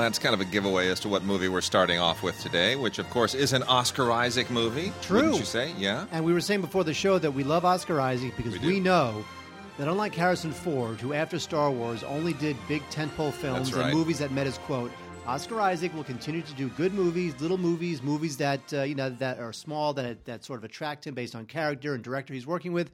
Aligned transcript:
That's 0.00 0.18
kind 0.18 0.34
of 0.34 0.40
a 0.40 0.44
giveaway 0.44 0.88
as 0.88 1.00
to 1.00 1.08
what 1.08 1.24
movie 1.24 1.48
we're 1.48 1.60
starting 1.60 1.98
off 1.98 2.22
with 2.22 2.40
today, 2.40 2.76
which, 2.76 2.98
of 2.98 3.08
course, 3.10 3.34
is 3.34 3.52
an 3.52 3.62
Oscar 3.64 4.10
Isaac 4.10 4.50
movie. 4.50 4.92
True. 5.02 5.16
Wouldn't 5.16 5.38
you 5.38 5.44
say? 5.44 5.72
Yeah. 5.78 6.06
And 6.12 6.24
we 6.24 6.32
were 6.32 6.40
saying 6.40 6.60
before 6.62 6.84
the 6.84 6.94
show 6.94 7.18
that 7.18 7.30
we 7.30 7.44
love 7.44 7.64
Oscar 7.64 8.00
Isaac 8.00 8.36
because 8.36 8.58
We 8.60 8.66
we, 8.74 8.80
know 8.80 9.24
that 9.78 9.88
unlike 9.88 10.14
Harrison 10.14 10.52
Ford, 10.52 11.00
who 11.00 11.12
after 11.12 11.38
Star 11.38 11.70
Wars 11.70 12.02
only 12.02 12.32
did 12.34 12.56
big 12.68 12.82
tentpole 12.90 13.32
films 13.32 13.72
right. 13.72 13.86
and 13.86 13.94
movies 13.94 14.18
that 14.18 14.32
met 14.32 14.46
his 14.46 14.58
quote, 14.58 14.90
Oscar 15.26 15.60
Isaac 15.60 15.94
will 15.94 16.04
continue 16.04 16.42
to 16.42 16.54
do 16.54 16.68
good 16.70 16.94
movies, 16.94 17.40
little 17.40 17.58
movies, 17.58 18.02
movies 18.02 18.36
that 18.38 18.60
uh, 18.72 18.82
you 18.82 18.94
know 18.94 19.10
that 19.10 19.38
are 19.38 19.52
small, 19.52 19.92
that 19.94 20.24
that 20.24 20.44
sort 20.44 20.58
of 20.58 20.64
attract 20.64 21.06
him 21.06 21.14
based 21.14 21.34
on 21.34 21.46
character 21.46 21.94
and 21.94 22.02
director 22.02 22.34
he's 22.34 22.46
working 22.46 22.72
with. 22.72 22.90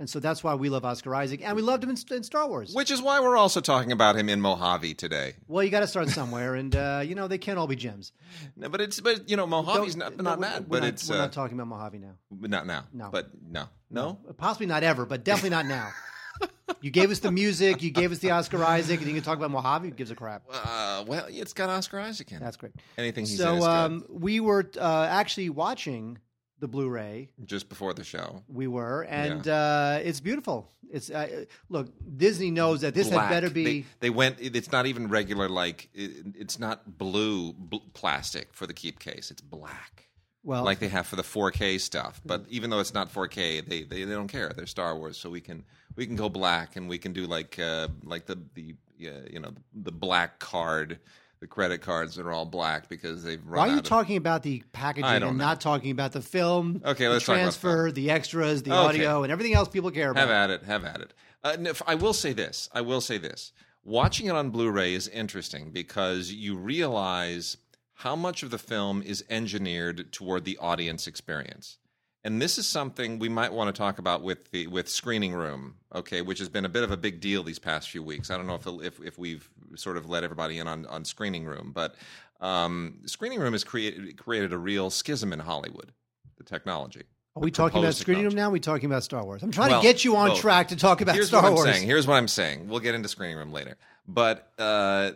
And 0.00 0.08
so 0.08 0.18
that's 0.18 0.42
why 0.42 0.54
we 0.54 0.70
love 0.70 0.86
Oscar 0.86 1.14
Isaac, 1.14 1.42
and 1.44 1.54
we 1.54 1.60
loved 1.60 1.84
him 1.84 1.90
in, 1.90 1.96
in 2.10 2.22
Star 2.22 2.48
Wars. 2.48 2.74
Which 2.74 2.90
is 2.90 3.02
why 3.02 3.20
we're 3.20 3.36
also 3.36 3.60
talking 3.60 3.92
about 3.92 4.16
him 4.16 4.30
in 4.30 4.40
Mojave 4.40 4.94
today. 4.94 5.34
Well, 5.46 5.62
you 5.62 5.68
got 5.68 5.80
to 5.80 5.86
start 5.86 6.08
somewhere, 6.08 6.54
and 6.54 6.74
uh, 6.74 7.02
you 7.04 7.14
know 7.14 7.28
they 7.28 7.36
can't 7.36 7.58
all 7.58 7.66
be 7.66 7.76
gems. 7.76 8.12
No, 8.56 8.70
but 8.70 8.80
it's 8.80 8.98
but 8.98 9.28
you 9.28 9.36
know 9.36 9.46
Mojave's 9.46 9.94
Don't- 9.94 10.16
not, 10.16 10.16
no, 10.16 10.22
not 10.22 10.38
we're- 10.38 10.50
bad, 10.52 10.68
but 10.70 10.80
not, 10.80 10.88
it's 10.88 11.06
we're 11.06 11.16
uh, 11.16 11.18
not 11.18 11.32
talking 11.32 11.60
about 11.60 11.66
Mojave 11.68 11.98
now. 11.98 12.14
not 12.30 12.66
now. 12.66 12.84
No. 12.94 13.10
but 13.12 13.28
no, 13.46 13.66
no. 13.90 14.18
Possibly 14.38 14.64
not 14.66 14.82
ever, 14.82 15.04
but 15.04 15.22
definitely 15.22 15.50
not 15.50 15.66
now. 15.66 15.90
you 16.80 16.90
gave 16.90 17.10
us 17.10 17.18
the 17.18 17.30
music, 17.30 17.82
you 17.82 17.90
gave 17.90 18.10
us 18.10 18.20
the 18.20 18.30
Oscar 18.30 18.64
Isaac, 18.64 19.00
and 19.00 19.06
you 19.06 19.14
can 19.14 19.22
talk 19.22 19.36
about 19.36 19.50
Mojave. 19.50 19.86
Who 19.86 19.94
gives 19.94 20.10
a 20.10 20.14
crap? 20.14 20.44
Uh, 20.50 21.04
well, 21.06 21.26
it's 21.28 21.52
got 21.52 21.68
Oscar 21.68 22.00
Isaac 22.00 22.30
in 22.30 22.38
it. 22.38 22.40
That's 22.40 22.56
great. 22.56 22.72
Anything 22.96 23.26
he's 23.26 23.36
so 23.36 23.62
um, 23.68 24.06
we 24.08 24.40
were 24.40 24.66
uh, 24.78 25.08
actually 25.10 25.50
watching 25.50 26.16
the 26.60 26.68
Blu-ray. 26.68 27.30
Just 27.44 27.68
before 27.68 27.94
the 27.94 28.04
show. 28.04 28.42
We 28.48 28.66
were, 28.66 29.02
and 29.08 29.46
uh, 29.48 29.98
it's 30.02 30.20
beautiful. 30.20 30.70
It's 30.92 31.10
uh, 31.10 31.44
look, 31.68 31.88
Disney 32.16 32.50
knows 32.50 32.82
that 32.82 32.94
this 32.94 33.08
black. 33.08 33.28
had 33.28 33.30
better 33.30 33.50
be. 33.50 33.64
They, 33.64 33.86
they 34.00 34.10
went. 34.10 34.36
It's 34.40 34.72
not 34.72 34.86
even 34.86 35.08
regular. 35.08 35.48
Like 35.48 35.88
it, 35.94 36.26
it's 36.34 36.58
not 36.58 36.98
blue 36.98 37.52
bl- 37.52 37.78
plastic 37.94 38.52
for 38.52 38.66
the 38.66 38.74
keep 38.74 38.98
case. 38.98 39.30
It's 39.30 39.40
black, 39.40 40.08
well, 40.42 40.64
like 40.64 40.78
they 40.78 40.88
have 40.88 41.06
for 41.06 41.16
the 41.16 41.22
4K 41.22 41.80
stuff. 41.80 42.20
But 42.24 42.44
even 42.48 42.70
though 42.70 42.80
it's 42.80 42.94
not 42.94 43.12
4K, 43.12 43.66
they, 43.68 43.82
they 43.82 44.04
they 44.04 44.12
don't 44.12 44.28
care. 44.28 44.52
They're 44.54 44.66
Star 44.66 44.96
Wars, 44.96 45.16
so 45.16 45.30
we 45.30 45.40
can 45.40 45.64
we 45.96 46.06
can 46.06 46.16
go 46.16 46.28
black 46.28 46.76
and 46.76 46.88
we 46.88 46.98
can 46.98 47.12
do 47.12 47.26
like 47.26 47.58
uh, 47.58 47.88
like 48.04 48.26
the 48.26 48.38
the 48.54 48.74
uh, 49.06 49.26
you 49.30 49.40
know 49.40 49.52
the 49.74 49.92
black 49.92 50.38
card, 50.38 50.98
the 51.40 51.46
credit 51.46 51.80
cards 51.80 52.14
that 52.16 52.26
are 52.26 52.32
all 52.32 52.44
black 52.44 52.88
because 52.88 53.24
they've 53.24 53.44
run 53.46 53.56
why 53.58 53.64
are 53.64 53.66
you 53.68 53.72
out 53.74 53.78
of- 53.80 53.84
talking 53.84 54.16
about 54.16 54.42
the 54.42 54.62
packaging 54.72 55.06
and 55.08 55.24
know. 55.24 55.32
not 55.32 55.60
talking 55.60 55.90
about 55.90 56.12
the 56.12 56.20
film? 56.20 56.82
Okay, 56.84 57.04
the 57.04 57.10
let's 57.12 57.24
about 57.24 57.34
transfer, 57.34 57.90
the 57.90 58.10
extras, 58.10 58.62
the 58.62 58.70
Okay. 58.70 58.78
audio, 59.04 59.22
and 59.22 59.32
everything 59.32 59.54
else 59.54 59.68
people 59.68 59.90
care 59.90 60.10
about. 60.10 60.20
Have 60.20 60.30
at 60.30 60.50
it. 60.50 60.62
Have 60.64 60.84
at 60.84 61.00
it. 61.00 61.14
Uh, 61.42 61.56
no, 61.58 61.72
I 61.86 61.94
will 61.94 62.12
say 62.12 62.34
this. 62.34 62.68
I 62.74 62.82
will 62.82 63.00
say 63.00 63.16
this. 63.16 63.52
Watching 63.82 64.26
it 64.26 64.34
on 64.34 64.50
Blu-ray 64.50 64.92
is 64.92 65.08
interesting 65.08 65.70
because 65.70 66.30
you 66.30 66.56
realize 66.56 67.56
how 67.94 68.14
much 68.14 68.42
of 68.42 68.50
the 68.50 68.58
film 68.58 69.02
is 69.02 69.24
engineered 69.30 70.12
toward 70.12 70.44
the 70.44 70.58
audience 70.58 71.06
experience. 71.06 71.78
And 72.22 72.40
this 72.40 72.58
is 72.58 72.68
something 72.68 73.18
we 73.18 73.30
might 73.30 73.52
want 73.52 73.74
to 73.74 73.78
talk 73.78 73.98
about 73.98 74.22
with 74.22 74.50
the 74.50 74.66
with 74.66 74.88
Screening 74.88 75.32
Room, 75.32 75.76
okay, 75.94 76.20
which 76.20 76.38
has 76.38 76.48
been 76.50 76.64
a 76.66 76.68
bit 76.68 76.82
of 76.82 76.90
a 76.90 76.96
big 76.96 77.20
deal 77.20 77.42
these 77.42 77.58
past 77.58 77.88
few 77.88 78.02
weeks. 78.02 78.30
I 78.30 78.36
don't 78.36 78.46
know 78.46 78.56
if 78.56 78.66
if, 78.84 79.00
if 79.02 79.18
we've 79.18 79.48
sort 79.76 79.96
of 79.96 80.08
let 80.08 80.22
everybody 80.22 80.58
in 80.58 80.68
on, 80.68 80.84
on 80.86 81.04
Screening 81.06 81.44
Room, 81.46 81.72
but 81.74 81.94
um, 82.42 82.98
Screening 83.06 83.40
Room 83.40 83.52
has 83.52 83.64
created 83.64 84.18
created 84.18 84.52
a 84.52 84.58
real 84.58 84.90
schism 84.90 85.32
in 85.32 85.38
Hollywood, 85.38 85.92
the 86.36 86.44
technology. 86.44 87.04
Are 87.36 87.40
we 87.42 87.52
talking 87.52 87.78
about 87.78 87.94
screening 87.94 88.24
room 88.24 88.34
now? 88.34 88.48
Are 88.48 88.50
we 88.50 88.58
talking 88.60 88.86
about 88.86 89.04
Star 89.04 89.24
Wars? 89.24 89.42
I'm 89.44 89.52
trying 89.52 89.70
Well, 89.70 89.80
to 89.80 89.86
get 89.86 90.04
you 90.04 90.16
on 90.16 90.30
both. 90.30 90.40
track 90.40 90.68
to 90.68 90.76
talk 90.76 91.00
about 91.00 91.14
Here's 91.14 91.28
Star 91.28 91.42
what 91.42 91.48
I'm 91.50 91.54
Wars. 91.54 91.70
saying. 91.76 91.86
Here's 91.86 92.04
what 92.06 92.16
I'm 92.16 92.26
saying. 92.26 92.68
We'll 92.68 92.80
get 92.80 92.94
into 92.96 93.08
screening 93.08 93.38
room 93.38 93.52
later, 93.52 93.76
but 94.08 94.50
uh, 94.58 95.12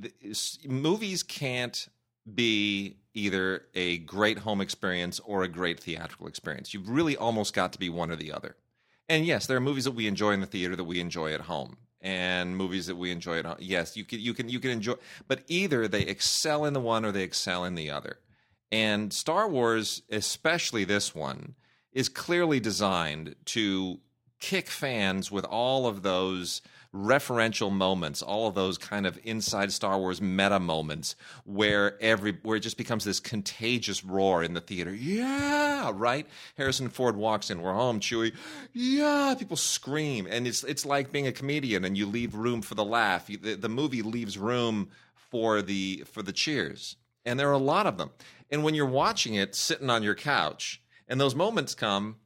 th- 0.00 0.14
s- 0.24 0.58
movies 0.66 1.24
can't 1.24 1.88
be 2.34 2.96
either 3.14 3.64
a 3.74 3.98
great 3.98 4.38
home 4.38 4.60
experience 4.60 5.20
or 5.24 5.42
a 5.42 5.48
great 5.48 5.80
theatrical 5.80 6.26
experience. 6.26 6.72
You've 6.72 6.88
really 6.88 7.16
almost 7.16 7.54
got 7.54 7.72
to 7.72 7.78
be 7.78 7.88
one 7.88 8.10
or 8.10 8.16
the 8.16 8.32
other. 8.32 8.56
And 9.08 9.26
yes, 9.26 9.46
there 9.46 9.56
are 9.56 9.60
movies 9.60 9.84
that 9.84 9.92
we 9.92 10.06
enjoy 10.06 10.32
in 10.32 10.40
the 10.40 10.46
theater 10.46 10.76
that 10.76 10.84
we 10.84 11.00
enjoy 11.00 11.32
at 11.32 11.42
home, 11.42 11.78
and 12.00 12.56
movies 12.56 12.86
that 12.86 12.96
we 12.96 13.10
enjoy 13.10 13.38
at 13.38 13.46
home. 13.46 13.56
Yes, 13.58 13.96
you 13.96 14.04
can 14.04 14.20
you 14.20 14.34
can 14.34 14.48
you 14.48 14.60
can 14.60 14.70
enjoy, 14.70 14.94
but 15.26 15.42
either 15.48 15.88
they 15.88 16.02
excel 16.02 16.64
in 16.64 16.74
the 16.74 16.80
one 16.80 17.04
or 17.04 17.12
they 17.12 17.22
excel 17.22 17.64
in 17.64 17.74
the 17.74 17.90
other. 17.90 18.18
And 18.70 19.12
Star 19.12 19.48
Wars, 19.48 20.02
especially 20.10 20.84
this 20.84 21.14
one, 21.14 21.54
is 21.92 22.10
clearly 22.10 22.60
designed 22.60 23.34
to 23.46 24.00
kick 24.40 24.68
fans 24.68 25.30
with 25.30 25.44
all 25.46 25.86
of 25.86 26.02
those 26.02 26.60
referential 26.94 27.70
moments, 27.70 28.22
all 28.22 28.48
of 28.48 28.54
those 28.54 28.78
kind 28.78 29.06
of 29.06 29.18
inside 29.22 29.72
Star 29.72 29.98
Wars 29.98 30.22
meta 30.22 30.58
moments 30.58 31.16
where 31.44 32.00
every 32.02 32.38
where 32.42 32.56
it 32.56 32.60
just 32.60 32.78
becomes 32.78 33.04
this 33.04 33.20
contagious 33.20 34.04
roar 34.04 34.42
in 34.42 34.54
the 34.54 34.60
theater. 34.60 34.94
Yeah, 34.94 35.92
right? 35.94 36.26
Harrison 36.56 36.88
Ford 36.88 37.16
walks 37.16 37.50
in, 37.50 37.60
we're 37.60 37.74
home, 37.74 38.00
Chewie. 38.00 38.34
Yeah, 38.72 39.34
people 39.38 39.56
scream 39.56 40.26
and 40.30 40.46
it's 40.46 40.64
it's 40.64 40.86
like 40.86 41.12
being 41.12 41.26
a 41.26 41.32
comedian 41.32 41.84
and 41.84 41.96
you 41.96 42.06
leave 42.06 42.34
room 42.34 42.62
for 42.62 42.74
the 42.74 42.84
laugh. 42.84 43.28
You, 43.28 43.36
the, 43.36 43.54
the 43.54 43.68
movie 43.68 44.02
leaves 44.02 44.38
room 44.38 44.88
for 45.14 45.60
the 45.60 46.04
for 46.10 46.22
the 46.22 46.32
cheers. 46.32 46.96
And 47.24 47.38
there 47.38 47.50
are 47.50 47.52
a 47.52 47.58
lot 47.58 47.86
of 47.86 47.98
them. 47.98 48.10
And 48.50 48.64
when 48.64 48.74
you're 48.74 48.86
watching 48.86 49.34
it 49.34 49.54
sitting 49.54 49.90
on 49.90 50.02
your 50.02 50.14
couch 50.14 50.82
and 51.06 51.20
those 51.20 51.34
moments 51.34 51.74
come, 51.74 52.16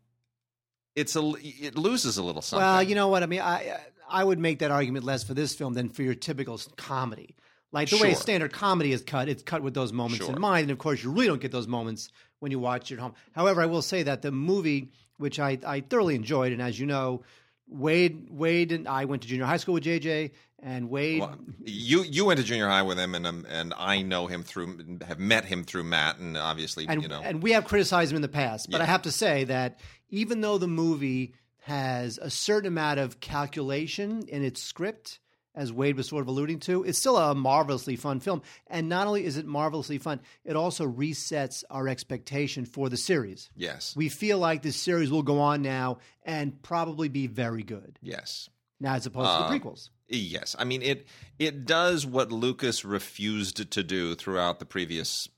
it's 0.94 1.16
a 1.16 1.32
it 1.40 1.76
loses 1.76 2.18
a 2.18 2.22
little 2.22 2.42
something. 2.42 2.64
Well, 2.64 2.82
you 2.82 2.94
know 2.94 3.08
what 3.08 3.22
I 3.22 3.26
mean. 3.26 3.40
I 3.40 3.70
uh, 3.70 3.78
I 4.12 4.22
would 4.22 4.38
make 4.38 4.58
that 4.60 4.70
argument 4.70 5.04
less 5.04 5.24
for 5.24 5.34
this 5.34 5.54
film 5.54 5.74
than 5.74 5.88
for 5.88 6.02
your 6.02 6.14
typical 6.14 6.60
comedy. 6.76 7.34
Like 7.72 7.88
the 7.88 7.96
way 7.96 8.10
Sure. 8.12 8.20
standard 8.20 8.52
comedy 8.52 8.92
is 8.92 9.02
cut, 9.02 9.28
it's 9.28 9.42
cut 9.42 9.62
with 9.62 9.72
those 9.74 9.92
moments 9.92 10.24
Sure. 10.26 10.34
in 10.34 10.40
mind, 10.40 10.64
and 10.64 10.70
of 10.70 10.78
course, 10.78 11.02
you 11.02 11.10
really 11.10 11.26
don't 11.28 11.40
get 11.40 11.52
those 11.52 11.66
moments 11.66 12.10
when 12.40 12.52
you 12.52 12.58
watch 12.58 12.90
it 12.90 12.94
at 12.96 13.00
home. 13.00 13.14
However, 13.32 13.62
I 13.62 13.66
will 13.66 13.80
say 13.82 14.02
that 14.02 14.20
the 14.22 14.30
movie, 14.30 14.90
which 15.16 15.40
I, 15.40 15.58
I 15.66 15.80
thoroughly 15.80 16.14
enjoyed, 16.14 16.52
and 16.52 16.60
as 16.60 16.78
you 16.78 16.84
know, 16.86 17.22
Wade 17.68 18.28
Wade 18.30 18.72
and 18.72 18.86
I 18.86 19.06
went 19.06 19.22
to 19.22 19.28
junior 19.28 19.46
high 19.46 19.56
school 19.56 19.74
with 19.74 19.84
JJ, 19.84 20.32
and 20.62 20.90
Wade. 20.90 21.20
Well, 21.20 21.38
you 21.64 22.02
you 22.02 22.24
went 22.26 22.38
to 22.38 22.44
junior 22.44 22.68
high 22.68 22.82
with 22.82 22.98
him, 22.98 23.14
and 23.14 23.26
um, 23.26 23.46
and 23.48 23.72
I 23.76 24.02
know 24.02 24.26
him 24.26 24.42
through 24.42 24.98
have 25.06 25.18
met 25.18 25.46
him 25.46 25.64
through 25.64 25.84
Matt, 25.84 26.18
and 26.18 26.36
obviously 26.36 26.86
and, 26.88 27.02
you 27.02 27.08
know 27.08 27.20
and 27.22 27.42
we 27.42 27.52
have 27.52 27.64
criticized 27.64 28.12
him 28.12 28.16
in 28.16 28.22
the 28.22 28.28
past, 28.28 28.70
but 28.70 28.78
Yeah. 28.78 28.82
I 28.84 28.86
have 28.86 29.02
to 29.02 29.10
say 29.10 29.44
that 29.44 29.80
even 30.10 30.42
though 30.42 30.58
the 30.58 30.68
movie 30.68 31.32
has 31.62 32.18
a 32.18 32.30
certain 32.30 32.68
amount 32.68 32.98
of 33.00 33.20
calculation 33.20 34.24
in 34.28 34.44
its 34.44 34.62
script, 34.62 35.18
as 35.54 35.72
Wade 35.72 35.96
was 35.96 36.08
sort 36.08 36.22
of 36.22 36.28
alluding 36.28 36.60
to, 36.60 36.82
it's 36.82 36.98
still 36.98 37.16
a 37.18 37.34
marvelously 37.34 37.94
fun 37.96 38.20
film. 38.20 38.40
And 38.68 38.88
not 38.88 39.06
only 39.06 39.24
is 39.24 39.36
it 39.36 39.46
marvelously 39.46 39.98
fun, 39.98 40.20
it 40.44 40.56
also 40.56 40.86
resets 40.86 41.62
our 41.70 41.88
expectation 41.88 42.64
for 42.64 42.88
the 42.88 42.96
series. 42.96 43.50
yes, 43.54 43.94
We 43.94 44.08
feel 44.08 44.38
like 44.38 44.62
this 44.62 44.76
series 44.76 45.10
will 45.10 45.22
go 45.22 45.40
on 45.40 45.60
now 45.62 45.98
and 46.24 46.60
probably 46.62 47.08
be 47.08 47.26
very 47.26 47.62
good. 47.62 47.98
yes. 48.00 48.48
Now, 48.80 48.94
as 48.94 49.06
opposed 49.06 49.28
Uh, 49.28 49.46
to 49.46 49.52
the 49.54 49.60
prequels. 49.60 49.90
Yes, 50.08 50.56
I 50.58 50.64
mean 50.64 50.82
it. 50.82 51.06
It 51.38 51.64
does 51.66 52.04
what 52.04 52.32
Lucas 52.32 52.84
refused 52.84 53.70
to 53.70 53.82
do 53.84 54.16
throughout 54.16 54.58
the 54.58 54.64
previous, 54.66 55.28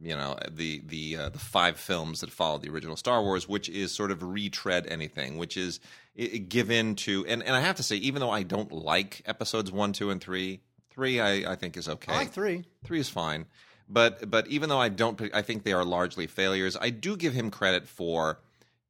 you 0.00 0.14
know, 0.16 0.36
the 0.50 0.82
the 0.86 1.16
uh, 1.16 1.28
the 1.28 1.38
five 1.38 1.78
films 1.78 2.20
that 2.20 2.30
followed 2.30 2.62
the 2.62 2.70
original 2.70 2.96
Star 2.96 3.22
Wars, 3.22 3.48
which 3.48 3.68
is 3.68 3.92
sort 3.92 4.10
of 4.10 4.22
retread 4.22 4.86
anything, 4.86 5.36
which 5.38 5.56
is 5.56 5.80
i- 6.18 6.30
i- 6.34 6.36
give 6.38 6.70
in 6.70 6.94
to. 6.96 7.24
And 7.26 7.42
and 7.42 7.54
I 7.54 7.60
have 7.60 7.76
to 7.76 7.82
say, 7.82 7.96
even 7.96 8.20
though 8.20 8.30
I 8.30 8.42
don't 8.42 8.72
like 8.72 9.22
episodes 9.26 9.70
one, 9.70 9.92
two, 9.92 10.10
and 10.10 10.20
three, 10.20 10.60
three 10.90 11.20
I, 11.20 11.52
I 11.52 11.54
think 11.54 11.76
is 11.76 11.88
okay. 11.88 12.12
I 12.12 12.16
like 12.16 12.32
three. 12.32 12.64
Three 12.84 12.98
is 13.00 13.08
fine, 13.08 13.46
but 13.88 14.28
but 14.30 14.46
even 14.48 14.68
though 14.68 14.80
I 14.80 14.88
don't, 14.88 15.20
I 15.32 15.42
think 15.42 15.62
they 15.62 15.72
are 15.72 15.84
largely 15.84 16.26
failures. 16.26 16.76
I 16.80 16.90
do 16.90 17.16
give 17.16 17.32
him 17.32 17.50
credit 17.50 17.86
for 17.86 18.40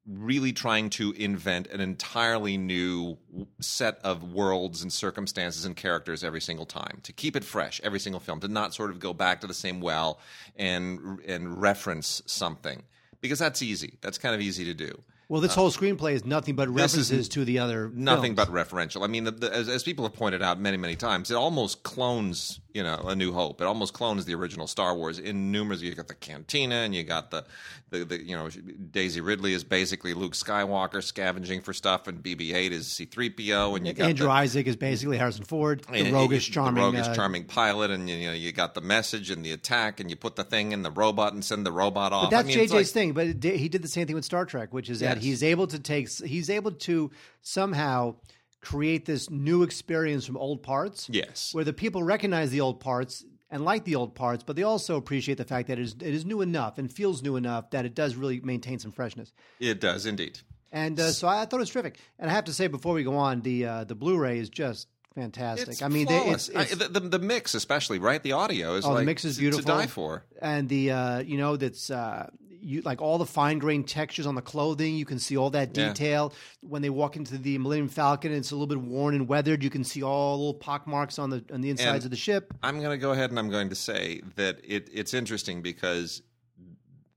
really 0.06 0.52
trying 0.52 0.90
to 0.90 1.12
invent 1.12 1.66
an 1.68 1.80
entirely 1.80 2.58
new 2.58 3.16
set 3.60 3.98
of 4.04 4.32
worlds 4.32 4.82
and 4.82 4.92
circumstances 4.92 5.64
and 5.64 5.76
characters 5.76 6.22
every 6.22 6.40
single 6.42 6.66
time 6.66 6.98
to 7.02 7.12
keep 7.12 7.34
it 7.36 7.42
fresh 7.44 7.80
every 7.82 7.98
single 7.98 8.20
film 8.20 8.38
to 8.40 8.48
not 8.48 8.74
sort 8.74 8.90
of 8.90 8.98
go 9.00 9.14
back 9.14 9.40
to 9.40 9.46
the 9.46 9.54
same 9.54 9.80
well 9.80 10.18
and 10.56 11.20
and 11.26 11.60
reference 11.60 12.22
something 12.26 12.82
because 13.22 13.38
that's 13.38 13.62
easy 13.62 13.96
that's 14.02 14.18
kind 14.18 14.34
of 14.34 14.40
easy 14.42 14.64
to 14.64 14.74
do 14.74 15.02
Well, 15.28 15.40
this 15.40 15.54
whole 15.54 15.70
screenplay 15.70 16.12
is 16.12 16.26
nothing 16.26 16.54
but 16.54 16.68
Uh, 16.68 16.72
references 16.72 17.26
to 17.30 17.44
the 17.46 17.58
other. 17.58 17.90
nothing 17.94 18.36
films. 18.36 18.50
but 18.50 18.54
referential. 18.54 19.02
I 19.04 19.06
mean, 19.06 19.24
the, 19.24 19.30
the, 19.30 19.54
as, 19.54 19.70
as 19.70 19.82
people 19.82 20.04
have 20.04 20.12
pointed 20.12 20.42
out 20.42 20.60
many, 20.60 20.76
many 20.76 20.96
times, 20.96 21.30
it 21.30 21.34
almost 21.34 21.82
clones, 21.82 22.60
you 22.74 22.82
know, 22.82 22.96
A 23.06 23.14
New 23.14 23.32
Hope. 23.32 23.60
It 23.60 23.64
almost 23.64 23.94
clones 23.94 24.24
the 24.24 24.34
original 24.34 24.66
Star 24.66 24.96
Wars 24.96 25.20
in 25.20 25.52
numerous. 25.52 25.80
You 25.80 25.94
got 25.94 26.08
the 26.08 26.14
cantina, 26.14 26.74
and 26.74 26.92
you 26.92 27.04
got 27.04 27.30
the, 27.30 27.44
the, 27.90 28.04
the 28.04 28.20
you 28.20 28.36
know, 28.36 28.48
Daisy 28.90 29.20
Ridley 29.20 29.54
is 29.54 29.62
basically 29.62 30.12
Luke 30.12 30.32
Skywalker 30.32 31.00
scavenging 31.00 31.60
for 31.60 31.72
stuff, 31.72 32.08
and 32.08 32.20
BB-8 32.20 32.72
is 32.72 32.88
C-3PO, 32.88 33.76
and 33.76 33.86
you 33.86 33.92
got 33.92 34.08
Andrew 34.08 34.26
the, 34.26 34.32
Isaac 34.32 34.66
is 34.66 34.74
basically 34.74 35.16
Harrison 35.16 35.44
Ford, 35.44 35.84
the 35.88 35.98
and- 35.98 36.12
roguish, 36.12 36.48
the 36.48 36.52
charming. 36.52 36.82
roguish, 36.82 37.06
uh, 37.06 37.14
charming 37.14 37.44
pilot, 37.44 37.92
and 37.92 38.10
you 38.10 38.26
know, 38.26 38.32
you 38.32 38.50
got 38.50 38.74
the 38.74 38.80
message 38.80 39.30
and 39.30 39.44
the 39.44 39.52
attack, 39.52 40.00
and 40.00 40.10
you 40.10 40.16
put 40.16 40.34
the 40.34 40.44
thing 40.44 40.72
in 40.72 40.82
the 40.82 40.90
robot 40.90 41.32
and 41.32 41.44
send 41.44 41.64
the 41.64 41.72
robot 41.72 42.12
off. 42.12 42.24
But 42.24 42.42
that's 42.42 42.48
I 42.48 42.56
mean, 42.56 42.68
JJ's 42.68 42.72
like- 42.72 42.86
thing. 42.86 43.12
But 43.12 43.26
he 43.44 43.68
did 43.68 43.82
the 43.82 43.88
same 43.88 44.08
thing 44.08 44.16
with 44.16 44.24
Star 44.24 44.44
Trek, 44.46 44.74
which 44.74 44.90
is 44.90 44.98
that 44.98 45.18
he's 45.18 45.44
able 45.44 45.68
to 45.68 45.78
take, 45.78 46.10
he's 46.10 46.50
able 46.50 46.72
to 46.72 47.12
somehow 47.42 48.16
create 48.64 49.04
this 49.04 49.28
new 49.30 49.62
experience 49.62 50.26
from 50.26 50.36
old 50.36 50.62
parts. 50.62 51.08
Yes. 51.10 51.52
Where 51.54 51.64
the 51.64 51.72
people 51.72 52.02
recognize 52.02 52.50
the 52.50 52.60
old 52.60 52.80
parts 52.80 53.24
and 53.50 53.64
like 53.64 53.84
the 53.84 53.94
old 53.94 54.14
parts, 54.14 54.42
but 54.42 54.56
they 54.56 54.62
also 54.64 54.96
appreciate 54.96 55.38
the 55.38 55.44
fact 55.44 55.68
that 55.68 55.78
it 55.78 55.82
is, 55.82 55.92
it 56.00 56.14
is 56.14 56.24
new 56.24 56.40
enough 56.40 56.78
and 56.78 56.92
feels 56.92 57.22
new 57.22 57.36
enough 57.36 57.70
that 57.70 57.84
it 57.84 57.94
does 57.94 58.16
really 58.16 58.40
maintain 58.40 58.78
some 58.78 58.90
freshness. 58.90 59.32
It 59.60 59.80
does 59.80 60.06
indeed. 60.06 60.40
And 60.72 60.98
uh, 60.98 61.10
so 61.12 61.28
I, 61.28 61.44
thought 61.44 61.58
it 61.58 61.60
was 61.60 61.70
terrific. 61.70 61.98
And 62.18 62.28
I 62.30 62.34
have 62.34 62.44
to 62.46 62.52
say, 62.52 62.66
before 62.66 62.94
we 62.94 63.04
go 63.04 63.16
on, 63.16 63.42
the 63.42 63.64
uh, 63.66 63.84
the 63.84 63.94
Blu-ray 63.94 64.38
is 64.40 64.48
just 64.48 64.88
fantastic. 65.14 65.68
It's 65.68 65.82
I 65.82 65.88
mean, 65.88 66.06
they, 66.08 66.18
it's, 66.32 66.48
it's 66.48 66.72
I- 66.72 66.74
the, 66.74 66.88
the, 66.88 67.00
the 67.00 67.18
mix, 67.20 67.54
especially 67.54 68.00
right, 68.00 68.20
the 68.20 68.32
audio 68.32 68.74
is 68.74 68.84
Oh, 68.84 68.88
the 68.88 68.94
like 68.94 69.06
mix 69.06 69.24
is 69.24 69.38
beautiful. 69.38 69.62
to 69.62 69.68
die 69.68 69.86
for. 69.86 70.24
and 70.42 70.68
the 70.68 70.90
uh, 70.90 71.18
you 71.20 71.38
know 71.38 71.56
that's 71.56 71.90
uh, 71.90 72.28
you 72.64 72.80
like 72.82 73.02
all 73.02 73.18
the 73.18 73.26
fine 73.26 73.58
grained 73.58 73.86
textures 73.86 74.26
on 74.26 74.34
the 74.34 74.42
clothing. 74.42 74.94
You 74.96 75.04
can 75.04 75.18
see 75.18 75.36
all 75.36 75.50
that 75.50 75.76
Yeah. 75.76 75.88
detail 75.88 76.32
when 76.60 76.82
they 76.82 76.90
walk 76.90 77.16
into 77.16 77.36
the 77.38 77.58
Millennium 77.58 77.88
Falcon. 77.88 78.32
It's 78.32 78.50
a 78.50 78.54
little 78.54 78.66
bit 78.66 78.80
worn 78.80 79.14
and 79.14 79.28
weathered. 79.28 79.62
You 79.62 79.70
can 79.70 79.84
see 79.84 80.02
all 80.02 80.38
little 80.38 80.54
pock 80.54 80.86
marks 80.86 81.18
on 81.18 81.30
the 81.30 81.44
on 81.52 81.60
the 81.60 81.70
insides 81.70 81.90
And- 81.96 82.04
of 82.06 82.10
the 82.10 82.16
ship. 82.16 82.54
I'm 82.62 82.78
going 82.78 82.90
to 82.90 82.98
go 82.98 83.12
ahead 83.12 83.30
and 83.30 83.38
I'm 83.38 83.50
going 83.50 83.68
to 83.68 83.74
say 83.74 84.22
that 84.36 84.60
it, 84.64 84.88
it's 84.92 85.12
interesting 85.14 85.60
because 85.62 86.22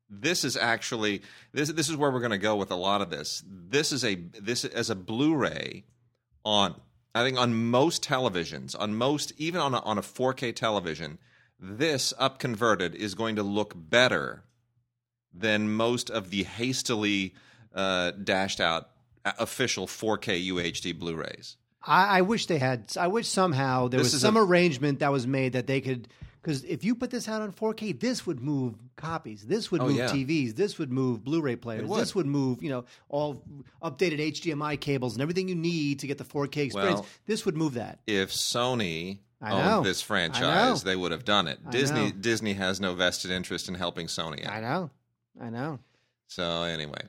this 0.10 0.44
is 0.44 0.56
actually 0.56 1.22
this 1.54 1.70
this 1.72 1.90
is 1.90 1.96
where 1.96 2.12
we're 2.12 2.20
going 2.20 2.32
to 2.32 2.38
go 2.38 2.56
with 2.56 2.72
a 2.72 2.76
lot 2.76 3.02
of 3.02 3.10
this. 3.10 3.44
This 3.48 3.92
is 3.92 4.04
a 4.04 4.16
this 4.16 4.64
as 4.66 4.90
a 4.90 4.96
Blu-ray 4.96 5.86
on 6.46 6.76
I 7.16 7.24
think 7.24 7.38
on 7.40 7.54
most 7.54 8.04
televisions, 8.04 8.76
on 8.80 8.96
most 8.96 9.34
even 9.38 9.60
on 9.60 9.74
a, 9.74 9.80
on 9.80 9.98
a 9.98 10.02
4K 10.02 10.56
television, 10.56 11.18
this 11.60 12.14
up 12.20 12.38
converted 12.38 12.94
is 12.96 13.16
going 13.16 13.36
to 13.38 13.44
look 13.44 13.74
better 13.76 14.44
than 15.34 15.72
most 15.72 16.10
of 16.10 16.30
the 16.30 16.44
hastily 16.44 17.34
uh, 17.74 18.12
dashed 18.12 18.60
out 18.60 18.90
uh, 19.26 19.34
official 19.40 19.88
4K 19.88 20.48
UHD 20.50 20.98
Blu-rays. 20.98 21.58
I, 21.86 22.18
I 22.20 22.22
wish 22.22 22.48
they 22.48 22.58
had. 22.58 22.92
I 23.00 23.08
wish 23.08 23.28
somehow 23.28 23.88
there 23.88 24.00
This 24.02 24.14
was 24.14 24.22
some 24.22 24.36
a- 24.38 24.44
arrangement 24.44 25.00
that 25.00 25.12
was 25.12 25.26
made 25.28 25.54
that 25.54 25.68
they 25.68 25.82
could. 25.82 26.08
Because 26.42 26.64
if 26.64 26.86
you 26.86 26.96
put 26.96 27.10
this 27.12 27.28
out 27.28 27.42
on 27.42 27.52
4K, 27.52 28.00
this 28.00 28.26
would 28.26 28.40
move 28.40 28.76
copies. 28.96 29.46
This 29.46 29.70
would 29.70 29.82
Oh, 29.82 29.88
move 29.88 29.98
yeah. 29.98 30.08
TVs. 30.08 30.56
This 30.56 30.78
would 30.78 30.92
move 30.92 31.24
Blu-ray 31.24 31.58
players. 31.58 31.86
would. 31.88 32.00
This 32.00 32.16
would 32.16 32.26
move, 32.26 32.64
you 32.64 32.70
know, 32.70 32.86
all 33.10 33.44
updated 33.84 34.20
HDMI 34.20 34.80
cables 34.80 35.14
and 35.14 35.22
everything 35.22 35.50
you 35.50 35.56
need 35.56 36.00
to 36.00 36.08
get 36.08 36.18
the 36.18 36.24
4K 36.24 36.58
experience. 36.66 37.00
Well, 37.02 37.06
this 37.26 37.46
would 37.46 37.58
move 37.58 37.74
that. 37.74 38.00
if 38.08 38.32
Sony 38.32 39.20
owned 39.42 39.86
this 39.86 40.02
franchise, 40.02 40.84
they 40.84 40.96
would 40.96 41.12
have 41.12 41.26
done 41.26 41.48
it. 41.48 41.60
I 41.66 41.70
Disney 41.70 42.06
know. 42.06 42.12
Disney 42.12 42.54
has 42.54 42.80
no 42.80 42.94
vested 42.96 43.30
interest 43.32 43.68
in 43.68 43.76
helping 43.76 44.08
Sony 44.08 44.46
out. 44.46 44.54
I 44.54 44.62
know. 44.62 44.90
I 45.42 45.50
know. 45.50 45.80
So 46.28 46.64
anyway, 46.64 47.02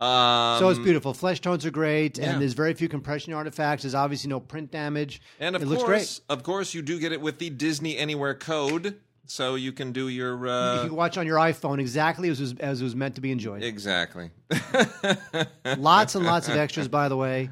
um, 0.00 0.58
So 0.58 0.68
it's 0.68 0.78
beautiful. 0.78 1.14
Flesh 1.14 1.40
tones 1.40 1.64
are 1.64 1.70
great, 1.70 2.18
yeah. 2.18 2.32
and 2.32 2.40
there's 2.40 2.52
very 2.52 2.74
few 2.74 2.88
compression 2.88 3.32
artifacts. 3.32 3.82
There's 3.84 3.94
obviously 3.94 4.28
no 4.28 4.40
print 4.40 4.70
damage. 4.70 5.20
and 5.40 5.56
of 5.56 5.62
it 5.62 5.66
course, 5.66 5.78
looks 5.78 5.86
great. 5.86 6.20
of 6.28 6.42
course, 6.42 6.74
you 6.74 6.82
do 6.82 6.98
get 6.98 7.12
it 7.12 7.20
with 7.20 7.38
the 7.38 7.48
Disney 7.50 7.96
Anywhere 7.96 8.34
code, 8.34 8.96
so 9.26 9.54
you 9.54 9.72
can 9.72 9.92
do 9.92 10.08
your 10.08 10.36
you 10.46 10.50
uh, 10.52 10.84
can 10.84 10.94
watch 10.94 11.16
on 11.16 11.26
your 11.26 11.38
iPhone 11.38 11.80
exactly 11.80 12.28
as 12.28 12.38
it 12.40 12.42
was, 12.42 12.54
as 12.60 12.80
it 12.80 12.84
was 12.84 12.94
meant 12.94 13.14
to 13.14 13.20
be 13.20 13.32
enjoyed. 13.32 13.62
exactly. 13.62 14.30
lots 15.78 16.14
and 16.14 16.24
lots 16.24 16.48
of 16.48 16.56
extras, 16.56 16.88
by 16.88 17.08
the 17.08 17.16
way. 17.16 17.50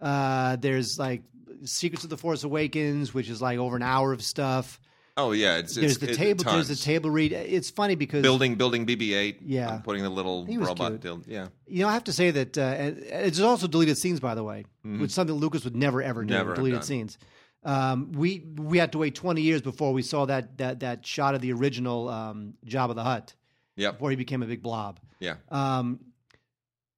Uh, 0.00 0.56
there's 0.56 0.98
like 0.98 1.22
Secrets 1.64 2.04
of 2.04 2.10
the 2.10 2.16
Force 2.16 2.44
Awakens, 2.44 3.14
which 3.14 3.28
is 3.28 3.40
like 3.40 3.58
over 3.58 3.76
an 3.76 3.82
hour 3.82 4.12
of 4.12 4.22
stuff. 4.22 4.80
Oh 5.16 5.32
yeah, 5.32 5.58
it's, 5.58 5.74
There's 5.74 5.96
it's 5.96 6.00
the 6.00 6.14
table. 6.14 6.44
There's 6.44 6.68
the 6.68 6.76
table 6.76 7.10
read. 7.10 7.32
It's 7.32 7.70
funny 7.70 7.94
because 7.94 8.22
building 8.22 8.54
building 8.56 8.86
BB-8. 8.86 9.38
Yeah. 9.44 9.74
I'm 9.74 9.82
putting 9.82 10.02
the 10.02 10.10
little 10.10 10.46
robot. 10.46 10.92
cute. 10.92 11.00
Dil- 11.00 11.22
yeah, 11.26 11.48
you 11.66 11.82
know 11.82 11.88
I 11.88 11.92
have 11.92 12.04
to 12.04 12.12
say 12.12 12.30
that 12.30 12.58
uh, 12.58 12.74
it's 12.78 13.40
also 13.40 13.66
deleted 13.66 13.98
scenes, 13.98 14.20
by 14.20 14.34
the 14.34 14.44
way, 14.44 14.64
which 14.82 15.08
is 15.08 15.14
something 15.14 15.34
Lucas 15.36 15.64
would 15.64 15.76
never 15.76 16.02
ever 16.02 16.24
do. 16.24 16.34
Mm-hmm. 16.34 16.42
Never 16.42 16.54
deleted 16.54 16.80
done. 16.80 16.86
scenes. 16.86 17.18
Um, 17.64 18.12
we 18.12 18.44
we 18.56 18.78
had 18.78 18.92
to 18.92 18.98
wait 18.98 19.14
20 19.14 19.40
years 19.40 19.62
before 19.62 19.92
we 19.92 20.02
saw 20.02 20.26
that 20.26 20.58
that 20.58 20.80
that 20.80 21.06
shot 21.06 21.34
of 21.34 21.40
the 21.40 21.52
original 21.52 22.08
um, 22.08 22.54
Jabba 22.66 22.94
the 22.94 23.02
Hutt 23.02 23.34
yep, 23.76 23.94
before 23.94 24.10
he 24.10 24.16
became 24.16 24.42
a 24.42 24.46
big 24.46 24.62
blob. 24.62 25.00
yeah. 25.20 25.36
Um, 25.50 26.00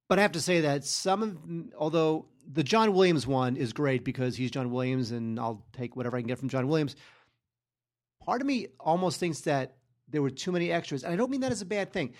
but 0.09 0.19
I 0.19 0.21
have 0.21 0.33
to 0.33 0.41
say 0.41 0.61
that 0.61 0.85
some 0.85 1.21
of, 1.21 1.37
although 1.77 2.27
the 2.49 2.63
John 2.63 2.93
Williams 2.93 3.27
one 3.27 3.57
is 3.57 3.73
great 3.73 4.05
because 4.05 4.35
he's 4.35 4.51
John 4.51 4.71
Williams, 4.71 5.11
and 5.11 5.39
I'll 5.39 5.65
take 5.73 5.95
whatever 5.95 6.17
I 6.17 6.21
can 6.21 6.27
get 6.27 6.39
from 6.39 6.49
John 6.49 6.67
Williams. 6.67 6.95
Part 8.27 8.41
of 8.41 8.47
me 8.47 8.67
almost 8.77 9.21
thinks 9.21 9.39
that 9.41 9.77
there 10.09 10.21
were 10.21 10.29
too 10.29 10.51
many 10.51 10.69
extras, 10.69 11.05
and 11.05 11.13
I 11.13 11.15
don't 11.15 11.31
mean 11.31 11.39
that 11.41 11.53
as 11.53 11.61
a 11.61 11.65
bad 11.65 11.93
thing. 11.93 12.13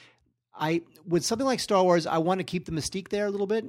I 0.56 0.84
with 1.06 1.26
something 1.26 1.46
like 1.46 1.60
Star 1.60 1.84
Wars, 1.84 2.08
I 2.08 2.18
want 2.20 2.40
to 2.40 2.46
keep 2.46 2.64
the 2.64 2.72
mystique 2.72 3.10
there 3.10 3.26
a 3.26 3.30
little 3.30 3.46
bit. 3.46 3.66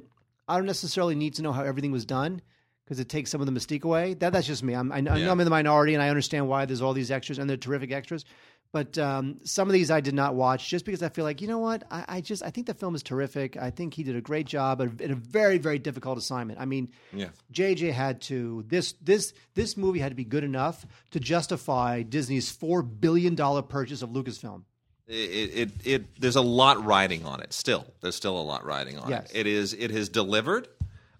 I 0.47 0.55
don't 0.55 0.65
necessarily 0.65 1.15
need 1.15 1.33
to 1.33 1.41
know 1.41 1.51
how 1.51 1.63
everything 1.63 1.91
was 1.91 2.05
done 2.05 2.41
because 2.89 2.99
it 2.99 3.07
takes 3.07 3.29
some 3.29 3.39
of 3.39 3.45
the 3.45 3.53
mystique 3.53 3.83
away. 3.83 4.15
That 4.15 4.33
that's 4.33 4.47
just 4.47 4.63
me. 4.63 4.73
I'm, 4.73 4.91
I, 4.91 4.99
know 4.99 5.13
Yeah. 5.13 5.29
I'm 5.31 5.39
in 5.39 5.45
the 5.45 5.51
minority, 5.51 5.93
and 5.93 6.01
I 6.01 6.09
understand 6.09 6.49
why 6.49 6.65
there's 6.65 6.81
all 6.81 6.93
these 6.93 7.11
extras, 7.11 7.37
and 7.37 7.47
they're 7.47 7.55
terrific 7.55 7.91
extras. 7.91 8.25
But 8.71 8.97
um, 8.97 9.39
some 9.43 9.67
of 9.67 9.73
these 9.73 9.89
I 9.91 9.99
did 9.99 10.13
not 10.15 10.33
watch 10.35 10.69
just 10.69 10.85
because 10.85 11.01
I 11.03 11.09
feel 11.09 11.23
like 11.25 11.39
you 11.41 11.47
know 11.47 11.59
what 11.59 11.83
I, 11.91 12.05
I 12.07 12.21
just 12.21 12.43
I 12.43 12.49
think 12.49 12.65
the 12.67 12.73
film 12.73 12.95
is 12.95 13.03
terrific. 13.03 13.57
I 13.57 13.69
think 13.69 13.93
he 13.93 14.01
did 14.03 14.15
a 14.15 14.21
great 14.21 14.47
job 14.47 14.81
in 14.81 14.95
in 14.99 15.11
a 15.11 15.15
very 15.15 15.59
very 15.59 15.77
difficult 15.79 16.17
assignment. 16.17 16.59
I 16.59 16.65
mean, 16.65 16.89
Yeah. 17.13 17.29
JJ 17.53 17.93
had 17.93 18.21
to 18.23 18.63
this 18.67 18.93
this 19.01 19.33
this 19.53 19.77
movie 19.77 19.99
had 19.99 20.09
to 20.09 20.15
be 20.15 20.23
good 20.23 20.43
enough 20.43 20.85
to 21.11 21.19
justify 21.19 22.01
Disney's 22.03 22.51
four 22.51 22.81
billion 22.83 23.33
dollar 23.35 23.61
purchase 23.63 24.01
of 24.03 24.09
Lucasfilm. 24.11 24.63
it, 25.07 25.13
it, 25.13 25.69
it 25.87 26.19
there's 26.21 26.35
a 26.35 26.41
lot 26.41 26.83
riding 26.85 27.25
on 27.25 27.41
it 27.41 27.51
still 27.53 27.85
there's 28.01 28.15
still 28.15 28.39
a 28.39 28.45
lot 28.51 28.63
riding 28.65 28.99
on 28.99 29.09
Yes. 29.09 29.31
it 29.31 29.37
it 29.41 29.47
is 29.47 29.73
it 29.73 29.89
has 29.89 30.09
delivered 30.09 30.67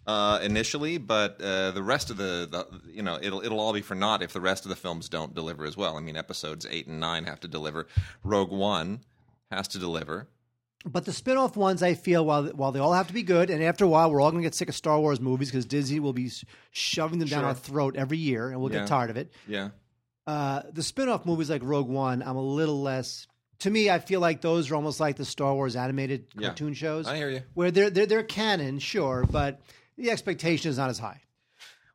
uh, 0.10 0.40
initially 0.52 0.98
but 0.98 1.32
uh, 1.42 1.72
the 1.72 1.84
rest 1.84 2.10
of 2.10 2.18
the, 2.18 2.48
the 2.54 2.62
you 2.98 3.04
know 3.04 3.16
it'll 3.22 3.42
it'll 3.46 3.60
all 3.60 3.74
be 3.74 3.82
for 3.82 3.96
naught 3.96 4.22
if 4.28 4.32
the 4.34 4.42
rest 4.42 4.66
of 4.66 4.70
the 4.70 4.76
films 4.76 5.08
don't 5.10 5.34
deliver 5.36 5.66
as 5.66 5.76
well 5.78 5.98
i 5.98 6.02
mean 6.02 6.18
episodes 6.18 6.66
8 6.70 6.88
and 6.88 7.00
9 7.00 7.24
have 7.26 7.40
to 7.42 7.48
deliver 7.48 7.88
rogue 8.24 8.52
one 8.52 9.02
has 9.52 9.68
to 9.70 9.78
deliver 9.80 10.28
But 10.86 11.04
the 11.06 11.12
spin-off 11.12 11.58
ones, 11.58 11.84
I 11.84 11.94
feel, 11.94 12.22
while 12.26 12.46
while 12.60 12.72
they 12.72 12.80
all 12.80 12.94
have 12.94 13.08
to 13.08 13.14
be 13.14 13.22
good, 13.36 13.50
and 13.50 13.62
after 13.62 13.84
a 13.84 13.92
while, 13.96 14.10
we're 14.10 14.22
all 14.24 14.32
going 14.32 14.42
to 14.44 14.48
get 14.50 14.56
sick 14.56 14.70
of 14.70 14.76
Star 14.76 14.98
Wars 15.04 15.20
movies 15.20 15.50
because 15.52 15.66
Disney 15.66 16.00
will 16.00 16.14
be 16.14 16.32
shoving 16.72 17.20
them 17.20 17.28
down 17.28 17.42
Sure. 17.42 17.50
our 17.50 17.54
throat 17.68 17.98
every 17.98 18.18
year, 18.18 18.44
and 18.52 18.62
we'll 18.62 18.72
Yeah. 18.72 18.80
get 18.80 18.88
tired 18.88 19.10
of 19.10 19.18
it. 19.18 19.28
yeah 19.46 19.70
Uh, 20.26 20.62
the 20.72 20.82
spin-off 20.84 21.26
movies 21.26 21.50
like 21.50 21.64
Rogue 21.74 21.90
One, 21.90 22.24
I'm 22.24 22.38
a 22.38 22.48
little 22.62 22.82
less. 22.82 23.28
To 23.66 23.70
me, 23.70 23.90
I 23.90 24.00
feel 24.00 24.22
like 24.22 24.40
those 24.40 24.72
are 24.72 24.76
almost 24.76 25.00
like 25.02 25.18
the 25.18 25.26
Star 25.26 25.54
Wars 25.54 25.76
animated 25.76 26.28
Yeah. 26.38 26.48
cartoon 26.50 26.74
shows, 26.74 27.08
i 27.08 27.18
hear 27.18 27.30
you 27.30 27.42
where 27.56 27.72
they're, 27.72 27.90
they're 27.90 28.06
they're 28.12 28.24
canon, 28.24 28.80
sure, 28.80 29.26
but 29.30 29.60
the 30.00 30.10
expectation 30.12 30.70
is 30.72 30.78
not 30.78 30.90
as 30.90 30.98
high. 31.00 31.22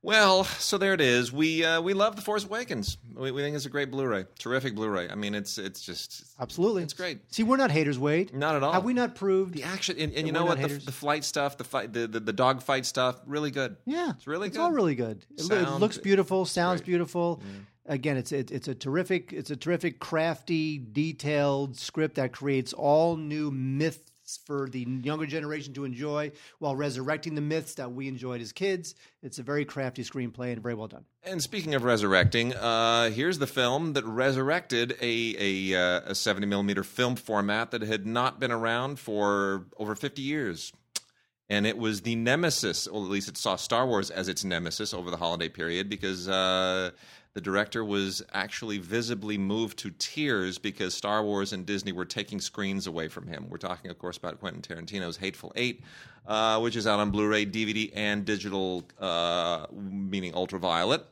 well 0.02 0.44
so 0.44 0.76
there 0.78 0.92
it 0.92 1.00
is 1.00 1.32
we 1.32 1.64
uh, 1.64 1.80
we 1.80 1.94
love 1.94 2.14
the 2.16 2.23
force 2.23 2.44
awakens 2.44 2.99
we, 3.16 3.30
we 3.30 3.40
think 3.42 3.56
it's 3.56 3.64
a 3.64 3.70
great 3.70 3.90
blu-ray 3.90 4.26
terrific 4.38 4.75
blu-ray 4.75 5.08
i 5.08 5.14
mean 5.14 5.34
it's 5.34 5.56
it's 5.58 5.80
just 5.80 6.25
Absolutely, 6.40 6.82
It's 6.82 6.92
great. 6.92 7.18
See, 7.32 7.44
we're 7.44 7.56
not 7.56 7.70
haters, 7.70 7.96
Wade. 7.96 8.34
Not 8.34 8.56
at 8.56 8.62
all. 8.64 8.73
Have 8.73 8.82
we 8.84 8.92
not 8.92 9.14
proved? 9.14 9.54
the 9.54 9.62
action 9.62 9.96
and, 10.00 10.12
and 10.14 10.26
you 10.26 10.32
know 10.32 10.44
what 10.44 10.61
the, 10.61 10.66
the 10.66 10.90
flight 10.92 11.23
stuff 11.25 11.56
the 11.56 11.62
fight 11.64 11.92
the, 11.92 12.08
the, 12.08 12.18
the 12.20 12.32
dog 12.32 12.61
fight 12.61 12.84
stuff 12.87 13.20
really 13.25 13.52
good 13.52 13.76
Yeah, 13.87 14.11
It's 14.16 14.26
really 14.26 14.49
It's 14.49 14.56
good. 14.56 14.62
all 14.64 14.73
really 14.73 14.96
good. 14.96 15.25
It, 15.38 15.49
lo- 15.49 15.56
it 15.76 15.80
looks 15.80 15.96
beautiful, 15.96 16.44
sounds 16.44 16.80
great. 16.80 16.87
beautiful. 16.87 17.40
Again, 17.87 18.16
it's 18.16 18.32
it, 18.32 18.50
it's 18.50 18.66
a 18.66 18.75
terrific 18.75 19.32
it's 19.32 19.50
a 19.50 19.56
terrific, 19.56 20.00
crafty, 20.00 20.78
detailed 20.78 21.76
script 21.78 22.16
that 22.16 22.32
creates 22.32 22.73
all 22.73 23.16
new 23.16 23.50
for 24.36 24.68
the 24.68 24.86
younger 25.02 25.26
generation 25.26 25.74
to 25.74 25.84
enjoy, 25.84 26.32
while 26.58 26.76
resurrecting 26.76 27.34
the 27.34 27.40
myths 27.40 27.74
that 27.74 27.92
we 27.92 28.08
enjoyed 28.08 28.40
as 28.40 28.52
kids. 28.52 28.94
It's 29.22 29.38
a 29.38 29.42
very 29.42 29.64
crafty 29.64 30.02
screenplay 30.02 30.52
and 30.52 30.62
very 30.62 30.74
well 30.74 30.88
done. 30.88 31.04
And 31.22 31.42
speaking 31.42 31.74
of 31.74 31.84
resurrecting, 31.84 32.54
uh, 32.54 33.10
here's 33.10 33.38
the 33.38 33.46
film 33.46 33.94
that 33.94 34.04
resurrected 34.04 34.96
a 35.00 35.34
a, 35.38 35.74
uh, 35.74 36.00
a 36.06 36.14
70 36.14 36.46
millimeter 36.46 36.82
film 36.82 37.16
format 37.16 37.70
that 37.70 37.82
had 37.82 38.06
not 38.06 38.38
been 38.40 38.52
around 38.52 38.98
for 38.98 39.66
over 39.76 39.94
50 39.94 40.22
years. 40.22 40.72
And 41.50 41.66
it 41.66 41.76
was 41.76 42.02
the 42.02 42.16
nemesis, 42.16 42.86
or 42.86 43.04
at 43.04 43.10
least 43.10 43.28
it 43.28 43.36
saw 43.36 43.56
Star 43.56 43.86
Wars 43.86 44.10
as 44.10 44.28
its 44.28 44.44
nemesis 44.44 44.94
over 44.94 45.10
the 45.10 45.18
holiday 45.18 45.50
period 45.50 45.90
because 45.90 46.26
uh, 46.26 46.90
the 47.34 47.40
director 47.40 47.84
was 47.84 48.22
actually 48.32 48.78
visibly 48.78 49.36
moved 49.36 49.76
to 49.80 49.90
tears 49.98 50.56
because 50.56 50.94
Star 50.94 51.24
Wars 51.24 51.52
and 51.52 51.66
Disney 51.66 51.90
were 51.90 52.04
taking 52.04 52.40
screens 52.40 52.86
away 52.86 53.08
from 53.08 53.26
him. 53.26 53.46
We're 53.48 53.58
talking, 53.58 53.90
of 53.90 53.98
course, 53.98 54.16
about 54.16 54.38
Quentin 54.38 54.62
Tarantino's 54.62 55.16
Hateful 55.16 55.52
Eight, 55.56 55.82
uh, 56.28 56.60
which 56.60 56.76
is 56.76 56.86
out 56.86 57.00
on 57.00 57.10
Blu 57.10 57.26
ray, 57.26 57.44
DVD, 57.44 57.90
and 57.92 58.24
digital, 58.24 58.84
uh, 59.00 59.66
meaning 59.72 60.32
ultraviolet. 60.32 61.04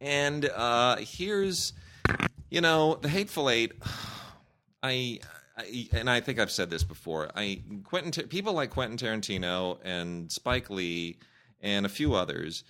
And 0.00 0.46
uh, 0.46 0.96
here's, 0.96 1.74
you 2.50 2.60
know, 2.60 2.96
the 2.96 3.08
Hateful 3.08 3.48
Eight. 3.48 3.72
I, 4.82 5.20
I 5.56 5.88
and 5.92 6.10
I 6.10 6.20
think 6.20 6.38
I've 6.40 6.50
said 6.50 6.68
this 6.68 6.82
before. 6.82 7.30
I 7.34 7.62
Quentin 7.84 8.26
people 8.28 8.52
like 8.52 8.70
Quentin 8.70 8.98
Tarantino 8.98 9.78
and 9.82 10.30
Spike 10.30 10.68
Lee 10.68 11.16
and 11.62 11.86
a 11.86 11.88
few 11.88 12.14
others 12.14 12.64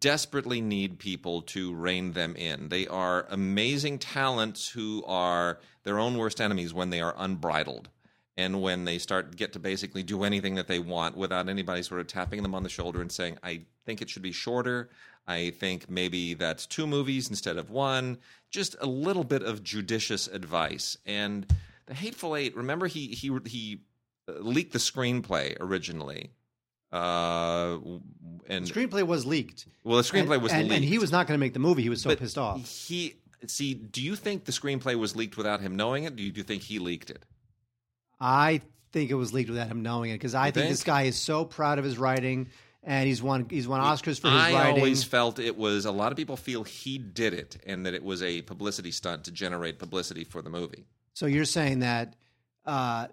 desperately 0.00 0.60
need 0.60 0.98
people 0.98 1.42
to 1.42 1.72
rein 1.72 2.12
them 2.12 2.34
in. 2.36 2.68
They 2.68 2.86
are 2.86 3.26
amazing 3.30 3.98
talents 3.98 4.68
who 4.68 5.04
are 5.06 5.60
their 5.84 5.98
own 5.98 6.16
worst 6.16 6.40
enemies 6.40 6.74
when 6.74 6.90
they 6.90 7.00
are 7.00 7.14
unbridled 7.16 7.88
and 8.36 8.60
when 8.60 8.84
they 8.84 8.98
start 8.98 9.36
get 9.36 9.52
to 9.52 9.58
basically 9.58 10.02
do 10.02 10.22
anything 10.24 10.56
that 10.56 10.68
they 10.68 10.78
want 10.78 11.16
without 11.16 11.48
anybody 11.48 11.82
sort 11.82 12.00
of 12.00 12.06
tapping 12.06 12.42
them 12.42 12.54
on 12.54 12.62
the 12.62 12.68
shoulder 12.68 13.00
and 13.00 13.10
saying, 13.10 13.38
"I 13.42 13.62
think 13.84 14.00
it 14.02 14.10
should 14.10 14.22
be 14.22 14.32
shorter. 14.32 14.90
I 15.26 15.50
think 15.50 15.90
maybe 15.90 16.34
that's 16.34 16.64
two 16.64 16.86
movies 16.86 17.28
instead 17.28 17.58
of 17.58 17.70
one. 17.70 18.18
Just 18.50 18.76
a 18.80 18.86
little 18.86 19.24
bit 19.24 19.42
of 19.42 19.62
judicious 19.62 20.26
advice. 20.26 20.96
And 21.04 21.46
the 21.88 21.94
Hateful 21.94 22.36
Eight. 22.36 22.56
Remember, 22.56 22.86
he 22.86 23.08
he 23.08 23.36
he 23.46 23.80
uh, 24.28 24.32
leaked 24.40 24.72
the 24.72 24.78
screenplay 24.78 25.56
originally. 25.60 26.30
Uh, 26.92 27.78
and 28.48 28.66
The 28.66 28.72
screenplay 28.72 29.06
was 29.06 29.26
leaked. 29.26 29.66
well, 29.84 29.98
the 29.98 30.02
screenplay 30.02 30.34
and, 30.34 30.42
was 30.42 30.52
and, 30.52 30.62
leaked, 30.64 30.74
and 30.74 30.84
he 30.84 30.98
was 30.98 31.12
not 31.12 31.26
going 31.26 31.38
to 31.38 31.40
make 31.40 31.52
the 31.52 31.58
movie. 31.58 31.82
He 31.82 31.88
was 31.88 32.02
so 32.02 32.10
but 32.10 32.18
pissed 32.18 32.38
off. 32.38 32.66
He 32.66 33.16
see. 33.46 33.74
Do 33.74 34.02
you 34.02 34.16
think 34.16 34.44
the 34.44 34.52
screenplay 34.52 34.94
was 34.94 35.14
leaked 35.14 35.36
without 35.36 35.60
him 35.60 35.76
knowing 35.76 36.04
it? 36.04 36.16
Do 36.16 36.22
you, 36.22 36.32
do 36.32 36.38
you 36.38 36.44
think 36.44 36.62
he 36.62 36.78
leaked 36.78 37.10
it? 37.10 37.24
I 38.20 38.62
think 38.92 39.10
it 39.10 39.14
was 39.14 39.32
leaked 39.32 39.50
without 39.50 39.68
him 39.68 39.82
knowing 39.82 40.10
it 40.10 40.14
because 40.14 40.34
I 40.34 40.46
think, 40.46 40.54
think? 40.54 40.70
this 40.70 40.84
guy 40.84 41.02
is 41.02 41.16
so 41.16 41.44
proud 41.44 41.78
of 41.78 41.84
his 41.84 41.98
writing, 41.98 42.48
and 42.82 43.06
he's 43.06 43.22
won 43.22 43.46
he's 43.50 43.68
won 43.68 43.80
Oscars 43.80 44.18
for 44.18 44.28
his 44.28 44.40
I 44.40 44.52
writing. 44.52 44.76
I 44.76 44.78
always 44.78 45.04
felt 45.04 45.38
it 45.38 45.56
was 45.56 45.84
a 45.84 45.92
lot 45.92 46.10
of 46.10 46.16
people 46.16 46.36
feel 46.36 46.64
he 46.64 46.98
did 46.98 47.34
it 47.34 47.58
and 47.66 47.84
that 47.86 47.94
it 47.94 48.02
was 48.02 48.22
a 48.22 48.42
publicity 48.42 48.90
stunt 48.90 49.24
to 49.24 49.30
generate 49.30 49.78
publicity 49.78 50.24
for 50.24 50.42
the 50.42 50.50
movie. 50.50 50.86
So 51.12 51.26
you're 51.26 51.44
saying 51.44 51.80
that 51.80 52.16
uh, 52.64 53.08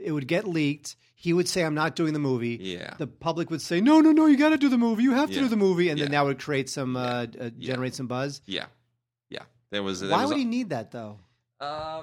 it 0.00 0.12
would 0.12 0.26
get 0.28 0.46
leaked. 0.46 0.96
He 1.14 1.32
would 1.32 1.48
say, 1.48 1.64
"I'm 1.64 1.74
not 1.74 1.96
doing 1.96 2.12
the 2.12 2.18
movie." 2.20 2.58
Yeah. 2.60 2.94
The 2.98 3.06
public 3.08 3.50
would 3.50 3.60
say, 3.62 3.80
"No, 3.80 4.00
no, 4.00 4.12
no! 4.12 4.26
You 4.26 4.36
got 4.36 4.50
to 4.50 4.56
do 4.58 4.68
the 4.68 4.78
movie. 4.78 5.02
You 5.02 5.12
have 5.12 5.28
to 5.30 5.34
Yeah. 5.34 5.42
do 5.42 5.48
the 5.48 5.56
movie," 5.56 5.88
and 5.88 5.98
then 6.00 6.12
Yeah. 6.12 6.20
that 6.20 6.26
would 6.26 6.38
create 6.38 6.68
some 6.70 6.96
uh, 6.96 7.26
uh, 7.40 7.50
generate 7.58 7.94
some 7.94 8.06
buzz. 8.06 8.40
Yeah, 8.46 8.66
yeah. 9.30 9.42
There 9.70 9.82
was. 9.82 10.00
there 10.00 10.10
Why 10.10 10.22
was 10.22 10.28
would 10.28 10.36
a- 10.36 10.40
he 10.40 10.44
need 10.44 10.70
that 10.70 10.90
though? 10.92 11.18
Uh, 11.60 12.02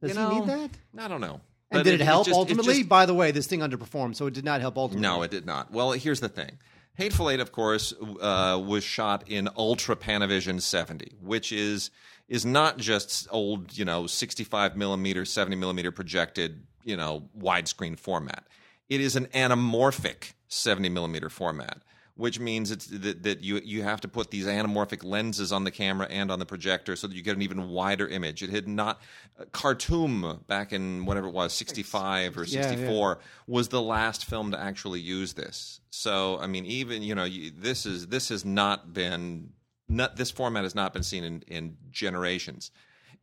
Does 0.00 0.12
he 0.12 0.16
know, 0.16 0.38
need 0.38 0.48
that? 0.48 0.70
I 0.98 1.08
don't 1.08 1.20
know. 1.20 1.40
And 1.70 1.80
But 1.80 1.84
did 1.84 1.94
it, 1.94 1.98
was 2.00 2.06
help 2.06 2.26
just- 2.26 2.36
it 2.36 2.38
ultimately? 2.38 2.74
just- 2.78 2.88
By 2.88 3.06
the 3.06 3.14
way, 3.14 3.30
this 3.32 3.46
thing 3.46 3.60
underperformed, 3.60 4.14
so 4.16 4.26
it 4.26 4.34
did 4.34 4.44
not 4.44 4.60
help 4.60 4.76
ultimately. 4.76 5.02
No, 5.02 5.22
it 5.22 5.30
did 5.30 5.44
not. 5.46 5.72
Well, 5.72 5.92
here's 5.92 6.20
the 6.20 6.28
thing. 6.28 6.58
Hateful 6.96 7.28
Eight, 7.30 7.40
of 7.40 7.50
course, 7.50 7.92
uh, 8.20 8.62
was 8.64 8.84
shot 8.84 9.24
in 9.28 9.48
Ultra 9.56 9.96
Panavision 9.96 10.60
70, 10.62 11.16
which 11.20 11.50
is 11.50 11.90
is 12.28 12.46
not 12.46 12.78
just 12.78 13.26
old, 13.30 13.76
you 13.76 13.84
know, 13.84 14.06
65 14.06 14.76
millimeter, 14.76 15.24
70 15.26 15.56
millimeter 15.56 15.90
projected, 15.90 16.64
you 16.84 16.96
know, 16.96 17.28
widescreen 17.38 17.98
format. 17.98 18.44
It 18.88 19.00
is 19.00 19.16
an 19.16 19.26
anamorphic 19.26 20.32
70 20.48 20.88
millimeter 20.90 21.28
format, 21.28 21.82
which 22.16 22.38
means 22.38 22.70
it's 22.70 22.86
that, 22.86 23.22
that 23.22 23.40
you 23.40 23.60
you 23.64 23.82
have 23.82 24.00
to 24.02 24.08
put 24.08 24.30
these 24.30 24.46
anamorphic 24.46 25.02
lenses 25.02 25.52
on 25.52 25.64
the 25.64 25.70
camera 25.70 26.06
and 26.08 26.30
on 26.30 26.38
the 26.38 26.46
projector 26.46 26.94
so 26.94 27.06
that 27.06 27.14
you 27.14 27.22
get 27.22 27.34
an 27.34 27.42
even 27.42 27.68
wider 27.68 28.06
image. 28.06 28.42
It 28.42 28.50
had 28.50 28.68
not 28.68 29.00
uh, 29.38 29.44
Khartoum 29.52 30.44
back 30.46 30.72
in 30.72 31.06
whatever 31.06 31.28
it 31.28 31.34
was, 31.34 31.52
65 31.54 32.38
or 32.38 32.44
Yeah, 32.44 32.60
yeah. 32.60 32.68
64 32.68 33.18
was 33.46 33.68
the 33.68 33.82
last 33.82 34.26
film 34.26 34.52
to 34.52 34.60
actually 34.60 35.00
use 35.00 35.32
this. 35.32 35.80
So, 35.90 36.38
I 36.38 36.46
mean, 36.46 36.66
even 36.66 37.02
you 37.02 37.14
know, 37.14 37.24
you, 37.24 37.50
this 37.50 37.86
is 37.86 38.08
this 38.08 38.28
has 38.28 38.44
not 38.44 38.92
been 38.92 39.50
not 39.88 40.16
this 40.16 40.30
format 40.30 40.62
has 40.62 40.74
not 40.74 40.92
been 40.92 41.02
seen 41.02 41.24
in, 41.24 41.42
in 41.48 41.76
generations. 41.90 42.70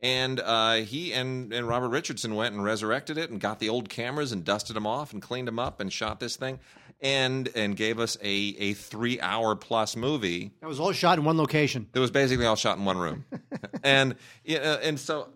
And 0.02 0.40
uh, 0.40 0.74
he 0.74 1.12
and, 1.12 1.52
and 1.52 1.68
Robert 1.68 1.90
Richardson 1.90 2.34
went 2.34 2.54
and 2.54 2.64
resurrected 2.64 3.18
it 3.18 3.30
and 3.30 3.40
got 3.40 3.60
the 3.60 3.68
old 3.68 3.88
cameras 3.88 4.32
and 4.32 4.44
dusted 4.44 4.74
them 4.74 4.86
off 4.86 5.12
and 5.12 5.22
cleaned 5.22 5.46
them 5.46 5.60
up 5.60 5.80
and 5.80 5.92
shot 5.92 6.18
this 6.18 6.34
thing 6.34 6.58
and 7.00 7.48
and 7.54 7.76
gave 7.76 7.98
us 7.98 8.16
a, 8.22 8.28
a 8.58 8.72
three 8.74 9.20
hour 9.20 9.54
plus 9.56 9.96
movie 9.96 10.52
That 10.60 10.68
was 10.68 10.80
all 10.80 10.92
shot 10.92 11.18
in 11.18 11.24
one 11.24 11.36
location. 11.36 11.88
It 11.94 11.98
was 11.98 12.10
basically 12.10 12.46
all 12.46 12.56
shot 12.56 12.78
in 12.78 12.84
one 12.84 12.98
room. 12.98 13.24
and 13.84 14.16
know, 14.46 14.78
and 14.82 14.98
so 14.98 15.28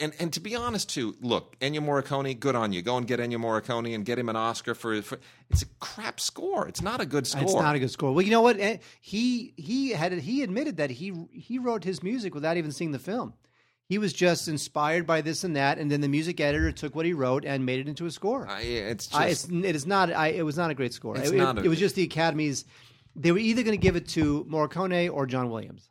and 0.00 0.12
and 0.18 0.32
to 0.32 0.40
be 0.40 0.54
honest 0.54 0.88
too, 0.88 1.16
look, 1.20 1.58
Ennio 1.60 1.80
Morricone, 1.80 2.38
good 2.38 2.54
on 2.54 2.72
you. 2.72 2.82
Go 2.82 2.96
and 2.96 3.06
get 3.06 3.20
Ennio 3.20 3.38
Morricone 3.38 3.94
and 3.94 4.04
get 4.04 4.18
him 4.18 4.28
an 4.28 4.36
Oscar 4.36 4.74
for, 4.74 5.02
for 5.02 5.18
it's 5.50 5.62
a 5.62 5.66
crap 5.80 6.18
score. 6.18 6.66
It's 6.66 6.80
not 6.82 7.00
a 7.00 7.06
good 7.06 7.26
score. 7.26 7.42
It's 7.42 7.54
not 7.54 7.74
a 7.76 7.78
good 7.78 7.90
score. 7.90 8.12
Well, 8.12 8.22
you 8.22 8.30
know 8.30 8.40
what? 8.40 8.58
Eh, 8.58 8.78
He 9.00 9.52
he 9.56 9.90
had 9.90 10.12
he 10.12 10.42
admitted 10.42 10.78
that 10.78 10.90
he 10.90 11.12
he 11.32 11.58
wrote 11.58 11.84
his 11.84 12.02
music 12.02 12.34
without 12.34 12.56
even 12.56 12.72
seeing 12.72 12.92
the 12.92 12.98
film. 12.98 13.34
He 13.88 13.98
was 13.98 14.12
just 14.12 14.48
inspired 14.48 15.06
by 15.06 15.20
this 15.20 15.44
and 15.44 15.54
that, 15.54 15.78
and 15.78 15.90
then 15.90 16.00
the 16.00 16.08
music 16.08 16.40
editor 16.40 16.72
took 16.72 16.96
what 16.96 17.06
he 17.06 17.12
wrote 17.12 17.44
and 17.44 17.64
made 17.64 17.78
it 17.78 17.86
into 17.88 18.04
a 18.06 18.10
score. 18.10 18.48
I, 18.48 18.62
it's 18.62 19.06
just 19.06 19.20
I, 19.20 19.26
it's, 19.28 19.44
it 19.48 19.76
is 19.76 19.86
not. 19.86 20.12
I, 20.12 20.28
it 20.28 20.42
was 20.44 20.56
not 20.56 20.70
a 20.70 20.74
great 20.74 20.92
score. 20.92 21.16
It, 21.16 21.32
it, 21.32 21.40
a- 21.40 21.60
it 21.64 21.68
was 21.68 21.78
just 21.78 21.94
the 21.94 22.02
Academy's. 22.02 22.64
They 23.14 23.30
were 23.32 23.38
either 23.38 23.62
going 23.62 23.78
to 23.78 23.82
give 23.82 23.94
it 23.96 24.08
to 24.08 24.44
Morricone 24.50 25.10
or 25.12 25.26
John 25.26 25.50
Williams. 25.50 25.88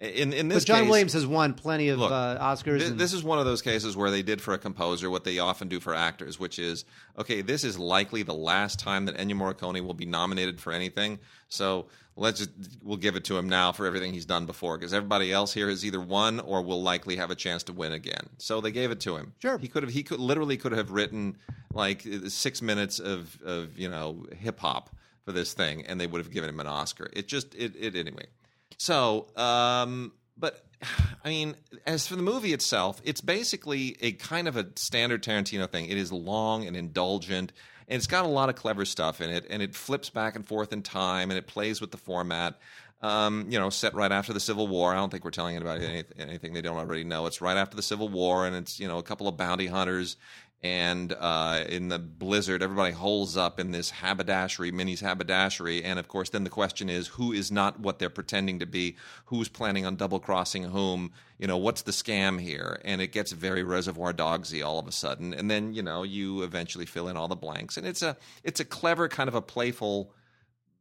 In 0.00 0.32
in 0.32 0.48
But 0.48 0.64
John 0.64 0.80
case, 0.82 0.88
Williams 0.90 1.12
has 1.14 1.26
won 1.26 1.54
plenty 1.54 1.88
of 1.88 1.98
Look, 1.98 2.10
uh, 2.10 2.38
Oscars. 2.38 2.78
Th- 2.78 2.90
and- 2.90 2.98
this 3.00 3.12
is 3.12 3.22
one 3.22 3.38
of 3.38 3.44
those 3.46 3.62
cases 3.62 3.96
where 3.96 4.10
they 4.10 4.22
did 4.22 4.40
for 4.40 4.54
a 4.54 4.58
composer 4.58 5.08
what 5.10 5.24
they 5.24 5.38
often 5.38 5.68
do 5.68 5.80
for 5.80 5.94
actors, 5.94 6.38
which 6.38 6.58
is 6.58 6.84
okay. 7.18 7.40
This 7.40 7.64
is 7.64 7.78
likely 7.78 8.22
the 8.22 8.34
last 8.34 8.78
time 8.78 9.06
that 9.06 9.16
Ennio 9.16 9.34
Morricone 9.34 9.84
will 9.84 9.94
be 9.94 10.06
nominated 10.06 10.60
for 10.60 10.72
anything, 10.72 11.18
so 11.48 11.86
let's 12.16 12.38
just 12.40 12.50
we'll 12.82 12.96
give 12.96 13.16
it 13.16 13.24
to 13.24 13.38
him 13.38 13.48
now 13.48 13.72
for 13.72 13.86
everything 13.86 14.12
he's 14.12 14.26
done 14.26 14.46
before, 14.46 14.76
because 14.76 14.92
everybody 14.92 15.32
else 15.32 15.52
here 15.54 15.68
has 15.68 15.84
either 15.84 16.00
won 16.00 16.40
or 16.40 16.62
will 16.62 16.82
likely 16.82 17.16
have 17.16 17.30
a 17.30 17.34
chance 17.36 17.62
to 17.64 17.72
win 17.72 17.92
again. 17.92 18.28
So 18.38 18.60
they 18.60 18.72
gave 18.72 18.90
it 18.90 19.00
to 19.00 19.16
him. 19.16 19.32
Sure. 19.40 19.58
he 19.58 19.68
could 19.68 19.82
have 19.84 19.92
he 19.92 20.02
could 20.02 20.20
literally 20.20 20.56
could 20.56 20.72
have 20.72 20.90
written 20.90 21.36
like 21.72 22.06
six 22.28 22.60
minutes 22.60 22.98
of 22.98 23.38
of 23.44 23.78
you 23.78 23.88
know 23.88 24.26
hip 24.36 24.58
hop 24.60 24.90
for 25.24 25.32
this 25.32 25.54
thing, 25.54 25.86
and 25.86 26.00
they 26.00 26.06
would 26.06 26.18
have 26.20 26.30
given 26.30 26.50
him 26.50 26.60
an 26.60 26.66
Oscar. 26.66 27.08
It 27.12 27.28
just 27.28 27.54
it 27.54 27.74
it 27.78 27.96
anyway. 27.96 28.26
So, 28.76 29.28
um, 29.36 30.12
but 30.36 30.64
I 31.24 31.28
mean, 31.28 31.56
as 31.86 32.06
for 32.06 32.16
the 32.16 32.22
movie 32.22 32.52
itself, 32.52 33.00
it's 33.04 33.20
basically 33.20 33.96
a 34.00 34.12
kind 34.12 34.48
of 34.48 34.56
a 34.56 34.66
standard 34.76 35.22
Tarantino 35.22 35.68
thing. 35.68 35.86
It 35.86 35.96
is 35.96 36.12
long 36.12 36.66
and 36.66 36.76
indulgent, 36.76 37.52
and 37.88 37.96
it's 37.96 38.06
got 38.06 38.24
a 38.24 38.28
lot 38.28 38.48
of 38.48 38.56
clever 38.56 38.84
stuff 38.84 39.20
in 39.20 39.30
it, 39.30 39.46
and 39.48 39.62
it 39.62 39.74
flips 39.74 40.10
back 40.10 40.36
and 40.36 40.46
forth 40.46 40.72
in 40.72 40.82
time, 40.82 41.30
and 41.30 41.38
it 41.38 41.46
plays 41.46 41.80
with 41.80 41.90
the 41.90 41.98
format. 41.98 42.58
Um, 43.02 43.46
you 43.50 43.58
know, 43.58 43.68
set 43.68 43.92
right 43.92 44.10
after 44.10 44.32
the 44.32 44.40
Civil 44.40 44.66
War. 44.66 44.92
I 44.92 44.96
don't 44.96 45.10
think 45.10 45.26
we're 45.26 45.30
telling 45.30 45.56
anybody 45.56 45.84
any, 45.84 46.04
anything 46.18 46.54
they 46.54 46.62
don't 46.62 46.78
already 46.78 47.04
know. 47.04 47.26
It's 47.26 47.42
right 47.42 47.56
after 47.56 47.76
the 47.76 47.82
Civil 47.82 48.08
War, 48.08 48.46
and 48.46 48.56
it's 48.56 48.80
you 48.80 48.88
know 48.88 48.96
a 48.96 49.02
couple 49.02 49.28
of 49.28 49.36
bounty 49.36 49.66
hunters 49.66 50.16
and 50.64 51.12
uh, 51.12 51.62
in 51.68 51.88
the 51.88 51.98
blizzard, 51.98 52.62
everybody 52.62 52.94
holes 52.94 53.36
up 53.36 53.60
in 53.60 53.70
this 53.70 53.90
haberdashery, 53.90 54.72
Minnie's 54.72 55.02
haberdashery, 55.02 55.84
and 55.84 55.98
of 55.98 56.08
course, 56.08 56.30
then 56.30 56.42
the 56.42 56.48
question 56.48 56.88
is, 56.88 57.06
who 57.06 57.32
is 57.32 57.52
not 57.52 57.80
what 57.80 57.98
they're 57.98 58.08
pretending 58.08 58.60
to 58.60 58.66
be? 58.66 58.96
Who's 59.26 59.50
planning 59.50 59.84
on 59.84 59.96
double 59.96 60.18
crossing 60.18 60.64
whom? 60.64 61.12
You 61.36 61.46
know, 61.48 61.58
what's 61.58 61.82
the 61.82 61.92
scam 61.92 62.40
here? 62.40 62.80
And 62.82 63.02
it 63.02 63.08
gets 63.08 63.30
very 63.32 63.62
Reservoir 63.62 64.14
Dogsy 64.14 64.64
all 64.64 64.78
of 64.78 64.88
a 64.88 64.92
sudden, 64.92 65.34
and 65.34 65.50
then 65.50 65.74
you 65.74 65.82
know, 65.82 66.02
you 66.02 66.42
eventually 66.42 66.86
fill 66.86 67.08
in 67.08 67.16
all 67.18 67.28
the 67.28 67.36
blanks, 67.36 67.76
and 67.76 67.86
it's 67.86 68.00
a 68.00 68.16
it's 68.42 68.58
a 68.58 68.64
clever 68.64 69.06
kind 69.06 69.28
of 69.28 69.34
a 69.34 69.42
playful 69.42 70.14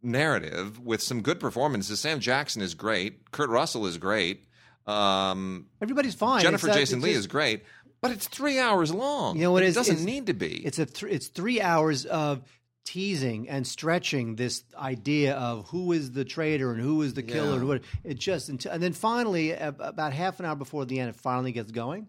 narrative 0.02 0.80
with 0.80 1.02
some 1.02 1.22
good 1.22 1.42
performances. 1.42 2.00
Sam 2.00 2.22
Jackson 2.22 2.62
is 2.62 2.74
great. 2.74 3.32
Kurt 3.32 3.50
Russell 3.50 3.86
is 3.86 3.98
great. 3.98 4.46
Um, 4.86 5.68
Everybody's 5.82 6.16
fine. 6.16 6.42
Jennifer 6.42 6.68
Jason 6.68 7.02
Lee 7.02 7.12
is 7.12 7.28
great, 7.28 7.64
but 8.04 8.12
it's 8.12 8.28
three 8.28 8.60
hours 8.60 8.94
long. 8.94 9.36
You 9.38 9.44
know 9.44 9.52
what 9.52 9.64
it 9.64 9.68
it 9.68 9.70
is? 9.70 9.76
doesn't 9.76 9.94
It's- 9.96 10.06
need 10.06 10.28
to 10.28 10.34
be. 10.34 10.58
It's 10.64 10.78
a 10.78 10.86
th- 10.86 11.12
it's 11.12 11.28
three 11.28 11.60
hours 11.62 12.06
of 12.06 12.44
teasing 12.86 13.48
and 13.50 13.66
stretching 13.66 14.36
this 14.36 14.64
idea 14.78 15.36
of 15.36 15.68
who 15.70 15.94
is 15.94 16.12
the 16.12 16.26
traitor 16.26 16.72
and 16.74 16.82
who 16.82 17.02
is 17.02 17.14
the 17.14 17.24
killer 17.24 17.52
Yeah. 17.52 17.56
and 17.56 17.68
what 17.68 17.82
it 18.04 18.20
just 18.20 18.50
until, 18.50 18.72
and 18.74 18.84
then 18.84 18.92
finally 18.94 19.54
about 19.54 20.12
half 20.14 20.40
an 20.42 20.46
hour 20.46 20.56
before 20.56 20.86
the 20.86 21.00
end 21.00 21.10
it 21.10 21.16
finally 21.16 21.54
gets 21.54 21.72
going. 21.72 22.08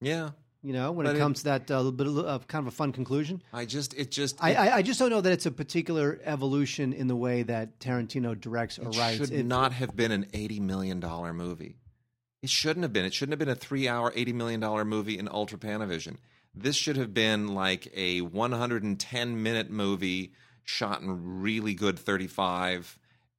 yeah, 0.00 0.30
You 0.60 0.72
know 0.72 0.90
when 0.90 1.06
But 1.06 1.14
it 1.14 1.18
it- 1.18 1.20
comes 1.20 1.38
to 1.38 1.44
that 1.44 1.70
uh, 1.70 1.76
little 1.76 1.92
bit 1.92 2.08
of, 2.08 2.48
kind 2.48 2.66
of 2.66 2.72
a 2.72 2.76
fun 2.76 2.90
conclusion. 2.90 3.40
I 3.52 3.64
just 3.64 3.94
it 3.94 4.10
just 4.10 4.42
I, 4.42 4.50
it, 4.50 4.56
I, 4.58 4.76
I 4.78 4.82
just 4.82 4.98
don't 4.98 5.10
know 5.10 5.20
that 5.20 5.32
it's 5.32 5.46
a 5.46 5.52
particular 5.52 6.20
evolution 6.24 6.92
in 6.92 7.06
the 7.06 7.14
way 7.16 7.44
that 7.44 7.78
Tarantino 7.78 8.38
directs 8.38 8.76
or 8.76 8.90
writes. 8.90 9.18
should 9.18 9.30
It- 9.30 9.46
not 9.46 9.72
have 9.72 9.94
been 9.94 10.10
an 10.10 10.26
eighty 10.34 10.58
million 10.58 10.98
dollar 10.98 11.32
movie. 11.32 11.76
It 12.42 12.50
shouldn't 12.50 12.84
have 12.84 12.92
been. 12.92 13.04
It 13.04 13.14
shouldn't 13.14 13.32
have 13.32 13.38
been 13.38 13.48
a 13.48 13.54
three 13.54 13.88
hour, 13.88 14.12
eighty 14.14 14.32
million 14.32 14.60
dollar 14.60 14.84
movie 14.84 15.18
in 15.18 15.28
Ultra 15.28 15.58
Panavision. 15.58 16.16
This 16.54 16.76
should 16.76 16.96
have 16.96 17.12
been 17.12 17.48
like 17.48 17.92
a 17.94 18.20
one 18.20 18.52
hundred 18.52 18.82
and 18.82 18.98
ten 18.98 19.42
minute 19.42 19.70
movie 19.70 20.32
shot 20.64 21.00
in 21.00 21.40
really 21.40 21.74
good 21.74 21.98
thirty 21.98 22.26
five 22.26 22.98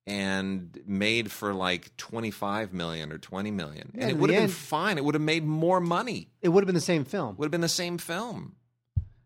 and 0.09 0.79
made 0.87 1.31
for 1.31 1.53
like 1.53 1.95
25 1.97 2.73
million 2.73 3.11
or 3.11 3.19
20 3.19 3.51
million. 3.51 3.91
Yeah, 3.93 4.01
and 4.01 4.11
it 4.11 4.17
would 4.17 4.31
have 4.31 4.41
been 4.41 4.49
fine. 4.49 4.97
It 4.97 5.05
would 5.05 5.13
have 5.13 5.21
made 5.21 5.45
more 5.45 5.79
money. 5.79 6.31
It 6.41 6.49
would 6.49 6.63
have 6.63 6.65
been 6.65 6.73
the 6.73 6.81
same 6.81 7.05
film. 7.05 7.35
would 7.37 7.45
have 7.45 7.51
been 7.51 7.61
the 7.61 7.69
same 7.69 7.99
film. 7.99 8.55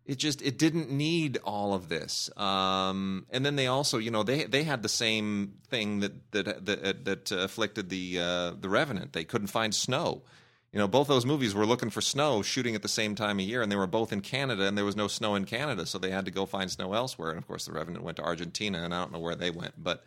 It 0.06 0.18
just 0.18 0.42
it 0.42 0.58
didn't 0.58 0.92
need 0.92 1.38
all 1.46 1.74
of 1.74 1.88
this. 1.88 2.30
Um, 2.36 3.26
and 3.30 3.46
then 3.46 3.56
they 3.56 3.68
also, 3.68 3.98
you 3.98 4.12
know, 4.12 4.24
they 4.24 4.44
they 4.44 4.64
had 4.64 4.84
the 4.84 4.90
same 4.90 5.54
thing 5.70 6.02
that 6.02 6.32
that 6.32 6.66
that, 6.66 7.06
that 7.06 7.32
afflicted 7.32 7.90
the 7.90 8.20
uh, 8.20 8.52
the 8.60 8.70
Revenant. 8.70 9.14
They 9.14 9.24
couldn't 9.24 9.48
find 9.48 9.74
snow. 9.74 10.24
You 10.74 10.80
know, 10.80 10.88
both 10.88 11.08
those 11.08 11.26
movies 11.26 11.54
were 11.54 11.68
looking 11.68 11.92
for 11.92 12.02
snow, 12.02 12.42
shooting 12.42 12.74
at 12.74 12.82
the 12.82 12.88
same 12.88 13.14
time 13.14 13.38
of 13.38 13.46
year, 13.46 13.62
and 13.62 13.72
they 13.72 13.76
were 13.76 13.86
both 13.86 14.12
in 14.12 14.22
Canada, 14.22 14.64
and 14.64 14.76
there 14.76 14.84
was 14.84 14.96
no 14.96 15.08
snow 15.08 15.36
in 15.36 15.46
Canada, 15.46 15.86
so 15.86 16.00
they 16.00 16.10
had 16.10 16.26
to 16.26 16.32
go 16.32 16.48
find 16.48 16.72
snow 16.72 16.94
elsewhere. 16.94 17.30
And 17.30 17.38
of 17.38 17.48
course, 17.48 17.66
the 17.66 17.74
Revenant 17.74 18.04
went 18.04 18.18
to 18.18 18.24
Argentina, 18.24 18.84
and 18.84 18.94
I 18.94 19.00
don't 19.00 19.12
know 19.12 19.20
where 19.20 19.36
they 19.36 19.52
went, 19.52 19.76
but 19.78 20.04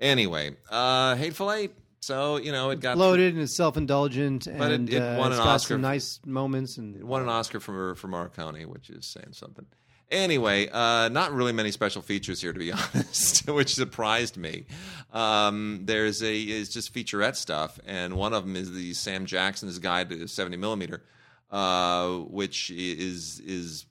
anyway, 0.00 0.56
uh, 0.70 1.14
Hateful 1.14 1.52
Eight. 1.52 1.74
So 2.00 2.36
you 2.36 2.52
know, 2.52 2.70
it 2.70 2.80
got 2.80 2.96
Bloated 2.96 3.34
and 3.34 3.42
it's 3.42 3.54
self 3.54 3.76
indulgent, 3.76 4.46
But 4.46 4.70
and 4.72 4.88
it 4.88 5.00
uh, 5.00 5.18
won 5.18 5.32
it's 5.32 5.38
an 5.38 5.44
got 5.44 5.54
Oscar 5.54 5.74
some 5.74 5.80
nice 5.80 6.20
moments. 6.24 6.76
And 6.78 6.96
It 6.96 7.04
won 7.04 7.22
an 7.22 7.28
Oscar 7.28 7.60
for 7.60 7.94
for 7.96 8.08
Morricone, 8.08 8.66
which 8.66 8.90
is 8.90 9.06
saying 9.06 9.32
something. 9.32 9.66
Anyway, 10.10 10.68
uh, 10.72 11.10
not 11.10 11.32
really 11.32 11.52
many 11.52 11.70
special 11.70 12.00
features 12.00 12.40
here, 12.40 12.52
to 12.52 12.58
be 12.58 12.72
honest, 12.94 13.46
which 13.46 13.74
surprised 13.74 14.38
me. 14.38 14.64
Um, 15.12 15.82
there's 15.84 16.22
a 16.22 16.34
it's 16.34 16.70
just 16.70 16.94
featurette 16.94 17.36
stuff, 17.36 17.78
and 17.86 18.16
one 18.16 18.32
of 18.32 18.44
them 18.44 18.56
is 18.56 18.72
the 18.72 18.94
Sam 18.94 19.26
Jackson's 19.26 19.78
Guide 19.78 20.08
to 20.08 20.26
70 20.26 20.56
millimeter, 20.56 21.02
uh, 21.50 22.08
which 22.08 22.70
is 22.70 23.40
is 23.40 23.84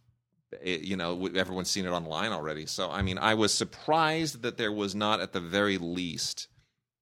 eh, 0.63 0.79
you 0.81 0.95
know 0.95 1.27
everyone's 1.35 1.69
seen 1.69 1.85
it 1.85 1.89
online 1.91 2.31
already. 2.31 2.65
So 2.65 2.89
I 2.89 3.03
mean, 3.03 3.19
I 3.19 3.35
was 3.35 3.53
surprised 3.53 4.41
that 4.41 4.57
there 4.57 4.71
was 4.71 4.95
not 4.95 5.19
at 5.19 5.33
the 5.33 5.41
very 5.41 5.77
least 5.77 6.47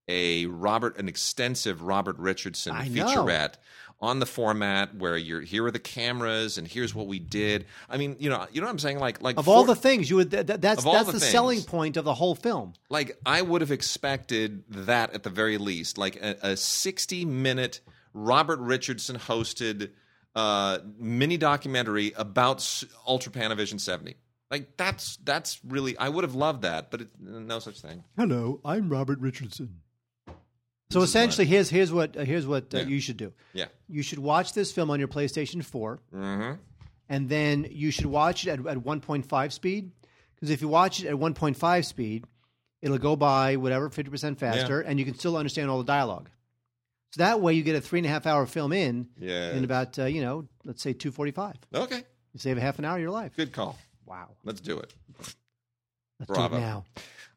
a 0.07 0.45
Robert 0.47 0.97
an 0.97 1.07
extensive 1.07 1.81
Robert 1.81 2.17
Richardson 2.19 2.74
I 2.75 2.88
know. 2.88 3.05
featurette 3.05 3.53
on 4.01 4.19
the 4.19 4.25
format 4.25 4.93
where 4.95 5.15
you're 5.17 5.41
here 5.41 5.65
are 5.65 5.71
the 5.71 5.79
cameras 5.79 6.57
and 6.57 6.67
here's 6.67 6.93
what 6.93 7.07
we 7.07 7.17
did. 7.17 7.65
I 7.89 7.97
mean, 7.97 8.15
you 8.19 8.29
know, 8.29 8.45
you 8.51 8.59
know 8.62 8.67
what 8.67 8.71
I'm 8.71 8.79
saying? 8.79 9.00
Like 9.00 9.21
like 9.21 9.38
Of 9.39 9.47
all 9.47 9.63
the 9.63 9.75
things 9.75 10.09
you 10.09 10.17
would, 10.17 10.31
that, 10.31 10.47
that- 10.47 10.62
that's 10.62 10.83
that's 10.83 11.05
the 11.07 11.13
the, 11.13 11.19
things. 11.19 11.31
selling 11.31 11.62
point 11.63 11.97
of 11.97 12.03
the 12.05 12.13
whole 12.13 12.35
film. 12.35 12.74
like 12.89 13.17
I 13.25 13.41
would 13.41 13.62
have 13.62 13.71
expected 13.71 14.63
that 14.69 15.13
at 15.13 15.24
the 15.24 15.29
very 15.29 15.57
least, 15.57 15.97
like 15.97 16.17
a, 16.17 16.35
a 16.41 16.57
60 16.57 17.25
minute 17.25 17.79
Robert 18.13 18.59
Richardson 18.59 19.17
hosted 19.17 19.91
uh, 20.35 20.79
mini 21.00 21.38
documentary 21.38 22.12
about 22.17 22.57
s- 22.57 22.83
Ultra 23.07 23.31
Panavision 23.31 23.79
70. 23.79 24.15
Like 24.51 24.75
that's 24.77 25.17
that's 25.24 25.59
really 25.65 25.97
I 25.97 26.09
would 26.09 26.24
have 26.25 26.35
loved 26.35 26.62
that, 26.63 26.91
but 26.91 27.01
it, 27.01 27.07
no 27.19 27.59
such 27.59 27.79
thing. 27.79 28.03
Hello, 28.17 28.59
I'm 28.63 28.89
Robert 28.89 29.19
Richardson. 29.19 29.79
So 30.92 31.00
This 31.01 31.10
essentially, 31.10 31.46
here's 31.48 31.70
here's 31.70 31.92
what 31.92 32.15
uh, 32.15 32.22
here's 32.25 32.46
what 32.46 32.74
uh, 32.74 32.77
Yeah. 32.80 32.84
you 32.86 33.00
should 33.00 33.18
do. 33.18 33.34
Yeah. 33.54 33.65
You 33.89 34.01
should 34.04 34.20
watch 34.20 34.54
this 34.54 34.72
film 34.72 34.92
on 34.92 35.00
your 35.00 35.08
PlayStation 35.08 35.63
4, 35.63 36.00
hmm 36.12 36.51
and 37.08 37.30
then 37.30 37.68
you 37.70 37.92
should 37.92 38.08
watch 38.08 38.48
it 38.48 38.50
at, 38.50 38.60
at 38.65 38.77
1.5 38.80 39.51
speed. 39.51 39.92
Because 40.34 40.50
if 40.50 40.62
you 40.62 40.68
watch 40.68 41.04
it 41.04 41.08
at 41.08 41.15
1.5 41.15 41.86
speed, 41.86 42.25
it'll 42.82 42.98
go 42.98 43.15
by 43.15 43.58
whatever 43.58 43.89
50% 43.92 44.38
faster, 44.39 44.82
and 44.82 44.98
you 45.00 45.06
can 45.06 45.13
still 45.13 45.38
understand 45.38 45.70
all 45.70 45.77
the 45.77 45.84
dialogue. 45.84 46.30
So 47.13 47.20
that 47.20 47.42
way, 47.42 47.54
you 47.54 47.62
get 47.63 47.75
a 47.75 47.82
three 47.82 48.00
and 48.00 48.06
a 48.08 48.10
half 48.10 48.25
hour 48.25 48.46
film 48.48 48.74
in 48.74 49.08
Yeah. 49.20 49.54
in 49.54 49.63
about 49.63 49.98
uh, 50.00 50.06
you 50.06 50.22
know 50.22 50.48
let's 50.65 50.82
say 50.82 50.94
2:45. 50.94 51.56
Okay. 51.74 52.04
You 52.34 52.39
save 52.39 52.58
a 52.58 52.62
half 52.62 52.77
an 52.80 52.86
hour 52.86 52.96
of 52.96 53.01
your 53.01 53.12
life. 53.12 53.36
Good 53.36 53.54
call. 53.54 53.77
Wow. 54.06 54.30
Let's 54.44 54.60
do 54.62 54.77
it. 54.80 54.94
Let's 56.20 56.27
Bravo. 56.27 56.50
do 56.50 56.56
it 56.56 56.60
now. 56.62 56.86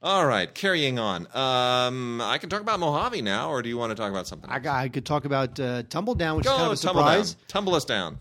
All 0.01 0.25
right, 0.25 0.53
carrying 0.55 0.99
on. 1.01 1.27
Um, 1.35 2.21
I 2.21 2.39
can 2.39 2.49
talk 2.49 2.61
about 2.61 2.79
Mojave 2.79 3.21
now, 3.23 3.51
or 3.51 3.63
do 3.63 3.69
you 3.69 3.77
want 3.77 3.91
to 3.91 3.97
talk 3.97 4.11
about 4.11 4.29
something? 4.29 4.49
I, 4.49 4.61
got, 4.61 4.77
I 4.77 4.89
could 4.89 5.05
talk 5.05 5.25
about 5.25 5.59
uh, 5.59 5.83
Tumble 5.91 6.15
Down, 6.15 6.37
which 6.37 6.47
is 6.47 6.53
Go 6.53 6.57
kind 6.57 6.73
of 6.73 6.79
a 6.79 6.81
tumble 6.81 7.03
down. 7.03 7.25
surprise. 7.25 7.37
Tumble 7.49 7.75
us 7.75 7.85
down. 7.85 8.19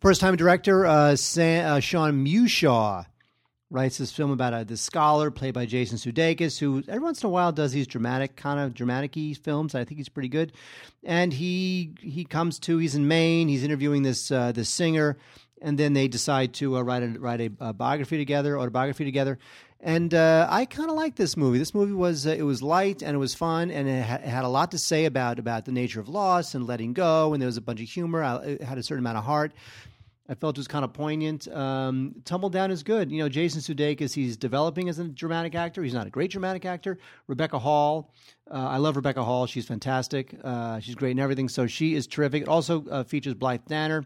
First 0.00 0.20
time 0.22 0.36
director 0.36 0.86
uh, 0.86 1.16
Sam, 1.16 1.70
uh, 1.70 1.80
Sean 1.80 2.24
Mewshaw 2.24 3.04
writes 3.70 3.98
this 3.98 4.10
film 4.12 4.30
about 4.30 4.54
uh, 4.54 4.64
this 4.64 4.80
scholar 4.80 5.30
played 5.30 5.52
by 5.52 5.66
Jason 5.66 5.98
Sudeikis, 5.98 6.58
who 6.58 6.82
every 6.88 7.00
once 7.02 7.22
in 7.22 7.26
a 7.26 7.30
while 7.30 7.52
does 7.52 7.72
these 7.72 7.86
dramatic 7.86 8.36
kind 8.36 8.58
of 8.60 8.72
dramatic-y 8.72 9.34
films. 9.34 9.74
I 9.74 9.84
think 9.84 9.98
he's 9.98 10.08
pretty 10.08 10.28
good. 10.28 10.52
And 11.04 11.30
he 11.32 11.94
he 12.00 12.24
comes 12.24 12.58
to 12.60 12.78
he's 12.78 12.94
in 12.94 13.06
Maine. 13.06 13.48
He's 13.48 13.64
interviewing 13.64 14.02
this 14.02 14.30
uh, 14.30 14.52
this 14.52 14.68
singer, 14.70 15.18
and 15.60 15.76
then 15.78 15.92
they 15.92 16.08
decide 16.08 16.54
to 16.54 16.76
uh, 16.78 16.82
write 16.82 17.02
a 17.02 17.08
write 17.18 17.40
a, 17.40 17.50
uh 17.60 17.72
biography 17.74 18.16
together, 18.16 18.58
autobiography 18.58 19.04
together. 19.04 19.38
And 19.80 20.14
uh, 20.14 20.46
I 20.50 20.64
kind 20.64 20.88
of 20.88 20.96
like 20.96 21.16
this 21.16 21.36
movie. 21.36 21.58
This 21.58 21.74
movie 21.74 21.92
was 21.92 22.26
uh, 22.26 22.30
it 22.30 22.42
was 22.42 22.62
light 22.62 23.02
and 23.02 23.14
it 23.14 23.18
was 23.18 23.34
fun, 23.34 23.70
and 23.70 23.88
it, 23.88 24.04
ha- 24.04 24.14
it 24.14 24.22
had 24.28 24.44
a 24.44 24.48
lot 24.48 24.70
to 24.70 24.78
say 24.78 25.04
about 25.04 25.38
about 25.38 25.64
the 25.64 25.72
nature 25.72 26.00
of 26.00 26.08
loss 26.08 26.54
and 26.54 26.66
letting 26.66 26.92
go. 26.92 27.32
And 27.32 27.42
there 27.42 27.46
was 27.46 27.58
a 27.58 27.60
bunch 27.60 27.80
of 27.80 27.88
humor. 27.88 28.22
I, 28.22 28.36
it 28.36 28.62
had 28.62 28.78
a 28.78 28.82
certain 28.82 29.04
amount 29.04 29.18
of 29.18 29.24
heart. 29.24 29.52
I 30.28 30.34
felt 30.34 30.56
it 30.56 30.60
was 30.60 30.66
kind 30.66 30.84
of 30.84 30.92
poignant. 30.92 31.46
Um, 31.48 32.16
Tumble 32.24 32.48
Down 32.48 32.70
is 32.70 32.82
good. 32.82 33.12
You 33.12 33.18
know, 33.18 33.28
Jason 33.28 33.60
Sudeikis, 33.60 34.12
he's 34.12 34.36
developing 34.36 34.88
as 34.88 34.98
a 34.98 35.04
dramatic 35.04 35.54
actor. 35.54 35.84
He's 35.84 35.94
not 35.94 36.06
a 36.06 36.10
great 36.10 36.32
dramatic 36.32 36.64
actor. 36.64 36.98
Rebecca 37.28 37.58
Hall, 37.58 38.12
uh, 38.50 38.54
I 38.54 38.78
love 38.78 38.96
Rebecca 38.96 39.22
Hall. 39.22 39.46
She's 39.46 39.66
fantastic. 39.66 40.34
Uh, 40.42 40.80
she's 40.80 40.96
great 40.96 41.12
in 41.12 41.20
everything. 41.20 41.48
So 41.48 41.68
she 41.68 41.94
is 41.94 42.08
terrific. 42.08 42.42
It 42.42 42.48
also 42.48 42.84
uh, 42.90 43.04
features 43.04 43.34
Blythe 43.34 43.66
Danner 43.68 44.04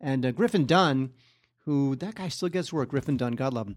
and 0.00 0.24
uh, 0.24 0.30
Griffin 0.30 0.64
Dunne, 0.64 1.10
who 1.68 1.94
that 1.96 2.14
guy 2.14 2.28
still 2.28 2.48
gets 2.48 2.72
work. 2.72 2.88
Griffin 2.88 3.18
Dunne, 3.18 3.34
God 3.34 3.52
love 3.52 3.66
him. 3.66 3.76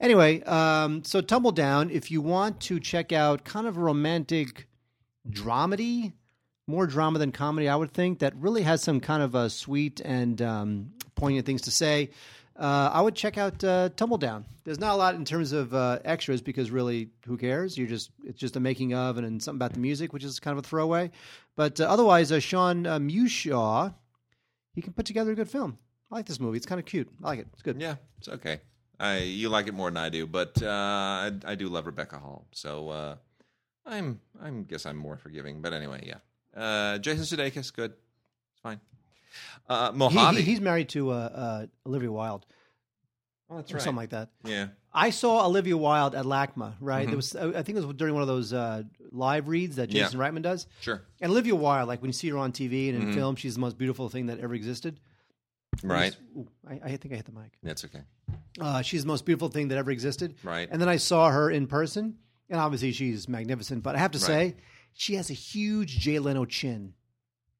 Anyway, 0.00 0.40
um, 0.44 1.02
so 1.02 1.20
Tumble 1.20 1.50
Down, 1.50 1.90
if 1.90 2.08
you 2.08 2.22
want 2.22 2.60
to 2.60 2.78
check 2.78 3.10
out 3.10 3.44
kind 3.44 3.66
of 3.66 3.76
a 3.76 3.80
romantic 3.80 4.68
dramedy, 5.28 6.12
more 6.68 6.86
drama 6.86 7.18
than 7.18 7.32
comedy, 7.32 7.68
I 7.68 7.74
would 7.74 7.92
think, 7.92 8.20
that 8.20 8.36
really 8.36 8.62
has 8.62 8.84
some 8.84 9.00
kind 9.00 9.20
of 9.20 9.34
uh, 9.34 9.48
sweet 9.48 10.00
and 10.04 10.40
um, 10.40 10.92
poignant 11.16 11.44
things 11.44 11.62
to 11.62 11.72
say. 11.72 12.10
Uh, 12.56 12.90
I 12.92 13.00
would 13.00 13.16
check 13.16 13.36
out 13.36 13.64
uh, 13.64 13.88
Tumble 13.96 14.18
Down. 14.18 14.44
There's 14.62 14.78
not 14.78 14.94
a 14.94 14.96
lot 14.96 15.16
in 15.16 15.24
terms 15.24 15.50
of 15.50 15.74
uh, 15.74 15.98
extras 16.04 16.40
because 16.40 16.70
really, 16.70 17.08
who 17.26 17.36
cares? 17.36 17.76
You're 17.76 17.88
just 17.88 18.12
it's 18.22 18.38
just 18.38 18.54
a 18.54 18.60
making 18.60 18.94
of 18.94 19.16
and, 19.16 19.26
and 19.26 19.42
something 19.42 19.58
about 19.58 19.72
the 19.72 19.80
music, 19.80 20.12
which 20.12 20.22
is 20.22 20.38
kind 20.38 20.56
of 20.56 20.64
a 20.64 20.68
throwaway. 20.68 21.10
But 21.56 21.80
uh, 21.80 21.86
otherwise, 21.86 22.30
uh, 22.30 22.38
Sean 22.38 22.86
uh, 22.86 23.00
Mewshaw, 23.00 23.92
he 24.72 24.82
can 24.82 24.92
put 24.92 25.04
together 25.04 25.32
a 25.32 25.34
good 25.34 25.50
film. 25.50 25.78
I 26.10 26.16
like 26.16 26.26
this 26.26 26.38
movie. 26.40 26.56
It's 26.56 26.66
kind 26.66 26.78
of 26.78 26.84
cute. 26.86 27.08
I 27.22 27.26
like 27.28 27.38
it. 27.40 27.48
It's 27.52 27.62
good. 27.62 27.80
Yeah, 27.80 27.96
it's 28.18 28.28
okay. 28.28 28.60
I 29.00 29.18
you 29.18 29.48
like 29.48 29.66
it 29.66 29.74
more 29.74 29.90
than 29.90 29.96
I 29.96 30.08
do, 30.08 30.26
but 30.26 30.62
uh, 30.62 30.68
I, 30.68 31.32
I 31.44 31.54
do 31.56 31.68
love 31.68 31.86
Rebecca 31.86 32.18
Hall, 32.18 32.46
so 32.52 32.88
uh, 32.90 33.16
I'm 33.84 34.20
I'm 34.40 34.64
guess 34.64 34.86
I'm 34.86 34.96
more 34.96 35.16
forgiving. 35.16 35.60
But 35.62 35.72
anyway, 35.72 36.04
yeah. 36.06 36.60
Uh, 36.60 36.98
Jason 36.98 37.24
Sudeikis, 37.24 37.74
good, 37.74 37.90
it's 38.52 38.60
fine. 38.62 38.80
Uh, 39.68 39.90
Mojave, 39.92 40.36
he- 40.36 40.42
he's 40.42 40.60
married 40.60 40.88
to 40.90 41.10
uh, 41.10 41.14
uh, 41.14 41.66
Olivia 41.88 42.12
Wilde 42.12 42.46
oh, 43.50 43.56
that's 43.56 43.72
or 43.72 43.74
right. 43.74 43.82
something 43.82 43.96
like 43.96 44.10
that. 44.10 44.28
Yeah, 44.44 44.68
I 44.92 45.10
saw 45.10 45.44
Olivia 45.44 45.76
Wilde 45.76 46.14
at 46.14 46.24
LACMA, 46.24 46.74
right? 46.80 47.04
Mhm. 47.04 47.10
There 47.10 47.16
was, 47.16 47.34
I 47.34 47.62
think 47.64 47.76
it 47.76 47.84
was 47.84 47.96
during 47.96 48.14
one 48.14 48.22
of 48.22 48.28
those 48.28 48.52
uh, 48.52 48.84
live 49.10 49.48
reads 49.48 49.74
that 49.76 49.90
Yeah. 49.90 50.04
Jason 50.04 50.20
Reitman 50.20 50.42
does. 50.42 50.68
sure, 50.80 51.02
And 51.20 51.32
Olivia 51.32 51.56
Wilde, 51.56 51.88
like 51.88 52.00
when 52.00 52.10
you 52.10 52.12
see 52.12 52.28
her 52.28 52.38
on 52.38 52.52
TV 52.52 52.90
and 52.90 53.02
in 53.02 53.08
Mhm. 53.08 53.14
film, 53.14 53.34
she's 53.34 53.54
the 53.54 53.60
most 53.60 53.76
beautiful 53.76 54.08
thing 54.08 54.26
that 54.26 54.38
ever 54.38 54.54
existed. 54.54 55.00
Right. 55.82 56.16
Ooh, 56.36 56.48
I, 56.68 56.80
I 56.84 56.96
think 56.96 57.12
I 57.12 57.16
hit 57.16 57.26
the 57.26 57.32
mic. 57.32 57.52
That's 57.62 57.84
okay. 57.84 58.00
Uh, 58.60 58.82
she's 58.82 59.02
the 59.02 59.08
most 59.08 59.24
beautiful 59.26 59.48
thing 59.48 59.68
that 59.68 59.78
ever 59.78 59.90
existed. 59.90 60.34
Right. 60.44 60.68
And 60.70 60.80
then 60.80 60.88
I 60.88 60.96
saw 60.96 61.30
her 61.30 61.50
in 61.50 61.66
person, 61.66 62.16
and 62.48 62.60
obviously 62.60 62.92
she's 62.92 63.28
magnificent. 63.28 63.82
But 63.82 63.96
I 63.96 63.98
have 63.98 64.12
to 64.12 64.18
Right. 64.18 64.26
say, 64.26 64.56
she 64.92 65.14
has 65.16 65.30
a 65.30 65.34
huge 65.34 65.98
Jay 65.98 66.18
Leno 66.18 66.44
chin. 66.44 66.94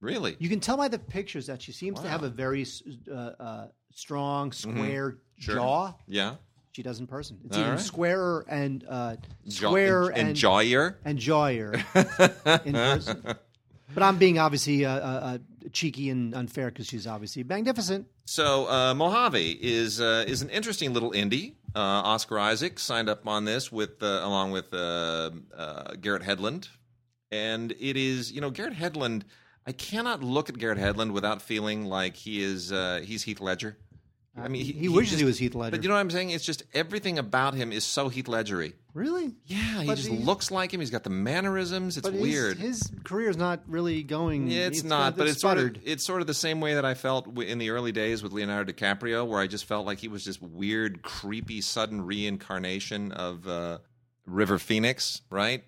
Really? 0.01 0.37
You 0.39 0.49
can 0.49 0.61
tell 0.61 0.77
by 0.77 0.89
the 0.89 0.99
pictures 0.99 1.47
that 1.47 1.63
she 1.63 1.73
seems 1.73 1.99
to 2.01 2.09
have 2.09 2.23
a 2.23 2.29
very 2.29 2.65
uh, 3.11 3.15
uh, 3.15 3.69
strong, 3.93 4.53
square 4.53 5.11
Mm-hmm. 5.11 5.19
Sure. 5.43 5.55
jaw. 5.57 5.93
yeah. 6.07 6.37
She 6.73 6.83
does 6.83 6.99
in 7.01 7.07
person. 7.09 7.39
It's 7.45 7.57
All 7.57 7.63
even 7.63 7.75
right. 7.75 7.81
squarer 7.81 8.45
and 8.49 8.85
uh, 8.89 9.17
square 9.49 10.09
and, 10.09 10.29
and 10.29 10.37
Joyer. 10.37 10.97
and 11.05 11.19
jawier 11.19 11.75
in 12.67 12.73
person. 12.73 13.23
But 13.95 14.03
I'm 14.03 14.19
being 14.19 14.39
obviously 14.41 14.85
uh, 14.85 14.91
uh, 14.93 14.99
uh, 14.99 15.39
cheeky 15.73 16.11
and 16.11 16.35
unfair 16.35 16.71
because 16.71 16.87
she's 16.87 17.07
obviously 17.07 17.45
magnificent. 17.45 18.07
So 18.25 18.69
uh, 18.69 18.95
Mojave 18.95 19.59
is 19.61 20.01
uh, 20.01 20.25
is 20.27 20.43
an 20.43 20.51
interesting 20.51 20.93
little 20.93 21.13
indie. 21.13 21.55
Uh, 21.75 21.81
Oscar 21.81 22.39
Isaac 22.39 22.79
signed 22.79 23.09
up 23.09 23.27
on 23.27 23.45
this 23.45 23.73
with 23.73 24.03
uh, 24.03 24.21
along 24.23 24.53
with 24.53 24.73
uh, 24.73 25.31
uh, 25.57 25.95
Garrett 26.01 26.23
Hedlund, 26.23 26.69
and 27.31 27.73
it 27.73 27.97
is 27.97 28.33
you 28.33 28.41
know 28.41 28.51
Garrett 28.51 28.75
Hedlund. 28.75 29.23
I 29.67 29.73
cannot 29.73 30.23
look 30.23 30.51
at 30.51 30.59
Garrett 30.59 30.79
Hedlund 30.79 31.13
without 31.13 31.41
feeling 31.41 31.87
like 31.87 32.17
he 32.17 32.43
is 32.43 32.71
uh, 32.71 33.01
he's 33.05 33.23
Heath 33.23 33.41
Ledger. 33.41 33.77
I 34.37 34.49
mean, 34.49 34.65
He, 34.65 34.89
wishes 34.89 35.11
just- 35.11 35.21
he 35.21 35.25
was 35.25 35.39
Heath 35.39 35.55
Ledger. 35.55 35.77
But 35.77 35.83
you 35.85 35.89
know 35.89 35.95
what 35.95 36.01
I'm 36.01 36.11
saying? 36.11 36.31
It's 36.31 36.45
just 36.45 36.65
everything 36.75 37.19
about 37.21 37.55
him 37.55 37.71
is 37.71 37.85
so 37.85 38.09
Heath 38.09 38.27
Ledgery. 38.27 38.73
really? 38.93 39.37
Yeah, 39.47 39.83
he 39.83 39.87
But 39.87 39.95
just 39.97 40.09
he- 40.09 40.17
looks 40.19 40.51
like 40.51 40.75
him. 40.75 40.81
He's 40.81 40.91
got 40.91 41.05
the 41.05 41.11
mannerisms. 41.11 41.97
It's 41.97 42.05
But 42.09 42.15
his- 42.15 42.23
weird. 42.23 42.59
His, 42.59 42.91
career's 43.05 43.37
not 43.37 43.61
really 43.69 44.03
going. 44.03 44.49
Yeah, 44.51 44.67
it's 44.67 44.79
it's 44.81 44.89
not, 44.89 45.17
but 45.17 45.29
it's 45.29 45.41
sort 45.41 45.59
of 45.59 45.77
it's 45.85 46.03
sort 46.05 46.21
of 46.21 46.27
the 46.27 46.35
same 46.35 46.61
way 46.61 46.75
that 46.75 46.85
I 46.85 46.95
felt 46.95 47.39
in 47.39 47.59
the 47.59 47.71
early 47.71 47.93
days 47.93 48.23
with 48.25 48.33
Leonardo 48.33 48.73
DiCaprio, 48.73 49.25
where 49.27 49.41
I 49.41 49.47
just 49.47 49.67
felt 49.67 49.87
like 49.87 49.99
he 49.99 50.09
was 50.09 50.25
this 50.25 50.41
weird, 50.43 51.03
creepy, 51.03 51.61
sudden 51.61 52.03
reincarnation 52.03 53.13
of 53.13 53.47
uh, 53.47 53.79
River 54.27 54.59
Phoenix. 54.59 55.23
Right? 55.31 55.63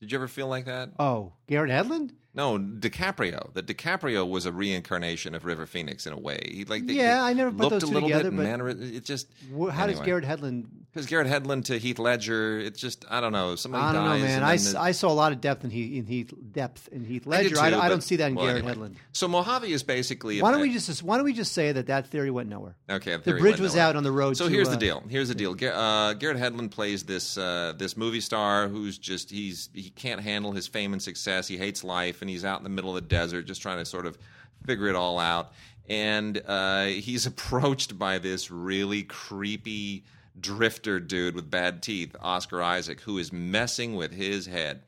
Did 0.00 0.10
you 0.10 0.18
ever 0.18 0.26
feel 0.28 0.48
like 0.48 0.64
that? 0.64 0.90
Oh, 0.98 1.34
Garrett 1.46 1.70
Hedlund? 1.70 2.10
No, 2.34 2.58
DiCaprio. 2.58 3.52
That 3.54 3.66
DiCaprio 3.66 4.28
was 4.28 4.46
a 4.46 4.52
reincarnation 4.52 5.34
of 5.34 5.44
River 5.44 5.66
Phoenix 5.66 6.06
in 6.06 6.12
a 6.14 6.18
way. 6.18 6.38
He 6.50 6.64
like 6.64 6.86
they- 6.86 6.94
Yeah, 6.94 7.16
they 7.22 7.28
I 7.28 7.32
never 7.34 7.50
put 7.52 7.70
those 7.70 7.82
a 7.82 7.86
two 7.86 7.92
little 7.92 8.08
together, 8.08 8.30
bit. 8.30 8.36
but- 8.38 8.42
manner, 8.44 8.68
it 8.70 9.04
just 9.04 9.28
Wh- 9.54 9.68
How 9.68 9.86
does 9.86 10.00
Garrett 10.00 10.24
Hedlund? 10.24 10.64
because 10.92 11.06
Garrett 11.06 11.26
Hedlund 11.28 11.66
to 11.66 11.78
Heath 11.78 11.98
Ledger, 11.98 12.58
it's 12.58 12.80
just 12.80 13.04
I 13.10 13.20
don't 13.20 13.32
know. 13.32 13.54
Somebody 13.56 13.84
I 13.84 13.92
don't 13.92 14.04
know, 14.04 14.18
man. 14.18 14.42
I, 14.42 14.56
the- 14.56 14.80
I 14.80 14.92
saw 14.92 15.08
a 15.08 15.12
lot 15.12 15.32
of 15.32 15.42
depth 15.42 15.64
in 15.64 15.70
Heath, 15.70 15.98
in 15.98 16.06
Heath 16.06 16.32
depth 16.52 16.88
in 16.88 17.04
Heath 17.04 17.26
Ledger. 17.26 17.58
I, 17.60 17.70
too, 17.70 17.76
I 17.76 17.88
don't 17.88 17.98
but- 17.98 18.02
see 18.04 18.16
that 18.16 18.28
in 18.28 18.34
well, 18.34 18.46
Garrett 18.46 18.64
anyway. 18.64 18.88
Hedlund. 18.88 18.94
So 19.12 19.28
Mojave 19.28 19.70
is 19.70 19.82
basically 19.82 20.40
Why 20.40 20.52
don't 20.52 20.62
we 20.62 20.72
just 20.72 21.02
Why 21.02 21.16
don't 21.16 21.26
we 21.26 21.34
just 21.34 21.52
say 21.52 21.72
that 21.72 21.86
that 21.88 22.06
theory 22.06 22.30
went 22.30 22.48
nowhere? 22.48 22.76
Okay, 22.88 23.14
The 23.16 23.34
bridge 23.34 23.60
was 23.60 23.74
nowhere. 23.74 23.88
out 23.88 23.96
on 23.96 24.04
the 24.04 24.12
road. 24.12 24.38
So 24.38 24.48
to, 24.48 24.50
here's 24.54 24.68
the 24.70 24.76
uh, 24.76 24.78
deal. 24.78 25.02
Here's 25.06 25.28
the 25.28 25.34
deal. 25.34 25.50
Uh, 25.52 26.14
Garrett 26.14 26.38
Hedlund 26.38 26.70
plays 26.70 27.02
this 27.04 27.36
uh, 27.36 27.74
this 27.76 27.94
movie 27.94 28.20
star 28.22 28.68
who's 28.68 28.96
just 28.96 29.30
he's 29.30 29.68
he 29.74 29.90
can't 29.90 30.22
handle 30.22 30.52
his 30.52 30.66
fame 30.66 30.94
and 30.94 31.02
success. 31.02 31.46
He 31.46 31.58
hates 31.58 31.84
life, 31.84 32.21
and 32.22 32.30
he's 32.30 32.44
out 32.44 32.58
in 32.58 32.64
the 32.64 32.70
middle 32.70 32.96
of 32.96 33.02
the 33.02 33.08
desert 33.08 33.42
just 33.42 33.60
trying 33.60 33.78
to 33.78 33.84
sort 33.84 34.06
of 34.06 34.16
figure 34.64 34.86
it 34.86 34.96
all 34.96 35.18
out. 35.18 35.52
and 35.88 36.40
uh, 36.46 36.86
he's 36.86 37.26
approached 37.32 37.98
by 37.98 38.18
this 38.18 38.50
really 38.50 39.02
creepy 39.02 40.04
drifter 40.40 40.98
dude 40.98 41.34
with 41.34 41.50
bad 41.50 41.82
teeth, 41.82 42.16
Oscar 42.20 42.62
Isaac, 42.62 43.00
who 43.00 43.18
is 43.18 43.32
messing 43.32 43.96
with 43.96 44.12
his 44.12 44.46
head. 44.46 44.82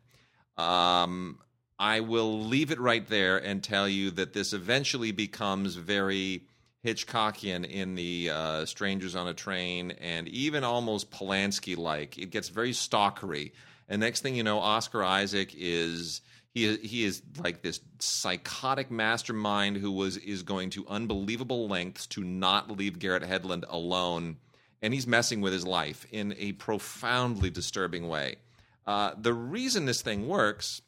Um, 0.57 1.39
I 1.79 2.01
will 2.01 2.45
leave 2.45 2.71
it 2.71 2.81
right 2.81 3.07
there 3.07 3.39
and 3.39 3.63
tell 3.63 3.89
you 3.89 4.11
that 4.13 4.33
this 4.33 4.53
eventually 4.53 5.13
becomes 5.13 5.75
very 5.75 6.45
Hitchcockian 6.85 7.69
in 7.69 7.95
the 7.95 8.31
uh, 8.31 8.65
Strangers 8.67 9.17
on 9.17 9.27
a 9.27 9.35
Train 9.35 9.93
and 9.93 10.29
even 10.29 10.65
almost 10.65 11.11
Polanski 11.11 11.77
like. 11.77 12.19
It 12.19 12.31
gets 12.31 12.49
very 12.49 12.73
stalkery. 12.73 13.53
And 13.89 14.01
next 14.01 14.21
thing 14.21 14.37
you 14.37 14.43
know, 14.43 14.61
Oscar 14.61 15.03
Isaac 15.03 15.55
is 15.57 16.21
he 16.55 16.77
he 16.77 17.05
is 17.05 17.23
like 17.43 17.63
this 17.63 17.81
psychotic 17.99 18.91
mastermind 18.91 19.77
who 19.77 19.91
was 19.91 20.17
is 20.17 20.43
going 20.43 20.71
to 20.71 20.87
unbelievable 20.89 21.69
lengths 21.69 22.07
to 22.09 22.23
not 22.23 22.71
leave 22.71 22.99
Garrett 23.01 23.25
Hedlund 23.25 23.65
alone, 23.69 24.37
and 24.81 24.95
he's 24.95 25.07
messing 25.07 25.41
with 25.41 25.53
his 25.53 25.67
life 25.67 26.07
in 26.13 26.35
a 26.39 26.53
profoundly 26.53 27.51
disturbing 27.51 28.09
way. 28.09 28.37
Uh, 28.87 29.13
the 29.19 29.35
reason 29.35 29.87
this 29.87 30.01
thing 30.01 30.29
works 30.29 30.81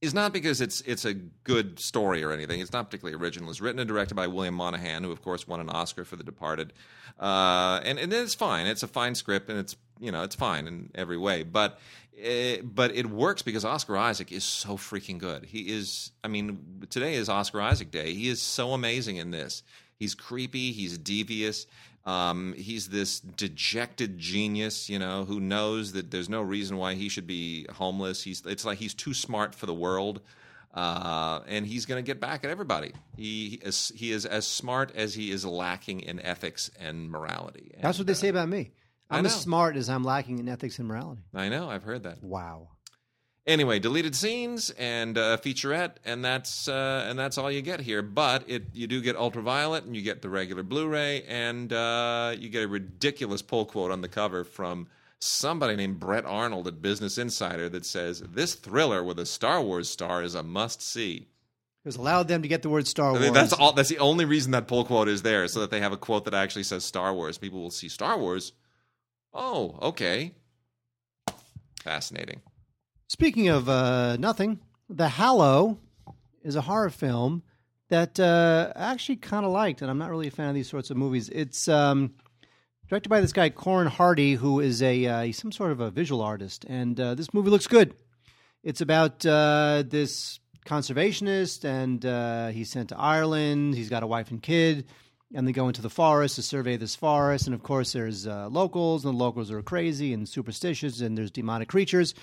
is 0.00 0.14
not 0.14 0.32
because 0.32 0.60
it's 0.60 0.80
it's 0.82 1.04
a 1.04 1.14
good 1.14 1.80
story 1.80 2.22
or 2.22 2.30
anything. 2.30 2.60
It's 2.60 2.72
not 2.72 2.84
particularly 2.84 3.20
original. 3.20 3.50
It's 3.50 3.60
written 3.60 3.80
and 3.80 3.88
directed 3.88 4.14
by 4.14 4.28
William 4.28 4.54
Monahan, 4.54 5.02
who 5.02 5.10
of 5.10 5.22
course 5.22 5.48
won 5.48 5.58
an 5.58 5.68
Oscar 5.70 6.04
for 6.04 6.14
The 6.14 6.22
Departed, 6.22 6.72
uh, 7.18 7.80
and 7.82 7.98
and 7.98 8.12
it's 8.12 8.34
fine. 8.34 8.66
It's 8.66 8.84
a 8.84 8.88
fine 8.88 9.16
script, 9.16 9.50
and 9.50 9.58
it's 9.58 9.74
you 9.98 10.12
know 10.12 10.22
it's 10.22 10.36
fine 10.36 10.68
in 10.68 10.90
every 10.94 11.18
way. 11.18 11.42
But 11.42 11.80
uh, 12.18 12.62
but 12.62 12.94
it 12.94 13.06
works 13.06 13.42
because 13.42 13.64
Oscar 13.64 13.96
Isaac 13.96 14.32
is 14.32 14.44
so 14.44 14.76
freaking 14.76 15.18
good. 15.18 15.44
He 15.44 15.72
is. 15.72 16.12
I 16.24 16.28
mean, 16.28 16.86
today 16.90 17.14
is 17.14 17.28
Oscar 17.28 17.60
Isaac 17.60 17.90
Day. 17.90 18.14
He 18.14 18.28
is 18.28 18.42
so 18.42 18.72
amazing 18.72 19.16
in 19.16 19.30
this. 19.30 19.62
He's 19.98 20.14
creepy. 20.14 20.72
He's 20.72 20.96
devious. 20.98 21.66
Um, 22.08 22.54
he's 22.56 22.88
this 22.88 23.20
dejected 23.20 24.18
genius, 24.18 24.88
you 24.88 24.98
know, 24.98 25.26
who 25.26 25.40
knows 25.40 25.92
that 25.92 26.10
there's 26.10 26.30
no 26.30 26.40
reason 26.40 26.78
why 26.78 26.94
he 26.94 27.10
should 27.10 27.26
be 27.26 27.66
homeless. 27.70 28.22
He's 28.22 28.44
it's 28.46 28.64
like 28.64 28.78
he's 28.78 28.94
too 28.94 29.12
smart 29.12 29.54
for 29.54 29.66
the 29.66 29.74
world, 29.74 30.22
uh, 30.74 31.40
and 31.46 31.66
he's 31.66 31.84
going 31.84 32.02
to 32.02 32.06
get 32.06 32.18
back 32.18 32.44
at 32.44 32.50
everybody. 32.50 32.92
He 33.16 33.60
is 33.62 33.92
he 33.94 34.10
is 34.12 34.24
as 34.24 34.46
smart 34.46 34.92
as 34.96 35.14
he 35.14 35.30
is 35.30 35.44
lacking 35.44 36.00
in 36.00 36.18
ethics 36.20 36.70
and 36.80 37.10
morality. 37.10 37.72
And, 37.74 37.84
That's 37.84 37.98
what 37.98 38.06
they 38.06 38.14
uh, 38.14 38.16
say 38.16 38.28
about 38.28 38.48
me. 38.48 38.70
I 39.10 39.18
I'm 39.18 39.26
as 39.26 39.40
smart 39.40 39.76
as 39.76 39.88
I'm 39.88 40.04
lacking 40.04 40.38
in 40.38 40.48
ethics 40.48 40.78
and 40.78 40.86
morality. 40.86 41.22
I 41.34 41.48
know. 41.48 41.70
I've 41.70 41.82
heard 41.82 42.02
that. 42.02 42.22
Wow. 42.22 42.68
Anyway, 43.46 43.78
deleted 43.78 44.14
scenes 44.14 44.68
and 44.78 45.16
uh, 45.16 45.38
featurette, 45.38 45.92
and 46.04 46.22
that's 46.22 46.68
uh, 46.68 47.06
and 47.08 47.18
that's 47.18 47.38
all 47.38 47.50
you 47.50 47.62
get 47.62 47.80
here. 47.80 48.02
But 48.02 48.44
it 48.46 48.64
you 48.74 48.86
do 48.86 49.00
get 49.00 49.16
ultraviolet, 49.16 49.84
and 49.84 49.96
you 49.96 50.02
get 50.02 50.20
the 50.20 50.28
regular 50.28 50.62
Blu-ray, 50.62 51.22
and 51.22 51.72
uh, 51.72 52.34
you 52.38 52.50
get 52.50 52.64
a 52.64 52.68
ridiculous 52.68 53.40
pull 53.40 53.64
quote 53.64 53.90
on 53.90 54.02
the 54.02 54.08
cover 54.08 54.44
from 54.44 54.88
somebody 55.18 55.76
named 55.76 55.98
Brett 55.98 56.26
Arnold 56.26 56.68
at 56.68 56.82
Business 56.82 57.16
Insider 57.16 57.70
that 57.70 57.86
says 57.86 58.20
this 58.20 58.54
thriller 58.54 59.02
with 59.02 59.18
a 59.18 59.24
Star 59.26 59.62
Wars 59.62 59.88
star 59.88 60.22
is 60.22 60.34
a 60.34 60.42
must-see. 60.42 61.26
It 61.84 61.88
was 61.88 61.96
allowed 61.96 62.28
them 62.28 62.42
to 62.42 62.48
get 62.48 62.60
the 62.60 62.68
word 62.68 62.86
Star 62.86 63.08
I 63.08 63.12
Wars. 63.12 63.22
mean, 63.22 63.32
that's 63.32 63.54
all. 63.54 63.72
That's 63.72 63.88
the 63.88 63.98
only 63.98 64.26
reason 64.26 64.52
that 64.52 64.68
pull 64.68 64.84
quote 64.84 65.08
is 65.08 65.22
there, 65.22 65.48
so 65.48 65.60
that 65.60 65.70
they 65.70 65.80
have 65.80 65.92
a 65.92 65.96
quote 65.96 66.26
that 66.26 66.34
actually 66.34 66.64
says 66.64 66.84
Star 66.84 67.14
Wars. 67.14 67.38
People 67.38 67.62
will 67.62 67.70
see 67.70 67.88
Star 67.88 68.18
Wars. 68.18 68.52
Oh, 69.40 69.78
okay, 69.80 70.32
fascinating. 71.84 72.40
Speaking 73.06 73.46
of 73.46 73.68
uh, 73.68 74.16
nothing, 74.16 74.58
The 74.90 75.08
Hallow 75.08 75.78
is 76.42 76.56
a 76.56 76.60
horror 76.60 76.90
film 76.90 77.44
that 77.88 78.18
uh, 78.18 78.72
I 78.74 78.90
actually 78.90 79.14
kind 79.14 79.46
of 79.46 79.52
liked, 79.52 79.80
and 79.80 79.88
I'm 79.92 79.96
not 79.96 80.10
really 80.10 80.26
a 80.26 80.32
fan 80.32 80.48
of 80.48 80.56
these 80.56 80.68
sorts 80.68 80.90
of 80.90 80.96
movies. 80.96 81.28
It's 81.28 81.68
um, 81.68 82.14
directed 82.88 83.10
by 83.10 83.20
this 83.20 83.32
guy 83.32 83.48
Corin 83.50 83.86
Hardy, 83.86 84.34
who 84.34 84.58
is 84.58 84.82
a 84.82 85.06
uh, 85.06 85.22
he's 85.22 85.38
some 85.38 85.52
sort 85.52 85.70
of 85.70 85.78
a 85.78 85.92
visual 85.92 86.20
artist, 86.20 86.64
and 86.68 86.98
uh, 86.98 87.14
this 87.14 87.32
movie 87.32 87.50
looks 87.50 87.68
good. 87.68 87.94
It's 88.64 88.80
about 88.80 89.24
uh, 89.24 89.84
this 89.86 90.40
conservationist, 90.66 91.64
and 91.64 92.04
uh, 92.04 92.48
he's 92.48 92.70
sent 92.70 92.88
to 92.88 92.98
Ireland. 92.98 93.76
He's 93.76 93.88
got 93.88 94.02
a 94.02 94.06
wife 94.08 94.32
and 94.32 94.42
kid, 94.42 94.86
and 95.34 95.46
they 95.46 95.52
go 95.52 95.68
into 95.68 95.82
the 95.82 95.90
forest 95.90 96.36
to 96.36 96.42
survey 96.42 96.76
this 96.76 96.96
forest. 96.96 97.46
And 97.46 97.54
of 97.54 97.62
course, 97.62 97.92
there's 97.92 98.26
uh, 98.26 98.48
locals, 98.48 99.04
and 99.04 99.14
the 99.14 99.18
locals 99.18 99.50
are 99.50 99.62
crazy 99.62 100.12
and 100.12 100.28
superstitious, 100.28 101.00
and 101.00 101.16
there's 101.16 101.30
demonic 101.30 101.68
creatures. 101.68 102.14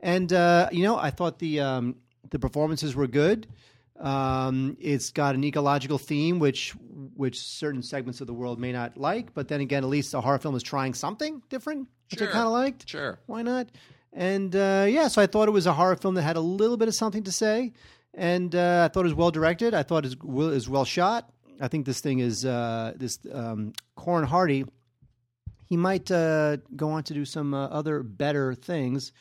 And 0.00 0.32
uh, 0.32 0.68
you 0.72 0.82
know, 0.82 0.96
I 0.96 1.10
thought 1.10 1.38
the 1.38 1.60
um, 1.60 1.96
the 2.30 2.38
performances 2.38 2.94
were 2.94 3.06
good. 3.06 3.46
Um, 3.98 4.76
it's 4.78 5.10
got 5.10 5.34
an 5.34 5.44
ecological 5.44 5.98
theme, 5.98 6.38
which 6.38 6.72
which 7.14 7.40
certain 7.40 7.82
segments 7.82 8.20
of 8.20 8.26
the 8.26 8.34
world 8.34 8.58
may 8.58 8.72
not 8.72 8.96
like. 8.96 9.34
But 9.34 9.48
then 9.48 9.60
again, 9.60 9.84
at 9.84 9.88
least 9.88 10.14
a 10.14 10.20
horror 10.20 10.38
film 10.38 10.54
is 10.54 10.62
trying 10.62 10.94
something 10.94 11.42
different, 11.48 11.88
which 12.10 12.20
I 12.20 12.26
kind 12.26 12.46
of 12.46 12.52
liked. 12.52 12.88
Sure. 12.88 13.18
Why 13.26 13.42
not? 13.42 13.68
And 14.12 14.54
uh, 14.56 14.86
yeah, 14.88 15.08
so 15.08 15.20
I 15.20 15.26
thought 15.26 15.48
it 15.48 15.52
was 15.52 15.66
a 15.66 15.74
horror 15.74 15.96
film 15.96 16.14
that 16.14 16.22
had 16.22 16.36
a 16.36 16.40
little 16.40 16.76
bit 16.76 16.88
of 16.88 16.94
something 16.94 17.24
to 17.24 17.32
say, 17.32 17.72
and 18.14 18.54
uh, 18.54 18.88
I 18.88 18.92
thought 18.92 19.00
it 19.00 19.04
was 19.04 19.14
well 19.14 19.30
directed. 19.30 19.74
I 19.74 19.82
thought 19.82 20.06
it 20.06 20.22
was 20.22 20.68
well 20.68 20.84
shot. 20.84 21.30
I 21.60 21.68
think 21.68 21.86
this 21.86 22.00
thing 22.00 22.18
is 22.20 22.44
uh, 22.44 22.92
this 22.96 23.18
um, 23.32 23.72
Corin 23.96 24.26
Hardy. 24.26 24.64
He 25.68 25.76
might 25.76 26.10
uh, 26.10 26.58
go 26.76 26.90
on 26.90 27.02
to 27.04 27.14
do 27.14 27.24
some 27.24 27.52
uh, 27.54 27.66
other 27.66 28.02
better 28.02 28.54
things, 28.54 29.12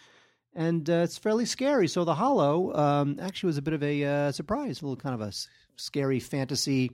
and 0.53 0.87
uh, 0.89 0.93
it's 1.05 1.17
fairly 1.17 1.45
scary. 1.45 1.87
So 1.87 2.03
the 2.05 2.13
Hallow 2.15 2.73
um, 2.75 3.17
actually 3.21 3.47
was 3.47 3.57
a 3.57 3.61
bit 3.63 3.73
of 3.73 3.81
a 3.83 4.03
uh, 4.03 4.31
surprise, 4.31 4.81
a 4.81 4.85
little 4.85 4.95
kind 4.95 5.15
of 5.15 5.21
a 5.21 5.29
s- 5.29 5.47
scary 5.75 6.19
fantasy. 6.19 6.91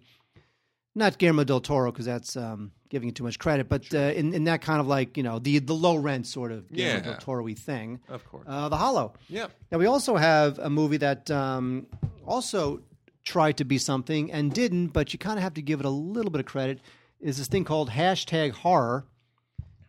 Not 0.94 1.18
Guillermo 1.18 1.46
del 1.46 1.62
Toro 1.62 1.90
because 1.92 2.06
that's 2.06 2.36
um, 2.36 2.72
giving 2.90 3.08
it 3.10 3.16
too 3.16 3.24
much 3.24 3.40
credit, 3.40 3.70
but 3.70 3.94
uh, 3.94 3.98
in 4.14 4.34
in 4.34 4.44
that 4.46 4.62
kind 4.62 4.80
of 4.82 4.88
like 4.88 5.16
you 5.18 5.24
know 5.24 5.40
the 5.40 5.60
the 5.60 5.74
low 5.74 5.96
rent 5.96 6.28
sort 6.28 6.52
of 6.52 6.70
Guillermo 6.72 6.98
Yeah. 6.98 7.02
del 7.12 7.16
Toro-y 7.18 7.54
thing. 7.54 8.00
Of 8.10 8.26
course. 8.26 8.44
Uh, 8.48 8.68
the 8.70 8.76
Hallow. 8.78 9.14
Yeah. 9.30 9.48
Now 9.72 9.78
we 9.80 9.86
also 9.86 10.16
have 10.18 10.60
a 10.60 10.70
movie 10.70 10.98
that 10.98 11.32
um, 11.32 11.88
also 12.26 12.82
tried 13.24 13.58
to 13.58 13.66
be 13.66 13.78
something 13.78 14.32
and 14.32 14.54
didn't, 14.54 14.88
but 14.88 15.14
you 15.14 15.20
kind 15.20 15.38
of 15.38 15.44
have 15.44 15.54
to 15.56 15.62
give 15.62 15.80
it 15.80 15.86
a 15.86 15.90
little 15.90 16.32
bit 16.32 16.40
of 16.40 16.46
credit. 16.46 16.80
Is 17.20 17.38
this 17.38 17.48
thing 17.48 17.64
called 17.66 17.90
hashtag 17.92 18.52
horror, 18.52 19.06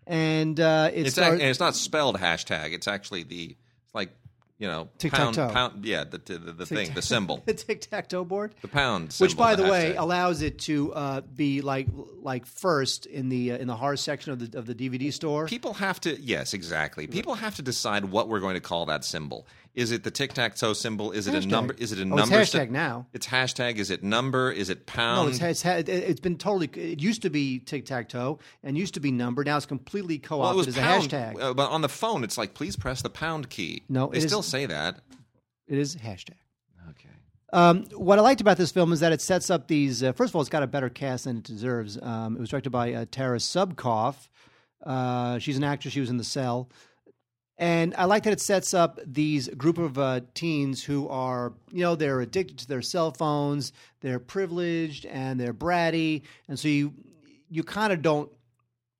and 0.07 0.59
uh, 0.61 0.91
it 0.93 1.07
It's 1.07 1.15
start- 1.15 1.35
and 1.35 1.43
it's 1.43 1.61
not 1.61 1.75
spelled 1.77 2.19
hashtag. 2.19 2.73
It's 2.75 2.89
actually 2.89 3.23
the 3.23 3.57
it's 3.85 3.95
like 3.95 4.11
you 4.59 4.69
know 4.69 4.85
pound 4.85 4.99
Tic-tac-toe. 4.99 5.49
pound. 5.53 5.85
Yeah, 5.85 6.05
the 6.05 6.19
the, 6.19 6.39
the 6.53 6.67
thing, 6.67 6.93
the 6.95 7.03
symbol, 7.03 7.43
the 7.47 7.55
tic 7.55 7.81
tac 7.81 8.09
toe 8.09 8.25
board. 8.25 8.55
the 8.61 8.69
pound. 8.69 9.13
Symbol, 9.13 9.31
which, 9.31 9.37
by 9.37 9.55
the, 9.57 9.65
way, 9.65 9.93
hashtag. 9.95 9.99
allows 10.01 10.43
it 10.43 10.59
to 10.61 10.93
uh, 10.93 11.21
be 11.23 11.63
like 11.63 11.89
like 12.21 12.45
first 12.47 13.07
in 13.07 13.29
the 13.29 13.53
uh, 13.53 13.57
in 13.59 13.67
the 13.67 13.77
horror 13.77 13.97
section 13.97 14.33
of 14.33 14.39
the 14.53 14.59
of 14.59 14.67
the 14.67 14.75
DVD 14.75 15.13
store. 15.13 15.47
people 15.47 15.73
have 15.75 16.01
to. 16.03 16.21
Yes, 16.21 16.53
exactly. 16.55 17.07
People 17.07 17.35
have 17.37 17.57
to 17.57 17.63
decide 17.63 18.05
what 18.07 18.29
we're 18.29 18.41
going 18.41 18.55
to 18.55 18.61
call 18.61 18.87
that 18.87 19.05
symbol. 19.05 19.47
Is 19.75 19.91
it 19.91 20.05
the 20.05 20.11
tic 20.11 20.35
tac 20.35 20.55
toe 20.55 20.75
symbol? 20.75 21.13
Is 21.13 21.27
it 21.27 21.35
a 21.35 21.47
number? 21.49 21.75
Is 21.79 21.93
it 21.93 21.99
a 21.99 22.03
Oh, 22.03 22.05
number? 22.17 22.41
it's 22.41 22.51
hashtag 22.53 22.67
sy- 22.67 22.73
now. 22.73 23.07
It's 23.15 23.27
hashtag. 23.27 23.77
Is 23.77 23.91
it 23.91 24.03
number? 24.03 24.53
Is 24.53 24.69
it 24.69 24.85
pound? 24.85 25.27
No, 25.41 25.47
it's, 25.49 25.65
it's, 25.65 25.89
it's 25.89 26.21
been 26.21 26.37
totally. 26.37 26.67
It 26.75 27.01
used 27.01 27.23
to 27.23 27.31
be 27.31 27.59
tic 27.59 27.87
tac 27.87 28.11
toe 28.11 28.39
and 28.63 28.77
used 28.77 28.93
to 28.95 29.01
be 29.01 29.11
number. 29.11 29.43
Now 29.45 29.57
it's 29.57 29.65
completely 29.65 30.19
co 30.19 30.43
opted 30.43 30.57
was 30.59 30.69
as 30.69 30.75
pound, 30.77 31.05
a 31.05 31.17
hashtag. 31.17 31.41
uh, 31.43 31.55
but 31.55 31.71
on 31.71 31.81
the 31.81 31.89
phone, 31.89 32.23
it's 32.23 32.37
like 32.37 32.53
please 32.53 32.77
press 32.77 33.01
the 33.01 33.09
pound 33.11 33.49
key. 33.49 33.83
No, 33.89 34.09
they 34.09 34.19
it 34.19 34.25
is- 34.25 34.31
still 34.31 34.43
say 34.43 34.67
that. 34.67 35.01
it 35.69 35.79
is 35.79 35.97
hashtag. 35.97 36.35
Okay. 36.91 37.09
Um, 37.55 37.85
what 37.95 38.19
I 38.19 38.23
liked 38.23 38.43
about 38.43 38.59
this 38.59 38.73
film 38.73 38.93
is 38.93 39.01
that 39.01 39.13
it 39.13 39.23
sets 39.23 39.49
up 39.49 39.69
these. 39.69 40.03
Uh, 40.03 40.13
first 40.13 40.33
of 40.33 40.37
all, 40.37 40.43
it's 40.43 40.51
got 40.51 40.63
a 40.63 40.67
better 40.67 40.91
cast 40.91 41.25
than 41.25 41.39
it 41.39 41.45
deserves. 41.45 41.99
Um, 42.03 42.37
it 42.37 42.41
was 42.41 42.51
directed 42.51 42.71
by 42.71 42.93
uh, 42.93 43.05
Tara 43.11 43.39
Subkoff. 43.39 44.29
Uh, 44.85 45.39
she's 45.39 45.57
an 45.57 45.65
actress. 45.65 45.95
She 45.95 46.01
was 46.01 46.11
in 46.11 46.17
The 46.17 46.25
Cell, 46.25 46.69
and 47.59 47.95
I 47.97 48.07
like 48.07 48.25
that 48.25 48.33
it 48.33 48.41
sets 48.41 48.75
up 48.75 48.99
these 49.07 49.49
group 49.49 49.79
of 49.79 49.99
uh, 49.99 50.21
teens 50.35 50.83
who 50.83 51.09
are, 51.09 51.53
you 51.71 51.83
know, 51.83 51.95
they're 51.95 52.21
addicted 52.21 52.59
to 52.59 52.69
their 52.69 52.83
cell 52.83 53.11
phones. 53.13 53.73
They're 54.01 54.19
privileged 54.19 55.07
and 55.07 55.39
they're 55.39 55.55
bratty, 55.55 56.23
and 56.49 56.59
so 56.59 56.69
you 56.69 56.95
you 57.51 57.63
kind 57.63 57.93
of 57.93 58.03
don't 58.03 58.31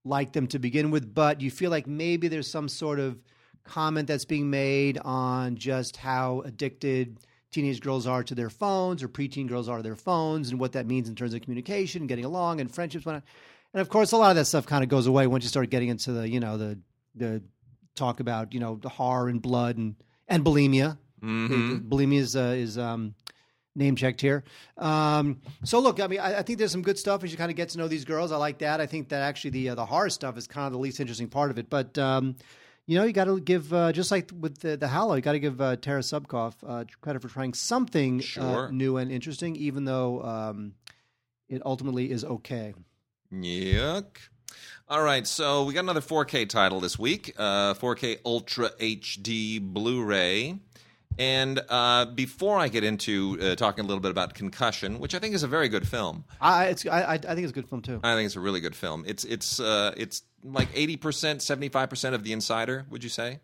like 0.05 0.33
them 0.33 0.47
to 0.49 0.59
begin 0.59 0.91
with, 0.91 1.15
but 1.15 1.41
you 1.41 1.51
feel 1.51 1.71
like 1.71 1.87
maybe 1.87 2.29
there's 2.29 2.51
some 2.51 2.69
sort 2.69 2.99
of 2.99 3.19
comment 3.65 4.09
that's 4.09 4.25
being 4.25 4.51
made 4.51 4.99
on 4.99 5.57
just 5.57 5.97
how 5.97 6.43
addicted 6.45 7.19
teenage 7.53 7.81
girls 7.81 8.07
are 8.07 8.25
to 8.25 8.35
their 8.35 8.51
phones 8.51 9.03
or 9.03 9.09
preteen 9.09 9.47
girls 9.47 9.69
are 9.69 9.77
to 9.77 9.83
their 9.83 9.95
phones 9.95 10.51
and 10.51 10.59
what 10.59 10.73
that 10.73 10.87
means 10.87 11.09
in 11.09 11.15
terms 11.15 11.35
of 11.35 11.43
communication, 11.43 12.07
getting 12.07 12.25
along, 12.25 12.61
and 12.61 12.75
friendships. 12.75 13.07
And 13.07 13.23
of 13.75 13.89
course, 13.89 14.13
a 14.13 14.17
lot 14.17 14.31
of 14.31 14.37
that 14.37 14.47
stuff 14.47 14.67
kind 14.67 14.83
of 14.83 14.89
goes 14.89 15.07
away 15.07 15.27
once 15.27 15.45
you 15.45 15.49
start 15.49 15.71
getting 15.71 15.89
into 15.89 16.13
the 16.13 16.29
you 16.29 16.41
know 16.41 16.57
the 16.59 16.79
the 17.15 17.43
talk 17.95 18.21
about 18.21 18.53
you 18.55 18.61
know 18.61 18.77
the 18.77 18.89
horror 18.89 19.29
and 19.29 19.41
blood 19.43 19.77
and 19.77 19.97
and 20.29 20.45
bulimia. 20.45 20.99
Mhm. 21.23 21.89
Bulimia 21.89 22.19
is 22.19 22.35
uh, 22.37 22.55
is 22.57 22.77
um, 22.79 23.15
name 23.77 23.97
checked 23.97 24.21
here. 24.21 24.43
Um, 24.77 25.41
so 25.65 25.79
look, 25.79 26.01
I 26.01 26.07
mean, 26.07 26.21
I, 26.21 26.39
I 26.39 26.43
think 26.43 26.59
there's 26.59 26.73
some 26.73 26.83
good 26.83 26.99
stuff 26.99 27.23
as 27.25 27.31
you 27.31 27.39
kind 27.39 27.51
of 27.51 27.57
get 27.57 27.69
to 27.71 27.79
know 27.79 27.89
these 27.89 28.05
girls. 28.05 28.33
I 28.33 28.37
like 28.37 28.59
that. 28.59 28.81
I 28.81 28.87
think 28.87 29.09
that 29.11 29.23
actually 29.23 29.51
the 29.51 29.69
uh, 29.71 29.75
the 29.77 29.87
horror 29.87 30.11
stuff 30.11 30.37
is 30.37 30.47
kind 30.47 30.67
of 30.67 30.73
the 30.73 30.79
least 30.79 31.01
interesting 31.01 31.29
part 31.29 31.51
of 31.51 31.59
it. 31.59 31.71
But 31.71 31.97
um, 31.99 32.35
you 32.87 32.99
know, 32.99 33.05
you 33.05 33.13
got 33.13 33.27
to 33.27 33.39
give 33.41 33.73
uh, 33.73 33.93
just 33.93 34.11
like 34.11 34.31
with 34.41 34.59
the, 34.59 34.77
the 34.77 34.89
Hallow, 34.89 35.15
you 35.15 35.21
got 35.23 35.33
to 35.33 35.39
give 35.39 35.61
uh, 35.61 35.77
Tara 35.77 36.01
Subkoff 36.01 36.55
uh, 36.67 36.85
credit 37.01 37.23
for 37.23 37.29
trying 37.29 37.55
something 37.55 38.19
uh, 38.19 38.23
Sure. 38.23 38.73
new 38.73 38.97
and 38.97 39.13
interesting, 39.13 39.55
even 39.55 39.85
though 39.85 40.21
um, 40.25 40.75
it 41.49 41.63
ultimately 41.65 42.11
is 42.11 42.25
okay. 42.25 42.75
Yuck. 43.33 44.17
All 44.93 45.03
right, 45.03 45.27
so 45.27 45.65
we 45.65 45.73
got 45.73 45.85
another 45.85 46.03
4K 46.03 46.51
title 46.51 46.79
this 46.79 46.99
week, 46.99 47.35
uh, 47.39 47.73
4K 47.73 48.19
Ultra 48.27 48.69
HD 48.79 49.59
Blu-ray. 49.59 50.59
And 51.19 51.61
uh, 51.71 52.05
before 52.05 52.59
I 52.59 52.69
get 52.69 52.85
into 52.85 53.39
uh, 53.41 53.55
talking 53.55 53.87
a 53.87 53.89
little 53.89 54.03
bit 54.03 54.11
about 54.11 54.35
Concussion, 54.35 54.99
which 54.99 55.15
I 55.15 55.19
think 55.19 55.35
is 55.35 55.45
a 55.45 55.49
very 55.49 55.71
good 55.71 55.89
film, 55.89 56.25
I, 56.43 56.67
it's, 56.67 56.85
I, 56.87 57.15
I 57.15 57.17
think 57.17 57.39
it's 57.39 57.53
a 57.53 57.55
good 57.55 57.71
film 57.71 57.81
too. 57.81 58.01
I 58.05 58.15
think 58.15 58.27
it's 58.27 58.37
a 58.37 58.41
really 58.41 58.61
good 58.61 58.77
film. 58.77 59.05
It's 59.07 59.25
it's 59.25 59.61
uh, 59.61 59.95
it's 59.97 60.25
like 60.45 60.69
eighty 60.75 60.99
percent, 60.99 61.41
seventy 61.41 61.71
five 61.71 61.89
percent 61.89 62.15
of 62.15 62.23
The 62.23 62.35
Insider. 62.35 62.85
Would 62.91 63.03
you 63.03 63.09
say? 63.09 63.41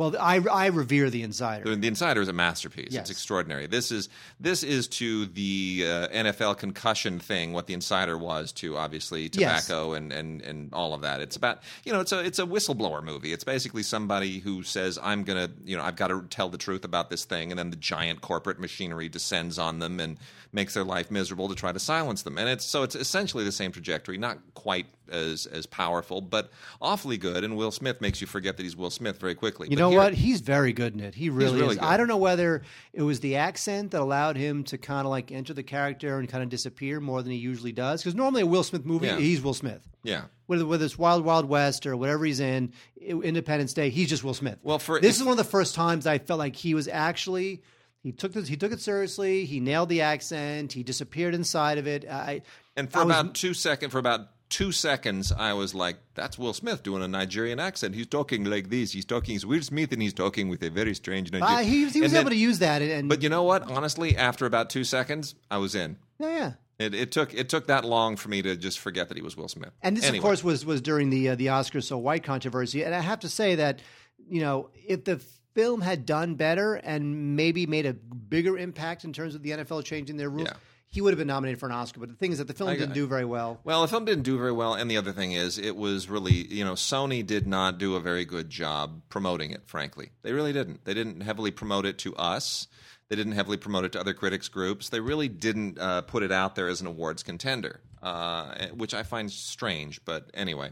Well, 0.00 0.16
I, 0.18 0.36
I 0.50 0.66
revere 0.68 1.10
The 1.10 1.22
Insider. 1.22 1.76
The, 1.76 1.86
Insider 1.86 2.22
is 2.22 2.28
a 2.28 2.32
masterpiece. 2.32 2.88
Yes. 2.90 3.02
It's 3.02 3.10
extraordinary. 3.10 3.66
This 3.66 3.92
is 3.92 4.08
this 4.40 4.62
is 4.62 4.88
to 4.88 5.26
the 5.26 5.84
uh, 5.86 6.08
NFL 6.08 6.56
concussion 6.56 7.18
thing 7.18 7.52
what 7.52 7.66
The 7.66 7.74
Insider 7.74 8.16
was 8.16 8.50
to 8.52 8.78
obviously 8.78 9.28
Yes. 9.34 9.66
tobacco 9.66 9.92
and, 9.92 10.10
and, 10.10 10.40
and 10.40 10.72
all 10.72 10.94
of 10.94 11.02
that. 11.02 11.20
It's 11.20 11.36
about 11.36 11.58
you 11.84 11.92
know 11.92 12.00
it's 12.00 12.12
a 12.12 12.20
it's 12.24 12.38
a 12.38 12.46
whistleblower 12.46 13.04
movie. 13.04 13.30
It's 13.34 13.44
basically 13.44 13.82
somebody 13.82 14.38
who 14.38 14.62
says 14.62 14.98
I'm 15.02 15.22
gonna 15.22 15.50
you 15.66 15.76
know 15.76 15.82
I've 15.82 15.96
got 15.96 16.08
to 16.08 16.22
tell 16.30 16.48
the 16.48 16.56
truth 16.56 16.86
about 16.86 17.10
this 17.10 17.26
thing, 17.26 17.52
and 17.52 17.58
then 17.58 17.68
the 17.68 17.76
giant 17.76 18.22
corporate 18.22 18.58
machinery 18.58 19.10
descends 19.10 19.58
on 19.58 19.80
them 19.80 20.00
and 20.00 20.16
makes 20.52 20.74
their 20.74 20.84
life 20.84 21.10
miserable 21.10 21.48
to 21.48 21.54
try 21.54 21.70
to 21.72 21.78
silence 21.78 22.22
them. 22.22 22.36
And 22.38 22.48
it's 22.48 22.64
so 22.64 22.82
it's 22.82 22.94
essentially 22.96 23.44
the 23.44 23.52
same 23.52 23.70
trajectory, 23.72 24.18
not 24.18 24.38
quite 24.54 24.86
as 25.10 25.46
as 25.46 25.66
powerful, 25.66 26.20
but 26.20 26.50
awfully 26.80 27.16
good. 27.16 27.44
And 27.44 27.56
Will 27.56 27.70
Smith 27.70 28.00
makes 28.00 28.20
you 28.20 28.26
forget 28.26 28.56
that 28.56 28.62
he's 28.64 28.76
Will 28.76 28.90
Smith 28.90 29.18
very 29.20 29.34
quickly. 29.34 29.68
You 29.70 29.76
But 29.76 29.80
know 29.82 29.90
here- 29.90 29.98
what? 29.98 30.14
He's 30.14 30.40
very 30.40 30.72
good 30.72 30.94
in 30.94 31.00
it. 31.00 31.14
He 31.14 31.30
really, 31.30 31.60
really 31.60 31.74
is. 31.74 31.78
good. 31.80 31.84
I 31.84 31.96
don't 31.96 32.08
know 32.08 32.16
whether 32.16 32.62
it 32.92 33.02
was 33.02 33.20
the 33.20 33.36
accent 33.36 33.92
that 33.92 34.00
allowed 34.00 34.36
him 34.36 34.64
to 34.64 34.78
kind 34.78 35.06
of 35.06 35.10
like 35.10 35.30
enter 35.30 35.54
the 35.54 35.62
character 35.62 36.18
and 36.18 36.28
kind 36.28 36.42
of 36.42 36.48
disappear 36.48 36.98
more 37.00 37.22
than 37.22 37.30
he 37.32 37.38
usually 37.38 37.72
does. 37.72 38.02
Because 38.02 38.14
normally 38.16 38.42
a 38.42 38.46
Will 38.46 38.64
Smith 38.64 38.84
movie, 38.84 39.06
Yeah. 39.06 39.18
he's 39.18 39.40
Will 39.40 39.54
Smith. 39.54 39.86
Yeah. 40.02 40.22
Whether 40.46 40.66
whether 40.66 40.84
it's 40.84 40.98
Wild 40.98 41.24
Wild 41.24 41.44
West 41.48 41.86
or 41.86 41.96
whatever 41.96 42.24
he's 42.24 42.40
in, 42.40 42.72
Independence 43.00 43.72
Day, 43.72 43.90
he's 43.90 44.08
just 44.08 44.24
Will 44.24 44.34
Smith. 44.34 44.58
Well, 44.62 44.78
for- 44.78 45.00
this 45.00 45.16
if- 45.16 45.20
is 45.22 45.24
one 45.24 45.32
of 45.32 45.38
the 45.38 45.44
first 45.50 45.74
times 45.74 46.06
I 46.06 46.18
felt 46.18 46.38
like 46.38 46.56
he 46.56 46.74
was 46.74 46.88
actually 46.88 47.62
he 48.02 48.12
took 48.12 48.32
this 48.32 48.48
he 48.48 48.56
took 48.56 48.72
it 48.72 48.80
seriously. 48.80 49.44
He 49.44 49.60
nailed 49.60 49.88
the 49.88 50.00
accent. 50.02 50.72
He 50.72 50.82
disappeared 50.82 51.34
inside 51.34 51.78
of 51.78 51.86
it. 51.86 52.04
I 52.08 52.42
And 52.76 52.90
for 52.90 53.00
I 53.00 53.04
was- 53.04 53.16
about 53.20 53.34
two 53.34 53.54
second, 53.54 53.90
for 53.90 53.98
about 53.98 54.28
two 54.48 54.72
seconds, 54.72 55.30
I 55.30 55.52
was 55.52 55.74
like, 55.74 55.98
"That's 56.14 56.36
Will 56.38 56.52
Smith 56.52 56.82
doing 56.82 57.02
a 57.02 57.08
Nigerian 57.08 57.60
accent. 57.60 57.94
He's 57.94 58.06
talking 58.08 58.44
like 58.44 58.68
this. 58.68 58.90
He's 58.92 59.04
talking. 59.04 59.32
He's 59.34 59.46
Will 59.46 59.62
Smith, 59.62 59.92
and 59.92 60.02
he's 60.02 60.12
talking 60.14 60.48
with 60.48 60.62
a 60.62 60.70
very 60.70 60.94
strange 60.94 61.30
Nigerian." 61.30 61.58
uh, 61.58 61.62
he, 61.62 61.88
he 61.88 62.00
was 62.00 62.12
then- 62.12 62.20
able 62.22 62.30
to 62.30 62.36
use 62.36 62.58
that. 62.58 62.82
And, 62.82 62.90
and 62.90 63.08
But 63.08 63.22
you 63.22 63.28
know 63.28 63.44
what? 63.44 63.70
Honestly, 63.70 64.16
after 64.16 64.46
about 64.46 64.68
two 64.70 64.82
seconds, 64.84 65.34
I 65.50 65.58
was 65.58 65.74
in. 65.74 65.96
yeah, 66.18 66.28
yeah. 66.28 66.52
It, 66.80 66.94
it 66.94 67.12
took 67.12 67.34
it 67.34 67.50
took 67.50 67.66
that 67.66 67.84
long 67.84 68.16
for 68.16 68.30
me 68.30 68.40
to 68.40 68.56
just 68.56 68.78
forget 68.78 69.08
that 69.08 69.16
he 69.18 69.22
was 69.22 69.36
Will 69.36 69.48
Smith. 69.48 69.70
And 69.82 69.98
this, 69.98 70.04
Anyway. 70.04 70.18
of 70.18 70.24
course, 70.24 70.42
was 70.42 70.64
was 70.64 70.80
during 70.80 71.10
the 71.10 71.28
uh, 71.28 71.34
the 71.34 71.46
Oscars 71.48 71.84
so 71.84 71.98
white 71.98 72.24
controversy. 72.24 72.82
And 72.82 72.94
I 72.94 73.00
have 73.00 73.20
to 73.20 73.28
say 73.28 73.54
that 73.56 73.80
you 74.28 74.40
know 74.40 74.70
if 74.88 75.04
the 75.04 75.20
film 75.54 75.80
had 75.80 76.06
done 76.06 76.34
better 76.34 76.74
and 76.74 77.36
maybe 77.36 77.66
made 77.66 77.86
a 77.86 77.92
bigger 77.94 78.56
impact 78.58 79.04
in 79.04 79.12
terms 79.12 79.34
of 79.34 79.42
the 79.42 79.50
NFL 79.50 79.84
changing 79.84 80.16
their 80.16 80.30
rules, 80.30 80.48
Yeah. 80.48 80.54
he 80.88 81.00
would 81.00 81.12
have 81.12 81.18
been 81.18 81.26
nominated 81.28 81.58
for 81.60 81.66
an 81.66 81.72
Oscar. 81.72 82.00
But 82.00 82.08
the 82.08 82.14
thing 82.14 82.32
is 82.32 82.38
that 82.38 82.46
the 82.48 82.54
film 82.54 82.70
I- 82.70 82.76
didn't 82.76 82.94
do 82.94 83.06
very 83.06 83.24
well. 83.24 83.60
Well, 83.64 83.82
the 83.82 83.88
film 83.88 84.04
didn't 84.04 84.22
do 84.24 84.36
very 84.38 84.52
well, 84.52 84.74
and 84.74 84.90
the 84.90 84.96
other 84.96 85.12
thing 85.12 85.32
is, 85.32 85.58
it 85.58 85.76
was 85.76 86.08
really, 86.08 86.32
you 86.52 86.64
know, 86.64 86.74
Sony 86.74 87.26
did 87.26 87.46
not 87.46 87.78
do 87.78 87.94
a 87.96 88.00
very 88.00 88.24
good 88.24 88.48
job 88.50 89.02
promoting 89.08 89.50
it. 89.50 89.62
Frankly, 89.66 90.10
they 90.22 90.32
really 90.32 90.52
didn't. 90.52 90.84
They 90.84 90.94
didn't 90.94 91.20
heavily 91.22 91.50
promote 91.50 91.84
it 91.86 91.98
to 91.98 92.14
us. 92.16 92.66
They 93.08 93.16
didn't 93.16 93.32
heavily 93.32 93.56
promote 93.56 93.84
it 93.84 93.92
to 93.92 94.00
other 94.00 94.14
critics 94.14 94.46
groups. 94.48 94.88
They 94.88 95.00
really 95.00 95.28
didn't 95.28 95.78
uh, 95.80 96.02
put 96.02 96.22
it 96.22 96.30
out 96.30 96.54
there 96.54 96.68
as 96.68 96.80
an 96.80 96.86
awards 96.86 97.24
contender, 97.24 97.80
uh, 98.04 98.68
which 98.68 98.94
I 98.94 99.02
find 99.02 99.30
strange. 99.30 100.04
But 100.04 100.30
anyway. 100.32 100.70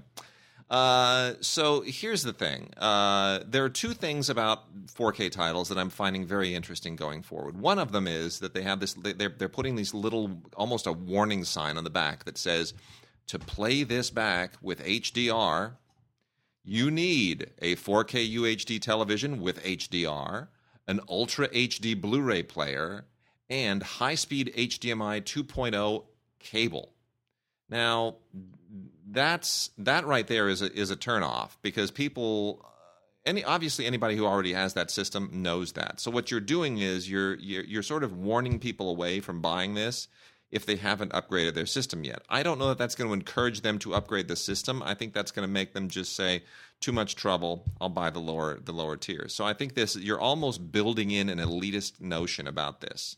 Uh, 0.70 1.32
so 1.40 1.80
here's 1.80 2.22
the 2.22 2.32
thing. 2.32 2.70
Uh, 2.76 3.40
there 3.46 3.64
are 3.64 3.70
two 3.70 3.94
things 3.94 4.28
about 4.28 4.64
4K 4.88 5.30
titles 5.30 5.70
that 5.70 5.78
I'm 5.78 5.88
finding 5.88 6.26
very 6.26 6.54
interesting 6.54 6.94
going 6.94 7.22
forward. 7.22 7.58
One 7.58 7.78
of 7.78 7.90
them 7.92 8.06
is 8.06 8.40
that 8.40 8.52
they 8.52 8.62
have 8.62 8.78
this. 8.80 8.92
they- 8.92 9.14
They're 9.14 9.30
they're 9.30 9.48
putting 9.48 9.76
these 9.76 9.94
little, 9.94 10.42
almost 10.56 10.86
a 10.86 10.92
warning 10.92 11.44
sign 11.44 11.78
on 11.78 11.84
the 11.84 11.90
back 11.90 12.24
that 12.24 12.36
says, 12.36 12.74
"To 13.28 13.38
play 13.38 13.82
this 13.82 14.10
back 14.10 14.54
with 14.60 14.82
HDR, 14.84 15.78
you 16.64 16.90
need 16.90 17.50
a 17.62 17.74
4K 17.76 18.22
UHD 18.34 18.78
television 18.78 19.40
with 19.40 19.64
HDR, 19.64 20.48
an 20.86 21.00
Ultra 21.08 21.48
HD 21.48 21.94
Blu-ray 21.98 22.42
player, 22.42 23.06
and 23.48 23.82
high-speed 23.82 24.52
HDMI 24.54 25.22
2.0 25.22 26.04
cable." 26.38 26.92
Now, 27.68 28.16
that's 29.10 29.70
that 29.78 30.06
right 30.06 30.26
there 30.26 30.48
is 30.48 30.62
a, 30.62 30.72
is 30.72 30.90
a 30.90 30.96
turnoff 30.96 31.50
because 31.62 31.90
people 31.90 32.64
any 33.24 33.44
obviously 33.44 33.86
anybody 33.86 34.16
who 34.16 34.26
already 34.26 34.52
has 34.52 34.74
that 34.74 34.90
system 34.90 35.30
knows 35.32 35.72
that. 35.72 36.00
So 36.00 36.10
what 36.10 36.30
you're 36.30 36.40
doing 36.40 36.78
is 36.78 37.10
you're 37.10 37.34
you're, 37.36 37.64
you're 37.64 37.82
sort 37.82 38.04
of 38.04 38.16
warning 38.16 38.58
people 38.58 38.90
away 38.90 39.20
from 39.20 39.40
buying 39.40 39.74
this 39.74 40.08
if 40.50 40.64
they 40.64 40.76
haven't 40.76 41.12
upgraded 41.12 41.54
their 41.54 41.66
system 41.66 42.04
yet. 42.04 42.22
I 42.30 42.42
don't 42.42 42.58
know 42.58 42.68
that 42.68 42.78
that's 42.78 42.94
going 42.94 43.08
to 43.08 43.14
encourage 43.14 43.60
them 43.60 43.78
to 43.80 43.94
upgrade 43.94 44.28
the 44.28 44.36
system. 44.36 44.82
I 44.82 44.94
think 44.94 45.12
that's 45.12 45.30
going 45.30 45.46
to 45.46 45.52
make 45.52 45.74
them 45.74 45.88
just 45.88 46.16
say 46.16 46.42
too 46.80 46.92
much 46.92 47.16
trouble, 47.16 47.66
I'll 47.80 47.90
buy 47.90 48.08
the 48.10 48.20
lower 48.20 48.58
the 48.58 48.72
lower 48.72 48.96
tier. 48.96 49.28
So 49.28 49.44
I 49.44 49.52
think 49.52 49.74
this 49.74 49.96
you're 49.96 50.20
almost 50.20 50.72
building 50.72 51.10
in 51.10 51.28
an 51.28 51.38
elitist 51.38 52.00
notion 52.00 52.46
about 52.46 52.80
this. 52.80 53.16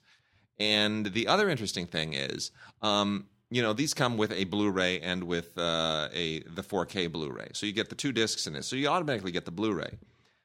And 0.59 1.07
the 1.07 1.27
other 1.27 1.49
interesting 1.49 1.87
thing 1.87 2.13
is, 2.13 2.51
um, 2.83 3.27
you 3.51 3.63
know, 3.63 3.73
these 3.73 3.95
come 3.95 4.17
with 4.17 4.33
a 4.33 4.45
Blu-ray 4.45 5.01
and 5.01 5.25
with 5.25 5.59
uh, 5.59 6.09
a 6.13 6.41
the 6.41 6.63
4K 6.63 7.11
Blu-ray, 7.11 7.49
so 7.53 7.67
you 7.67 7.73
get 7.73 7.89
the 7.89 7.97
two 7.97 8.13
discs 8.13 8.47
in 8.47 8.55
it. 8.55 8.65
So 8.65 8.77
you 8.77 8.89
automatically 8.89 9.33
get 9.33 9.45
the 9.45 9.51
Blu-ray. 9.51 9.99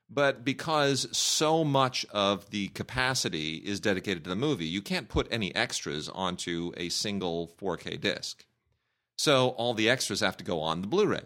But 0.09 0.45
because 0.45 1.07
so 1.15 1.63
much 1.63 2.05
of 2.11 2.49
the 2.51 2.67
capacity 2.69 3.55
is 3.55 3.79
dedicated 3.79 4.23
to 4.23 4.29
the 4.29 4.35
movie, 4.35 4.67
you 4.67 4.81
can't 4.81 5.09
put 5.09 5.27
any 5.31 5.53
extras 5.55 6.09
onto 6.09 6.71
a 6.77 6.89
single 6.89 7.51
4K 7.59 7.99
disc. 7.99 8.45
So 9.17 9.49
all 9.49 9.73
the 9.73 9.89
extras 9.89 10.19
have 10.19 10.37
to 10.37 10.43
go 10.43 10.61
on 10.61 10.81
the 10.81 10.87
Blu-ray. 10.87 11.23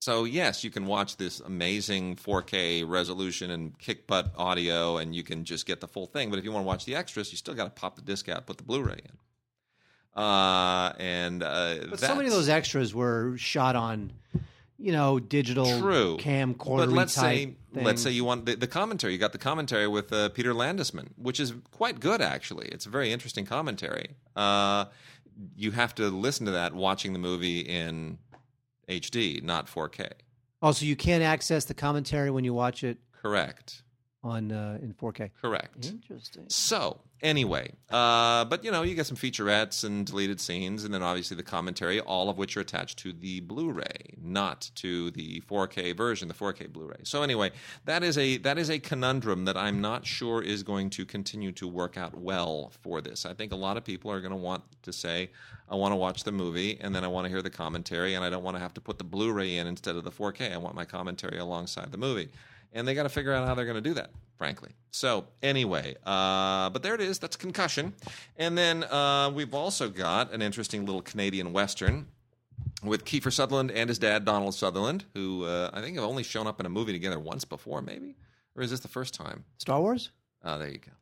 So 0.00 0.24
yes, 0.24 0.64
you 0.64 0.70
can 0.70 0.86
watch 0.86 1.16
this 1.16 1.40
amazing 1.40 2.16
4K 2.16 2.88
resolution 2.88 3.50
and 3.50 3.78
kick 3.78 4.06
butt 4.06 4.32
audio, 4.36 4.96
and 4.96 5.14
you 5.14 5.22
can 5.22 5.44
just 5.44 5.66
get 5.66 5.80
the 5.80 5.88
full 5.88 6.06
thing. 6.06 6.30
But 6.30 6.38
if 6.38 6.44
you 6.44 6.52
want 6.52 6.64
to 6.64 6.68
watch 6.68 6.84
the 6.84 6.94
extras, 6.94 7.30
you 7.32 7.36
still 7.36 7.54
got 7.54 7.64
to 7.64 7.80
pop 7.80 7.96
the 7.96 8.02
disc 8.02 8.28
out, 8.28 8.46
put 8.46 8.58
the 8.58 8.64
Blu-ray 8.64 9.00
in. 9.04 9.18
Uh, 10.18 10.92
and 10.98 11.42
uh, 11.42 11.76
But 11.90 12.00
so 12.00 12.14
many 12.14 12.26
of 12.26 12.34
those 12.34 12.48
extras 12.48 12.92
were 12.94 13.36
shot 13.36 13.76
on, 13.76 14.12
you 14.76 14.90
know, 14.92 15.20
digital 15.20 15.78
True. 15.78 16.16
camcorder 16.18 16.78
But 16.78 16.88
let's 16.88 17.14
type 17.14 17.24
say 17.24 17.44
things. 17.72 17.86
let's 17.86 18.02
say 18.02 18.10
you 18.10 18.24
want 18.24 18.44
the, 18.46 18.56
the 18.56 18.66
commentary. 18.66 19.12
You 19.12 19.18
got 19.20 19.32
the 19.32 19.38
commentary 19.38 19.86
with 19.86 20.12
uh, 20.12 20.30
Peter 20.30 20.52
Landesman, 20.52 21.08
which 21.16 21.38
is 21.38 21.54
quite 21.70 22.00
good 22.00 22.20
actually. 22.20 22.66
It's 22.68 22.84
a 22.86 22.90
very 22.90 23.12
interesting 23.12 23.46
commentary. 23.46 24.16
Uh, 24.34 24.86
you 25.56 25.70
have 25.70 25.94
to 25.94 26.08
listen 26.08 26.46
to 26.46 26.52
that 26.52 26.74
watching 26.74 27.12
the 27.12 27.18
movie 27.20 27.60
in 27.60 28.18
HD, 28.88 29.40
not 29.42 29.66
4K. 29.68 30.10
Also, 30.60 30.84
you 30.84 30.96
can't 30.96 31.22
access 31.22 31.64
the 31.66 31.74
commentary 31.74 32.32
when 32.32 32.42
you 32.42 32.52
watch 32.52 32.82
it 32.82 32.98
Correct. 33.22 33.82
on 34.24 34.50
uh, 34.50 34.78
in 34.82 34.94
4K. 34.94 35.30
Correct. 35.40 35.86
Interesting. 35.86 36.46
So 36.48 36.98
anyway, 37.22 37.72
uh, 37.90 38.44
but 38.44 38.64
you 38.64 38.70
know, 38.70 38.82
you 38.82 38.94
get 38.94 39.06
some 39.06 39.16
featurettes 39.16 39.84
and 39.84 40.06
deleted 40.06 40.40
scenes, 40.40 40.84
and 40.84 40.92
then 40.92 41.02
obviously 41.02 41.36
the 41.36 41.42
commentary, 41.42 42.00
all 42.00 42.28
of 42.28 42.38
which 42.38 42.56
are 42.56 42.60
attached 42.60 42.98
to 42.98 43.12
the 43.12 43.40
Blu-ray, 43.40 44.14
not 44.20 44.70
to 44.76 45.10
the 45.12 45.40
4K 45.42 45.96
version, 45.96 46.28
the 46.28 46.34
4K 46.34 46.72
Blu-ray. 46.72 47.00
So 47.04 47.22
anyway, 47.22 47.52
that 47.84 48.02
is 48.02 48.18
a 48.18 48.38
that 48.38 48.58
is 48.58 48.70
a 48.70 48.78
conundrum 48.78 49.44
that 49.46 49.56
I'm 49.56 49.80
not 49.80 50.06
sure 50.06 50.42
is 50.42 50.62
going 50.62 50.90
to 50.90 51.04
continue 51.04 51.52
to 51.52 51.66
work 51.66 51.96
out 51.96 52.16
well 52.16 52.72
for 52.82 53.00
this. 53.00 53.26
I 53.26 53.34
think 53.34 53.52
a 53.52 53.56
lot 53.56 53.76
of 53.76 53.84
people 53.84 54.10
are 54.10 54.20
going 54.20 54.32
to 54.32 54.36
want 54.36 54.64
to 54.82 54.92
say, 54.92 55.30
I 55.68 55.74
want 55.74 55.92
to 55.92 55.96
watch 55.96 56.24
the 56.24 56.32
movie, 56.32 56.78
and 56.80 56.94
then 56.94 57.04
I 57.04 57.08
want 57.08 57.24
to 57.24 57.28
hear 57.28 57.42
the 57.42 57.50
commentary, 57.50 58.14
and 58.14 58.24
I 58.24 58.30
don't 58.30 58.42
want 58.42 58.56
to 58.56 58.60
have 58.60 58.74
to 58.74 58.80
put 58.80 58.98
the 58.98 59.04
Blu-ray 59.04 59.56
in 59.56 59.66
instead 59.66 59.96
of 59.96 60.04
the 60.04 60.10
4K. 60.10 60.52
I 60.52 60.56
want 60.56 60.74
my 60.74 60.84
commentary 60.84 61.38
alongside 61.38 61.92
the 61.92 61.98
movie 61.98 62.30
and 62.72 62.86
they 62.86 62.94
got 62.94 63.04
to 63.04 63.08
figure 63.08 63.32
out 63.32 63.46
how 63.46 63.54
they're 63.54 63.64
going 63.64 63.82
to 63.82 63.88
do 63.88 63.94
that 63.94 64.10
frankly 64.36 64.70
so 64.90 65.24
anyway 65.42 65.94
uh, 66.06 66.70
but 66.70 66.82
there 66.82 66.94
it 66.94 67.00
is 67.00 67.18
that's 67.18 67.36
concussion 67.36 67.92
and 68.36 68.56
then 68.56 68.84
uh, 68.84 69.30
we've 69.34 69.54
also 69.54 69.88
got 69.88 70.32
an 70.32 70.42
interesting 70.42 70.86
little 70.86 71.02
canadian 71.02 71.52
western 71.52 72.06
with 72.82 73.04
Kiefer 73.04 73.32
Sutherland 73.32 73.70
and 73.70 73.88
his 73.88 73.98
dad 73.98 74.24
Donald 74.24 74.54
Sutherland, 74.54 75.04
who 75.14 75.44
uh, 75.44 75.70
I 75.72 75.80
think 75.80 75.96
have 75.96 76.04
only 76.04 76.22
shown 76.22 76.46
up 76.46 76.60
in 76.60 76.66
a 76.66 76.68
movie 76.68 76.92
together 76.92 77.18
once 77.18 77.44
before, 77.44 77.82
maybe, 77.82 78.16
or 78.54 78.62
is 78.62 78.70
this 78.70 78.80
the 78.80 78.88
first 78.88 79.14
time? 79.14 79.44
Star 79.58 79.80
Wars? 79.80 80.10
Oh, 80.44 80.58
there 80.58 80.68
you 80.68 80.78
go. 80.78 80.92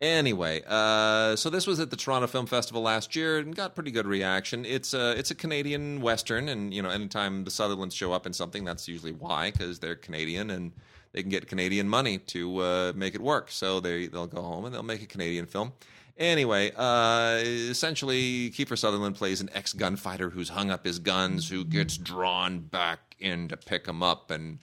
Anyway, 0.00 0.62
uh, 0.66 1.36
so 1.36 1.50
this 1.50 1.66
was 1.66 1.78
at 1.78 1.90
the 1.90 1.96
Toronto 1.96 2.26
Film 2.26 2.46
Festival 2.46 2.82
last 2.82 3.14
year 3.14 3.38
and 3.38 3.54
got 3.54 3.74
pretty 3.74 3.92
good 3.92 4.06
reaction. 4.06 4.64
It's 4.64 4.92
a 4.92 5.16
it's 5.16 5.30
a 5.30 5.36
Canadian 5.36 6.00
western, 6.00 6.48
and 6.48 6.74
you 6.74 6.82
know, 6.82 6.90
anytime 6.90 7.44
the 7.44 7.50
Sutherlands 7.50 7.94
show 7.94 8.12
up 8.12 8.26
in 8.26 8.32
something, 8.32 8.64
that's 8.64 8.88
usually 8.88 9.12
why 9.12 9.50
because 9.50 9.78
they're 9.78 9.94
Canadian 9.94 10.50
and 10.50 10.72
they 11.12 11.22
can 11.22 11.30
get 11.30 11.48
Canadian 11.48 11.88
money 11.88 12.18
to 12.18 12.58
uh, 12.58 12.92
make 12.94 13.14
it 13.14 13.20
work. 13.20 13.50
So 13.50 13.80
they 13.80 14.06
they'll 14.06 14.26
go 14.26 14.42
home 14.42 14.64
and 14.64 14.74
they'll 14.74 14.82
make 14.82 15.02
a 15.02 15.06
Canadian 15.06 15.46
film. 15.46 15.72
Anyway, 16.16 16.72
uh, 16.76 17.38
essentially, 17.44 18.50
Kiefer 18.50 18.76
Sutherland 18.76 19.14
plays 19.14 19.40
an 19.40 19.50
ex 19.54 19.72
gunfighter 19.72 20.30
who's 20.30 20.48
hung 20.48 20.70
up 20.70 20.84
his 20.84 20.98
guns, 20.98 21.48
who 21.48 21.64
gets 21.64 21.96
drawn 21.96 22.58
back 22.58 23.14
in 23.20 23.48
to 23.48 23.56
pick 23.56 23.86
him 23.86 24.02
up 24.02 24.30
and 24.30 24.58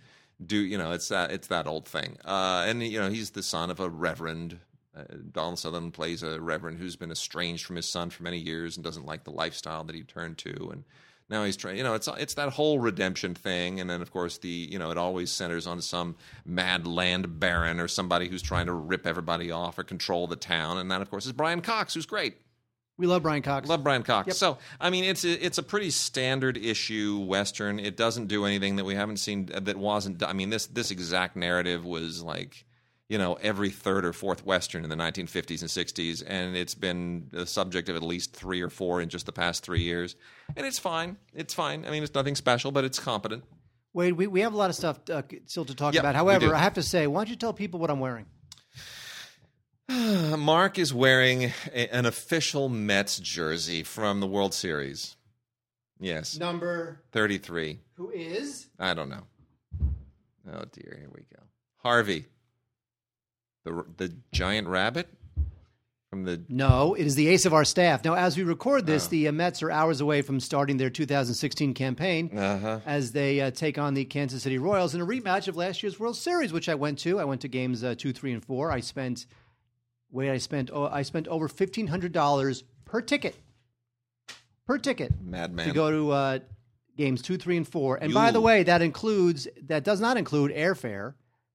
do 0.45 0.57
you 0.57 0.77
know 0.77 0.91
it's 0.91 1.07
that 1.07 1.31
it's 1.31 1.47
that 1.47 1.67
old 1.67 1.87
thing. 1.87 2.17
Uh, 2.25 2.65
and 2.67 2.83
you 2.83 2.99
know 2.99 3.09
he's 3.09 3.31
the 3.31 3.43
son 3.43 3.69
of 3.71 3.79
a 3.79 3.89
reverend. 3.89 4.59
Uh, 4.95 5.03
Donald 5.31 5.59
Sutherland 5.59 5.93
plays 5.93 6.23
a 6.23 6.39
reverend 6.39 6.77
who's 6.77 6.95
been 6.95 7.11
estranged 7.11 7.65
from 7.65 7.75
his 7.75 7.87
son 7.87 8.09
for 8.09 8.23
many 8.23 8.37
years 8.37 8.77
and 8.77 8.83
doesn't 8.83 9.05
like 9.05 9.23
the 9.25 9.31
lifestyle 9.31 9.83
that 9.83 9.95
he 9.95 10.03
turned 10.03 10.37
to 10.39 10.69
and 10.71 10.85
now 11.29 11.43
he's 11.43 11.57
trying 11.57 11.77
you 11.77 11.83
know 11.83 11.93
it's 11.93 12.07
it's 12.17 12.35
that 12.35 12.49
whole 12.49 12.79
redemption 12.79 13.33
thing 13.33 13.79
and 13.79 13.89
then 13.89 14.01
of 14.01 14.11
course 14.11 14.37
the 14.39 14.49
you 14.49 14.77
know 14.77 14.91
it 14.91 14.97
always 14.97 15.31
centers 15.31 15.67
on 15.67 15.81
some 15.81 16.15
mad 16.45 16.85
land 16.85 17.39
baron 17.39 17.79
or 17.79 17.87
somebody 17.87 18.27
who's 18.27 18.41
trying 18.41 18.65
to 18.67 18.73
rip 18.73 19.07
everybody 19.07 19.51
off 19.51 19.77
or 19.77 19.83
control 19.83 20.27
the 20.27 20.35
town 20.35 20.77
and 20.77 20.91
that 20.91 21.01
of 21.01 21.09
course 21.09 21.25
is 21.25 21.31
Brian 21.31 21.61
Cox 21.61 21.93
who's 21.93 22.05
great. 22.05 22.37
We 22.97 23.07
love 23.07 23.23
Brian 23.23 23.41
Cox. 23.41 23.67
love 23.67 23.83
Brian 23.83 24.03
Cox. 24.03 24.37
So 24.37 24.57
I 24.79 24.89
mean 24.89 25.03
it's 25.03 25.25
a, 25.25 25.45
it's 25.45 25.57
a 25.57 25.63
pretty 25.63 25.89
standard 25.89 26.57
issue 26.57 27.19
western. 27.19 27.77
It 27.77 27.97
doesn't 27.97 28.27
do 28.27 28.45
anything 28.45 28.77
that 28.77 28.85
we 28.85 28.95
haven't 28.95 29.17
seen 29.17 29.49
uh, 29.53 29.59
that 29.61 29.77
wasn't 29.77 30.23
I 30.23 30.33
mean 30.33 30.49
this 30.49 30.67
this 30.67 30.91
exact 30.91 31.35
narrative 31.35 31.83
was 31.83 32.23
like 32.23 32.65
you 33.09 33.17
know 33.17 33.33
every 33.41 33.69
third 33.69 34.05
or 34.05 34.13
fourth 34.13 34.45
western 34.45 34.83
in 34.83 34.89
the 34.89 34.95
1950s 34.95 35.61
and 35.61 35.69
60s 35.69 36.23
and 36.25 36.55
it's 36.55 36.73
been 36.73 37.27
the 37.31 37.45
subject 37.45 37.89
of 37.89 37.95
at 37.95 38.03
least 38.03 38.33
three 38.33 38.61
or 38.61 38.69
four 38.69 39.01
in 39.01 39.09
just 39.09 39.25
the 39.25 39.31
past 39.31 39.63
three 39.63 39.81
years 39.81 40.15
and 40.55 40.65
it's 40.65 40.79
fine. 40.79 41.17
It's 41.33 41.53
fine. 41.53 41.85
I 41.85 41.91
mean 41.91 42.03
it's 42.03 42.13
nothing 42.13 42.35
special 42.35 42.71
but 42.71 42.83
it's 42.83 42.99
competent. 42.99 43.43
Wade, 43.93 44.13
we, 44.13 44.27
we 44.27 44.41
have 44.41 44.53
a 44.53 44.57
lot 44.57 44.69
of 44.69 44.75
stuff 44.75 44.99
uh, 45.09 45.21
still 45.45 45.63
to 45.65 45.73
talk 45.73 45.93
Yeah, 45.93 46.01
about. 46.01 46.15
However. 46.15 46.53
I 46.53 46.59
have 46.59 46.73
to 46.73 46.83
say, 46.83 47.07
why 47.07 47.19
don't 47.19 47.29
you 47.29 47.37
tell 47.37 47.53
people 47.53 47.79
what 47.79 47.89
I'm 47.89 48.01
wearing? 48.01 48.25
mark 50.37 50.77
is 50.77 50.93
wearing 50.93 51.53
a, 51.73 51.95
an 51.95 52.05
official 52.05 52.67
mets 52.69 53.19
jersey 53.19 53.83
from 53.83 54.19
the 54.19 54.27
world 54.27 54.53
series. 54.53 55.15
Yes. 55.99 56.37
Number 56.37 57.01
33 57.13 57.79
who 57.93 58.09
is? 58.11 58.67
i 58.77 58.93
don't 58.93 59.09
know. 59.09 59.23
Oh 60.51 60.63
dear. 60.71 60.97
Here 60.99 61.09
we 61.13 61.21
go. 61.33 61.41
Harvey. 61.77 62.25
The 63.63 63.85
the 63.97 64.13
giant 64.31 64.67
rabbit 64.67 65.07
from 66.15 66.23
the 66.23 66.41
No, 66.47 66.93
it 66.93 67.05
is 67.05 67.15
the 67.15 67.27
ace 67.27 67.45
of 67.45 67.53
our 67.53 67.65
staff. 67.65 68.05
Now, 68.05 68.15
as 68.15 68.37
we 68.37 68.43
record 68.43 68.83
Oh. 68.83 68.85
this, 68.85 69.07
the 69.07 69.27
uh, 69.27 69.33
Mets 69.33 69.61
are 69.61 69.69
hours 69.69 69.99
away 69.99 70.21
from 70.21 70.39
starting 70.39 70.77
their 70.77 70.89
2016 70.89 71.73
campaign 71.73 72.37
uh-huh 72.37 72.79
as 72.85 73.11
they 73.11 73.41
uh, 73.41 73.51
take 73.51 73.77
on 73.77 73.93
the 73.95 74.05
Kansas 74.05 74.43
City 74.43 74.57
Royals 74.57 74.95
in 74.95 75.01
a 75.01 75.05
rematch 75.05 75.49
of 75.49 75.57
last 75.57 75.83
year's 75.83 75.99
World 75.99 76.15
Series, 76.15 76.53
which 76.53 76.69
I 76.69 76.75
went 76.75 76.99
to. 76.99 77.19
I 77.19 77.25
went 77.25 77.41
to 77.41 77.49
games 77.49 77.83
uh, 77.83 77.95
two, 77.97 78.13
three, 78.13 78.31
and 78.31 78.43
four. 78.43 78.71
I 78.71 78.79
spent, 78.79 79.25
wait, 80.09 80.31
I 80.31 80.37
spent, 80.37 80.69
oh, 80.71 80.87
I 80.87 81.01
spent 81.01 81.27
over 81.27 81.49
fifteen 81.49 81.87
hundred 81.87 82.13
dollars 82.13 82.63
per 82.85 83.01
ticket, 83.01 83.35
per 84.65 84.77
ticket 84.77 85.11
madman 85.21 85.67
to 85.67 85.73
go 85.73 85.91
to 85.91 86.11
uh, 86.11 86.39
games 86.95 87.21
two, 87.21 87.37
three, 87.37 87.57
and 87.57 87.67
four. 87.67 87.97
And 87.97 88.13
by 88.13 88.31
the 88.31 88.39
way, 88.41 88.63
that 88.63 88.81
includes 88.81 89.49
that 89.63 89.83
does 89.83 89.99
not 89.99 90.15
include 90.15 90.51
airfare. 90.51 91.13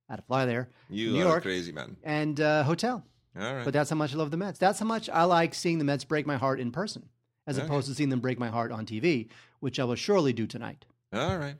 I 0.09 0.15
had 0.15 0.17
to 0.17 0.23
fly 0.27 0.45
there, 0.45 0.69
you 0.91 1.13
New 1.13 1.21
York, 1.21 1.45
crazy 1.45 1.73
man 1.73 1.97
and 2.03 2.39
uh, 2.41 2.65
hotel. 2.65 3.07
All 3.39 3.55
right 3.57 3.65
But 3.65 3.73
that's 3.73 3.91
how 3.91 3.97
much 3.97 4.13
I 4.15 4.17
love 4.17 4.31
the 4.31 4.37
Mets. 4.37 4.59
That's 4.59 4.79
how 4.81 4.87
much 4.87 5.09
I 5.09 5.25
like 5.25 5.55
seeing 5.55 5.79
the 5.79 5.85
Mets 5.85 6.05
break 6.05 6.27
my 6.27 6.37
heart 6.37 6.59
in 6.61 6.73
person, 6.73 7.09
as 7.47 7.59
Okay. 7.59 7.67
opposed 7.67 7.89
to 7.89 7.95
seeing 7.95 8.09
them 8.11 8.21
break 8.21 8.39
my 8.39 8.49
heart 8.49 8.73
on 8.73 8.87
TV, 8.87 9.29
which 9.61 9.79
I 9.79 9.85
will 9.85 9.95
surely 9.95 10.33
do 10.33 10.47
tonight. 10.47 10.85
All 11.13 11.39
right. 11.39 11.57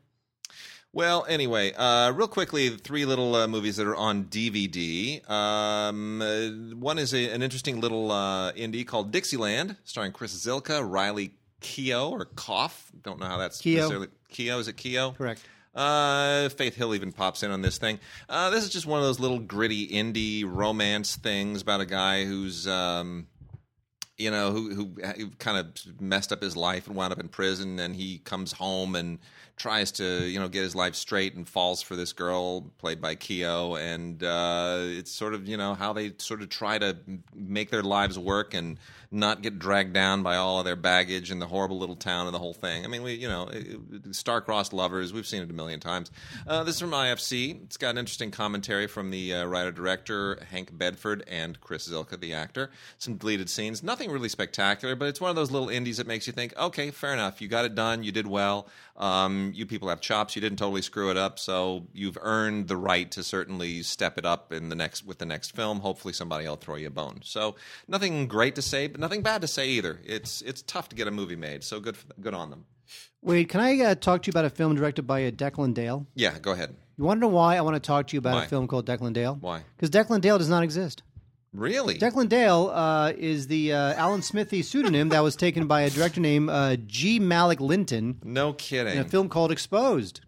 Well, 0.93 1.25
anyway, 1.29 1.73
uh, 1.75 2.11
real 2.11 2.27
quickly, 2.27 2.71
three 2.71 3.05
little 3.05 3.37
uh, 3.37 3.47
movies 3.47 3.77
that 3.77 3.87
are 3.87 3.95
on 3.95 4.25
DVD. 4.25 5.29
Um, 5.31 6.21
uh, 6.21 6.75
one 6.77 6.99
is 6.99 7.15
a, 7.15 7.31
an 7.31 7.43
interesting 7.43 7.81
little 7.81 8.11
uh, 8.11 8.51
indie 8.55 8.85
called 8.85 9.13
Dixieland, 9.13 9.77
starring 9.85 10.11
Chris 10.11 10.35
Zylka, 10.35 10.83
Riley 10.89 11.35
Keough 11.61 12.11
or 12.11 12.25
Koff. 12.25 12.91
Don't 13.03 13.21
know 13.21 13.27
how 13.27 13.39
that's 13.39 13.63
Keough. 13.63 13.77
necessarily- 13.77 14.09
Keough 14.33 14.59
is 14.61 14.67
it 14.69 14.77
Keough? 14.77 15.17
Correct. 15.17 15.43
Uh, 15.75 16.49
Faith 16.49 16.75
Hill 16.75 16.95
even 16.95 17.13
pops 17.13 17.43
in 17.43 17.51
on 17.51 17.63
this 17.63 17.79
thing. 17.79 18.01
Uh, 18.29 18.51
this 18.51 18.65
is 18.65 18.71
just 18.71 18.87
one 18.87 18.99
of 18.99 19.05
those 19.05 19.21
little 19.21 19.39
gritty 19.39 19.87
indie 19.89 20.45
romance 20.45 21.17
things 21.17 21.63
about 21.63 21.81
a 21.81 21.87
guy 21.87 22.25
who's, 22.25 22.67
um, 22.67 23.29
you 24.19 24.31
know, 24.31 24.51
who, 24.51 24.75
who 24.75 24.85
who 25.17 25.31
kind 25.39 25.59
of 25.59 26.01
messed 26.01 26.33
up 26.33 26.43
his 26.43 26.57
life 26.57 26.87
and 26.87 26.97
wound 26.97 27.13
up 27.13 27.21
in 27.21 27.29
prison, 27.29 27.79
and 27.79 27.95
he 27.95 28.19
comes 28.19 28.53
home 28.53 28.97
and 28.97 29.19
tries 29.57 29.93
to, 29.93 30.25
you 30.25 30.41
know, 30.41 30.49
get 30.49 30.63
his 30.63 30.75
life 30.75 30.95
straight 30.95 31.35
and 31.35 31.47
falls 31.47 31.83
for 31.83 31.95
this 31.95 32.13
girl 32.13 32.63
played 32.79 33.01
by 33.01 33.15
Keough, 33.15 33.79
and 33.81 34.23
uh, 34.23 34.79
it's 34.81 35.13
sort 35.13 35.35
of, 35.35 35.47
you 35.47 35.57
know, 35.57 35.75
how 35.75 35.93
they 35.93 36.13
sort 36.19 36.43
of 36.43 36.49
try 36.49 36.79
to 36.79 36.97
make 37.35 37.71
their 37.71 37.83
lives 37.83 38.19
work 38.19 38.55
and 38.55 38.79
not 39.13 39.43
get 39.43 39.59
dragged 39.59 39.93
down 39.93 40.23
by 40.23 40.37
all 40.37 40.61
of 40.61 40.65
their 40.65 40.77
baggage 40.77 41.31
and 41.33 41.43
the 41.43 41.47
horrible 41.47 41.79
little 41.79 41.97
town 41.97 42.27
and 42.27 42.35
the 42.35 42.39
whole 42.39 42.55
thing. 42.55 42.85
I 42.85 42.89
mean, 42.89 43.03
we, 43.03 43.15
you 43.15 43.29
know, 43.29 43.51
star-crossed 44.13 44.73
lovers. 44.73 45.13
We've 45.13 45.27
seen 45.27 45.43
it 45.43 45.51
a 45.51 45.53
million 45.53 45.81
times. 45.81 46.13
Uh, 46.47 46.63
this 46.63 46.77
is 46.77 46.81
from 46.81 46.93
IFC. 46.93 47.65
It's 47.65 47.77
got 47.77 47.91
an 47.91 47.99
interesting 47.99 48.31
commentary 48.31 48.87
from 48.87 49.11
the 49.11 49.35
uh, 49.35 49.45
writer-director 49.47 50.47
Hank 50.51 50.77
Bedford 50.77 51.25
and 51.27 51.61
Chris 51.61 51.89
Zylka, 51.89 52.21
the 52.21 52.35
actor. 52.35 52.71
Some 52.99 53.17
deleted 53.17 53.51
scenes. 53.51 53.83
Nothing 53.83 54.13
really 54.13 54.29
spectacular, 54.29 54.95
but 54.95 55.09
it's 55.09 55.21
one 55.21 55.31
of 55.31 55.37
those 55.37 55.51
little 55.51 55.69
indies 55.69 55.97
that 55.97 56.07
makes 56.07 56.29
you 56.29 56.33
think, 56.33 56.57
okay, 56.57 56.93
fair 56.93 57.13
enough. 57.13 57.41
You 57.43 57.49
got 57.49 57.65
it 57.65 57.75
done. 57.75 58.05
You 58.05 58.13
did 58.13 58.29
well. 58.29 58.69
Um, 59.01 59.53
you 59.55 59.65
people 59.65 59.89
have 59.89 60.03
chops. 60.03 60.37
You 60.37 60.43
didn't 60.43 60.59
totally 60.59 60.83
screw 60.83 61.11
it 61.11 61.17
up, 61.17 61.39
so 61.39 61.87
you've 61.95 62.19
earned 62.21 62.69
the 62.69 62.77
right 62.77 63.11
to 63.13 63.23
certainly 63.23 63.83
step 63.83 64.19
it 64.19 64.27
up 64.27 64.53
in 64.53 64.69
the 64.69 64.77
next 64.77 65.07
with 65.07 65.19
the 65.19 65.25
next 65.25 65.57
film. 65.57 65.81
Hopefully, 65.81 66.13
somebody 66.13 66.47
will 66.47 66.57
throw 66.57 66.77
you 66.77 66.89
a 66.89 66.91
bone. 66.91 67.21
So, 67.25 67.57
nothing 67.89 68.27
great 68.27 68.55
to 68.57 68.63
say, 68.63 68.89
but 68.89 69.00
nothing 69.01 69.23
bad 69.23 69.41
to 69.43 69.49
say 69.49 69.69
either. 69.71 70.01
It's 70.05 70.43
it's 70.43 70.63
tough 70.63 70.89
to 70.91 70.97
get 70.97 71.09
a 71.09 71.11
movie 71.11 71.37
made, 71.37 71.65
so 71.65 71.81
good 71.81 71.97
good 72.21 72.35
on 72.35 72.51
them. 72.51 72.67
Wait, 73.23 73.49
can 73.49 73.61
I 73.61 73.79
uh, 73.81 73.95
talk 73.95 74.23
to 74.23 74.29
you 74.29 74.33
about 74.33 74.45
a 74.45 74.51
film 74.51 74.75
directed 74.75 75.03
by 75.03 75.27
uh, 75.27 75.31
Declan 75.31 75.75
Dale? 75.75 76.07
Yeah, 76.15 76.39
go 76.39 76.53
ahead. 76.53 76.75
You 76.97 77.05
want 77.05 77.19
to 77.19 77.21
know 77.23 77.29
why 77.29 77.57
I 77.57 77.61
want 77.63 77.77
to 77.77 77.81
talk 77.81 78.09
to 78.09 78.15
you 78.15 78.19
about 78.19 78.35
Why? 78.35 78.45
a 78.45 78.49
film 78.49 78.67
called 78.67 78.87
Declan 78.87 79.15
Dale? 79.15 79.37
Why? 79.41 79.63
Because 79.77 79.91
Declan 79.91 80.21
Dale 80.21 80.37
does 80.39 80.51
not 80.51 80.63
exist. 80.63 81.03
Really? 81.53 81.99
Declan 81.99 82.29
Dale 82.29 82.71
uh, 82.73 83.13
is 83.17 83.47
the 83.47 83.73
uh, 83.73 83.95
Alan 83.95 84.23
Smithee 84.23 84.63
pseudonym 84.63 85.09
that 85.09 85.21
was 85.21 85.35
taken 85.35 85.67
by 85.67 85.81
a 85.83 85.91
director 85.91 86.21
named 86.21 86.51
uh, 86.51 86.77
G. 86.87 87.19
Malik 87.19 87.61
Linton 87.61 88.21
no 88.23 88.53
kidding. 88.53 88.95
in 88.95 89.01
a 89.01 89.05
film 89.05 89.29
called 89.29 89.51
Exposed. 89.51 90.21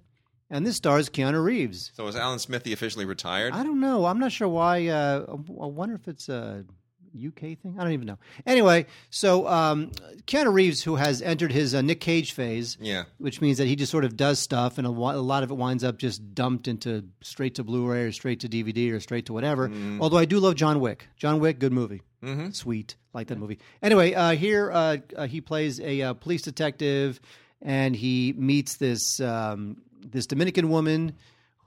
And 0.51 0.67
this 0.67 0.77
stars 0.77 1.09
Keanu 1.09 1.43
Reeves. 1.43 1.93
So 1.95 2.07
is 2.09 2.17
Alan 2.17 2.39
Smithee 2.39 2.73
officially 2.73 3.05
retired? 3.05 3.55
I 3.55 3.63
don't 3.63 3.81
know. 3.81 4.05
I'm 4.07 4.19
not 4.19 4.33
sure 4.33 4.49
why. 4.49 4.87
Uh, 4.87 5.25
I 5.29 5.67
wonder 5.67 5.95
if 5.95 6.09
it's 6.09 6.29
a 6.29 6.65
UK 7.15 7.59
thing. 7.59 7.77
I 7.79 7.83
don't 7.85 7.93
even 7.93 8.07
know. 8.07 8.19
Anyway, 8.47 8.87
so 9.11 9.47
um, 9.49 9.91
Keanu 10.27 10.53
Reeves, 10.53 10.83
who 10.83 10.97
has 10.97 11.21
entered 11.23 11.53
his 11.53 11.75
uh, 11.75 11.83
Nick 11.83 12.01
Cage 12.01 12.33
phase, 12.33 12.77
Yeah. 12.81 13.05
which 13.19 13.41
means 13.41 13.59
that 13.59 13.67
he 13.67 13.77
just 13.77 13.91
sort 13.93 14.05
of 14.05 14.17
does 14.17 14.39
stuff, 14.39 14.79
and 14.79 14.87
a, 14.87 14.91
wa- 14.91 15.15
a 15.15 15.17
lot 15.17 15.43
of 15.43 15.51
it 15.51 15.55
winds 15.55 15.85
up 15.85 15.99
just 15.99 16.35
dumped 16.35 16.69
into 16.69 17.05
straight 17.23 17.55
to 17.57 17.65
Blu-ray 17.65 18.03
or 18.05 18.13
straight 18.13 18.41
to 18.41 18.49
DVD 18.49 18.93
or 18.93 19.01
straight 19.01 19.27
to 19.27 19.33
whatever. 19.33 19.71
Although 20.01 20.19
I 20.19 20.25
do 20.25 20.39
love 20.41 20.55
John 20.55 20.81
Wick. 20.81 21.07
John 21.17 21.41
Wick, 21.41 21.59
good 21.59 21.73
movie. 21.73 22.03
Mm-hmm. 22.23 22.51
Sweet, 22.53 22.97
like 23.13 23.27
that 23.29 23.39
movie. 23.39 23.59
Anyway, 23.83 24.15
uh, 24.15 24.31
here 24.37 24.71
uh, 24.73 24.97
uh, 25.17 25.27
he 25.27 25.41
plays 25.41 25.81
a 25.81 26.03
uh, 26.03 26.15
police 26.15 26.43
detective, 26.43 27.21
and 27.61 27.97
he 27.97 28.33
meets 28.37 28.77
this 28.77 29.19
um, 29.21 29.79
this 30.01 30.27
Dominican 30.27 30.69
woman 30.69 31.15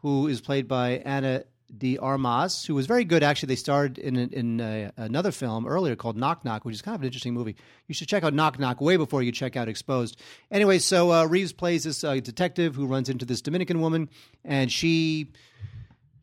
who 0.01 0.27
is 0.27 0.39
played 0.39 0.67
by 0.67 0.91
Ana 0.99 1.43
de 1.75 1.97
Armas, 1.97 2.65
who 2.65 2.75
was 2.75 2.85
very 2.85 3.03
good. 3.03 3.23
Actually, 3.23 3.47
they 3.47 3.55
starred 3.55 3.97
in 3.97 4.17
in 4.17 4.61
uh, 4.61 4.91
another 4.97 5.31
film 5.31 5.65
earlier 5.65 5.95
called 5.95 6.17
Knock 6.17 6.45
Knock, 6.45 6.65
which 6.65 6.75
is 6.75 6.81
kind 6.81 6.95
of 6.95 7.01
an 7.01 7.05
interesting 7.05 7.33
movie. 7.33 7.55
You 7.87 7.95
should 7.95 8.07
check 8.07 8.23
out 8.23 8.33
Knock 8.33 8.59
Knock 8.59 8.81
way 8.81 8.97
before 8.97 9.23
you 9.23 9.31
check 9.31 9.55
out 9.55 9.67
Exposed. 9.67 10.19
Anyway, 10.51 10.79
so 10.79 11.11
uh, 11.11 11.25
Reeves 11.25 11.53
plays 11.53 11.83
this 11.83 12.03
uh, 12.03 12.15
detective 12.15 12.75
who 12.75 12.85
runs 12.85 13.09
into 13.09 13.25
this 13.25 13.41
Dominican 13.41 13.81
woman, 13.81 14.09
and 14.43 14.71
she 14.71 15.31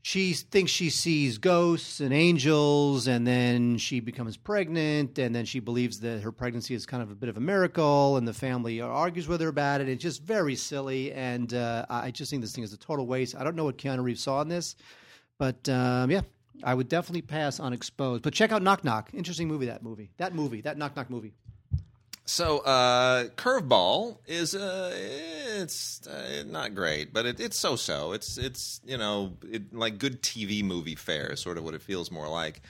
she 0.04 0.32
thinks 0.32 0.72
she 0.72 0.90
sees 0.90 1.38
ghosts 1.38 2.00
and 2.00 2.12
angels, 2.12 3.06
and 3.06 3.24
then 3.24 3.78
she 3.78 4.00
becomes 4.00 4.36
pregnant, 4.36 5.16
and 5.16 5.32
then 5.32 5.44
she 5.44 5.60
believes 5.60 6.00
that 6.00 6.22
her 6.22 6.32
pregnancy 6.32 6.74
is 6.74 6.86
kind 6.86 7.04
of 7.04 7.12
a 7.12 7.14
bit 7.14 7.28
of 7.28 7.36
a 7.36 7.40
miracle, 7.40 8.16
and 8.16 8.26
the 8.26 8.34
family 8.34 8.80
argues 8.80 9.28
with 9.28 9.40
her 9.40 9.48
about 9.48 9.80
it. 9.80 9.88
It's 9.88 10.02
just 10.02 10.20
very 10.22 10.56
silly, 10.56 11.12
and 11.12 11.54
uh, 11.54 11.86
I 11.88 12.10
just 12.10 12.30
think 12.30 12.42
this 12.42 12.52
thing 12.52 12.64
is 12.64 12.72
a 12.72 12.78
total 12.78 13.06
waste. 13.06 13.36
I 13.36 13.44
don't 13.44 13.54
know 13.54 13.64
what 13.64 13.78
Keanu 13.78 14.02
Reeves 14.02 14.22
saw 14.22 14.40
in 14.40 14.48
this, 14.48 14.74
but 15.42 15.68
um, 15.68 16.08
yeah, 16.08 16.20
I 16.62 16.72
would 16.72 16.88
definitely 16.88 17.22
pass 17.22 17.58
on 17.58 17.72
Exposed. 17.72 18.22
But 18.22 18.32
check 18.32 18.52
out 18.52 18.62
Knock 18.62 18.84
Knock. 18.84 19.10
Interesting 19.12 19.48
movie. 19.48 19.66
That 19.66 19.82
movie. 19.82 20.08
That 20.18 20.36
movie. 20.36 20.60
That 20.60 20.78
Knock 20.78 20.94
Knock 20.94 21.10
movie. 21.10 21.32
So, 22.24 22.58
uh, 22.60 23.24
Curveball 23.30 24.18
is 24.28 24.54
uh, 24.54 24.92
it's 24.94 26.06
uh, 26.06 26.44
not 26.46 26.76
great, 26.76 27.12
but 27.12 27.26
it, 27.26 27.40
it's 27.40 27.58
so-so. 27.58 28.12
It's 28.12 28.38
it's 28.38 28.80
you 28.86 28.96
know 28.96 29.36
it, 29.50 29.74
like 29.74 29.98
good 29.98 30.22
TV 30.22 30.62
movie 30.62 30.94
fare, 30.94 31.34
sort 31.34 31.58
of 31.58 31.64
what 31.64 31.74
it 31.74 31.82
feels 31.82 32.12
more 32.12 32.28
like. 32.28 32.62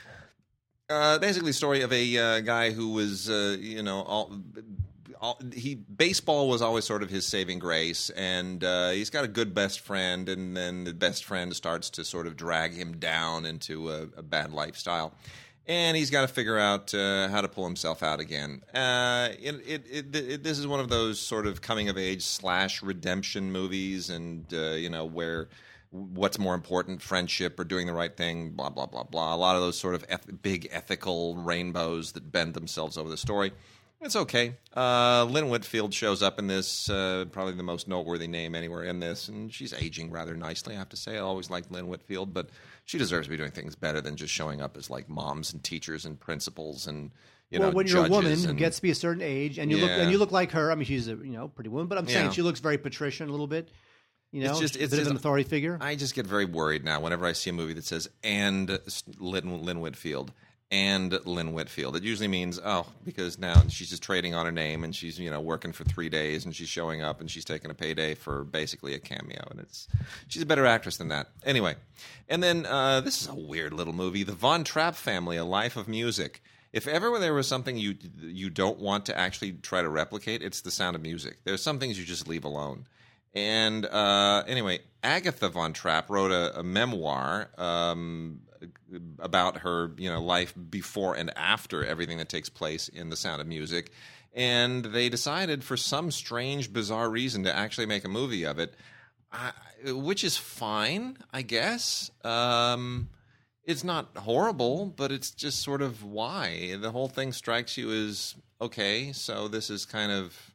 Uh, 0.88 1.18
basically, 1.18 1.52
story 1.52 1.82
of 1.82 1.92
a 1.92 2.16
uh, 2.16 2.40
guy 2.40 2.70
who 2.70 2.94
was 2.94 3.28
uh, 3.28 3.58
you 3.60 3.82
know 3.82 4.00
all, 4.00 4.32
he 5.54 5.74
baseball 5.74 6.48
was 6.48 6.62
always 6.62 6.84
sort 6.84 7.02
of 7.02 7.10
his 7.10 7.26
saving 7.26 7.58
grace, 7.58 8.10
and 8.10 8.62
uh, 8.62 8.90
he's 8.90 9.10
got 9.10 9.24
a 9.24 9.28
good 9.28 9.54
best 9.54 9.80
friend, 9.80 10.28
and 10.28 10.56
then 10.56 10.84
the 10.84 10.94
best 10.94 11.24
friend 11.24 11.54
starts 11.54 11.90
to 11.90 12.04
sort 12.04 12.26
of 12.26 12.36
drag 12.36 12.74
him 12.74 12.98
down 12.98 13.46
into 13.46 13.90
a, 13.90 14.02
a 14.16 14.22
bad 14.22 14.52
lifestyle. 14.52 15.14
and 15.66 15.96
he's 15.96 16.10
got 16.10 16.22
to 16.22 16.28
figure 16.28 16.58
out 16.58 16.92
uh, 16.94 17.28
how 17.28 17.40
to 17.40 17.48
pull 17.48 17.64
himself 17.64 18.02
out 18.02 18.20
again. 18.20 18.62
Uh, 18.74 19.28
it, 19.40 19.62
it, 19.66 20.16
it, 20.16 20.42
this 20.42 20.58
is 20.58 20.66
one 20.66 20.80
of 20.80 20.88
those 20.88 21.20
sort 21.20 21.46
of 21.46 21.60
coming 21.62 21.88
of 21.88 21.96
age 21.96 22.22
slash 22.22 22.82
redemption 22.82 23.52
movies, 23.52 24.10
and 24.10 24.44
uh, 24.52 24.70
you 24.72 24.90
know 24.90 25.04
where 25.04 25.48
what's 25.90 26.38
more 26.38 26.54
important, 26.54 27.02
friendship 27.02 27.60
or 27.60 27.64
doing 27.64 27.86
the 27.86 27.92
right 27.92 28.16
thing, 28.16 28.50
blah 28.50 28.70
blah 28.70 28.86
blah 28.86 29.04
blah. 29.04 29.34
A 29.34 29.36
lot 29.36 29.54
of 29.56 29.62
those 29.62 29.78
sort 29.78 29.94
of 29.94 30.04
eth- 30.08 30.42
big 30.42 30.68
ethical 30.72 31.36
rainbows 31.36 32.12
that 32.12 32.32
bend 32.32 32.54
themselves 32.54 32.96
over 32.96 33.08
the 33.08 33.16
story. 33.16 33.52
It's 34.04 34.16
okay. 34.16 34.56
Uh, 34.76 35.24
Lynn 35.30 35.48
Whitfield 35.48 35.94
shows 35.94 36.22
up 36.22 36.40
in 36.40 36.48
this, 36.48 36.90
uh, 36.90 37.24
probably 37.30 37.52
the 37.54 37.62
most 37.62 37.86
noteworthy 37.86 38.26
name 38.26 38.54
anywhere 38.56 38.82
in 38.82 38.98
this, 38.98 39.28
and 39.28 39.52
she's 39.52 39.72
aging 39.72 40.10
rather 40.10 40.34
nicely. 40.34 40.74
I 40.74 40.78
have 40.78 40.88
to 40.88 40.96
say, 40.96 41.16
I 41.16 41.20
always 41.20 41.50
liked 41.50 41.70
Lynn 41.70 41.86
Whitfield, 41.86 42.34
but 42.34 42.50
she 42.84 42.98
deserves 42.98 43.26
to 43.28 43.30
be 43.30 43.36
doing 43.36 43.52
things 43.52 43.76
better 43.76 44.00
than 44.00 44.16
just 44.16 44.32
showing 44.34 44.60
up 44.60 44.76
as 44.76 44.90
like 44.90 45.08
moms 45.08 45.52
and 45.52 45.62
teachers 45.62 46.04
and 46.04 46.18
principals 46.18 46.88
and 46.88 47.12
you 47.50 47.60
well, 47.60 47.70
know. 47.70 47.76
when 47.76 47.86
you're 47.86 48.06
a 48.06 48.08
woman 48.08 48.30
judges 48.30 48.44
who 48.44 48.54
gets 48.54 48.76
to 48.76 48.82
be 48.82 48.90
a 48.90 48.94
certain 48.94 49.22
age, 49.22 49.58
and 49.58 49.70
you 49.70 49.76
look 49.76 49.90
and 49.90 50.10
you 50.10 50.18
look 50.18 50.32
like 50.32 50.50
her. 50.52 50.72
I 50.72 50.74
mean, 50.74 50.86
she's 50.86 51.06
a 51.06 51.12
you 51.12 51.34
know 51.34 51.48
pretty 51.48 51.68
woman, 51.70 51.86
but 51.86 51.98
I'm 51.98 52.08
saying 52.08 52.26
Yeah. 52.26 52.32
she 52.32 52.42
looks 52.42 52.58
very 52.60 52.78
patrician 52.78 53.28
a 53.28 53.30
little 53.30 53.46
bit. 53.46 53.68
You 54.32 54.42
know, 54.44 54.52
It's 54.52 54.60
just- 54.60 54.76
it's 54.76 54.94
just- 54.96 55.10
an 55.10 55.14
authority 55.16 55.44
figure. 55.44 55.76
I 55.80 55.94
just 55.94 56.14
get 56.14 56.26
very 56.26 56.46
worried 56.46 56.82
now 56.84 57.00
whenever 57.00 57.26
I 57.26 57.32
see 57.32 57.50
a 57.50 57.52
movie 57.52 57.74
that 57.74 57.84
says 57.84 58.08
and 58.24 58.80
Lynn, 59.18 59.62
Lynn 59.62 59.80
Whitfield 59.80 60.32
and 60.72 61.12
Lynn 61.26 61.52
Whitfield. 61.52 61.96
It 61.96 62.02
usually 62.02 62.28
means 62.28 62.58
oh 62.64 62.86
because 63.04 63.38
now 63.38 63.62
she's 63.68 63.90
just 63.90 64.02
trading 64.02 64.34
on 64.34 64.46
her 64.46 64.52
name 64.52 64.82
and 64.82 64.96
she's 64.96 65.20
you 65.20 65.30
know 65.30 65.40
working 65.40 65.70
for 65.70 65.84
three 65.84 66.08
days 66.08 66.46
and 66.46 66.56
she's 66.56 66.70
showing 66.70 67.02
up 67.02 67.20
and 67.20 67.30
she's 67.30 67.44
taking 67.44 67.70
a 67.70 67.74
payday 67.74 68.14
for 68.14 68.42
basically 68.42 68.94
a 68.94 68.98
cameo 68.98 69.46
and 69.50 69.60
it's 69.60 69.86
she's 70.28 70.42
a 70.42 70.46
better 70.46 70.64
actress 70.64 70.96
than 70.96 71.08
that. 71.08 71.28
Anyway, 71.44 71.76
and 72.28 72.42
then 72.42 72.64
uh, 72.64 73.02
this 73.02 73.20
is 73.20 73.28
a 73.28 73.34
weird 73.34 73.74
little 73.74 73.92
movie, 73.92 74.22
The 74.22 74.32
Von 74.32 74.64
Trapp 74.64 74.96
Family: 74.96 75.36
A 75.36 75.44
Life 75.44 75.76
of 75.76 75.86
Music. 75.86 76.42
If 76.72 76.88
ever 76.88 77.18
there 77.18 77.34
was 77.34 77.46
something 77.46 77.76
you 77.76 77.96
you 78.18 78.48
don't 78.48 78.78
want 78.78 79.04
to 79.06 79.16
actually 79.18 79.52
try 79.52 79.82
to 79.82 79.90
replicate, 79.90 80.42
it's 80.42 80.62
the 80.62 80.70
sound 80.70 80.96
of 80.96 81.02
music. 81.02 81.36
There's 81.44 81.62
some 81.62 81.78
things 81.78 81.98
you 81.98 82.06
just 82.06 82.26
leave 82.26 82.44
alone. 82.44 82.86
And 83.34 83.84
uh, 83.86 84.44
anyway, 84.46 84.80
Agatha 85.02 85.48
von 85.48 85.72
Trapp 85.74 86.08
wrote 86.10 86.32
a, 86.32 86.60
a 86.60 86.62
memoir 86.62 87.50
um, 87.56 88.40
about 89.18 89.58
her, 89.58 89.92
you 89.96 90.10
know, 90.10 90.22
life 90.22 90.54
before 90.70 91.14
and 91.14 91.30
after 91.36 91.84
everything 91.84 92.18
that 92.18 92.28
takes 92.28 92.48
place 92.48 92.88
in 92.88 93.10
The 93.10 93.16
Sound 93.16 93.40
of 93.40 93.46
Music. 93.46 93.90
And 94.34 94.84
they 94.84 95.08
decided, 95.08 95.62
for 95.62 95.76
some 95.76 96.10
strange, 96.10 96.72
bizarre 96.72 97.10
reason, 97.10 97.44
to 97.44 97.54
actually 97.54 97.86
make 97.86 98.04
a 98.04 98.08
movie 98.08 98.44
of 98.44 98.58
it, 98.58 98.74
I, 99.30 99.52
which 99.86 100.24
is 100.24 100.36
fine, 100.36 101.18
I 101.32 101.42
guess. 101.42 102.10
Um, 102.24 103.08
it's 103.64 103.84
not 103.84 104.16
horrible, 104.16 104.86
but 104.86 105.12
it's 105.12 105.30
just 105.30 105.60
sort 105.60 105.82
of 105.82 106.02
why 106.02 106.76
the 106.80 106.90
whole 106.90 107.08
thing 107.08 107.32
strikes 107.32 107.76
you 107.76 107.92
as 107.92 108.34
okay. 108.60 109.12
So 109.12 109.48
this 109.48 109.70
is 109.70 109.84
kind 109.84 110.10
of 110.10 110.54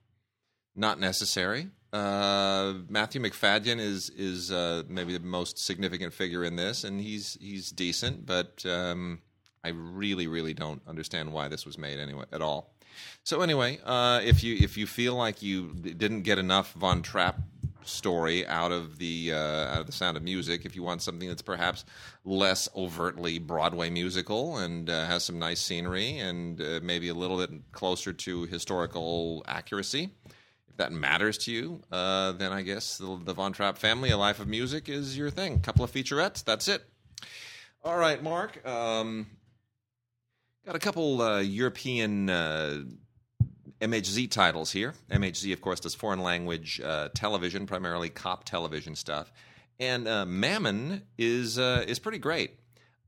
not 0.76 1.00
necessary. 1.00 1.68
Uh, 1.94 2.74
Matthew 2.90 3.22
Macfadyen 3.22 3.80
is 3.80 4.10
is 4.10 4.52
uh, 4.52 4.84
maybe 4.88 5.14
the 5.14 5.24
most 5.24 5.58
significant 5.58 6.14
figure 6.14 6.44
in 6.44 6.56
this, 6.56 6.84
and 6.84 7.00
he's 7.00 7.38
he's 7.40 7.72
decent, 7.72 8.26
but 8.26 8.66
um, 8.66 9.22
I 9.64 9.70
really 9.70 10.28
really 10.28 10.54
don't 10.54 10.82
understand 10.88 11.32
why 11.32 11.48
this 11.48 11.66
was 11.66 11.78
made 11.78 12.00
anyway 12.00 12.26
at 12.32 12.42
all. 12.42 12.74
So 13.24 13.42
anyway, 13.42 13.80
uh, 13.86 14.22
if 14.24 14.44
you 14.44 14.58
if 14.60 14.78
you 14.78 14.88
feel 14.88 15.16
like 15.16 15.42
you 15.42 15.74
didn't 15.74 16.24
get 16.24 16.38
enough 16.40 16.74
Von 16.74 17.02
Trapp 17.02 17.40
story 17.84 18.46
out 18.48 18.72
of 18.72 18.98
the 18.98 19.32
uh, 19.34 19.38
out 19.74 19.80
of 19.80 19.86
the 19.86 19.92
Sound 19.92 20.18
of 20.18 20.24
Music, 20.24 20.66
if 20.66 20.76
you 20.76 20.84
want 20.84 21.02
something 21.02 21.28
that's 21.28 21.42
perhaps 21.42 21.86
less 22.26 22.68
overtly 22.76 23.40
Broadway 23.40 23.90
musical 23.90 24.58
and 24.58 24.90
uh, 24.90 25.06
has 25.06 25.24
some 25.24 25.40
nice 25.40 25.60
scenery 25.60 26.20
and 26.20 26.62
uh, 26.62 26.80
maybe 26.84 27.08
a 27.08 27.14
little 27.14 27.38
bit 27.38 27.52
closer 27.72 28.14
to 28.14 28.46
historical 28.46 29.44
accuracy, 29.48 30.10
that 30.78 30.92
matters 30.92 31.38
to 31.40 31.52
you, 31.52 31.82
uh, 31.92 32.32
then 32.34 32.52
I 32.52 32.62
guess 32.62 32.98
the, 32.98 33.20
the 33.24 33.34
Von 33.34 33.54
Trapp 33.54 33.78
family, 33.78 34.10
A 34.12 34.18
Life 34.18 34.40
of 34.40 34.48
Music, 34.48 34.90
is 34.90 35.18
your 35.18 35.30
thing. 35.30 35.60
couple 35.60 35.84
of 35.84 35.92
featurettes, 35.92 36.44
that's 36.44 36.68
it. 36.68 36.84
All 37.84 37.98
right, 37.98 38.22
Mark. 38.22 38.66
Um, 38.68 39.28
got 40.66 40.76
a 40.76 40.80
couple 40.80 41.22
uh, 41.22 41.40
European 41.40 42.30
uh, 42.30 42.84
MHZ 43.82 44.32
titles 44.32 44.72
here. 44.72 44.94
MHZ, 45.12 45.54
of 45.54 45.62
course, 45.62 45.80
does 45.80 45.96
foreign 45.96 46.22
language 46.22 46.82
uh, 46.84 47.10
television, 47.14 47.66
primarily 47.66 48.10
cop 48.10 48.44
television 48.44 48.96
stuff. 48.96 49.32
And 49.80 50.08
uh, 50.08 50.26
Mammon 50.26 51.04
is 51.18 51.60
uh, 51.60 51.86
is 51.88 52.00
pretty 52.00 52.18
great. 52.18 52.52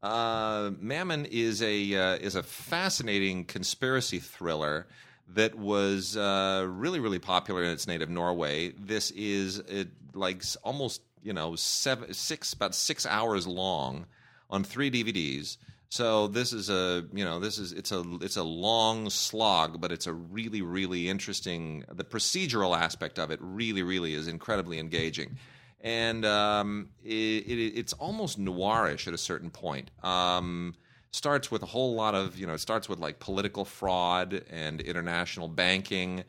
Mammon 0.04 1.26
is 1.26 1.62
a 1.62 1.82
is 2.18 2.36
a 2.36 2.44
fascinating 2.44 3.46
conspiracy 3.46 4.20
thriller 4.20 4.88
that 5.34 5.56
was 5.56 6.18
uh, 6.18 6.66
really 6.68 7.00
really 7.00 7.20
popular 7.20 7.64
in 7.64 7.72
its 7.72 7.88
native 7.88 8.10
Norway. 8.10 8.74
This 8.80 9.12
is 9.12 9.60
it, 9.60 9.90
like 10.14 10.44
almost 10.64 11.02
you 11.24 11.34
know 11.34 11.56
seven 11.56 12.14
six 12.14 12.54
about 12.54 12.76
six 12.76 13.06
hours 13.06 13.48
long 13.48 14.06
on 14.50 14.64
three 14.64 14.90
DVDs. 14.90 15.58
So 15.90 16.28
this 16.28 16.54
is 16.54 16.70
a 16.70 17.06
you 17.14 17.26
know 17.26 17.40
this 17.40 17.58
is 17.58 17.72
it's 17.72 17.92
a 17.92 18.04
it's 18.22 18.38
a 18.38 18.44
long 18.44 19.10
slog, 19.10 19.82
but 19.82 19.92
it's 19.92 20.08
a 20.08 20.14
really 20.14 20.62
really 20.62 21.10
interesting. 21.10 21.84
The 21.92 22.04
procedural 22.04 22.78
aspect 22.78 23.18
of 23.20 23.32
it 23.32 23.40
really 23.42 23.84
really 23.84 24.14
is 24.14 24.28
incredibly 24.28 24.80
engaging, 24.80 25.38
and 25.82 26.26
um, 26.26 26.90
it, 27.04 27.12
it, 27.12 27.74
it's 27.76 27.94
almost 27.94 28.40
noirish 28.40 29.08
at 29.08 29.14
a 29.14 29.18
certain 29.18 29.50
point. 29.50 29.90
Um, 30.04 30.76
starts 31.12 31.50
with 31.50 31.64
a 31.64 31.66
whole 31.66 31.96
lot 31.96 32.16
of 32.16 32.38
you 32.38 32.46
know 32.46 32.54
it 32.54 32.60
starts 32.60 32.88
with 32.88 33.00
like 33.00 33.20
political 33.20 33.66
fraud 33.66 34.44
and 34.52 34.80
international 34.82 35.48
banking 35.48 36.24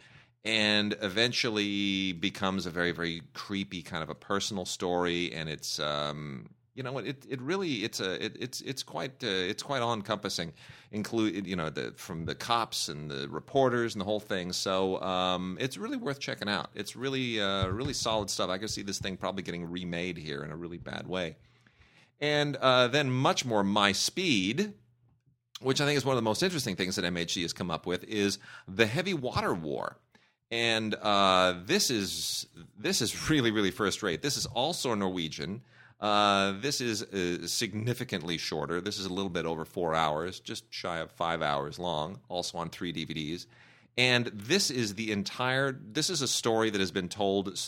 and 0.45 0.97
eventually 1.03 2.13
becomes 2.13 2.67
a 2.67 2.71
very 2.71 2.93
very 2.93 3.23
creepy 3.35 3.83
kind 3.83 4.03
of 4.03 4.11
a 4.11 4.15
personal 4.15 4.65
story. 4.65 5.33
And 5.33 5.49
it's 5.49 5.79
um 5.79 6.49
you 6.75 6.83
know 6.83 6.99
it 6.99 7.27
it 7.29 7.41
really 7.43 7.85
it's 7.85 8.01
a 8.01 8.25
it, 8.25 8.37
it's 8.41 8.61
it's 8.63 8.83
quite 8.83 9.23
uh, 9.23 9.27
it's 9.27 9.63
quite 9.63 9.83
all 9.83 9.93
encompassing 9.93 10.53
include 10.93 11.47
you 11.47 11.57
know 11.57 11.69
the 11.69 11.93
from 11.97 12.25
the 12.25 12.35
cops 12.35 12.89
and 12.89 13.11
the 13.11 13.29
reporters 13.29 13.95
and 13.95 14.01
the 14.01 14.07
whole 14.07 14.21
thing. 14.21 14.53
So 14.53 15.01
um 15.03 15.59
it's 15.61 15.77
really 15.77 15.99
worth 15.99 16.21
checking 16.21 16.49
out. 16.49 16.71
It's 16.75 16.97
really 16.97 17.41
uh 17.41 17.69
really 17.69 17.93
solid 17.93 18.31
stuff. 18.31 18.49
I 18.49 18.57
could 18.59 18.71
see 18.71 18.83
this 18.83 18.99
thing 18.99 19.17
probably 19.19 19.43
getting 19.43 19.71
remade 19.71 20.17
here 20.17 20.43
in 20.43 20.51
a 20.51 20.57
really 20.57 20.79
bad 20.79 21.07
way 21.07 21.37
and 22.21 22.57
uh, 22.57 22.89
then 22.89 23.11
much 23.11 23.45
more 23.45 23.63
my 23.63 23.93
speed 23.93 24.73
which 25.61 25.81
i 25.81 25.85
think 25.85 25.97
is 25.97 26.05
one 26.05 26.15
of 26.15 26.19
the 26.19 26.23
most 26.23 26.43
interesting 26.43 26.77
things 26.77 26.97
that 26.97 27.05
MHz 27.05 27.43
has 27.43 27.53
come 27.53 27.71
up 27.71 27.87
with 27.87 28.05
is 28.05 28.39
the 28.69 28.87
heavy 28.87 29.15
water 29.15 29.55
war 29.55 29.97
and 30.51 30.95
uh, 30.95 31.55
this 31.65 31.91
is 31.91 32.47
this 32.79 33.01
is 33.01 33.31
really 33.31 33.51
really 33.51 33.71
first 33.71 34.03
rate 34.03 34.23
this 34.23 34.37
is 34.37 34.47
also 34.47 34.95
norwegian 34.95 35.63
uh, 36.01 36.55
this 36.61 36.81
is 36.81 37.03
uh, 37.03 37.47
significantly 37.47 38.39
shorter. 38.39 38.81
This 38.81 38.99
is 38.99 39.07
a 39.07 39.13
little 39.13 39.31
bit 39.31 39.45
over 39.45 39.65
four 39.65 39.95
hours, 39.95 40.41
just 40.41 40.65
shy 40.73 40.99
of 40.99 41.11
five 41.13 41.43
hours 41.43 41.79
long, 41.79 42.21
also 42.29 42.59
on 42.59 42.71
three 42.71 42.93
DVDs. 42.93 43.47
And 43.99 44.27
this 44.29 44.71
is 44.71 44.95
the 44.95 45.13
entire. 45.13 45.73
This 45.73 46.09
is 46.09 46.23
a 46.23 46.29
story 46.29 46.71
that 46.71 46.81
has 46.81 46.91
been 46.91 47.09
told 47.09 47.59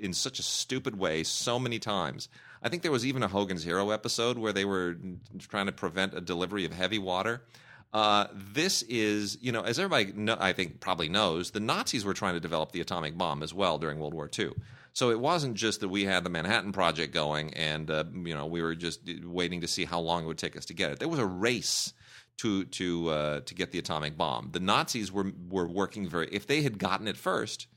in 0.00 0.12
such 0.14 0.40
a 0.40 0.42
stupid 0.42 0.98
way 0.98 1.22
so 1.22 1.60
many 1.60 1.78
times. 1.78 2.28
I 2.66 2.68
think 2.68 2.82
there 2.82 2.90
was 2.90 3.06
even 3.06 3.22
a 3.22 3.28
Hogan's 3.28 3.62
Hero 3.62 3.90
episode 3.90 4.36
where 4.36 4.52
they 4.52 4.64
were 4.64 4.96
trying 5.38 5.66
to 5.66 5.72
prevent 5.72 6.14
a 6.14 6.20
delivery 6.20 6.64
of 6.64 6.72
heavy 6.72 6.98
water. 6.98 7.44
Uh, 7.92 8.26
this 8.34 8.82
is, 8.82 9.38
you 9.40 9.52
know, 9.52 9.62
as 9.62 9.78
everybody 9.78 10.12
know, 10.20 10.36
I 10.40 10.52
think 10.52 10.80
probably 10.80 11.08
knows, 11.08 11.52
the 11.52 11.60
Nazis 11.60 12.04
were 12.04 12.12
trying 12.12 12.34
to 12.34 12.40
develop 12.40 12.72
the 12.72 12.80
atomic 12.80 13.16
bomb 13.16 13.44
as 13.44 13.54
well 13.54 13.78
during 13.78 14.00
World 14.00 14.14
War 14.14 14.28
II. 14.36 14.50
So 14.94 15.10
it 15.10 15.20
wasn't 15.20 15.54
just 15.54 15.78
that 15.78 15.90
we 15.90 16.06
had 16.06 16.24
the 16.24 16.28
Manhattan 16.28 16.72
Project 16.72 17.14
going 17.14 17.54
and 17.54 17.88
uh, 17.88 18.02
you 18.12 18.34
know 18.34 18.46
we 18.46 18.60
were 18.60 18.74
just 18.74 19.08
waiting 19.22 19.60
to 19.60 19.68
see 19.68 19.84
how 19.84 20.00
long 20.00 20.24
it 20.24 20.26
would 20.26 20.36
take 20.36 20.56
us 20.56 20.64
to 20.64 20.74
get 20.74 20.90
it. 20.90 20.98
There 20.98 21.06
was 21.06 21.20
a 21.20 21.26
race 21.26 21.92
to 22.38 22.64
to 22.64 23.10
uh, 23.10 23.40
to 23.42 23.54
get 23.54 23.70
the 23.70 23.78
atomic 23.78 24.16
bomb. 24.16 24.50
The 24.50 24.58
Nazis 24.58 25.12
were 25.12 25.30
were 25.48 25.68
working 25.68 26.08
very. 26.08 26.28
If 26.32 26.48
they 26.48 26.62
had 26.62 26.80
gotten 26.80 27.06
it 27.06 27.16
first, 27.16 27.68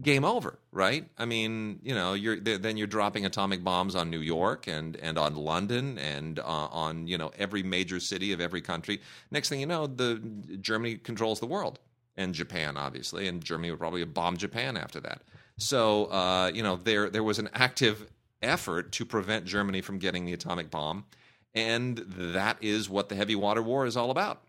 game 0.00 0.24
over, 0.24 0.58
right? 0.72 1.08
I 1.16 1.24
mean, 1.24 1.80
you 1.82 1.94
know, 1.94 2.14
you're 2.14 2.36
th- 2.36 2.60
then 2.60 2.76
you're 2.76 2.86
dropping 2.86 3.24
atomic 3.24 3.64
bombs 3.64 3.94
on 3.94 4.10
New 4.10 4.20
York 4.20 4.66
and 4.66 4.96
and 4.96 5.18
on 5.18 5.34
London 5.34 5.98
and 5.98 6.38
uh, 6.38 6.42
on 6.42 7.06
you 7.06 7.18
know 7.18 7.30
every 7.38 7.62
major 7.62 8.00
city 8.00 8.32
of 8.32 8.40
every 8.40 8.60
country. 8.60 9.00
Next 9.30 9.48
thing 9.48 9.60
you 9.60 9.66
know, 9.66 9.86
the 9.86 10.20
Germany 10.60 10.96
controls 10.96 11.40
the 11.40 11.46
world 11.46 11.78
and 12.16 12.34
Japan, 12.34 12.76
obviously, 12.76 13.28
and 13.28 13.42
Germany 13.42 13.70
would 13.70 13.80
probably 13.80 14.04
bomb 14.04 14.36
Japan 14.36 14.76
after 14.76 15.00
that. 15.00 15.22
So 15.58 16.06
uh, 16.06 16.50
you 16.54 16.62
know, 16.62 16.76
there 16.76 17.08
there 17.08 17.24
was 17.24 17.38
an 17.38 17.48
active 17.54 18.06
effort 18.42 18.92
to 18.92 19.04
prevent 19.04 19.46
Germany 19.46 19.80
from 19.80 19.98
getting 19.98 20.26
the 20.26 20.34
atomic 20.34 20.70
bomb, 20.70 21.04
and 21.54 21.98
that 22.08 22.58
is 22.60 22.90
what 22.90 23.08
the 23.08 23.14
heavy 23.14 23.34
water 23.34 23.62
war 23.62 23.86
is 23.86 23.96
all 23.96 24.10
about 24.10 24.42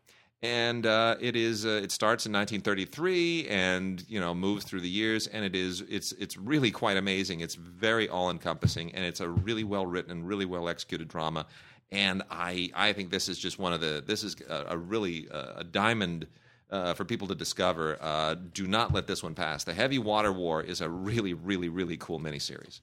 and 0.44 0.86
uh, 0.86 1.16
it 1.20 1.36
is 1.36 1.66
uh, 1.66 1.80
it 1.84 1.92
starts 1.92 2.26
in 2.26 2.32
1933 2.32 3.48
and 3.48 4.06
you 4.08 4.20
know 4.20 4.36
moves 4.36 4.64
through 4.64 4.82
the 4.82 4.90
years 4.90 5.28
and 5.28 5.44
it 5.44 5.56
is 5.56 5.82
it's 5.90 6.12
it's 6.14 6.38
really 6.38 6.70
quite 6.70 6.96
amazing 6.98 7.40
it's 7.40 7.56
very 7.56 8.08
all 8.08 8.30
encompassing 8.30 8.94
and 8.94 9.04
it's 9.04 9.20
a 9.20 9.28
really 9.28 9.64
well 9.64 9.86
written 9.86 10.12
and 10.12 10.28
really 10.28 10.46
well 10.46 10.70
executed 10.70 11.08
drama 11.08 11.46
and 11.92 12.24
I 12.30 12.70
I 12.76 12.94
think 12.94 13.12
this 13.12 13.30
is 13.30 13.40
just 13.40 13.60
one 13.60 13.74
of 13.74 13.82
the 13.82 14.04
this 14.06 14.24
is 14.24 14.36
a, 14.50 14.66
a 14.70 14.78
really 14.78 15.28
uh, 15.30 15.54
a 15.58 15.64
diamond. 15.64 16.28
Uh, 16.70 16.94
for 16.94 17.06
people 17.06 17.30
to 17.30 17.34
discover, 17.34 17.98
uh, 18.02 18.36
do 18.54 18.68
not 18.68 18.94
let 18.94 19.08
this 19.08 19.24
one 19.24 19.34
pass. 19.34 19.64
The 19.64 19.74
Heavy 19.74 20.00
Water 20.00 20.34
War 20.34 20.62
is 20.62 20.82
a 20.82 20.90
really, 20.90 21.34
really, 21.34 21.70
really 21.70 21.96
cool 21.96 22.20
miniseries. 22.20 22.82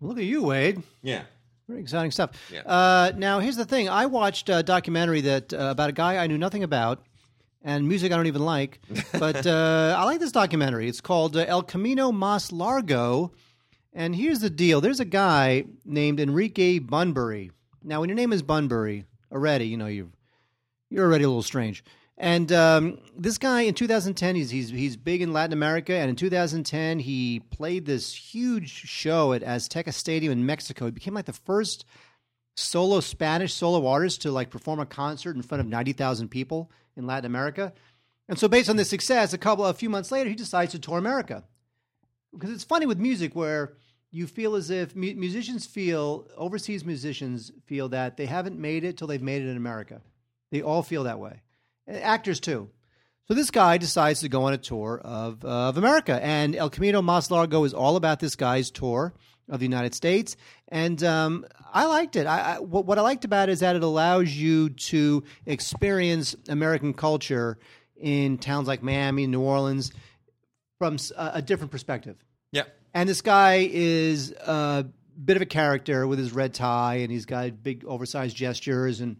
Look 0.00 0.16
at 0.16 0.24
you, 0.24 0.44
Wade. 0.44 0.82
Yeah, 1.02 1.24
Very 1.68 1.80
exciting 1.80 2.12
stuff. 2.12 2.30
Yeah. 2.52 2.60
Uh, 2.60 3.12
now, 3.16 3.40
here's 3.40 3.56
the 3.56 3.64
thing. 3.64 3.88
I 3.88 4.06
watched 4.06 4.48
a 4.48 4.62
documentary 4.62 5.20
that 5.22 5.52
uh, 5.52 5.68
about 5.70 5.90
a 5.90 5.92
guy 5.92 6.18
I 6.18 6.28
knew 6.28 6.38
nothing 6.38 6.62
about, 6.62 7.04
and 7.62 7.88
music 7.88 8.12
I 8.12 8.16
don't 8.16 8.28
even 8.28 8.44
like. 8.44 8.80
But 9.12 9.46
uh, 9.46 9.96
I 9.98 10.04
like 10.04 10.20
this 10.20 10.32
documentary. 10.32 10.88
It's 10.88 11.00
called 11.00 11.36
uh, 11.36 11.44
El 11.48 11.62
Camino 11.62 12.12
Mas 12.12 12.52
Largo. 12.52 13.32
And 13.92 14.14
here's 14.14 14.40
the 14.40 14.50
deal. 14.50 14.80
There's 14.80 15.00
a 15.00 15.04
guy 15.06 15.64
named 15.84 16.20
Enrique 16.20 16.78
Bunbury. 16.78 17.50
Now, 17.82 18.00
when 18.00 18.08
your 18.10 18.16
name 18.16 18.32
is 18.32 18.42
Bunbury, 18.42 19.06
already, 19.32 19.66
you 19.66 19.76
know, 19.76 19.86
you're, 19.86 20.08
you're 20.90 21.06
already 21.06 21.24
a 21.24 21.28
little 21.28 21.42
strange. 21.42 21.82
And 22.18 22.50
um, 22.50 22.98
this 23.16 23.36
guy 23.36 23.62
in 23.62 23.74
2010, 23.74 24.36
he's, 24.36 24.50
he's 24.50 24.70
he's 24.70 24.96
big 24.96 25.20
in 25.20 25.34
Latin 25.34 25.52
America, 25.52 25.92
and 25.92 26.08
in 26.08 26.16
2010 26.16 26.98
he 27.00 27.40
played 27.50 27.84
this 27.84 28.14
huge 28.14 28.70
show 28.70 29.34
at 29.34 29.42
Azteca 29.42 29.92
Stadium 29.92 30.32
in 30.32 30.46
Mexico. 30.46 30.86
He 30.86 30.92
became 30.92 31.12
like 31.12 31.26
the 31.26 31.34
first 31.34 31.84
solo 32.54 33.00
Spanish 33.00 33.52
solo 33.52 33.86
artist 33.86 34.22
to 34.22 34.30
like 34.30 34.48
perform 34.48 34.80
a 34.80 34.86
concert 34.86 35.36
in 35.36 35.42
front 35.42 35.60
of 35.60 35.66
90,000 35.66 36.28
people 36.28 36.70
in 36.96 37.06
Latin 37.06 37.26
America. 37.26 37.74
And 38.28 38.38
so 38.38 38.48
based 38.48 38.70
on 38.70 38.76
this 38.76 38.88
success, 38.88 39.34
a 39.34 39.38
couple 39.38 39.66
a 39.66 39.74
few 39.74 39.90
months 39.90 40.10
later, 40.10 40.30
he 40.30 40.36
decides 40.36 40.72
to 40.72 40.78
tour 40.78 40.98
America. 40.98 41.44
Because 42.32 42.50
it's 42.50 42.64
funny 42.64 42.86
with 42.86 42.98
music 42.98 43.36
where 43.36 43.74
you 44.10 44.26
feel 44.26 44.54
as 44.54 44.70
if 44.70 44.96
mu- 44.96 45.14
musicians 45.14 45.66
feel 45.66 46.26
overseas 46.36 46.84
musicians 46.84 47.52
feel 47.66 47.90
that 47.90 48.16
they 48.16 48.26
haven't 48.26 48.58
made 48.58 48.84
it 48.84 48.96
till 48.96 49.06
they've 49.06 49.22
made 49.22 49.42
it 49.42 49.48
in 49.48 49.56
America. 49.56 50.00
They 50.50 50.62
all 50.62 50.82
feel 50.82 51.04
that 51.04 51.18
way. 51.18 51.42
And 51.86 51.96
actors 51.98 52.40
too. 52.40 52.70
So 53.28 53.34
this 53.34 53.50
guy 53.50 53.78
decides 53.78 54.20
to 54.20 54.28
go 54.28 54.44
on 54.44 54.52
a 54.52 54.58
tour 54.58 55.00
of, 55.04 55.44
of 55.44 55.76
America, 55.78 56.18
and 56.22 56.54
El 56.54 56.70
Camino 56.70 57.02
Mas 57.02 57.30
Largo 57.30 57.64
is 57.64 57.74
all 57.74 57.96
about 57.96 58.20
this 58.20 58.36
guy's 58.36 58.70
tour 58.70 59.14
of 59.48 59.58
the 59.58 59.64
United 59.64 59.94
States, 59.94 60.36
and 60.68 61.02
um, 61.02 61.44
I 61.72 61.86
liked 61.86 62.16
it. 62.16 62.26
I, 62.26 62.40
I, 62.54 62.58
what, 62.60 62.86
what 62.86 62.98
I 62.98 63.02
liked 63.02 63.24
about 63.24 63.48
it 63.48 63.52
is 63.52 63.60
that 63.60 63.76
it 63.76 63.82
allows 63.82 64.30
you 64.30 64.70
to 64.70 65.24
experience 65.44 66.36
American 66.48 66.94
culture 66.94 67.58
in 67.96 68.38
towns 68.38 68.68
like 68.68 68.82
Miami, 68.82 69.26
New 69.26 69.40
Orleans, 69.40 69.92
from 70.78 70.96
a 71.16 71.42
different 71.42 71.70
perspective. 71.70 72.16
yeah. 72.52 72.64
And 72.94 73.08
this 73.08 73.22
guy 73.22 73.68
is 73.70 74.32
a 74.32 74.86
bit 75.22 75.36
of 75.36 75.42
a 75.42 75.46
character 75.46 76.06
with 76.06 76.18
his 76.18 76.32
red 76.32 76.54
tie, 76.54 76.96
and 76.96 77.10
he's 77.10 77.26
got 77.26 77.62
big, 77.62 77.84
oversized 77.86 78.36
gestures 78.36 79.00
and 79.00 79.16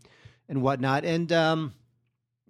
and 0.48 0.62
whatnot. 0.62 1.04
And 1.04 1.30
um, 1.32 1.74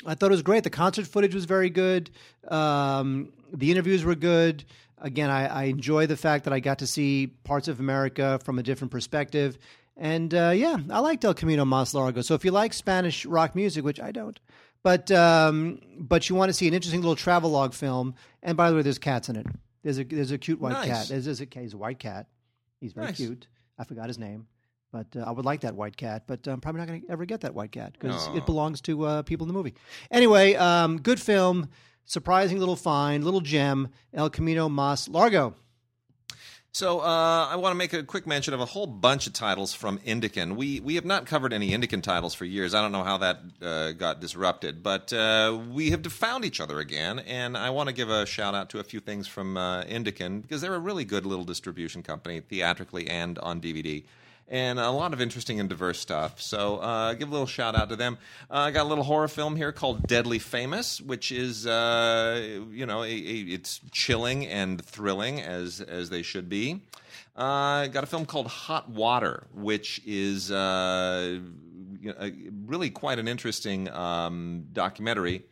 I 0.05 0.15
thought 0.15 0.27
it 0.27 0.31
was 0.35 0.43
great. 0.43 0.65
The 0.65 0.71
concert 0.71 1.07
footage 1.07 1.35
was 1.35 1.45
very 1.47 1.71
good. 1.71 2.11
Um, 2.49 3.33
the 3.53 3.71
interviews 3.71 4.05
were 4.05 4.15
good. 4.15 4.65
Again, 4.99 5.31
I, 5.31 5.47
I 5.47 5.63
enjoy 5.65 6.07
the 6.07 6.17
fact 6.17 6.45
that 6.45 6.53
I 6.53 6.61
got 6.61 6.79
to 6.81 6.87
see 6.87 7.29
parts 7.45 7.69
of 7.69 7.81
America 7.81 8.39
from 8.45 8.59
a 8.59 8.63
different 8.63 8.91
perspective. 8.91 9.59
And 9.97 10.33
uh, 10.35 10.53
yeah, 10.55 10.77
I 10.91 10.99
liked 11.01 11.25
El 11.25 11.35
Camino 11.35 11.65
Mas 11.65 11.95
Largo. 11.95 12.21
So 12.23 12.35
if 12.35 12.45
you 12.45 12.51
like 12.51 12.73
Spanish 12.73 13.25
rock 13.25 13.55
music, 13.55 13.85
which 13.85 14.01
I 14.01 14.13
don't, 14.13 14.39
but 14.83 15.11
um, 15.11 15.81
but 15.99 16.29
you 16.29 16.37
want 16.37 16.51
to 16.51 16.53
see 16.53 16.69
an 16.69 16.75
interesting 16.75 17.01
little 17.01 17.17
travelogue 17.17 17.73
film, 17.73 18.15
and 18.43 18.57
by 18.57 18.71
the 18.71 18.77
way, 18.77 18.83
there's 18.83 18.99
cats 18.99 19.29
in 19.29 19.37
it. 19.37 19.47
There's 19.83 19.99
a 19.99 20.05
there's 20.05 20.31
a 20.33 20.39
cute 20.39 20.61
white 20.61 20.73
Nice. 20.73 20.87
cat. 20.89 21.07
There's, 21.09 21.25
there's 21.25 21.41
a 21.41 21.47
he's 21.51 21.73
a 21.75 21.79
white 21.79 21.99
cat. 21.99 22.27
He's 22.81 22.93
very 22.93 23.07
Nice. 23.09 23.17
cute. 23.17 23.47
I 23.79 23.85
forgot 23.85 24.09
his 24.09 24.19
name, 24.19 24.47
but 24.97 25.21
uh, 25.21 25.25
I 25.27 25.31
would 25.31 25.45
like 25.45 25.61
that 25.61 25.75
white 25.75 25.97
cat. 25.97 26.25
But 26.27 26.47
I'm 26.47 26.61
probably 26.61 26.81
not 26.81 26.89
going 26.89 27.03
to 27.03 27.11
ever 27.11 27.25
get 27.25 27.43
that 27.43 27.55
white 27.55 27.73
cat 27.73 27.93
because 27.99 28.29
it 28.35 28.47
belongs 28.47 28.81
to 28.83 29.05
uh, 29.05 29.23
people 29.23 29.45
in 29.45 29.49
the 29.49 29.55
movie. 29.55 29.75
Anyway, 30.11 30.55
um, 30.55 31.01
good 31.01 31.21
film, 31.21 31.69
surprising 32.05 32.59
little 32.59 32.77
find, 32.77 33.25
little 33.25 33.41
gem. 33.41 33.89
El 34.15 34.31
Camino 34.31 34.69
Mas 34.69 35.09
Largo. 35.09 35.55
So 36.73 37.01
uh, 37.01 37.49
I 37.51 37.57
want 37.57 37.73
to 37.73 37.75
make 37.75 37.95
a 37.95 38.03
quick 38.03 38.27
mention 38.27 38.53
of 38.53 38.61
a 38.61 38.67
whole 38.67 38.87
bunch 38.87 39.27
of 39.27 39.33
titles 39.33 39.73
from 39.73 39.99
Indican. 40.01 40.57
We 40.57 40.81
we 40.81 40.97
have 40.97 41.07
not 41.07 41.25
covered 41.25 41.55
any 41.55 41.71
Indican 41.71 42.03
titles 42.03 42.35
for 42.35 42.45
years. 42.45 42.75
I 42.75 42.83
don't 42.83 42.93
know 42.93 43.03
how 43.03 43.17
that 43.19 43.41
uh, 43.63 43.93
got 43.93 44.21
disrupted, 44.21 44.83
but 44.83 45.11
uh, 45.11 45.59
we 45.71 45.91
have 45.91 46.05
found 46.07 46.45
each 46.45 46.61
other 46.61 46.79
again, 46.79 47.19
and 47.21 47.57
I 47.57 47.71
want 47.71 47.89
to 47.89 47.95
give 47.95 48.11
a 48.11 48.27
shout 48.27 48.55
out 48.55 48.69
to 48.71 48.79
a 48.79 48.85
few 48.85 49.01
things 49.01 49.27
from 49.27 49.57
uh, 49.57 49.85
Indican 49.85 50.43
because 50.43 50.61
they're 50.61 50.75
a 50.75 50.79
really 50.79 51.07
good 51.07 51.25
little 51.25 51.47
distribution 51.47 52.03
company, 52.03 52.41
theatrically 52.41 53.09
and 53.09 53.39
on 53.39 53.59
DVD. 53.59 54.05
And 54.49 54.79
a 54.79 54.91
lot 54.91 55.13
of 55.13 55.21
interesting 55.21 55.59
and 55.59 55.69
diverse 55.69 55.99
stuff. 55.99 56.41
So, 56.41 56.77
uh, 56.77 57.15
give 57.15 57.29
a 57.29 57.33
little 57.33 57.49
shout 57.49 57.75
out 57.75 57.89
to 57.89 57.97
them. 57.97 58.17
Uh, 58.49 58.59
I 58.59 58.71
got 58.71 58.87
a 58.87 58.89
little 58.89 59.03
horror 59.03 59.27
film 59.27 59.57
here 59.57 59.73
called 59.73 60.07
Deadly 60.07 60.39
Famous, 60.39 61.01
which 61.01 61.33
is, 61.33 61.67
uh, 61.67 62.61
you 62.71 62.87
know, 62.87 63.03
a, 63.03 63.09
a, 63.09 63.11
it's 63.11 63.81
chilling 63.91 64.47
and 64.47 64.81
thrilling 64.85 65.41
as 65.41 65.81
as 65.81 66.11
they 66.11 66.23
should 66.23 66.49
be. 66.49 66.83
Uh, 67.35 67.89
got 67.89 68.05
a 68.05 68.07
film 68.07 68.25
called 68.25 68.47
Hot 68.47 68.89
Water, 68.89 69.49
which 69.53 70.01
is 70.07 70.53
uh, 70.53 71.41
you 72.01 72.11
know, 72.11 72.15
a- 72.21 72.33
really 72.67 72.91
quite 72.91 73.19
an 73.19 73.27
interesting 73.27 73.91
um, 73.91 74.67
documentary 74.73 75.43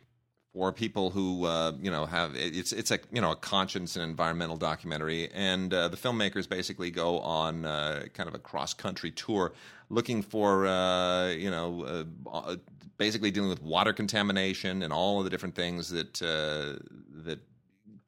for 0.55 0.71
people 0.71 1.09
who 1.09 1.45
uh, 1.45 1.73
you 1.81 1.91
know 1.91 2.05
have 2.05 2.31
it's 2.33 2.71
it's 2.71 2.89
a 2.89 2.97
you 3.11 3.19
know 3.19 3.31
a 3.31 3.35
conscience 3.35 3.97
and 3.97 4.09
environmental 4.09 4.55
documentary, 4.55 5.29
and 5.33 5.73
uh, 5.73 5.89
the 5.89 5.97
filmmakers 5.97 6.47
basically 6.47 6.89
go 6.89 7.19
on 7.19 7.65
uh, 7.65 8.05
kind 8.13 8.29
of 8.29 8.35
a 8.35 8.39
cross 8.39 8.73
country 8.73 9.11
tour 9.11 9.51
looking 9.89 10.21
for 10.21 10.65
uh, 10.65 11.27
you 11.31 11.51
know 11.51 12.05
uh, 12.33 12.55
basically 12.97 13.31
dealing 13.31 13.49
with 13.49 13.61
water 13.61 13.91
contamination 13.91 14.81
and 14.81 14.93
all 14.93 15.19
of 15.19 15.25
the 15.25 15.29
different 15.29 15.55
things 15.55 15.89
that 15.89 16.21
uh, 16.21 16.81
that 17.25 17.39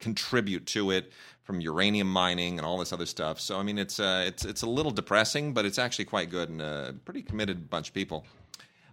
contribute 0.00 0.64
to 0.64 0.90
it 0.90 1.12
from 1.42 1.60
uranium 1.60 2.10
mining 2.10 2.56
and 2.56 2.66
all 2.66 2.78
this 2.78 2.94
other 2.94 3.06
stuff. 3.06 3.38
So 3.40 3.58
I 3.58 3.62
mean, 3.62 3.76
it's 3.76 3.98
it's 4.00 4.46
it's 4.46 4.62
a 4.62 4.68
little 4.68 4.92
depressing, 4.92 5.52
but 5.52 5.66
it's 5.66 5.78
actually 5.78 6.06
quite 6.06 6.30
good 6.30 6.48
and 6.48 6.62
a 6.62 6.94
pretty 7.04 7.20
committed 7.20 7.68
bunch 7.68 7.88
of 7.88 7.94
people. 7.94 8.24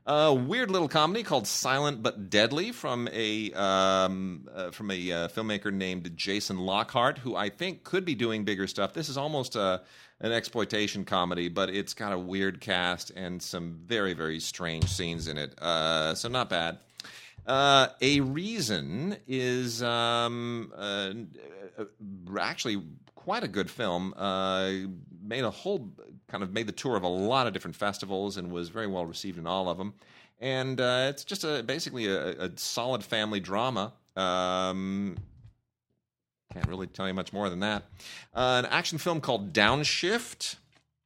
A 0.08 0.32
weird 0.32 0.70
little 0.70 0.88
comedy 0.88 1.24
called 1.24 1.48
Silent 1.48 2.04
but 2.04 2.30
Deadly 2.30 2.72
from 2.72 3.10
a 3.12 3.52
um, 3.54 4.48
uh, 4.54 4.70
from 4.70 4.92
a 4.92 5.12
uh, 5.12 5.28
filmmaker 5.30 5.74
named 5.74 6.12
Jason 6.16 6.60
Lockhart, 6.60 7.18
who 7.18 7.36
I 7.36 7.50
think 7.50 7.84
could 7.84 8.06
be 8.06 8.14
doing 8.14 8.44
bigger 8.44 8.68
stuff. 8.68 8.94
This 8.94 9.10
is 9.10 9.18
almost 9.18 9.56
a 9.56 9.82
an 10.20 10.32
exploitation 10.32 11.06
comedy, 11.06 11.50
but 11.50 11.72
it's 11.72 11.96
got 11.96 12.14
a 12.14 12.20
weird 12.20 12.62
cast 12.62 13.10
and 13.16 13.42
some 13.42 13.80
very 13.84 14.14
very 14.14 14.40
strange 14.40 14.90
scenes 14.90 15.28
in 15.28 15.40
it. 15.40 15.60
Uh, 15.60 16.14
so 16.14 16.30
not 16.30 16.52
bad. 16.52 16.78
Uh, 17.48 17.88
a 18.00 18.20
reason 18.20 19.18
is 19.28 19.82
um, 19.82 20.72
uh, 20.78 21.14
uh, 21.80 21.86
actually 22.40 22.80
quite 23.16 23.44
a 23.44 23.48
good 23.48 23.72
film. 23.72 24.14
Uh, 24.16 24.72
made 25.26 25.44
a 25.44 25.50
whole 25.50 25.92
kind 26.28 26.44
of 26.44 26.54
made 26.54 26.68
the 26.68 26.74
tour 26.74 26.96
of 26.96 27.04
a 27.04 27.08
lot 27.08 27.48
of 27.48 27.54
different 27.54 27.76
festivals 27.76 28.38
and 28.38 28.52
was 28.52 28.70
very 28.70 28.88
well 28.88 29.06
received 29.06 29.38
in 29.38 29.48
all 29.48 29.70
of 29.70 29.78
them. 29.78 29.94
And 30.40 30.80
uh, 30.80 31.08
it's 31.10 31.24
just 31.24 31.44
a 31.44 31.64
basically 31.64 32.08
a, 32.08 32.32
a 32.44 32.52
solid 32.58 33.04
family 33.04 33.40
drama. 33.40 33.94
Um, 34.16 35.18
can't 36.54 36.68
really 36.68 36.88
tell 36.88 37.08
you 37.08 37.14
much 37.14 37.34
more 37.34 37.50
than 37.50 37.60
that. 37.60 37.84
Uh, 38.34 38.62
an 38.64 38.66
action 38.68 38.98
film 38.98 39.20
called 39.20 39.52
Downshift. 39.54 40.56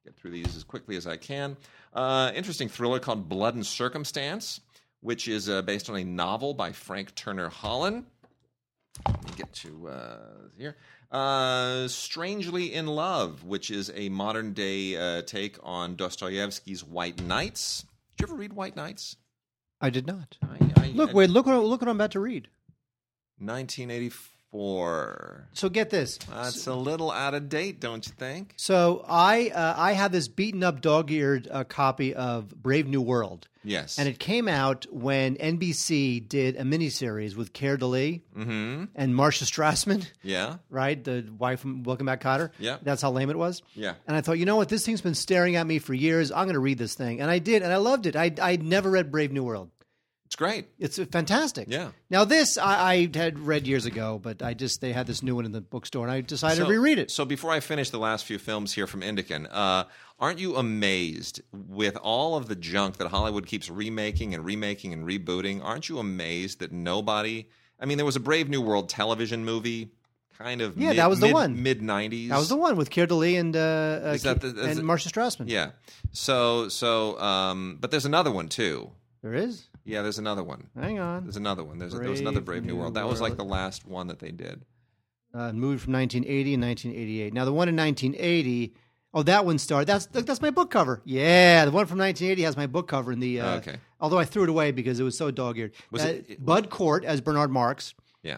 Get 0.05 0.15
through 0.15 0.31
these 0.31 0.55
as 0.55 0.63
quickly 0.63 0.95
as 0.95 1.07
I 1.07 1.17
can. 1.17 1.57
Uh, 1.93 2.31
interesting 2.35 2.69
thriller 2.69 2.99
called 2.99 3.27
Blood 3.27 3.55
and 3.55 3.65
Circumstance, 3.65 4.61
which 5.01 5.27
is 5.27 5.49
uh, 5.49 5.63
based 5.63 5.89
on 5.89 5.97
a 5.97 6.03
novel 6.03 6.53
by 6.53 6.71
Frank 6.71 7.15
Turner 7.15 7.49
Hollon. 7.49 8.05
Let 9.07 9.25
me 9.25 9.31
get 9.37 9.51
to 9.53 9.87
uh, 9.87 10.17
here. 10.57 10.75
Uh, 11.11 11.87
Strangely 11.87 12.73
in 12.73 12.85
Love, 12.85 13.43
which 13.43 13.71
is 13.71 13.91
a 13.95 14.09
modern 14.09 14.53
day 14.53 14.95
uh, 14.95 15.21
take 15.23 15.57
on 15.63 15.95
Dostoevsky's 15.95 16.83
White 16.83 17.21
Knights. 17.23 17.85
Did 18.17 18.27
you 18.27 18.33
ever 18.33 18.39
read 18.39 18.53
White 18.53 18.75
Knights? 18.75 19.15
I 19.81 19.89
did 19.89 20.05
not. 20.05 20.37
I, 20.43 20.57
I, 20.75 20.87
Look, 20.93 21.09
I- 21.11 21.13
wait, 21.13 21.29
look 21.29 21.45
what 21.45 21.63
look 21.63 21.81
what 21.81 21.87
I'm 21.89 21.95
about 21.97 22.11
to 22.11 22.19
read. 22.19 22.49
1984. 23.39 24.27
So 25.53 25.69
get 25.69 25.89
this. 25.89 26.17
That's 26.29 26.65
a 26.67 26.73
little 26.73 27.11
out 27.11 27.33
of 27.33 27.49
date, 27.49 27.79
don't 27.79 28.05
you 28.05 28.13
think? 28.17 28.53
So 28.57 29.05
I 29.07 29.49
uh, 29.49 29.73
I 29.77 29.93
have 29.93 30.11
this 30.11 30.27
beaten 30.27 30.63
up 30.63 30.81
dog 30.81 31.11
eared 31.11 31.47
uh, 31.51 31.63
copy 31.63 32.13
of 32.15 32.49
Brave 32.61 32.87
New 32.87 33.01
World, 33.01 33.47
Yes. 33.63 33.99
and 33.99 34.07
it 34.07 34.19
came 34.19 34.47
out 34.47 34.85
when 34.91 35.35
NBC 35.35 36.27
did 36.27 36.55
a 36.55 36.63
miniseries 36.63 37.35
with 37.35 37.53
Keir 37.53 37.77
Dullea 37.77 38.21
mm-hmm. 38.35 38.85
and 38.95 39.15
Marcia 39.15 39.45
Strassman, 39.45 40.09
Yeah. 40.23 40.57
right, 40.69 41.01
the 41.03 41.25
wife 41.37 41.59
from 41.59 41.83
Welcome 41.83 42.05
Back, 42.07 42.21
Kotter. 42.21 42.51
Yeah. 42.57 42.77
that's 42.81 43.01
how 43.01 43.11
lame 43.11 43.29
it 43.29 43.37
was. 43.37 43.61
Yeah. 43.75 43.93
And 44.07 44.15
I 44.15 44.21
thought, 44.21 44.39
you 44.39 44.45
know 44.45 44.55
what, 44.55 44.69
this 44.69 44.85
thing's 44.85 45.01
been 45.01 45.15
staring 45.15 45.55
at 45.57 45.67
me 45.67 45.79
for 45.79 45.93
years. 45.93 46.31
I'm 46.31 46.45
going 46.45 46.53
to 46.53 46.59
read 46.59 46.77
this 46.77 46.95
thing, 46.95 47.21
and 47.21 47.29
I 47.29 47.39
did, 47.39 47.61
and 47.61 47.71
I 47.71 47.77
loved 47.77 48.05
it. 48.05 48.15
I 48.15 48.31
I'd 48.41 48.63
never 48.63 48.89
read 48.89 49.11
Brave 49.11 49.31
New 49.31 49.43
World. 49.43 49.69
It's 50.29 50.35
great. 50.35 50.67
It's 50.77 50.99
fantastic. 50.99 51.69
Yeah. 51.71 51.89
Now 52.11 52.23
this 52.23 52.59
I, 52.59 52.91
I 52.93 53.09
had 53.17 53.39
read 53.39 53.65
years 53.65 53.87
ago, 53.87 54.19
but 54.21 54.43
I 54.43 54.53
just 54.53 54.79
they 54.79 54.93
had 54.93 55.07
this 55.07 55.23
new 55.23 55.35
one 55.35 55.43
in 55.43 55.51
the 55.53 55.59
bookstore, 55.61 56.05
and 56.05 56.11
I 56.11 56.21
decided 56.21 56.63
to 56.63 56.69
reread 56.69 56.99
it. 56.99 57.09
So 57.09 57.25
before 57.25 57.49
I 57.49 57.59
finish 57.59 57.89
the 57.89 57.97
last 57.97 58.25
few 58.25 58.37
films 58.37 58.71
here 58.73 58.85
from 58.85 59.01
Indican, 59.01 59.47
uh, 59.49 59.85
aren't 60.19 60.37
you 60.37 60.55
amazed 60.55 61.41
with 61.51 61.97
all 61.97 62.35
of 62.35 62.47
the 62.47 62.55
junk 62.55 62.97
that 62.97 63.07
Hollywood 63.07 63.47
keeps 63.47 63.71
remaking 63.71 64.35
and 64.35 64.45
remaking 64.45 64.93
and 64.93 65.03
rebooting? 65.03 65.63
Aren't 65.63 65.89
you 65.89 65.97
amazed 65.97 66.59
that 66.59 66.71
nobody? 66.71 67.49
I 67.79 67.87
mean, 67.87 67.97
there 67.97 68.05
was 68.05 68.15
a 68.15 68.19
Brave 68.19 68.49
New 68.49 68.61
World 68.61 68.87
television 68.87 69.43
movie, 69.43 69.89
kind 70.37 70.61
of 70.61 70.77
Yeah, 70.77 70.89
mid, 70.89 70.97
that 70.99 71.09
was 71.09 71.21
the 71.21 71.25
mid, 71.27 71.33
one. 71.33 71.63
mid 71.63 71.81
nineties. 71.81 72.29
That 72.29 72.37
was 72.37 72.49
the 72.49 72.55
one 72.55 72.75
with 72.77 72.91
Keir 72.91 73.07
Dullea 73.07 73.39
and 73.39 73.55
uh, 73.55 73.59
uh, 73.59 74.17
the- 74.17 74.65
and 74.77 74.83
Marcia 74.83 75.09
Strassman. 75.09 75.45
Yeah. 75.49 75.71
So 76.11 76.69
so, 76.69 77.19
um, 77.19 77.79
but 77.81 77.89
there's 77.89 78.05
another 78.05 78.29
one 78.31 78.47
too. 78.47 78.91
there 79.23 79.33
is. 79.33 79.65
Yeah, 79.89 80.01
there's 80.03 80.19
another 80.19 80.43
one. 80.43 80.69
Hang 80.79 80.99
on, 80.99 81.23
There's 81.23 81.35
another 81.37 81.63
one. 81.63 81.79
There's 81.79 81.93
there 81.93 82.09
was 82.09 82.19
another 82.19 82.41
Brave 82.41 82.63
New 82.63 82.73
New 82.73 82.79
World. 82.79 82.93
That 82.93 83.07
was 83.07 83.19
like 83.21 83.37
the 83.37 83.43
last 83.45 83.85
one 83.85 84.07
that 84.07 84.19
they 84.19 84.31
did. 84.31 84.63
uh, 85.33 85.51
movie 85.51 85.77
from 85.77 85.93
1980 85.93 86.53
and 86.55 86.63
1988. 86.63 87.33
Now 87.33 87.45
the 87.45 87.53
one 87.53 87.67
in 87.69 87.75
1980. 87.75 88.73
Oh, 89.13 89.23
that 89.23 89.43
one 89.45 89.57
started. 89.57 89.87
That's 89.87 90.05
that's 90.05 90.41
my 90.41 90.51
book 90.51 90.69
cover. 90.69 91.01
Yeah, 91.05 91.65
the 91.65 91.71
one 91.71 91.85
from 91.87 91.97
1980 91.97 92.43
has 92.43 92.55
my 92.55 92.67
book 92.67 92.87
cover 92.87 93.11
in 93.11 93.19
the. 93.19 93.41
Uh, 93.41 93.55
Okay. 93.57 93.77
Although 93.99 94.19
I 94.19 94.25
threw 94.25 94.43
it 94.43 94.49
away 94.49 94.71
because 94.71 94.99
it 94.99 95.03
was 95.03 95.17
so 95.17 95.29
dog-eared. 95.31 95.73
Was 95.91 96.05
Uh, 96.05 96.07
it- 96.27 96.45
Bud 96.45 96.69
Cort 96.69 97.03
as 97.03 97.19
Bernard 97.19 97.51
Marx. 97.51 97.95
Yeah. 98.23 98.37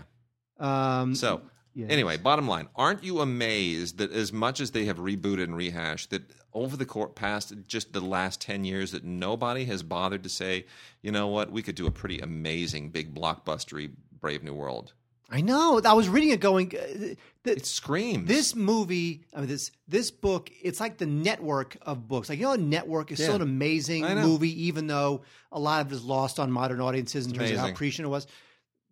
Um, 0.60 1.14
So, 1.16 1.42
Yeah. 1.76 1.88
anyway, 1.88 2.18
bottom 2.18 2.48
line, 2.48 2.68
aren't 2.76 3.04
you 3.04 3.20
amazed 3.22 3.98
that 4.00 4.12
as 4.12 4.32
much 4.34 4.60
as 4.60 4.72
they 4.72 4.86
have 4.86 4.98
rebooted 4.98 5.44
and 5.44 5.56
rehashed, 5.56 6.10
that 6.12 6.24
over 6.54 6.76
the 6.78 6.86
court 6.86 7.16
past 7.16 7.54
just 7.68 7.94
the 7.94 8.02
last 8.02 8.42
10 8.42 8.64
years, 8.66 8.92
that 8.92 9.04
nobody 9.04 9.66
has 9.66 9.84
bothered 9.84 10.24
to 10.24 10.30
say, 10.30 10.66
you 11.02 11.12
know 11.12 11.28
what, 11.28 11.52
we 11.52 11.62
could 11.62 11.76
do 11.76 11.88
a 11.88 11.92
pretty 11.92 12.20
amazing, 12.20 12.90
big 12.90 13.14
blockbustery 13.14 13.92
Brave 14.20 14.44
New 14.44 14.54
World? 14.54 14.94
I 15.34 15.40
know. 15.40 15.80
I 15.86 15.94
was 15.94 16.10
reading 16.10 16.32
it, 16.32 16.42
going. 16.42 16.74
Uh, 16.76 17.16
It 17.46 17.66
screams. 17.66 18.28
this 18.28 18.54
movie, 18.54 19.24
I 19.34 19.40
mean, 19.40 19.48
this 19.48 19.72
this 19.88 20.12
book, 20.12 20.52
it's 20.62 20.82
like 20.82 20.98
the 20.98 21.06
network 21.06 21.78
of 21.84 22.06
books. 22.08 22.28
Like 22.28 22.38
you 22.38 22.44
know, 22.46 22.56
Network 22.56 23.12
is 23.14 23.20
still 23.24 23.36
an 23.36 23.42
amazing 23.42 24.04
movie, 24.04 24.66
even 24.66 24.88
though 24.88 25.22
a 25.52 25.60
lot 25.60 25.82
of 25.86 25.92
it 25.92 25.96
is 25.96 26.04
lost 26.04 26.38
on 26.38 26.52
modern 26.52 26.82
audiences 26.82 27.26
in 27.28 27.32
terms 27.34 27.50
of 27.50 27.56
how 27.58 27.64
Amazing. 27.64 27.76
prescient 27.78 28.06
it 28.08 28.10
was. 28.10 28.28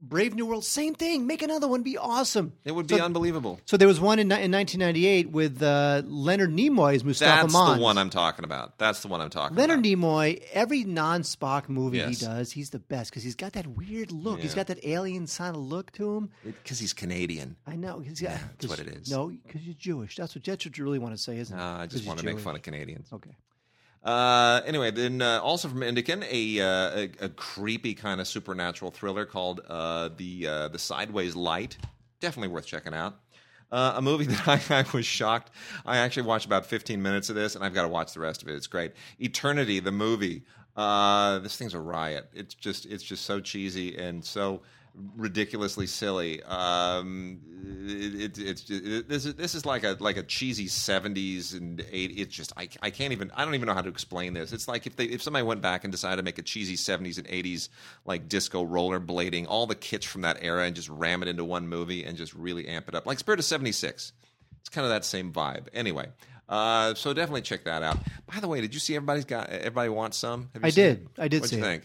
Brave 0.02 0.34
New 0.34 0.46
World, 0.46 0.64
same 0.64 0.96
thing. 0.96 1.28
Make 1.28 1.42
another 1.42 1.68
one, 1.68 1.84
be 1.84 1.98
awesome. 1.98 2.54
it 2.64 2.72
would 2.74 2.88
be 2.88 2.98
So- 2.98 3.04
unbelievable. 3.04 3.60
So 3.66 3.76
there 3.78 3.88
was 3.88 4.00
one 4.00 4.18
in, 4.20 4.32
in 4.32 4.52
1998 4.52 5.30
with 5.32 5.62
uh, 5.62 6.02
Leonard 6.06 6.52
Nimoy 6.52 6.96
as 6.96 7.04
Mustapha 7.04 7.42
That's 7.44 7.54
Mond. 7.54 7.80
the 7.80 7.84
one 7.84 7.98
I'm 7.98 8.10
talking 8.10 8.46
about. 8.46 8.78
That's 8.80 9.02
the 9.02 9.10
one 9.10 9.20
I'm 9.22 9.30
talking 9.30 9.58
Leonard 9.58 9.80
about. 9.80 9.86
Leonard 9.90 10.00
Nimoy, 10.40 10.44
every 10.54 10.84
non-Spock 10.86 11.68
movie 11.70 11.98
Yes. 11.98 12.20
he 12.20 12.26
does, 12.26 12.52
he's 12.52 12.70
the 12.70 12.80
best 12.80 13.12
because 13.12 13.24
he's 13.24 13.36
got 13.36 13.54
that 13.54 13.68
weird 13.68 14.12
look. 14.12 14.40
He's 14.40 14.56
got 14.56 14.68
that 14.68 14.86
alien 14.86 15.28
kind 15.28 15.56
of 15.56 15.62
look 15.62 15.92
to 15.94 16.16
him. 16.16 16.30
Because 16.46 16.80
he's 16.80 16.94
Canadian. 16.94 17.56
I 17.68 17.76
know. 17.76 18.00
He's 18.00 18.22
got, 18.22 18.32
that's 18.60 18.68
what 18.68 18.80
it 18.80 18.88
is. 18.88 19.12
No, 19.12 19.28
because 19.28 19.64
you're 19.64 19.76
Jewish. 19.78 20.16
That's 20.16 20.34
what, 20.36 20.44
that's 20.44 20.66
what 20.66 20.78
you 20.78 20.84
really 20.84 21.00
want 21.00 21.14
to 21.16 21.22
say, 21.22 21.38
isn't 21.38 21.58
it? 21.58 21.62
I 21.62 21.86
just 21.88 22.06
want 22.06 22.20
to 22.20 22.26
make 22.26 22.36
Jewish. 22.36 22.44
fun 22.44 22.56
of 22.56 22.62
Canadians. 22.62 23.08
Okay. 23.12 23.36
Uh, 24.04 24.62
anyway, 24.66 24.92
then 24.92 25.22
uh, 25.22 25.40
also 25.42 25.68
from 25.68 25.82
Indican, 25.82 26.26
a, 26.30 26.62
uh, 26.62 27.08
a 27.22 27.26
a 27.26 27.30
creepy 27.30 27.94
kind 27.94 28.22
of 28.22 28.28
supernatural 28.28 28.92
thriller 28.92 29.26
called 29.26 29.62
uh, 29.68 30.10
the 30.16 30.48
uh, 30.48 30.68
the 30.70 30.80
Sideways 30.80 31.36
Light. 31.36 31.78
Definitely 32.22 32.50
worth 32.50 32.66
checking 32.66 32.94
out. 32.94 33.20
Uh, 33.72 33.94
a 33.98 34.02
movie 34.02 34.26
that 34.28 34.48
I, 34.48 34.80
I 34.80 34.86
was 34.94 35.06
shocked. 35.06 35.52
I 35.86 35.98
actually 35.98 36.24
watched 36.24 36.46
about 36.46 36.66
15 36.66 37.02
minutes 37.02 37.30
of 37.30 37.36
this, 37.36 37.56
and 37.56 37.64
I've 37.64 37.74
got 37.74 37.84
to 37.84 37.88
watch 37.88 38.14
the 38.14 38.20
rest 38.20 38.42
of 38.42 38.48
it. 38.48 38.56
It's 38.56 38.68
great. 38.68 38.94
Eternity, 39.20 39.80
the 39.80 39.92
movie. 39.92 40.44
Uh, 40.76 41.40
this 41.40 41.58
thing's 41.58 41.74
a 41.74 41.80
riot. 41.80 42.30
It's 42.34 42.54
just 42.54 42.86
it's 42.86 43.04
just 43.04 43.26
so 43.26 43.42
cheesy 43.42 43.98
and 43.98 44.24
so 44.24 44.62
ridiculously 45.16 45.88
silly. 45.88 46.42
Um, 46.44 47.40
it, 47.88 48.38
it, 48.38 48.38
it's 48.38 48.70
it, 48.70 49.08
this 49.08 49.26
is 49.26 49.36
this 49.36 49.56
is 49.56 49.66
like 49.66 49.84
a 49.84 49.98
like 50.00 50.18
a 50.18 50.24
cheesy 50.24 50.68
seventies 50.68 51.54
and 51.54 51.84
eight. 51.92 52.14
It's 52.16 52.36
just 52.36 52.54
I, 52.58 52.70
I 52.82 52.90
can't 52.90 53.12
even 53.12 53.32
I 53.36 53.46
don't 53.46 53.56
even 53.56 53.68
know 53.68 53.74
how 53.74 53.82
to 53.82 53.90
explain 53.90 54.34
this. 54.34 54.54
It's 54.54 54.68
like 54.68 54.88
if 54.88 54.96
they 54.96 55.06
if 55.06 55.22
somebody 55.22 55.44
went 55.44 55.62
back 55.62 55.84
and 55.84 55.92
decided 55.92 56.18
to 56.18 56.24
make 56.24 56.38
a 56.38 56.42
cheesy 56.42 56.76
seventies 56.76 57.18
and 57.18 57.28
eighties 57.30 57.70
like 58.06 58.28
disco 58.28 58.66
rollerblading, 58.66 59.46
all 59.48 59.68
the 59.68 59.76
kits 59.76 60.06
from 60.06 60.22
that 60.22 60.38
era, 60.42 60.66
and 60.66 60.76
just 60.76 60.90
ram 60.90 61.22
it 61.22 61.28
into 61.28 61.46
one 61.46 61.68
movie 61.68 62.04
and 62.04 62.18
just 62.18 62.34
really 62.34 62.68
amp 62.68 62.88
it 62.88 62.96
up, 62.96 63.06
like 63.06 63.20
Spirit 63.20 63.40
of 63.40 63.46
seventy 63.46 63.72
six. 63.72 64.14
It's 64.62 64.70
kind 64.70 64.86
of 64.86 64.92
that 64.92 65.06
same 65.06 65.32
vibe. 65.32 65.68
Anyway. 65.74 66.08
Uh, 66.48 66.96
so 66.96 67.14
definitely 67.14 67.44
check 67.44 67.66
that 67.66 67.84
out. 67.84 68.00
By 68.26 68.40
the 68.40 68.48
way, 68.48 68.60
did 68.60 68.74
you 68.74 68.80
see 68.80 68.96
everybody's 68.96 69.26
got 69.26 69.50
everybody 69.50 69.90
wants 69.90 70.18
some? 70.18 70.50
Have 70.54 70.64
you 70.64 70.68
I 70.68 70.70
seen 70.72 70.84
did. 70.84 70.98
it? 70.98 71.08
I 71.20 71.28
did 71.28 71.42
What'd 71.42 71.50
see 71.52 71.58
you 71.58 71.64
it. 71.64 71.66
think? 71.68 71.84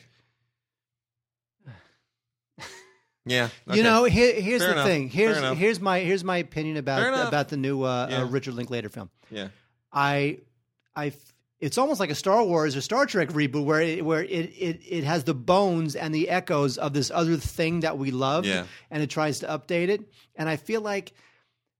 Yeah, 3.26 3.48
okay. 3.68 3.78
You 3.78 3.82
know, 3.82 4.04
here, 4.04 4.34
here's 4.40 4.60
Fair 4.60 4.68
the 4.70 4.74
enough. 4.74 4.86
thing. 4.86 5.08
Here's 5.08 5.38
here's 5.58 5.80
my 5.80 6.00
here's 6.00 6.22
my 6.24 6.36
opinion 6.38 6.76
about 6.76 7.28
about 7.28 7.48
the 7.48 7.56
new 7.56 7.82
uh, 7.82 8.06
Yeah. 8.10 8.22
uh, 8.22 8.26
Richard 8.26 8.54
Linklater 8.54 8.88
film. 8.88 9.10
yeah. 9.30 9.48
I 9.92 10.38
I 10.94 11.06
f- 11.08 11.32
it's 11.60 11.78
almost 11.78 12.00
like 12.00 12.10
a 12.10 12.14
Star 12.14 12.44
Wars 12.44 12.76
or 12.76 12.80
Star 12.82 13.06
Trek 13.06 13.28
reboot 13.30 13.64
where 13.64 13.80
it, 13.80 14.04
where 14.04 14.22
it, 14.22 14.28
it 14.58 14.80
it 14.86 15.04
has 15.04 15.24
the 15.24 15.32
bones 15.34 15.96
and 15.96 16.14
the 16.14 16.28
echoes 16.28 16.76
of 16.76 16.92
this 16.92 17.10
other 17.10 17.36
thing 17.38 17.80
that 17.80 17.96
we 17.96 18.10
love, 18.10 18.44
Yeah. 18.44 18.64
and 18.90 19.02
it 19.02 19.08
tries 19.08 19.38
to 19.38 19.46
update 19.46 19.88
it. 19.88 20.02
And 20.36 20.48
I 20.48 20.56
feel 20.56 20.82
like 20.82 21.14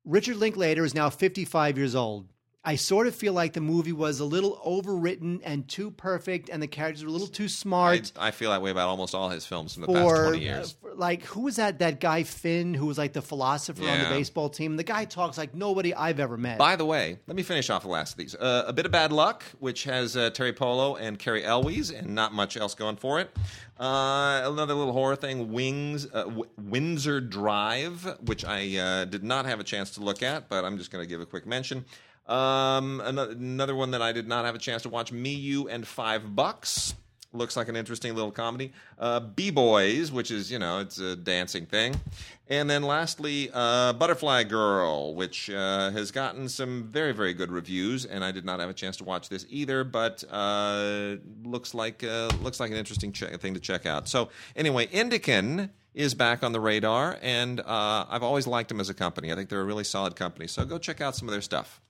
Richard 0.06 0.36
Linklater 0.36 0.84
is 0.84 0.94
now 0.94 1.10
55 1.10 1.76
years 1.76 1.94
old. 1.94 2.28
I 2.66 2.76
sort 2.76 3.06
of 3.06 3.14
feel 3.14 3.34
like 3.34 3.52
the 3.52 3.60
movie 3.60 3.92
was 3.92 4.20
a 4.20 4.24
little 4.24 4.58
overwritten 4.66 5.40
and 5.44 5.68
too 5.68 5.90
perfect, 5.90 6.48
and 6.48 6.62
the 6.62 6.66
characters 6.66 7.02
were 7.04 7.10
a 7.10 7.12
little 7.12 7.26
too 7.26 7.48
smart. 7.48 8.10
I 8.18 8.30
feel 8.30 8.50
that 8.52 8.62
way 8.62 8.70
about 8.70 8.88
almost 8.88 9.14
all 9.14 9.28
his 9.28 9.44
films 9.44 9.74
from 9.74 9.82
the 9.82 9.88
past 9.88 9.98
for, 10.08 10.22
twenty 10.28 10.44
years. 10.44 10.76
uh, 10.82 10.94
like 10.96 11.24
who 11.24 11.42
was 11.42 11.56
that 11.56 11.80
that 11.80 12.00
guy 12.00 12.22
Finn 12.22 12.72
who 12.72 12.86
was 12.86 12.96
like 12.96 13.12
the 13.12 13.20
philosopher 13.20 13.82
on 13.86 13.98
the 13.98 14.08
baseball 14.08 14.48
team? 14.48 14.76
The 14.76 14.82
guy 14.82 15.04
talks 15.04 15.36
like 15.36 15.54
nobody 15.54 15.92
I've 15.94 16.18
ever 16.20 16.38
met. 16.38 16.56
By 16.56 16.76
the 16.76 16.86
way, 16.86 17.18
let 17.26 17.36
me 17.36 17.42
finish 17.42 17.68
off 17.68 17.82
the 17.82 17.88
last 17.88 18.12
of 18.12 18.16
these. 18.18 18.34
Uh, 18.34 18.64
a 18.66 18.72
bit 18.72 18.86
of 18.86 18.92
bad 18.92 19.12
luck, 19.12 19.42
which 19.58 19.84
has 19.84 20.16
uh, 20.16 20.30
Teri 20.30 20.56
Polo 20.56 20.96
and 20.96 21.18
Cary 21.18 21.44
Elwes, 21.44 21.90
and 21.90 22.14
not 22.14 22.32
much 22.32 22.56
else 22.56 22.74
going 22.74 22.96
for 22.96 23.20
it. 23.20 23.30
Uh, 23.78 24.42
another 24.44 24.72
little 24.72 24.92
horror 24.92 25.16
thing, 25.16 25.52
Wings, 25.52 26.06
uh, 26.06 26.24
w- 26.24 26.44
Windsor 26.56 27.20
Drive, 27.20 28.04
which 28.26 28.44
I 28.44 28.76
uh, 28.78 29.04
did 29.04 29.24
not 29.24 29.46
have 29.46 29.58
a 29.60 29.64
chance 29.64 29.90
to 29.92 30.00
look 30.00 30.22
at, 30.22 30.48
but 30.48 30.64
I'm 30.64 30.78
just 30.78 30.90
going 30.92 31.02
to 31.04 31.08
give 31.08 31.20
a 31.20 31.26
quick 31.26 31.44
mention. 31.44 31.84
Um, 32.26 33.02
another, 33.04 33.74
one 33.74 33.90
that 33.90 34.02
I 34.02 34.12
did 34.12 34.26
not 34.26 34.44
have 34.44 34.54
a 34.54 34.58
chance 34.58 34.82
to 34.82 34.88
watch, 34.88 35.12
Me, 35.12 35.34
You, 35.34 35.68
and 35.68 35.86
Five 35.86 36.34
Bucks. 36.34 36.94
Looks 37.32 37.56
like 37.56 37.68
an 37.68 37.74
interesting 37.74 38.14
little 38.14 38.30
comedy. 38.30 38.72
Uh, 38.96 39.18
B 39.18 39.50
Boys, 39.50 40.12
which 40.12 40.30
is, 40.30 40.52
you 40.52 40.58
know, 40.60 40.78
it's 40.78 40.98
a 40.98 41.16
dancing 41.16 41.66
thing. 41.66 42.00
And 42.48 42.70
then 42.70 42.84
lastly, 42.84 43.50
uh, 43.52 43.92
Butterfly 43.94 44.44
Girl, 44.44 45.16
which 45.16 45.50
uh, 45.50 45.90
has 45.90 46.12
gotten 46.12 46.48
some 46.48 46.84
very, 46.84 47.12
very 47.12 47.34
good 47.34 47.50
reviews. 47.50 48.04
And 48.04 48.24
I 48.24 48.30
did 48.30 48.44
not 48.44 48.60
have 48.60 48.70
a 48.70 48.74
chance 48.74 48.96
to 48.98 49.04
watch 49.04 49.28
this 49.28 49.44
either, 49.48 49.82
but 49.82 50.22
uh, 50.30 51.16
looks 51.42 51.74
like 51.74 52.04
uh, 52.04 52.30
looks 52.40 52.60
like 52.60 52.70
an 52.70 52.76
interesting 52.76 53.10
che- 53.10 53.36
thing 53.38 53.54
to 53.54 53.60
check 53.60 53.84
out. 53.84 54.06
So 54.08 54.28
anyway, 54.54 54.86
Indican 54.86 55.70
is 55.92 56.14
back 56.14 56.44
on 56.44 56.52
the 56.52 56.60
radar, 56.60 57.18
and 57.20 57.58
uh, 57.60 58.06
I've 58.08 58.22
always 58.22 58.46
liked 58.46 58.68
them 58.68 58.78
as 58.78 58.90
a 58.90 58.94
company. 58.94 59.32
I 59.32 59.34
think 59.34 59.48
they're 59.48 59.60
a 59.60 59.64
really 59.64 59.84
solid 59.84 60.14
company. 60.14 60.46
So 60.46 60.64
go 60.64 60.78
check 60.78 61.00
out 61.00 61.16
some 61.16 61.26
of 61.26 61.32
their 61.32 61.42
stuff. 61.42 61.80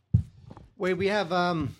Wait, 0.78 0.94
we 0.94 1.08
have 1.08 1.32
um 1.32 1.74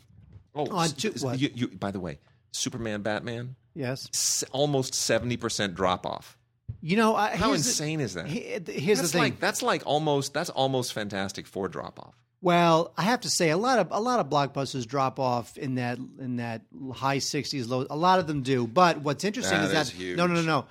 Oh, 0.57 0.71
On 0.71 0.89
two- 0.89 1.13
s- 1.13 1.23
what? 1.23 1.41
you, 1.41 1.51
you, 1.53 1.67
by 1.69 1.91
the 1.91 1.99
way, 1.99 2.21
Superman, 2.53 3.03
Batman, 3.03 3.57
yes. 3.75 4.09
s- 4.15 4.45
almost 4.53 4.95
seventy 4.95 5.37
percent 5.37 5.75
drop 5.75 6.07
off. 6.07 6.39
You 6.81 6.97
know, 6.97 7.17
I, 7.17 7.31
How 7.35 7.49
here's 7.49 7.65
the- 7.65 7.71
insane 7.71 8.01
is 8.01 8.15
that? 8.15 8.27
he- 8.29 8.41
here's 8.41 8.99
that's 8.99 9.11
the 9.11 9.19
thing. 9.19 9.23
like 9.23 9.41
that's 9.41 9.63
like 9.63 9.83
almost 9.85 10.33
that's 10.33 10.51
almost 10.51 10.93
Fantastic 10.93 11.47
Four 11.49 11.69
drop 11.69 11.99
off. 11.99 12.15
Well, 12.41 12.93
I 12.97 13.03
have 13.03 13.23
to 13.23 13.31
say 13.31 13.51
a 13.51 13.57
lot 13.57 13.79
of 13.81 13.89
a 13.91 13.99
lot 14.01 14.21
of 14.21 14.29
blockbusters 14.29 14.87
drop 14.87 15.19
off 15.19 15.57
in 15.59 15.75
that 15.77 15.99
in 15.99 16.37
that 16.37 16.63
high 16.95 17.19
sixties, 17.19 17.67
low. 17.67 17.87
A 17.91 17.97
lot 17.97 18.21
of 18.21 18.27
them 18.29 18.43
do. 18.43 18.67
But 18.69 18.99
what's 19.01 19.25
interesting 19.25 19.59
That 19.59 19.65
is 19.65 19.73
that 19.73 19.87
is 19.87 19.91
huge. 19.91 20.17
no, 20.17 20.27
no, 20.29 20.35
no, 20.35 20.43
no. 20.43 20.67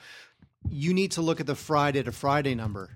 You 0.69 0.93
need 0.93 1.11
to 1.13 1.21
look 1.21 1.41
at 1.41 1.45
the 1.47 1.55
Friday 1.55 2.01
to 2.03 2.11
Friday 2.13 2.55
number. 2.55 2.89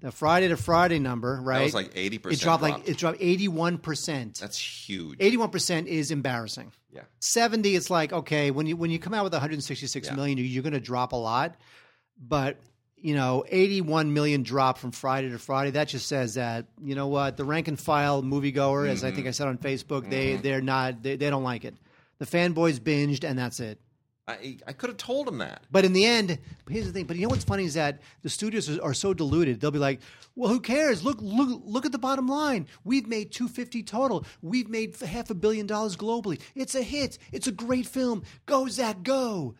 The 0.00 0.12
Friday 0.12 0.48
to 0.48 0.56
Friday 0.56 0.98
number, 0.98 1.40
right? 1.42 1.58
That 1.58 1.64
was 1.64 1.74
like 1.74 1.92
eighty 1.94 2.18
percent. 2.18 2.40
it 2.40 2.44
dropped 2.44 2.62
like 2.62 2.88
it 2.88 2.96
dropped 2.98 3.18
eighty 3.20 3.48
one 3.48 3.78
percent. 3.78 4.38
that's 4.40 4.58
huge. 4.58 5.16
Eighty 5.20 5.36
one 5.36 5.50
percent 5.50 5.88
is 5.88 6.10
embarrassing. 6.10 6.72
Yeah. 6.92 7.02
70 7.20 7.74
it's 7.76 7.90
like 7.90 8.12
okay 8.12 8.50
when 8.50 8.66
you 8.66 8.74
when 8.76 8.90
you 8.90 8.98
come 8.98 9.12
out 9.12 9.22
with 9.24 9.32
166 9.34 10.06
Yeah. 10.08 10.14
million, 10.14 10.38
you 10.38 10.44
you're 10.44 10.62
going 10.62 10.72
to 10.72 10.80
drop 10.80 11.12
a 11.12 11.16
lot 11.16 11.54
but 12.18 12.56
you 12.96 13.14
know 13.14 13.44
81 13.46 14.14
million 14.14 14.42
drop 14.42 14.78
from 14.78 14.92
friday 14.92 15.28
to 15.28 15.38
friday 15.38 15.72
that 15.72 15.88
just 15.88 16.06
says 16.08 16.34
that 16.34 16.64
you 16.82 16.94
know 16.94 17.08
what 17.08 17.36
the 17.36 17.44
rank 17.44 17.68
and 17.68 17.78
file 17.78 18.22
moviegoer 18.22 18.88
as 18.88 19.04
i 19.04 19.08
Mm-hmm. 19.08 19.16
think 19.16 19.28
i 19.28 19.30
said 19.32 19.46
on 19.48 19.58
facebook 19.58 20.08
they 20.08 20.36
they're 20.36 20.62
not 20.62 21.02
they, 21.02 21.16
they 21.16 21.28
don't 21.28 21.42
like 21.42 21.66
it 21.66 21.74
the 22.18 22.24
fanboys 22.24 22.80
binged 22.80 23.22
and 23.28 23.38
that's 23.38 23.60
it 23.60 23.78
I 24.28 24.56
I 24.66 24.72
could 24.72 24.90
have 24.90 24.96
told 24.96 25.28
him 25.28 25.38
that. 25.38 25.62
but 25.70 25.84
in 25.84 25.92
the 25.92 26.04
end, 26.04 26.38
here's 26.68 26.86
the 26.86 26.92
thing. 26.92 27.04
But 27.06 27.16
you 27.16 27.22
know 27.22 27.28
what's 27.28 27.44
funny 27.44 27.64
is 27.64 27.74
that 27.74 28.00
the 28.22 28.28
studios 28.28 28.68
are, 28.68 28.82
are 28.82 28.94
so 28.94 29.14
deluded. 29.14 29.60
They'll 29.60 29.70
be 29.70 29.78
like, 29.78 30.00
"Well, 30.34 30.50
who 30.50 30.58
cares? 30.60 31.04
Look, 31.04 31.18
look, 31.20 31.60
look 31.64 31.86
at 31.86 31.92
the 31.92 31.98
bottom 31.98 32.26
line. 32.26 32.66
We've 32.84 33.06
made 33.06 33.30
two 33.30 33.46
fifty 33.48 33.82
total. 33.84 34.24
We've 34.42 34.68
made 34.68 34.96
half 34.96 35.30
a 35.30 35.34
billion 35.34 35.66
dollars 35.66 35.96
globally. 35.96 36.40
It's 36.56 36.74
a 36.74 36.82
hit. 36.82 37.18
It's 37.32 37.46
a 37.46 37.52
great 37.52 37.86
film. 37.86 38.24
Go 38.46 38.66
Zach, 38.68 39.02
go." 39.02 39.54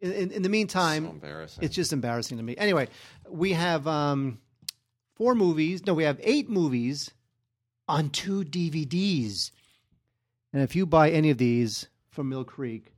in, 0.00 0.12
in, 0.12 0.30
in 0.32 0.42
the 0.42 0.48
So 0.48 0.50
meantime, 0.50 1.04
embarrassing. 1.06 1.64
it's 1.64 1.74
just 1.74 1.92
embarrassing 1.92 2.36
to 2.36 2.42
me. 2.44 2.54
Anyway, 2.58 2.88
we 3.28 3.52
have 3.54 3.86
um, 3.88 4.38
four 5.16 5.34
movies. 5.34 5.86
No, 5.86 5.94
we 5.94 6.04
have 6.04 6.20
eight 6.22 6.48
movies 6.50 7.10
on 7.88 8.10
two 8.10 8.44
DVDs. 8.44 9.50
And 10.52 10.62
if 10.62 10.76
you 10.76 10.84
buy 10.86 11.10
any 11.10 11.30
of 11.30 11.38
these 11.38 11.88
from 12.10 12.28
Mill 12.28 12.44
Creek, 12.44 12.92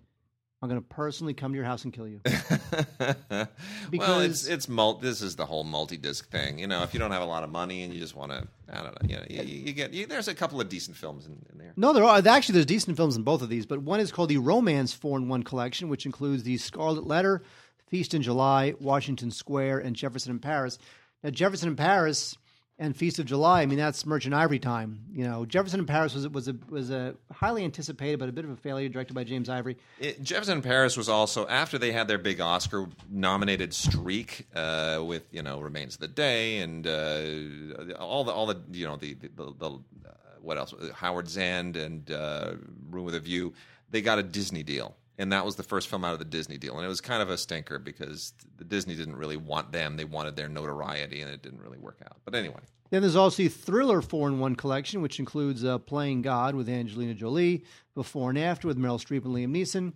I'm 0.63 0.71
going 0.71 0.81
to 0.81 0.87
personally 0.89 1.35
come 1.35 1.53
to 1.53 1.57
your 1.57 1.67
house 1.67 1.85
and 1.85 1.93
kill 1.93 2.09
you. 2.09 2.21
well, 2.99 3.47
Because- 3.91 4.25
it's 4.25 4.47
it's 4.47 4.69
mul- 4.69 4.95
This 4.95 5.21
is 5.21 5.37
the 5.37 5.45
whole 5.47 5.65
multi-disc 5.65 6.31
thing. 6.31 6.59
You 6.59 6.67
know, 6.67 6.83
if 6.83 6.95
you 6.95 7.01
don't 7.01 7.11
have 7.11 7.23
a 7.23 7.27
lot 7.27 7.45
of 7.45 7.51
money 7.51 7.83
and 7.83 7.93
you 7.93 8.01
just 8.01 8.17
want 8.17 8.33
to, 8.33 8.47
I 8.73 8.83
don't 8.83 9.03
know. 9.03 9.09
You, 9.09 9.17
know, 9.19 9.25
you, 9.45 9.59
you 9.67 9.73
get 9.73 9.93
you, 9.93 10.07
there's 10.07 10.29
a 10.29 10.35
couple 10.35 10.61
of 10.61 10.69
decent 10.69 10.97
films 10.97 11.27
in, 11.27 11.33
in 11.53 11.59
there. 11.59 11.73
No, 11.77 11.93
there 11.93 12.05
are 12.05 12.27
actually 12.27 12.55
there's 12.55 12.67
decent 12.67 12.97
films 12.97 13.17
in 13.17 13.23
both 13.23 13.43
of 13.43 13.49
these, 13.51 13.67
but 13.67 13.83
one 13.83 14.01
is 14.01 14.11
called 14.11 14.31
the 14.31 14.39
Romance 14.39 14.93
Four 14.95 15.19
in 15.19 15.29
One 15.29 15.43
Collection, 15.43 15.89
which 15.89 16.07
includes 16.07 16.43
the 16.43 16.57
Scarlet 16.57 17.07
Letter, 17.07 17.43
Feast 17.89 18.15
in 18.15 18.23
July, 18.23 18.75
Washington 18.81 19.31
Square, 19.31 19.81
and 19.81 19.95
Jefferson 19.95 20.33
in 20.33 20.39
Paris. 20.39 20.79
Now, 21.23 21.31
Jefferson 21.31 21.69
in 21.69 21.77
Paris 21.77 22.37
and 22.79 22.97
Feast 22.97 23.19
of 23.19 23.27
July, 23.27 23.63
I 23.63 23.67
mean 23.67 23.79
that's 23.79 24.07
Merchant 24.07 24.35
Ivory 24.35 24.59
time. 24.59 25.01
You 25.13 25.25
know, 25.25 25.45
Jefferson 25.45 25.81
in 25.81 25.87
Paris 25.87 26.15
was 26.15 26.29
was 26.29 26.47
a 26.47 26.57
was 26.69 26.91
a 26.91 27.15
highly 27.33 27.65
anticipated 27.65 28.19
but 28.19 28.29
a 28.29 28.33
bit 28.33 28.45
of 28.45 28.51
a 28.51 28.57
failure, 28.57 28.89
directed 28.89 29.15
by 29.15 29.25
James 29.25 29.49
Ivory. 29.49 29.77
It, 29.99 30.23
Jefferson 30.23 30.59
in 30.59 30.63
Paris 30.63 30.97
was 30.97 31.09
also 31.09 31.47
after 31.49 31.79
they 31.79 31.93
had 31.93 32.07
their 32.07 32.19
big 32.19 32.41
Oscar-nominated 32.41 33.75
streak 33.75 34.47
with 34.55 35.17
with 35.17 35.33
you 35.33 35.43
know 35.43 35.61
Remains 35.61 35.95
of 35.95 36.01
the 36.01 36.09
Day 36.09 36.59
and 36.59 36.87
uh, 36.87 37.95
all 37.99 38.25
the 38.25 38.33
all 38.33 38.47
the 38.47 38.61
you 38.71 38.87
know 38.87 38.97
the 38.97 39.15
the, 39.15 39.29
the, 39.29 39.53
the 39.59 39.67
uh, 39.67 40.13
what 40.43 40.59
else 40.59 40.75
Howards 40.95 41.39
End 41.39 41.77
and 41.77 42.11
uh, 42.11 42.53
Room 42.91 43.07
with 43.07 43.15
a 43.15 43.21
View. 43.21 43.55
They 43.91 44.03
got 44.03 44.19
a 44.19 44.23
Disney 44.23 44.63
deal, 44.63 44.95
and 45.19 45.33
that 45.33 45.45
was 45.45 45.57
the 45.57 45.63
first 45.63 45.89
film 45.89 46.05
out 46.05 46.13
of 46.13 46.19
the 46.19 46.25
Disney 46.25 46.59
deal, 46.59 46.77
and 46.77 46.85
it 46.85 46.89
was 46.89 47.01
kind 47.01 47.23
of 47.23 47.31
a 47.31 47.39
stinker 47.39 47.79
because 47.79 48.33
the 48.57 48.65
Disney 48.65 48.95
didn't 48.95 49.17
really 49.17 49.37
want 49.37 49.73
them; 49.73 49.97
they 49.97 50.05
wanted 50.05 50.37
their 50.37 50.49
notoriety, 50.49 51.21
and 51.21 51.31
it 51.31 51.43
didn't 51.43 51.61
really 51.61 51.79
work 51.79 52.01
out. 52.05 52.19
But 52.25 52.35
anyway, 52.35 52.61
Then 52.91 53.03
there's 53.03 53.17
also 53.17 53.43
the 53.43 53.49
Thriller 53.49 54.03
Four 54.03 54.29
in 54.29 54.39
One 54.39 54.57
Collection, 54.57 55.03
which 55.03 55.19
includes 55.19 55.65
uh, 55.65 55.79
Playing 55.79 56.23
God 56.23 56.55
with 56.55 56.69
Angelina 56.69 57.15
Jolie, 57.15 57.65
Before 57.95 58.31
and 58.31 58.39
After 58.39 58.69
with 58.69 58.79
Meryl 58.79 59.01
Streep 59.01 59.25
and 59.25 59.35
Liam 59.35 59.57
Neeson, 59.57 59.93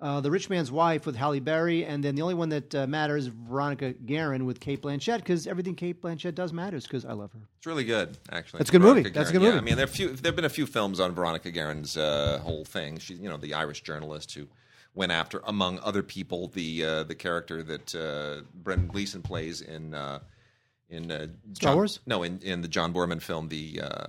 uh, 0.00 0.20
The 0.20 0.30
Rich 0.30 0.50
Man's 0.50 0.70
Wife 0.70 1.06
with 1.06 1.16
Halle 1.16 1.40
Berry, 1.40 1.84
and 1.84 2.04
then 2.04 2.14
the 2.14 2.22
only 2.22 2.34
one 2.34 2.50
that 2.50 2.74
uh, 2.74 2.86
matters, 2.86 3.26
Veronica 3.26 3.92
Guerin 3.92 4.44
with 4.44 4.60
Cate 4.60 4.82
Blanchett, 4.82 5.18
because 5.18 5.46
everything 5.46 5.74
Cate 5.74 6.02
Blanchett 6.02 6.34
does 6.34 6.52
matters, 6.52 6.84
because 6.84 7.04
I 7.04 7.12
love 7.12 7.32
her. 7.32 7.40
It's 7.58 7.66
really 7.66 7.84
good, 7.84 8.16
actually. 8.30 8.58
That's 8.58 8.70
a 8.70 8.72
good 8.72 8.82
movie. 8.82 9.00
Veronica 9.02 9.18
That's 9.18 9.30
a 9.30 9.32
good 9.32 9.42
Yeah, 9.42 9.48
movie. 9.48 9.58
I 9.58 9.62
mean, 9.62 9.76
there 9.76 9.86
few. 9.86 10.10
There've 10.10 10.36
been 10.36 10.44
a 10.44 10.50
few 10.50 10.66
films 10.66 11.00
on 11.00 11.14
Veronica 11.14 11.50
Guerin's 11.50 11.96
uh, 11.96 12.40
whole 12.42 12.64
thing. 12.64 12.98
She's, 12.98 13.18
you 13.18 13.28
know, 13.28 13.36
the 13.38 13.54
Irish 13.54 13.82
journalist 13.82 14.34
who 14.34 14.46
went 14.94 15.12
after, 15.12 15.40
among 15.46 15.78
other 15.80 16.02
people, 16.02 16.48
the 16.48 16.84
uh, 16.84 17.02
the 17.04 17.14
character 17.14 17.62
that 17.62 17.94
uh, 17.94 18.42
Brendan 18.54 18.88
Gleeson 18.88 19.22
plays 19.22 19.60
in 19.62 19.94
uh, 19.94 20.20
in 20.90 21.10
uh, 21.10 21.26
Star 21.54 21.70
John- 21.70 21.74
Wars? 21.76 22.00
No, 22.06 22.22
in 22.22 22.38
in 22.42 22.60
the 22.60 22.68
John 22.68 22.92
Boorman 22.92 23.20
film, 23.22 23.48
the 23.48 23.80
uh, 23.82 24.06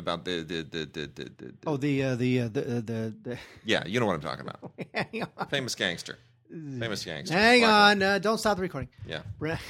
about 0.00 0.24
the 0.24 0.42
the 0.42 0.62
the 0.62 0.78
the, 0.86 1.06
the, 1.14 1.24
the 1.38 1.52
Oh, 1.66 1.76
the 1.76 2.02
uh, 2.02 2.16
the, 2.16 2.40
uh, 2.40 2.48
the 2.48 2.60
uh, 2.62 2.74
the 2.80 3.14
the. 3.22 3.38
yeah, 3.64 3.86
you 3.86 4.00
know 4.00 4.06
what 4.06 4.14
I'm 4.16 4.20
talking 4.20 4.44
about. 4.48 4.72
hang 4.94 5.22
on, 5.38 5.46
Famous 5.48 5.76
gangster, 5.76 6.18
famous 6.50 7.04
gangster. 7.04 7.34
hang 7.34 7.64
on, 7.64 8.02
uh, 8.02 8.18
don't 8.18 8.38
stop 8.38 8.56
the 8.56 8.62
recording. 8.62 8.88
Yeah. 9.06 9.20
Bre- 9.38 9.52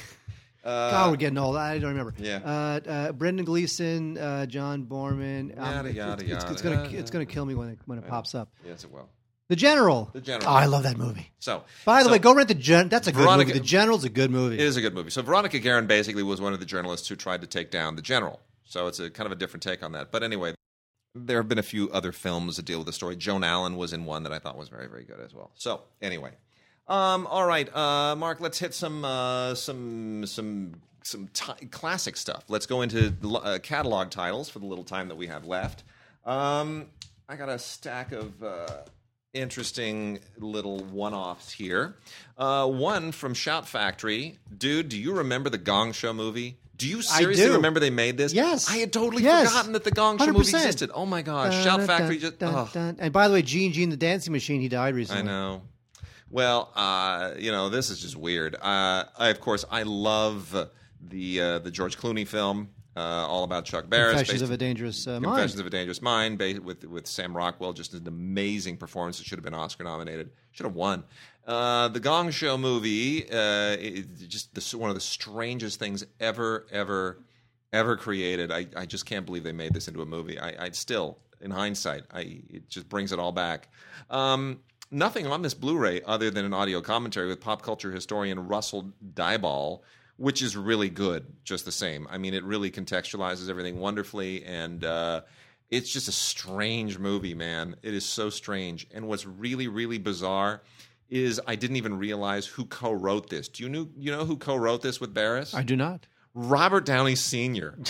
Uh, 0.63 0.91
God, 0.91 1.09
we're 1.09 1.17
getting 1.17 1.39
old. 1.39 1.57
I 1.57 1.79
don't 1.79 1.89
remember. 1.89 2.13
Yeah. 2.19 2.35
Uh, 2.45 2.87
uh, 2.87 3.11
Brendan 3.13 3.45
Gleeson, 3.45 4.15
uh, 4.15 4.45
John 4.45 4.85
Boorman. 4.85 5.57
um, 5.57 5.73
Yada, 5.73 5.89
it's- 5.89 5.95
yada, 5.95 6.23
it's, 6.51 6.61
gonna 6.61 6.83
it's 6.91 7.09
gonna 7.09 7.25
kill 7.25 7.45
me 7.47 7.55
when 7.55 7.69
it 7.69 7.79
when 7.87 7.97
it 7.97 8.07
pops 8.07 8.35
up. 8.35 8.49
yes, 8.63 8.83
it 8.83 8.91
will. 8.91 9.09
The 9.47 9.55
General. 9.55 10.11
The 10.13 10.21
General. 10.21 10.51
Oh, 10.51 10.53
I 10.55 10.65
love 10.67 10.83
that 10.83 10.99
movie. 10.99 11.31
So, 11.39 11.63
By 11.83 12.03
the 12.03 12.09
so- 12.09 12.11
way, 12.11 12.19
go 12.19 12.35
rent 12.35 12.47
the 12.47 12.53
Gen. 12.53 12.89
That's 12.89 13.07
a 13.07 13.11
good 13.11 13.27
movie. 13.27 13.53
The 13.53 13.59
General's 13.59 14.03
a 14.03 14.09
good 14.09 14.29
movie. 14.29 14.53
It 14.53 14.61
is 14.61 14.77
a 14.77 14.81
good 14.81 14.93
movie. 14.93 15.09
So 15.09 15.23
Veronica 15.23 15.57
Guerin 15.57 15.87
basically 15.87 16.21
was 16.21 16.39
one 16.39 16.53
of 16.53 16.59
the 16.59 16.65
journalists 16.67 17.07
who 17.07 17.15
tried 17.15 17.41
to 17.41 17.47
take 17.47 17.71
down 17.71 17.95
the 17.95 18.03
general. 18.03 18.39
So 18.71 18.87
it's 18.87 18.99
a 18.99 19.09
kind 19.09 19.25
of 19.25 19.33
a 19.33 19.35
different 19.35 19.63
take 19.63 19.83
on 19.83 19.91
that. 19.91 20.11
But 20.11 20.23
anyway, 20.23 20.55
there 21.13 21.37
have 21.37 21.49
been 21.49 21.59
a 21.59 21.63
few 21.63 21.89
other 21.91 22.13
films 22.13 22.55
that 22.55 22.63
deal 22.63 22.77
with 22.79 22.87
the 22.87 22.93
story. 22.93 23.17
Joan 23.17 23.43
Allen 23.43 23.75
was 23.75 23.91
in 23.91 24.05
one 24.05 24.23
that 24.23 24.31
I 24.31 24.39
thought 24.39 24.57
was 24.57 24.69
very, 24.69 24.87
very 24.87 25.03
good 25.03 25.19
as 25.19 25.33
well. 25.33 25.51
So 25.55 25.81
anyway, 26.01 26.31
um, 26.87 27.27
all 27.27 27.45
right, 27.45 27.73
uh, 27.75 28.15
Mark, 28.15 28.39
let's 28.39 28.59
hit 28.59 28.73
some 28.73 29.03
uh, 29.03 29.55
some 29.55 30.25
some 30.25 30.75
some 31.03 31.27
ti 31.33 31.65
classic 31.65 32.15
stuff. 32.15 32.45
Let's 32.47 32.65
go 32.65 32.81
into 32.81 33.13
uh, 33.25 33.59
catalog 33.61 34.09
titles 34.09 34.49
for 34.49 34.59
the 34.59 34.65
little 34.65 34.85
time 34.85 35.09
that 35.09 35.17
we 35.17 35.27
have 35.27 35.45
left. 35.45 35.83
Um, 36.25 36.85
I 37.27 37.35
got 37.35 37.49
a 37.49 37.59
stack 37.59 38.13
of. 38.13 38.41
Uh, 38.41 38.67
interesting 39.33 40.19
little 40.39 40.83
one-offs 40.83 41.53
here. 41.53 41.95
Uh, 42.37 42.67
one 42.67 43.13
from 43.13 43.33
Shout 43.33 43.65
Factory, 43.65 44.37
dude. 44.57 44.89
Do 44.89 44.99
you 44.99 45.13
remember 45.13 45.49
the 45.49 45.57
Gong 45.57 45.93
Show 45.93 46.11
movie? 46.11 46.57
Do 46.81 46.89
you 46.89 47.01
seriously 47.01 47.45
do. 47.45 47.53
remember 47.53 47.79
they 47.79 47.89
made 47.89 48.17
this? 48.17 48.33
Yes. 48.33 48.69
I 48.69 48.77
had 48.77 48.91
totally 48.91 49.23
Yes. 49.23 49.49
forgotten 49.49 49.73
that 49.73 49.83
the 49.83 49.91
Gong 49.91 50.17
Show 50.17 50.25
movie 50.27 50.39
100%. 50.51 50.53
existed. 50.55 50.91
Oh 50.93 51.05
my 51.05 51.21
gosh, 51.21 51.53
Dun, 51.53 51.63
Shout 51.63 51.77
dun, 51.79 51.87
Factory 51.87 52.15
dun, 52.17 52.21
just. 52.21 52.39
dun, 52.39 52.67
dun. 52.73 52.95
And 52.99 53.13
by 53.13 53.27
the 53.27 53.33
way, 53.35 53.41
Gene 53.41 53.71
Gene 53.73 53.89
the 53.89 53.97
Dancing 53.97 54.33
Machine, 54.33 54.61
he 54.61 54.67
died 54.67 54.95
recently. 54.95 55.21
I 55.23 55.25
know. 55.25 55.61
Well, 56.29 56.71
uh, 56.75 57.33
you 57.37 57.51
know, 57.51 57.69
this 57.69 57.89
is 57.89 57.99
just 58.01 58.15
weird. 58.15 58.55
Uh, 58.55 59.03
I, 59.17 59.29
of 59.29 59.39
course, 59.41 59.65
I 59.69 59.83
love 59.83 60.55
the 61.01 61.41
uh, 61.41 61.59
the 61.59 61.71
George 61.71 61.97
Clooney 61.97 62.27
film, 62.27 62.69
uh, 62.95 62.99
all 62.99 63.43
about 63.43 63.65
Chuck 63.65 63.89
Barris. 63.89 64.17
Confessions 64.17 64.41
of 64.41 64.51
a 64.51 64.57
Dangerous 64.57 65.07
uh, 65.07 65.11
Mind. 65.11 65.23
Confessions 65.23 65.59
of 65.59 65.65
a 65.67 65.69
Dangerous 65.69 66.01
Mind, 66.01 66.37
ba- 66.37 66.59
with 66.63 66.83
with 66.85 67.07
Sam 67.07 67.35
Rockwell, 67.35 67.73
just 67.73 67.93
an 67.93 68.07
amazing 68.07 68.77
performance. 68.77 69.19
It 69.19 69.25
should 69.25 69.37
have 69.37 69.45
been 69.45 69.53
Oscar 69.53 69.83
nominated. 69.83 70.31
Should 70.51 70.65
have 70.65 70.75
won. 70.75 71.03
Uh, 71.47 71.87
the 71.87 71.99
Gong 71.99 72.29
Show 72.29 72.57
movie, 72.57 73.23
uh, 73.31 73.75
it, 73.79 74.05
just 74.27 74.53
the, 74.53 74.77
one 74.77 74.89
of 74.89 74.95
the 74.95 75.01
strangest 75.01 75.79
things 75.79 76.05
ever, 76.19 76.67
ever, 76.71 77.23
ever 77.73 77.97
created. 77.97 78.51
I, 78.51 78.67
I 78.75 78.85
just 78.85 79.07
can't 79.07 79.25
believe 79.25 79.43
they 79.43 79.51
made 79.51 79.73
this 79.73 79.87
into 79.87 80.01
a 80.01 80.05
movie. 80.05 80.37
I, 80.37 80.65
I 80.65 80.69
still, 80.69 81.17
in 81.41 81.49
hindsight, 81.49 82.03
I 82.13 82.41
it 82.49 82.69
just 82.69 82.87
brings 82.89 83.11
it 83.11 83.17
all 83.17 83.31
back. 83.31 83.69
Um, 84.11 84.59
nothing 84.91 85.25
on 85.25 85.41
this 85.41 85.55
Blu-ray 85.55 86.01
other 86.05 86.29
than 86.29 86.45
an 86.45 86.53
audio 86.53 86.79
commentary 86.79 87.27
with 87.27 87.41
pop 87.41 87.63
culture 87.63 87.91
historian 87.91 88.47
Russell 88.47 88.91
Dyball, 89.13 89.79
which 90.21 90.43
is 90.43 90.55
really 90.55 90.89
good, 90.89 91.25
just 91.43 91.65
the 91.65 91.71
same. 91.71 92.07
I 92.07 92.19
mean, 92.19 92.35
it 92.35 92.43
really 92.43 92.69
contextualizes 92.69 93.49
everything 93.49 93.79
wonderfully, 93.79 94.45
and 94.45 94.85
uh, 94.85 95.21
it's 95.71 95.91
just 95.91 96.07
a 96.07 96.11
strange 96.11 96.99
movie, 96.99 97.33
man. 97.33 97.75
It 97.81 97.95
is 97.95 98.05
so 98.05 98.29
strange. 98.29 98.85
And 98.93 99.07
what's 99.07 99.25
really, 99.25 99.67
really 99.67 99.97
bizarre 99.97 100.61
is 101.09 101.41
I 101.47 101.55
didn't 101.55 101.77
even 101.77 101.97
realize 101.97 102.45
who 102.45 102.65
co-wrote 102.65 103.31
this. 103.31 103.47
Do 103.47 103.63
you 103.63 103.69
know 103.69 103.89
you 103.97 104.11
know 104.11 104.23
who 104.23 104.37
co-wrote 104.37 104.83
this 104.83 105.01
with 105.01 105.11
Barris? 105.11 105.55
I 105.55 105.63
do 105.63 105.75
not. 105.75 106.05
Robert 106.35 106.85
Downey 106.85 107.15
Sr. 107.15 107.77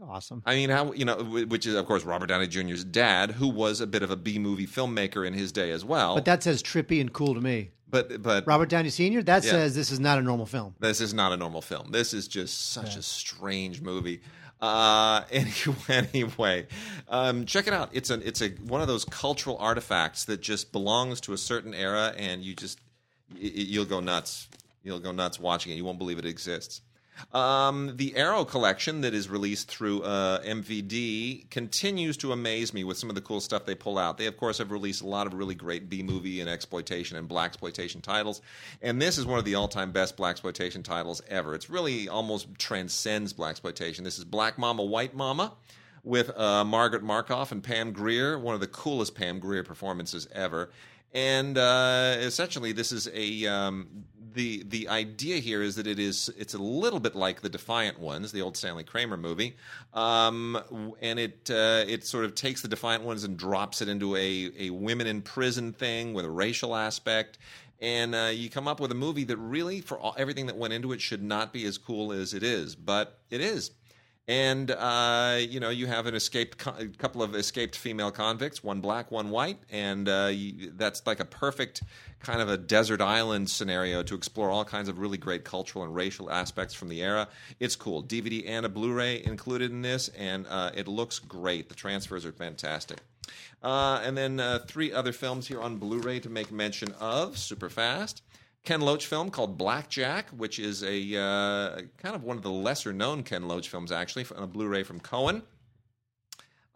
Awesome. 0.00 0.44
I 0.46 0.54
mean, 0.54 0.70
how 0.70 0.92
you 0.92 1.04
know, 1.04 1.16
which 1.16 1.66
is 1.66 1.74
of 1.74 1.84
course 1.86 2.04
Robert 2.04 2.28
Downey 2.28 2.46
Jr.'s 2.46 2.84
dad, 2.84 3.32
who 3.32 3.48
was 3.48 3.80
a 3.80 3.86
bit 3.86 4.04
of 4.04 4.12
a 4.12 4.16
B 4.16 4.38
movie 4.38 4.66
filmmaker 4.66 5.26
in 5.26 5.34
his 5.34 5.50
day 5.50 5.72
as 5.72 5.84
well. 5.84 6.14
But 6.14 6.24
that 6.24 6.42
says 6.42 6.62
trippy 6.62 7.00
and 7.00 7.12
cool 7.12 7.34
to 7.34 7.40
me. 7.40 7.72
But 7.90 8.22
but 8.22 8.46
Robert 8.46 8.68
Downey 8.68 8.90
Sr. 8.90 9.22
That 9.22 9.44
Yeah. 9.44 9.50
says 9.50 9.74
this 9.74 9.90
is 9.90 10.00
not 10.00 10.18
a 10.18 10.22
normal 10.22 10.46
film. 10.46 10.74
this 10.80 11.00
is 11.00 11.14
not 11.14 11.32
a 11.32 11.36
normal 11.36 11.62
film. 11.62 11.90
This 11.90 12.12
is 12.14 12.28
just 12.28 12.72
such 12.72 12.96
a 12.96 13.02
strange 13.02 13.80
movie. 13.80 14.20
Uh, 14.60 15.22
anyway, 15.30 16.08
anyway 16.12 16.66
um, 17.08 17.46
check 17.46 17.66
it 17.68 17.72
out. 17.72 17.90
It's 17.92 18.10
a 18.10 18.14
it's 18.26 18.42
a 18.42 18.48
one 18.50 18.80
of 18.80 18.88
those 18.88 19.04
cultural 19.04 19.56
artifacts 19.58 20.24
that 20.24 20.40
just 20.40 20.72
belongs 20.72 21.20
to 21.22 21.32
a 21.32 21.38
certain 21.38 21.74
era, 21.74 22.12
and 22.16 22.42
you 22.42 22.54
just 22.54 22.80
you'll 23.36 23.84
go 23.84 24.00
nuts. 24.00 24.48
You'll 24.82 24.98
go 25.00 25.12
nuts 25.12 25.38
watching 25.38 25.72
it. 25.72 25.76
You 25.76 25.84
won't 25.84 25.98
believe 25.98 26.18
it 26.18 26.24
exists. 26.26 26.80
Um, 27.32 27.96
the 27.96 28.16
Arrow 28.16 28.44
collection 28.44 29.00
that 29.02 29.14
is 29.14 29.28
released 29.28 29.68
through 29.68 30.02
uh, 30.02 30.40
MVD 30.42 31.50
continues 31.50 32.16
to 32.18 32.32
amaze 32.32 32.72
me 32.72 32.84
with 32.84 32.96
some 32.96 33.08
of 33.08 33.14
the 33.14 33.20
cool 33.20 33.40
stuff 33.40 33.66
they 33.66 33.74
pull 33.74 33.98
out. 33.98 34.18
They, 34.18 34.26
of 34.26 34.36
course, 34.36 34.58
have 34.58 34.70
released 34.70 35.02
a 35.02 35.06
lot 35.06 35.26
of 35.26 35.34
really 35.34 35.54
great 35.54 35.88
B 35.88 36.02
movie 36.02 36.40
and 36.40 36.48
exploitation 36.48 37.16
and 37.16 37.28
blaxploitation 37.28 38.02
titles, 38.02 38.40
and 38.82 39.00
this 39.00 39.18
is 39.18 39.26
one 39.26 39.38
of 39.38 39.44
the 39.44 39.54
all-time 39.54 39.92
best 39.92 40.16
blaxploitation 40.16 40.82
titles 40.82 41.20
ever. 41.28 41.54
It's 41.54 41.68
really 41.68 42.08
almost 42.08 42.48
transcends 42.58 43.32
blaxploitation. 43.32 44.04
This 44.04 44.18
is 44.18 44.24
Black 44.24 44.58
Mama, 44.58 44.84
White 44.84 45.14
Mama 45.14 45.52
with 46.04 46.36
uh, 46.38 46.64
Margaret 46.64 47.02
Markov 47.02 47.52
and 47.52 47.62
Pam 47.62 47.92
Grier, 47.92 48.38
one 48.38 48.54
of 48.54 48.60
the 48.60 48.66
coolest 48.66 49.14
Pam 49.14 49.38
Grier 49.38 49.62
performances 49.62 50.28
ever. 50.32 50.70
And 51.12 51.56
uh, 51.56 52.16
essentially, 52.18 52.72
this 52.72 52.92
is 52.92 53.08
a 53.12 53.46
um, 53.46 54.04
the 54.38 54.62
the 54.68 54.88
idea 54.88 55.38
here 55.38 55.62
is 55.62 55.74
that 55.74 55.88
it 55.88 55.98
is 55.98 56.30
it's 56.38 56.54
a 56.54 56.58
little 56.58 57.00
bit 57.00 57.16
like 57.16 57.40
the 57.40 57.48
Defiant 57.48 57.98
Ones, 57.98 58.30
the 58.30 58.40
old 58.40 58.56
Stanley 58.56 58.84
Kramer 58.84 59.16
movie, 59.16 59.56
um, 59.94 60.94
and 61.02 61.18
it 61.18 61.50
uh, 61.50 61.84
it 61.88 62.04
sort 62.06 62.24
of 62.24 62.36
takes 62.36 62.62
the 62.62 62.68
Defiant 62.68 63.02
Ones 63.02 63.24
and 63.24 63.36
drops 63.36 63.82
it 63.82 63.88
into 63.88 64.14
a 64.14 64.52
a 64.56 64.70
women 64.70 65.08
in 65.08 65.22
prison 65.22 65.72
thing 65.72 66.14
with 66.14 66.24
a 66.24 66.30
racial 66.30 66.76
aspect. 66.76 67.38
And 67.80 68.14
uh, 68.14 68.30
you 68.32 68.48
come 68.48 68.66
up 68.68 68.80
with 68.80 68.90
a 68.90 68.96
movie 68.96 69.24
that 69.24 69.36
really, 69.36 69.80
for 69.80 69.98
all, 69.98 70.14
everything 70.16 70.46
that 70.46 70.56
went 70.56 70.72
into 70.72 70.92
it, 70.92 71.00
should 71.00 71.22
not 71.22 71.52
be 71.52 71.64
as 71.64 71.78
cool 71.78 72.12
as 72.12 72.32
it 72.34 72.42
is, 72.42 72.74
but 72.76 73.18
it 73.30 73.40
is 73.40 73.72
And 74.28 74.70
uh, 74.70 75.38
you 75.40 75.58
know, 75.58 75.70
you 75.70 75.86
have 75.86 76.04
an 76.06 76.14
escaped 76.14 76.58
co- 76.58 76.76
couple 76.98 77.22
of 77.22 77.34
escaped 77.34 77.74
female 77.74 78.10
convicts, 78.10 78.62
one 78.62 78.82
black, 78.82 79.10
one 79.10 79.30
white, 79.30 79.58
and 79.70 80.06
uh, 80.06 80.28
you, 80.30 80.70
that's 80.76 81.06
like 81.06 81.18
a 81.18 81.24
perfect 81.24 81.82
kind 82.20 82.42
of 82.42 82.50
a 82.50 82.58
desert 82.58 83.00
island 83.00 83.48
scenario 83.48 84.02
to 84.02 84.14
explore 84.14 84.50
all 84.50 84.66
kinds 84.66 84.90
of 84.90 84.98
really 84.98 85.16
great 85.16 85.44
cultural 85.44 85.82
and 85.82 85.94
racial 85.94 86.30
aspects 86.30 86.74
from 86.74 86.90
the 86.90 87.02
era. 87.02 87.26
It's 87.58 87.74
cool. 87.74 88.02
DVD 88.02 88.46
and 88.46 88.66
a 88.66 88.68
Blu-ray 88.68 89.24
included 89.24 89.70
in 89.70 89.80
this, 89.80 90.08
and 90.08 90.46
uh, 90.48 90.72
it 90.74 90.88
looks 90.88 91.18
great. 91.18 91.70
The 91.70 91.74
transfers 91.74 92.26
are 92.26 92.32
fantastic. 92.32 92.98
Uh, 93.62 94.00
and 94.04 94.16
then 94.16 94.40
uh, 94.40 94.58
three 94.66 94.92
other 94.92 95.12
films 95.12 95.48
here 95.48 95.60
on 95.60 95.76
Blu-ray 95.76 96.20
to 96.20 96.28
make 96.28 96.50
mention 96.52 96.92
of, 97.00 97.38
super 97.38 97.70
fast. 97.70 98.22
Ken 98.68 98.82
Loach 98.82 99.06
film 99.06 99.30
called 99.30 99.56
Blackjack, 99.56 100.28
which 100.28 100.58
is 100.58 100.82
a 100.82 101.16
uh, 101.18 101.80
kind 101.96 102.14
of 102.14 102.22
one 102.22 102.36
of 102.36 102.42
the 102.42 102.50
lesser 102.50 102.92
known 102.92 103.22
Ken 103.22 103.48
Loach 103.48 103.70
films, 103.70 103.90
actually, 103.90 104.26
on 104.36 104.42
a 104.42 104.46
Blu 104.46 104.68
ray 104.68 104.82
from 104.82 105.00
Cohen. 105.00 105.40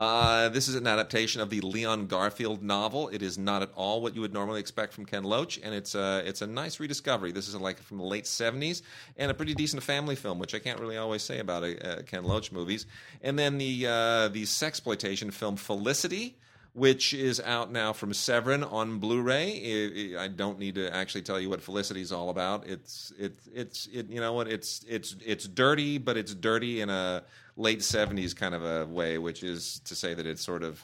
Uh, 0.00 0.48
this 0.48 0.68
is 0.68 0.74
an 0.74 0.86
adaptation 0.86 1.42
of 1.42 1.50
the 1.50 1.60
Leon 1.60 2.06
Garfield 2.06 2.62
novel. 2.62 3.08
It 3.08 3.20
is 3.20 3.36
not 3.36 3.60
at 3.60 3.68
all 3.76 4.00
what 4.00 4.14
you 4.14 4.22
would 4.22 4.32
normally 4.32 4.58
expect 4.58 4.94
from 4.94 5.04
Ken 5.04 5.22
Loach, 5.22 5.60
and 5.62 5.74
it's 5.74 5.94
a, 5.94 6.22
it's 6.24 6.40
a 6.40 6.46
nice 6.46 6.80
rediscovery. 6.80 7.30
This 7.30 7.46
is 7.46 7.54
like 7.56 7.78
from 7.82 7.98
the 7.98 8.04
late 8.04 8.24
70s 8.24 8.80
and 9.18 9.30
a 9.30 9.34
pretty 9.34 9.52
decent 9.52 9.82
family 9.82 10.16
film, 10.16 10.38
which 10.38 10.54
I 10.54 10.60
can't 10.60 10.80
really 10.80 10.96
always 10.96 11.22
say 11.22 11.40
about 11.40 11.62
uh, 11.62 12.00
Ken 12.06 12.24
Loach 12.24 12.52
movies. 12.52 12.86
And 13.20 13.38
then 13.38 13.58
the, 13.58 13.86
uh, 13.86 14.28
the 14.28 14.44
sexploitation 14.44 15.30
film 15.30 15.56
Felicity 15.56 16.38
which 16.74 17.12
is 17.12 17.38
out 17.40 17.70
now 17.70 17.92
from 17.92 18.14
Severin 18.14 18.64
on 18.64 18.98
Blu-ray. 18.98 20.16
I 20.16 20.28
don't 20.28 20.58
need 20.58 20.76
to 20.76 20.94
actually 20.94 21.22
tell 21.22 21.38
you 21.38 21.50
what 21.50 21.60
Felicity 21.60 22.00
is 22.00 22.12
all 22.12 22.30
about. 22.30 22.66
It's 22.66 23.12
it's 23.18 23.48
it's 23.52 23.86
it, 23.92 24.08
you 24.08 24.20
know 24.20 24.32
what 24.32 24.48
it's 24.48 24.84
it's 24.88 25.14
it's 25.24 25.46
dirty, 25.46 25.98
but 25.98 26.16
it's 26.16 26.34
dirty 26.34 26.80
in 26.80 26.88
a 26.88 27.24
late 27.56 27.80
'70s 27.80 28.34
kind 28.34 28.54
of 28.54 28.64
a 28.64 28.86
way, 28.86 29.18
which 29.18 29.42
is 29.42 29.80
to 29.84 29.94
say 29.94 30.14
that 30.14 30.26
it's 30.26 30.42
sort 30.42 30.62
of 30.62 30.82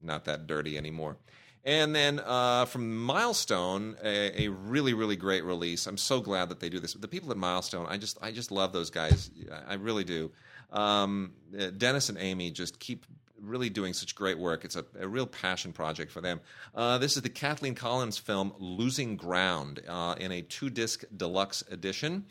not 0.00 0.24
that 0.26 0.46
dirty 0.46 0.78
anymore. 0.78 1.16
And 1.66 1.94
then 1.94 2.20
uh, 2.22 2.66
from 2.66 3.02
Milestone, 3.04 3.96
a, 4.04 4.44
a, 4.44 4.48
really, 4.48 4.92
really 4.92 5.16
great 5.16 5.44
release. 5.44 5.86
I'm 5.86 5.96
so 5.96 6.20
glad 6.20 6.50
that 6.50 6.60
they 6.60 6.68
do 6.68 6.78
this. 6.78 6.92
The 6.92 7.08
people 7.08 7.30
at 7.30 7.38
Milestone, 7.38 7.86
I 7.88 7.96
just, 7.96 8.18
I 8.20 8.32
just 8.32 8.50
love 8.50 8.74
those 8.74 8.90
guys. 8.90 9.30
I 9.66 9.74
really 9.74 10.04
do. 10.04 10.30
Um, 10.70 11.32
Dennis 11.78 12.10
and 12.10 12.18
Amy 12.18 12.50
just 12.50 12.78
keep 12.78 13.06
really 13.46 13.70
doing 13.70 13.92
such 13.92 14.14
great 14.14 14.38
work. 14.38 14.64
It's 14.64 14.76
a, 14.76 14.84
a 14.98 15.08
real 15.08 15.26
passion 15.26 15.72
project 15.72 16.10
for 16.10 16.20
them. 16.20 16.40
Uh, 16.74 16.98
this 16.98 17.16
is 17.16 17.22
the 17.22 17.28
Kathleen 17.28 17.74
Collins 17.74 18.18
film 18.18 18.52
Losing 18.58 19.16
Ground 19.16 19.80
uh, 19.88 20.14
in 20.18 20.32
a 20.32 20.42
two 20.42 20.70
disc 20.70 21.04
deluxe 21.16 21.62
edition. 21.70 22.24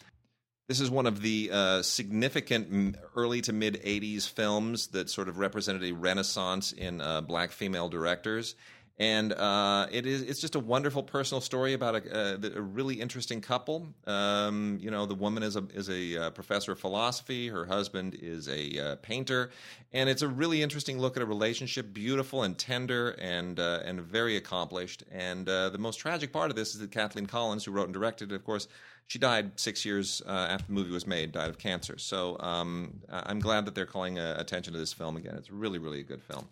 This 0.67 0.79
is 0.79 0.89
one 0.89 1.07
of 1.07 1.21
the 1.21 1.49
uh, 1.51 1.81
significant 1.81 2.95
early 3.15 3.41
to 3.41 3.53
mid 3.53 3.81
80s 3.83 4.29
films 4.29 4.87
that 4.87 5.09
sort 5.09 5.27
of 5.27 5.37
represented 5.37 5.83
a 5.83 5.91
renaissance 5.91 6.71
in 6.71 7.01
uh, 7.01 7.21
black 7.21 7.51
female 7.51 7.89
directors 7.89 8.55
and 8.99 9.33
uh, 9.33 9.87
it 9.91 10.05
is 10.05 10.21
it's 10.21 10.39
just 10.39 10.53
a 10.53 10.59
wonderful 10.59 11.01
personal 11.01 11.41
story 11.41 11.73
about 11.73 11.95
a, 11.95 12.35
a, 12.45 12.57
a 12.57 12.61
really 12.61 13.01
interesting 13.01 13.41
couple. 13.41 13.87
Um, 14.05 14.77
you 14.79 14.91
know, 14.91 15.07
the 15.07 15.15
woman 15.15 15.41
is 15.41 15.55
a 15.55 15.65
is 15.73 15.89
a 15.89 16.25
uh, 16.25 16.29
professor 16.29 16.73
of 16.73 16.79
philosophy. 16.79 17.47
Her 17.47 17.65
husband 17.65 18.15
is 18.21 18.47
a 18.47 18.79
uh, 18.79 18.95
painter, 18.97 19.49
and 19.93 20.09
it's 20.09 20.21
a 20.21 20.27
really 20.27 20.61
interesting 20.61 20.99
look 20.99 21.17
at 21.17 21.23
a 21.23 21.25
relationship, 21.25 21.91
beautiful 21.91 22.43
and 22.43 22.55
tender, 22.55 23.11
and 23.19 23.59
uh, 23.59 23.79
and 23.83 23.99
very 24.01 24.37
accomplished. 24.37 25.03
And 25.11 25.49
uh, 25.49 25.69
the 25.69 25.79
most 25.79 25.97
tragic 25.97 26.31
part 26.31 26.51
of 26.51 26.55
this 26.55 26.75
is 26.75 26.79
that 26.81 26.91
Kathleen 26.91 27.25
Collins, 27.25 27.65
who 27.65 27.71
wrote 27.71 27.85
and 27.85 27.93
directed 27.93 28.31
it, 28.31 28.35
of 28.35 28.43
course. 28.43 28.67
She 29.07 29.19
died 29.19 29.59
six 29.59 29.83
years 29.83 30.21
uh, 30.25 30.47
after 30.49 30.67
the 30.67 30.73
movie 30.73 30.89
was 30.89 31.05
made, 31.05 31.33
died 31.33 31.49
of 31.49 31.57
cancer. 31.57 31.97
So 31.97 32.37
um, 32.39 33.01
I'm 33.09 33.39
glad 33.41 33.65
that 33.65 33.75
they're 33.75 33.85
calling 33.85 34.17
attention 34.17 34.71
to 34.71 34.79
this 34.79 34.93
film 34.93 35.17
again. 35.17 35.35
It's 35.35 35.51
really, 35.51 35.77
really 35.77 35.99
a 35.99 36.03
good 36.03 36.23
film. 36.23 36.47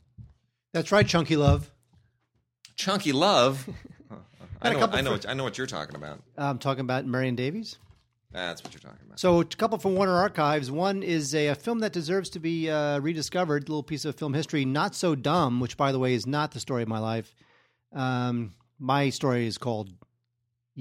That's 0.73 0.91
right, 0.91 1.07
Chunky 1.07 1.37
Love. 1.37 1.71
Chunky 2.75 3.11
Love. 3.11 3.67
I 4.63 4.73
know, 4.73 4.87
I 4.91 5.01
know, 5.01 5.11
what, 5.11 5.27
I 5.27 5.33
know 5.33 5.43
what 5.43 5.57
you're 5.57 5.65
talking 5.65 5.95
about. 5.95 6.21
I'm 6.37 6.59
talking 6.59 6.81
about 6.81 7.05
Marion 7.05 7.35
Davies. 7.35 7.79
That's 8.31 8.63
what 8.63 8.73
you're 8.73 8.79
talking 8.79 8.99
about. 9.05 9.19
So, 9.19 9.41
a 9.41 9.45
couple 9.45 9.77
from 9.77 9.95
Warner 9.95 10.13
Archives. 10.13 10.69
One 10.71 11.03
is 11.03 11.33
a, 11.35 11.47
a 11.47 11.55
film 11.55 11.79
that 11.79 11.91
deserves 11.91 12.29
to 12.31 12.39
be 12.39 12.69
uh, 12.69 12.99
rediscovered. 12.99 13.63
A 13.63 13.71
little 13.71 13.83
piece 13.83 14.05
of 14.05 14.15
film 14.15 14.33
history. 14.33 14.63
Not 14.63 14.95
so 14.95 15.15
dumb, 15.15 15.59
which, 15.59 15.77
by 15.77 15.91
the 15.91 15.99
way, 15.99 16.13
is 16.13 16.27
not 16.27 16.51
the 16.51 16.59
story 16.59 16.83
of 16.83 16.87
my 16.87 16.99
life. 16.99 17.33
Um, 17.91 18.53
my 18.79 19.09
story 19.09 19.47
is 19.47 19.57
called 19.57 19.89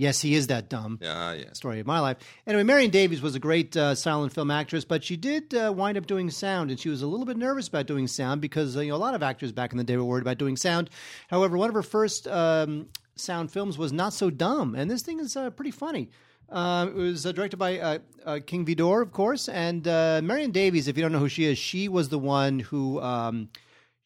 Yes, 0.01 0.22
he 0.22 0.34
is 0.34 0.46
that 0.46 0.70
dumb. 0.70 0.98
Yeah, 1.03 1.34
yeah. 1.34 1.53
Story 1.53 1.78
of 1.78 1.86
my 1.86 2.01
life. 2.01 2.16
Anyway, 2.46 2.62
Marion 2.62 2.90
Davies 2.90 3.20
was 3.20 3.34
a 3.34 3.38
great 3.38 3.76
uh, 3.76 3.94
silent 3.94 4.32
film 4.32 4.51
actress, 4.51 4.82
but 4.82 5.05
she 5.05 5.14
did 5.14 5.55
uh, 5.55 5.74
wind 5.76 5.98
up 5.98 6.07
doing 6.07 6.30
sound, 6.30 6.70
and 6.70 6.80
she 6.80 6.88
was 6.88 7.03
a 7.03 7.07
little 7.07 7.26
bit 7.26 7.36
nervous 7.36 7.68
about 7.68 7.86
doing 7.86 8.07
sound 8.07 8.40
because 8.40 8.78
uh, 8.78 8.80
you 8.80 8.88
know 8.88 8.96
a 8.96 8.96
lot 8.96 9.12
of 9.12 9.22
actors 9.22 9.53
back 9.53 9.72
in 9.72 9.76
the 9.76 9.84
day 9.84 9.98
were 9.98 10.05
worried 10.05 10.22
about 10.22 10.38
doing 10.38 10.57
sound. 10.57 10.88
However, 11.28 11.59
one 11.59 11.68
of 11.68 11.74
her 11.74 11.82
first 11.82 12.26
um, 12.28 12.88
sound 13.14 13.53
films 13.53 13.76
was 13.76 13.92
Not 13.92 14.14
So 14.14 14.30
Dumb, 14.30 14.74
and 14.74 14.90
this 14.90 15.03
thing 15.03 15.20
is 15.20 15.36
uh, 15.36 15.51
pretty 15.51 15.70
funny. 15.70 16.09
Uh, 16.48 16.86
it 16.88 16.94
was 16.94 17.26
uh, 17.26 17.32
directed 17.32 17.59
by 17.59 17.98
King 18.46 18.64
Vidor, 18.64 19.03
of 19.03 19.12
course, 19.12 19.51
and 19.51 19.84
Marion 19.84 20.51
Davies. 20.51 20.88
If 20.88 20.96
you 20.96 21.03
don't 21.03 21.12
know 21.12 21.18
who 21.18 21.28
she 21.28 21.44
is, 21.44 21.59
she 21.59 21.88
was 21.88 22.09
the 22.09 22.18
one 22.18 22.61
who. 22.61 23.03
Um, 23.03 23.51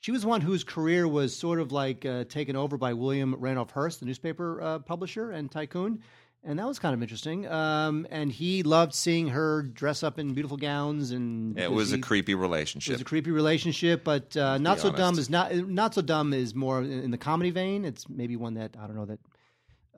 she 0.05 0.11
was 0.11 0.27
one 0.27 0.43
whose 0.43 0.65
career 0.65 1.09
was 1.09 1.35
sort 1.35 1.59
of 1.59 1.73
like 1.73 2.05
uh, 2.05 2.25
taken 2.25 2.57
over 2.57 2.77
by 2.77 2.93
William 2.93 3.35
Randolph 3.39 3.71
Hearst, 3.71 4.01
the 4.01 4.07
newspaper 4.07 4.61
uh, 4.61 4.79
publisher 4.81 5.31
and 5.31 5.51
tycoon. 5.51 6.03
And 6.43 6.59
that 6.59 6.67
was 6.67 6.79
kind 6.79 6.95
of 6.95 7.01
interesting. 7.01 7.49
Um, 7.49 8.07
and 8.11 8.31
he 8.31 8.63
loved 8.63 8.93
seeing 8.93 9.29
her 9.29 9.63
dress 9.63 10.03
up 10.03 10.19
in 10.19 10.35
beautiful 10.35 10.59
gowns, 10.59 11.11
and 11.11 11.59
it 11.59 11.73
was 11.73 11.89
he, 11.89 11.97
a 11.97 12.03
creepy 12.03 12.35
relationship. 12.35 12.91
It 12.91 12.95
was 12.97 13.01
a 13.01 13.05
creepy 13.05 13.31
relationship, 13.31 14.05
but 14.05 14.37
uh, 14.37 14.59
not 14.59 14.79
so 14.79 14.89
honest. 14.89 14.99
dumb 14.99 15.19
is 15.19 15.31
not 15.31 15.55
not 15.55 15.95
so 15.95 16.03
dumb 16.03 16.35
is 16.35 16.55
more 16.55 16.83
in, 16.83 17.11
the 17.11 17.17
comedy 17.17 17.51
vein. 17.51 17.87
It's 17.87 18.07
maybe 18.07 18.37
one 18.37 18.53
that 18.55 18.77
I 18.79 18.87
don't 18.87 18.97
know 18.97 19.07
that 19.07 19.21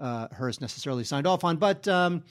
uh, 0.00 0.28
Hearst 0.32 0.60
necessarily 0.60 1.02
signed 1.02 1.26
off 1.26 1.42
on, 1.42 1.56
but 1.56 1.88
um, 1.88 2.22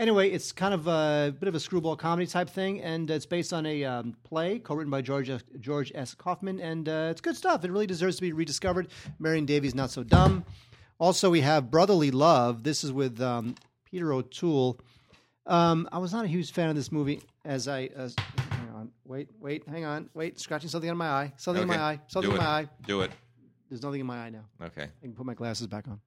Anyway, 0.00 0.30
it's 0.30 0.50
kind 0.50 0.72
of 0.72 0.86
a 0.86 1.30
bit 1.38 1.46
of 1.46 1.54
a 1.54 1.60
screwball 1.60 1.94
comedy 1.94 2.26
type 2.26 2.48
thing, 2.48 2.80
and 2.80 3.10
it's 3.10 3.26
based 3.26 3.52
on 3.52 3.66
a 3.66 3.84
um, 3.84 4.16
play 4.24 4.58
co-written 4.58 4.90
by 4.90 5.02
George 5.02 5.28
S. 5.28 5.42
George 5.60 5.92
S. 5.94 6.14
Kaufman, 6.14 6.58
and 6.58 6.88
uh, 6.88 7.08
it's 7.10 7.20
good 7.20 7.36
stuff. 7.36 7.66
It 7.66 7.70
really 7.70 7.86
deserves 7.86 8.16
to 8.16 8.22
be 8.22 8.32
rediscovered. 8.32 8.88
Marion 9.18 9.44
Davies, 9.44 9.74
not 9.74 9.90
so 9.90 10.02
dumb. 10.02 10.46
Also, 10.98 11.28
we 11.28 11.42
have 11.42 11.70
Brotherly 11.70 12.10
Love. 12.10 12.62
This 12.62 12.82
is 12.82 12.92
with 12.94 13.20
um, 13.20 13.56
Peter 13.84 14.10
O'Toole. 14.10 14.80
Um, 15.46 15.86
I 15.92 15.98
was 15.98 16.14
not 16.14 16.24
a 16.24 16.28
huge 16.28 16.50
fan 16.50 16.70
of 16.70 16.76
this 16.76 16.90
movie. 16.90 17.20
As 17.44 17.68
I 17.68 17.90
uh, 17.94 18.08
hang 18.38 18.70
on, 18.74 18.90
wait, 19.04 19.28
wait, 19.38 19.68
hang 19.68 19.84
on, 19.84 20.08
wait, 20.14 20.40
scratching 20.40 20.70
something 20.70 20.88
on 20.88 20.96
my 20.96 21.08
eye, 21.08 21.32
something 21.36 21.64
okay. 21.64 21.74
in 21.74 21.78
my 21.78 21.84
eye, 21.84 22.00
something 22.06 22.30
in 22.30 22.38
my 22.38 22.46
eye. 22.46 22.68
Do 22.86 23.02
it. 23.02 23.10
There's 23.68 23.82
nothing 23.82 24.00
in 24.00 24.06
my 24.06 24.16
eye 24.16 24.30
now. 24.30 24.46
Okay, 24.64 24.84
I 24.84 25.02
can 25.02 25.12
put 25.12 25.26
my 25.26 25.34
glasses 25.34 25.66
back 25.66 25.86
on. 25.88 26.00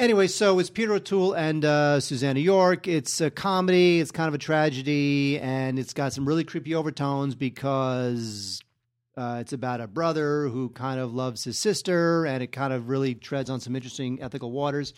Anyway, 0.00 0.26
so 0.26 0.58
it's 0.58 0.70
Peter 0.70 0.94
O'Toole 0.94 1.34
and 1.34 1.62
uh, 1.62 2.00
Susannah 2.00 2.40
York. 2.40 2.88
It's 2.88 3.20
a 3.20 3.30
comedy. 3.30 4.00
It's 4.00 4.10
kind 4.10 4.28
of 4.28 4.32
a 4.32 4.38
tragedy, 4.38 5.38
and 5.38 5.78
it's 5.78 5.92
got 5.92 6.14
some 6.14 6.26
really 6.26 6.42
creepy 6.42 6.74
overtones 6.74 7.34
because 7.34 8.62
uh, 9.18 9.36
it's 9.42 9.52
about 9.52 9.82
a 9.82 9.86
brother 9.86 10.48
who 10.48 10.70
kind 10.70 10.98
of 10.98 11.12
loves 11.12 11.44
his 11.44 11.58
sister, 11.58 12.24
and 12.24 12.42
it 12.42 12.50
kind 12.50 12.72
of 12.72 12.88
really 12.88 13.14
treads 13.14 13.50
on 13.50 13.60
some 13.60 13.76
interesting 13.76 14.22
ethical 14.22 14.52
waters. 14.52 14.94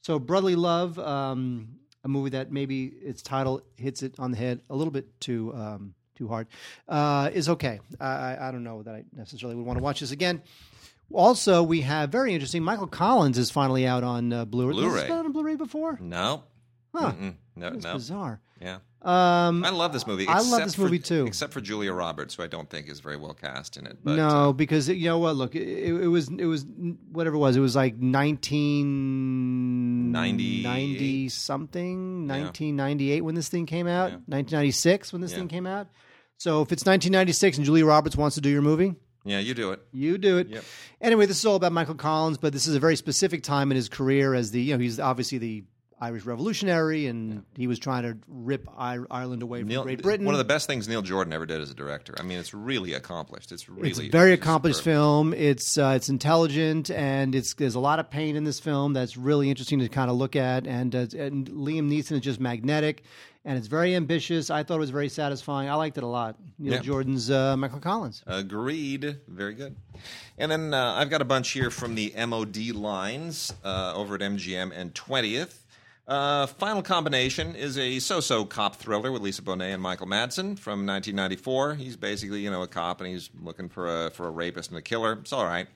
So, 0.00 0.18
Brotherly 0.18 0.56
Love, 0.56 0.98
um, 0.98 1.68
a 2.02 2.08
movie 2.08 2.30
that 2.30 2.50
maybe 2.50 2.86
its 2.86 3.20
title 3.20 3.60
hits 3.76 4.02
it 4.02 4.14
on 4.18 4.30
the 4.30 4.38
head 4.38 4.62
a 4.70 4.74
little 4.74 4.90
bit 4.90 5.20
too 5.20 5.52
um, 5.54 5.92
too 6.14 6.28
hard, 6.28 6.46
uh, 6.88 7.28
is 7.34 7.50
okay. 7.50 7.78
I, 8.00 8.48
I 8.48 8.52
don't 8.52 8.64
know 8.64 8.82
that 8.84 8.94
I 8.94 9.04
necessarily 9.14 9.54
would 9.54 9.66
want 9.66 9.76
to 9.76 9.82
watch 9.82 10.00
this 10.00 10.12
again. 10.12 10.40
Also, 11.12 11.62
we 11.62 11.82
have 11.82 12.10
very 12.10 12.34
interesting. 12.34 12.62
Michael 12.62 12.86
Collins 12.88 13.38
is 13.38 13.50
finally 13.50 13.86
out 13.86 14.02
on 14.04 14.32
uh, 14.32 14.44
Blu-ray. 14.44 14.72
Blu-ray. 14.74 15.00
Has 15.00 15.08
been 15.08 15.18
on 15.18 15.32
Blu-ray 15.32 15.56
before? 15.56 15.98
No. 16.00 16.44
Huh. 16.94 17.12
Mm-mm. 17.12 17.34
No, 17.54 17.70
That's 17.70 17.84
no. 17.84 17.92
bizarre. 17.94 18.40
Yeah. 18.60 18.78
Um, 19.02 19.64
I 19.64 19.70
love 19.70 19.92
this 19.92 20.06
movie. 20.06 20.26
I 20.26 20.40
love 20.40 20.64
this 20.64 20.74
for- 20.74 20.82
movie 20.82 20.98
too. 20.98 21.26
except 21.26 21.52
for 21.52 21.60
Julia 21.60 21.92
Roberts, 21.92 22.34
who 22.34 22.42
I 22.42 22.48
don't 22.48 22.68
think 22.68 22.88
is 22.88 22.98
very 23.00 23.16
well 23.16 23.34
cast 23.34 23.76
in 23.76 23.86
it. 23.86 23.98
But, 24.02 24.16
no, 24.16 24.48
uh, 24.48 24.52
because 24.52 24.88
you 24.88 25.08
know 25.08 25.18
what? 25.18 25.36
Look, 25.36 25.54
it, 25.54 25.62
it 25.62 26.08
was 26.08 26.28
it 26.28 26.44
was 26.46 26.66
whatever 27.12 27.36
it 27.36 27.38
was. 27.38 27.56
It 27.56 27.60
was 27.60 27.76
like 27.76 27.94
nineteen 28.86 30.12
98? 30.12 30.62
ninety 30.64 31.28
something, 31.28 32.26
nineteen 32.26 32.76
ninety 32.76 33.10
eight 33.12 33.20
when 33.22 33.34
this 33.34 33.48
thing 33.48 33.66
came 33.66 33.86
out, 33.86 34.10
Yeah. 34.12 34.18
nineteen 34.26 34.56
ninety 34.58 34.70
six 34.72 35.12
when 35.12 35.22
this 35.22 35.32
Yeah. 35.32 35.38
thing 35.38 35.48
came 35.48 35.66
out. 35.66 35.88
So 36.38 36.62
if 36.62 36.72
it's 36.72 36.86
nineteen 36.86 37.12
ninety 37.12 37.32
six 37.32 37.56
and 37.58 37.66
Julia 37.66 37.86
Roberts 37.86 38.16
wants 38.16 38.34
to 38.36 38.40
do 38.40 38.48
your 38.48 38.62
movie, 38.62 38.94
yeah, 39.26 39.40
you 39.40 39.54
do 39.54 39.72
it. 39.72 39.80
You 39.92 40.18
do 40.18 40.38
it. 40.38 40.48
Yep. 40.48 40.64
Anyway, 41.00 41.26
this 41.26 41.38
is 41.38 41.44
all 41.46 41.56
about 41.56 41.72
Michael 41.72 41.94
Collins, 41.94 42.38
but 42.38 42.52
this 42.52 42.66
is 42.66 42.74
a 42.74 42.80
very 42.80 42.96
specific 42.96 43.42
time 43.42 43.70
in 43.70 43.76
his 43.76 43.88
career 43.88 44.34
as 44.34 44.52
the 44.52 44.60
you 44.60 44.74
know 44.74 44.78
he's 44.78 45.00
obviously 45.00 45.38
the 45.38 45.64
Irish 45.98 46.26
revolutionary, 46.26 47.06
and 47.06 47.44
he 47.54 47.66
was 47.66 47.78
trying 47.78 48.02
to 48.02 48.18
rip 48.28 48.68
Ireland 48.76 49.42
away 49.42 49.60
from 49.60 49.68
Neil, 49.68 49.82
Great 49.82 50.02
Britain. 50.02 50.26
One 50.26 50.34
of 50.34 50.38
the 50.38 50.44
best 50.44 50.66
things 50.66 50.86
Neil 50.86 51.00
Jordan 51.00 51.32
ever 51.32 51.46
did 51.46 51.60
as 51.60 51.70
a 51.70 51.74
director. 51.74 52.14
I 52.18 52.22
mean, 52.22 52.38
it's 52.38 52.52
really 52.52 52.92
accomplished. 52.92 53.50
It's 53.50 53.66
really 53.66 53.90
it's 53.90 53.98
a 53.98 54.10
very 54.10 54.34
accomplished 54.34 54.80
superb. 54.80 54.94
film. 54.94 55.34
It's 55.34 55.78
uh, 55.78 55.94
it's 55.96 56.10
intelligent, 56.10 56.90
and 56.90 57.34
it's 57.34 57.54
there's 57.54 57.76
a 57.76 57.80
lot 57.80 57.98
of 57.98 58.10
pain 58.10 58.36
in 58.36 58.44
this 58.44 58.60
film 58.60 58.92
that's 58.92 59.16
really 59.16 59.48
interesting 59.48 59.78
to 59.78 59.88
kind 59.88 60.10
of 60.10 60.16
look 60.16 60.36
at. 60.36 60.66
And 60.66 60.94
uh, 60.94 61.06
and 61.18 61.48
Liam 61.48 61.90
Neeson 61.90 62.12
is 62.12 62.20
just 62.20 62.40
magnetic, 62.40 63.02
and 63.46 63.56
it's 63.56 63.68
very 63.68 63.94
ambitious. 63.94 64.50
I 64.50 64.62
thought 64.62 64.74
it 64.76 64.80
was 64.80 64.90
very 64.90 65.08
satisfying. 65.08 65.70
I 65.70 65.74
liked 65.74 65.96
it 65.96 66.04
a 66.04 66.06
lot. 66.08 66.36
Neil 66.58 66.74
Yeah. 66.74 66.80
Jordan's 66.80 67.30
uh, 67.30 67.56
Michael 67.56 67.80
Collins. 67.80 68.22
Agreed. 68.26 69.20
Very 69.28 69.54
good. 69.54 69.76
And 70.36 70.50
then 70.52 70.74
uh, 70.74 70.94
I've 70.94 71.08
got 71.08 71.22
a 71.22 71.24
bunch 71.24 71.50
here 71.52 71.70
from 71.70 71.94
the 71.94 72.12
MOD 72.26 72.56
lines 72.74 73.54
uh, 73.64 73.94
over 73.94 74.16
at 74.16 74.20
MGM 74.20 74.72
and 74.76 74.92
20th. 74.94 75.60
Uh, 76.08 76.46
Final 76.46 76.82
Combination 76.82 77.56
is 77.56 77.76
a 77.78 77.98
so-so 77.98 78.44
cop 78.44 78.76
thriller 78.76 79.10
with 79.10 79.22
Lisa 79.22 79.42
Bonet 79.42 79.74
and 79.74 79.82
Michael 79.82 80.06
Madsen 80.06 80.56
from 80.56 80.86
1994. 80.86 81.74
He's 81.74 81.96
basically, 81.96 82.40
you 82.40 82.50
know, 82.50 82.62
a 82.62 82.68
cop 82.68 83.00
and 83.00 83.10
he's 83.10 83.28
looking 83.42 83.68
for 83.68 84.06
a 84.06 84.10
for 84.10 84.28
a 84.28 84.30
rapist 84.30 84.70
and 84.70 84.78
a 84.78 84.82
killer. 84.82 85.14
It's 85.14 85.32
all 85.32 85.44
right. 85.44 85.66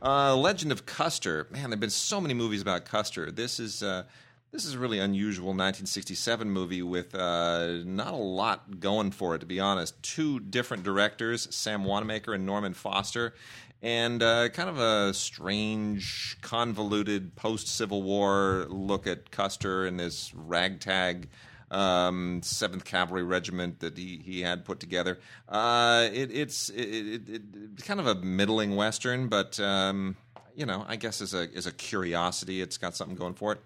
Uh, 0.00 0.36
Legend 0.36 0.70
of 0.70 0.86
Custer. 0.86 1.48
Man, 1.50 1.70
there've 1.70 1.80
been 1.80 1.90
so 1.90 2.20
many 2.20 2.34
movies 2.34 2.62
about 2.62 2.84
Custer. 2.84 3.32
This 3.32 3.58
is 3.58 3.82
uh, 3.82 4.04
this 4.52 4.64
is 4.64 4.74
a 4.74 4.78
really 4.78 4.98
unusual 4.98 5.48
1967 5.48 6.50
movie 6.50 6.82
with 6.82 7.14
uh, 7.14 7.78
not 7.84 8.12
a 8.12 8.16
lot 8.16 8.80
going 8.80 9.10
for 9.12 9.34
it, 9.34 9.40
to 9.40 9.46
be 9.46 9.60
honest. 9.60 10.00
Two 10.02 10.40
different 10.40 10.82
directors, 10.82 11.46
Sam 11.54 11.84
Wanamaker 11.84 12.34
and 12.34 12.44
Norman 12.44 12.74
Foster, 12.74 13.34
and 13.82 14.22
uh, 14.22 14.48
kind 14.48 14.68
of 14.68 14.78
a 14.78 15.14
strange, 15.14 16.36
convoluted 16.42 17.36
post 17.36 17.68
Civil 17.68 18.02
War 18.02 18.66
look 18.68 19.06
at 19.06 19.30
Custer 19.30 19.86
and 19.86 19.98
this 19.98 20.34
ragtag 20.34 21.28
um, 21.70 22.40
Seventh 22.42 22.84
Cavalry 22.84 23.22
Regiment 23.22 23.78
that 23.80 23.96
he, 23.96 24.20
he 24.24 24.40
had 24.40 24.64
put 24.64 24.80
together. 24.80 25.20
Uh, 25.48 26.08
it, 26.12 26.32
it's 26.32 26.68
it, 26.70 27.28
it, 27.28 27.42
kind 27.84 28.00
of 28.00 28.08
a 28.08 28.16
middling 28.16 28.74
western, 28.74 29.28
but 29.28 29.60
um, 29.60 30.16
you 30.56 30.66
know, 30.66 30.84
I 30.88 30.96
guess 30.96 31.20
as 31.20 31.32
a 31.32 31.48
as 31.54 31.66
a 31.66 31.72
curiosity, 31.72 32.60
it's 32.60 32.76
got 32.76 32.96
something 32.96 33.16
going 33.16 33.34
for 33.34 33.52
it. 33.52 33.60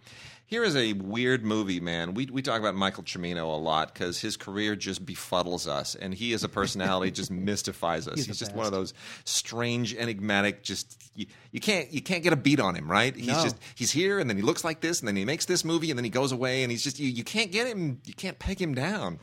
Here 0.46 0.62
is 0.62 0.76
a 0.76 0.92
weird 0.92 1.42
movie, 1.42 1.80
man. 1.80 2.12
We 2.12 2.26
we 2.26 2.42
talk 2.42 2.60
about 2.60 2.74
Michael 2.74 3.02
Cimino 3.02 3.44
a 3.44 3.56
lot 3.56 3.94
because 3.94 4.20
his 4.20 4.36
career 4.36 4.76
just 4.76 5.04
befuddles 5.04 5.66
us, 5.66 5.94
and 5.94 6.12
he 6.12 6.34
as 6.34 6.44
a 6.44 6.48
personality 6.50 7.10
just 7.10 7.30
mystifies 7.50 8.06
us. 8.06 8.16
He's 8.16 8.26
He's, 8.26 8.38
just 8.38 8.54
one 8.54 8.66
of 8.66 8.72
those 8.72 8.92
strange, 9.24 9.94
enigmatic. 9.94 10.62
Just 10.62 11.10
you, 11.16 11.26
you 11.50 11.60
can't 11.60 11.90
you 11.92 12.02
can't 12.02 12.22
get 12.22 12.34
a 12.34 12.36
beat 12.36 12.60
on 12.60 12.74
him, 12.74 12.90
right? 12.90 13.16
He's 13.16 13.28
No. 13.28 13.42
just 13.42 13.56
he's 13.74 13.90
here, 13.90 14.18
and 14.18 14.28
then 14.28 14.36
he 14.36 14.42
looks 14.42 14.64
like 14.64 14.80
this, 14.80 15.00
and 15.00 15.08
then 15.08 15.16
he 15.16 15.24
makes 15.24 15.46
this 15.46 15.64
movie, 15.64 15.90
and 15.90 15.98
then 15.98 16.04
he 16.04 16.10
goes 16.10 16.30
away, 16.30 16.62
and 16.62 16.70
he's 16.70 16.84
just 16.84 16.98
you 17.00 17.08
you 17.08 17.24
can't 17.24 17.50
get 17.50 17.66
him, 17.66 18.00
you 18.04 18.12
can't 18.14 18.38
peg 18.38 18.60
him 18.60 18.74
down. 18.74 19.18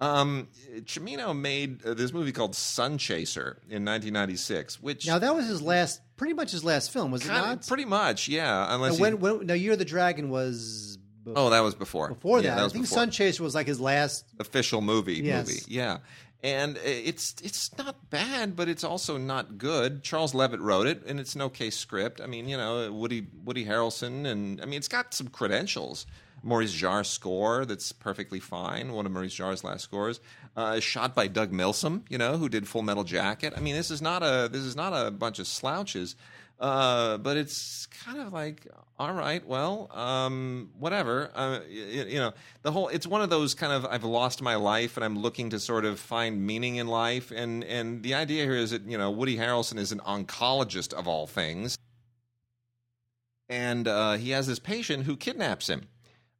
Um, 0.00 0.48
Cimino 0.80 1.38
made 1.38 1.86
uh, 1.86 1.94
this 1.94 2.12
movie 2.12 2.32
called 2.32 2.54
Sunchaser 2.54 3.58
in 3.70 3.84
1996, 3.84 4.82
which 4.82 5.06
Now 5.06 5.20
that 5.20 5.34
was 5.36 5.46
his 5.46 5.62
last, 5.62 6.00
pretty 6.16 6.34
much 6.34 6.50
his 6.52 6.64
last 6.64 6.90
film, 6.92 7.10
was 7.10 7.22
it 7.22 7.28
kinda- 7.28 7.40
not? 7.40 7.66
pretty 7.66 7.84
much, 7.84 8.28
yeah. 8.28 8.72
Unless 8.74 8.90
And 8.90 8.96
he- 8.96 9.02
when, 9.02 9.20
when, 9.38 9.46
now, 9.46 9.54
Year 9.54 9.72
of 9.72 9.78
the 9.78 9.84
Dragon 9.84 10.28
was 10.30 10.98
before, 11.24 11.38
oh, 11.46 11.50
that 11.50 11.60
was 11.60 11.74
before. 11.74 12.08
before 12.08 12.40
Yeah, 12.40 12.54
that. 12.54 12.60
I 12.60 12.64
was 12.64 12.72
think 12.72 12.84
before. 12.88 13.04
Sunchaser 13.04 13.40
was 13.40 13.54
like 13.54 13.66
his 13.66 13.80
last. 13.80 14.24
official 14.38 14.80
movie 14.80 15.14
Yes. 15.22 15.46
movie. 15.48 15.60
Yeah. 15.68 15.98
And 16.42 16.76
it's 16.84 17.34
it's 17.42 17.70
not 17.78 18.10
bad, 18.10 18.54
but 18.54 18.68
it's 18.68 18.84
also 18.84 19.16
not 19.16 19.56
good. 19.56 20.02
Charles 20.02 20.34
Leavitt 20.34 20.60
wrote 20.60 20.86
it, 20.86 21.02
and 21.06 21.18
it's 21.18 21.34
an 21.34 21.40
okay 21.40 21.70
script. 21.70 22.20
I 22.20 22.26
mean, 22.26 22.48
you 22.50 22.58
know, 22.58 22.92
Woody 22.92 23.26
Woody 23.44 23.64
Harrelson, 23.64 24.26
and 24.26 24.60
I 24.60 24.66
mean, 24.66 24.74
it's 24.76 24.88
got 24.88 25.14
some 25.14 25.28
credentials. 25.28 26.04
Maurice 26.42 26.74
Jarre 26.78 27.06
score 27.06 27.64
that's 27.64 27.92
perfectly 27.92 28.40
fine. 28.40 28.92
One 28.92 29.06
of 29.06 29.12
Maurice 29.12 29.34
Jarre's 29.34 29.64
last 29.64 29.84
scores, 29.84 30.20
uh, 30.56 30.80
shot 30.80 31.14
by 31.14 31.26
Doug 31.26 31.52
Milsome, 31.52 32.02
you 32.08 32.18
know, 32.18 32.36
who 32.36 32.48
did 32.48 32.68
Full 32.68 32.82
Metal 32.82 33.04
Jacket. 33.04 33.54
I 33.56 33.60
mean, 33.60 33.74
this 33.74 33.90
is 33.90 34.00
not 34.00 34.22
a 34.22 34.48
this 34.50 34.62
is 34.62 34.76
not 34.76 34.92
a 34.92 35.10
bunch 35.10 35.38
of 35.38 35.46
slouches. 35.46 36.16
Uh, 36.60 37.18
but 37.18 37.36
it's 37.36 37.86
kind 37.86 38.20
of 38.20 38.32
like, 38.32 38.66
all 38.96 39.12
right, 39.12 39.44
well, 39.44 39.90
um, 39.92 40.70
whatever. 40.78 41.30
Uh, 41.34 41.60
you, 41.68 42.04
you 42.04 42.18
know, 42.18 42.32
the 42.62 42.70
whole. 42.70 42.88
It's 42.88 43.06
one 43.06 43.22
of 43.22 43.30
those 43.30 43.54
kind 43.54 43.72
of 43.72 43.84
I've 43.84 44.04
lost 44.04 44.40
my 44.40 44.54
life 44.54 44.96
and 44.96 45.04
I'm 45.04 45.18
looking 45.18 45.50
to 45.50 45.58
sort 45.58 45.84
of 45.84 45.98
find 45.98 46.46
meaning 46.46 46.76
in 46.76 46.86
life. 46.86 47.32
And 47.32 47.64
and 47.64 48.02
the 48.02 48.14
idea 48.14 48.44
here 48.44 48.54
is 48.54 48.70
that 48.70 48.82
you 48.82 48.96
know 48.96 49.10
Woody 49.10 49.36
Harrelson 49.36 49.78
is 49.78 49.90
an 49.90 49.98
oncologist 50.00 50.92
of 50.92 51.08
all 51.08 51.26
things, 51.26 51.76
and 53.48 53.88
uh, 53.88 54.12
he 54.12 54.30
has 54.30 54.46
this 54.46 54.60
patient 54.60 55.04
who 55.04 55.16
kidnaps 55.16 55.68
him. 55.68 55.88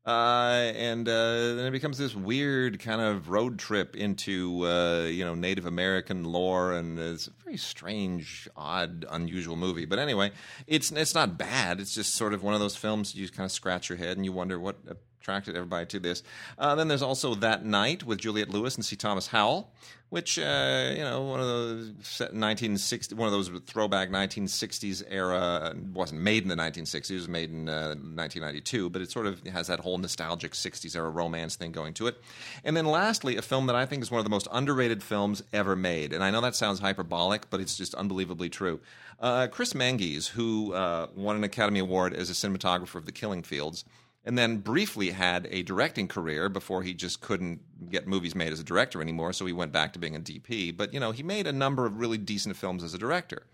Uh, 0.07 0.71
and 0.77 1.09
uh, 1.09 1.55
then 1.55 1.67
it 1.67 1.71
becomes 1.71 1.97
this 1.97 2.15
weird 2.15 2.79
kind 2.79 3.01
of 3.01 3.31
road 3.31 3.59
trip 3.59 3.97
into 3.97 4.67
uh, 4.67 5.05
you 5.05 5.25
know 5.25 5.35
Native 5.35 5.65
American 5.65 6.25
lore, 6.25 6.73
and 6.75 6.99
it's 6.99 7.27
a 7.27 7.31
very 7.43 7.57
strange, 7.57 8.47
odd, 8.55 9.07
unusual 9.11 9.57
movie. 9.57 9.87
But 9.87 9.99
anyway, 9.99 10.33
it's 10.67 10.93
it's 10.93 11.15
not 11.15 11.39
bad. 11.39 11.81
It's 11.81 11.95
just 11.95 12.15
sort 12.15 12.35
of 12.35 12.43
one 12.43 12.53
of 12.53 12.61
those 12.61 12.77
films 12.77 13.15
you 13.15 13.29
kind 13.31 13.47
of 13.47 13.53
scratch 13.53 13.89
your 13.89 13.97
head 13.97 14.17
and 14.17 14.27
you 14.27 14.33
wonder 14.33 14.61
what 14.61 14.77
attracted 15.25 15.57
everybody 15.57 15.87
to 15.87 15.99
this. 15.99 16.23
Uh, 16.59 16.75
then 16.75 16.89
there's 16.89 17.01
also 17.01 17.35
That 17.35 17.65
Night 17.65 18.05
with 18.05 18.19
Juliette 18.19 18.51
Lewis 18.51 18.75
and 18.75 18.85
C. 18.85 18.95
Thomas 18.95 19.29
Howell, 19.29 19.73
which 20.11 20.39
uh, 20.39 20.93
you 20.97 21.03
know 21.03 21.23
one 21.23 21.41
of 21.41 21.47
those 21.47 21.93
set 22.03 22.27
1960, 22.33 23.15
one 23.15 23.27
of 23.27 23.33
those 23.33 23.49
throwback 23.67 24.11
1960s 24.11 25.03
era. 25.09 25.75
Wasn't 25.93 26.21
made 26.21 26.43
in 26.43 26.49
the 26.49 26.57
1960s; 26.57 27.11
it 27.11 27.15
was 27.15 27.29
made 27.29 27.51
in 27.51 27.69
uh, 27.69 27.95
1992. 27.95 28.91
But 28.91 29.03
it 29.03 29.11
sort 29.11 29.27
of 29.27 29.45
has 29.47 29.67
that 29.67 29.81
whole 29.81 29.99
nostalgic 29.99 30.53
60s 30.53 30.95
era 30.95 31.11
romance 31.11 31.57
thing 31.57 31.73
going 31.73 31.95
to 31.95 32.07
it. 32.07 32.21
And 32.65 32.77
then 32.77 32.87
lastly, 32.87 33.37
a 33.37 33.43
film 33.43 33.67
that 33.67 33.77
I 33.77 33.87
think 33.87 34.03
is 34.03 34.11
one 34.11 34.19
of 34.19 34.25
the 34.25 34.31
most 34.31 34.49
underrated 34.53 35.03
films 35.03 35.43
ever 35.53 35.75
made. 35.75 36.13
And 36.13 36.23
I 36.23 36.31
know 36.31 36.41
that 36.41 36.55
sounds 36.55 36.81
hyperbolic, 36.81 37.51
but 37.51 37.61
it's 37.61 37.77
just 37.77 37.95
unbelievably 37.95 38.51
true. 38.51 38.81
Uh, 39.21 39.47
Chris 39.47 39.75
Menges, 39.75 40.29
who 40.29 40.75
uh, 40.75 41.07
won 41.15 41.37
an 41.37 41.45
Academy 41.45 41.81
Award 41.81 42.15
as 42.15 42.31
a 42.31 42.33
cinematographer 42.33 42.97
of 42.97 43.07
The 43.07 43.13
Killing 43.13 43.43
Fields 43.43 43.85
and 44.25 44.39
then 44.39 44.59
briefly 44.59 45.11
had 45.11 45.47
a 45.51 45.63
directing 45.63 46.09
career 46.09 46.49
before 46.49 46.83
he 46.83 46.95
just 46.95 47.21
couldn't 47.21 47.61
get 47.91 48.07
movies 48.07 48.35
made 48.35 48.53
as 48.53 48.61
a 48.61 48.65
director 48.65 49.03
anymore, 49.03 49.33
so 49.33 49.45
he 49.45 49.53
went 49.53 49.73
back 49.73 49.93
to 49.93 49.99
being 49.99 50.17
a 50.17 50.21
DP. 50.21 50.75
But 50.77 50.95
you 50.95 51.01
know, 51.01 51.13
he 51.13 51.23
made 51.23 51.47
a 51.47 51.53
number 51.53 51.85
of 51.85 51.99
really 51.99 52.19
decent 52.19 52.57
films 52.57 52.83
as 52.83 52.95
a 52.95 52.99
director. 52.99 53.47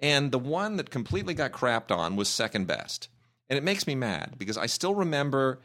And 0.00 0.32
the 0.32 0.38
one 0.38 0.76
that 0.76 0.90
completely 0.90 1.34
got 1.34 1.52
crapped 1.52 1.90
on 1.90 2.16
was 2.16 2.28
Second 2.28 2.66
Best. 2.66 3.08
And 3.48 3.56
it 3.56 3.62
makes 3.62 3.86
me 3.86 3.94
mad 3.94 4.34
because 4.38 4.58
I 4.58 4.66
still 4.66 4.94
remember 4.94 5.60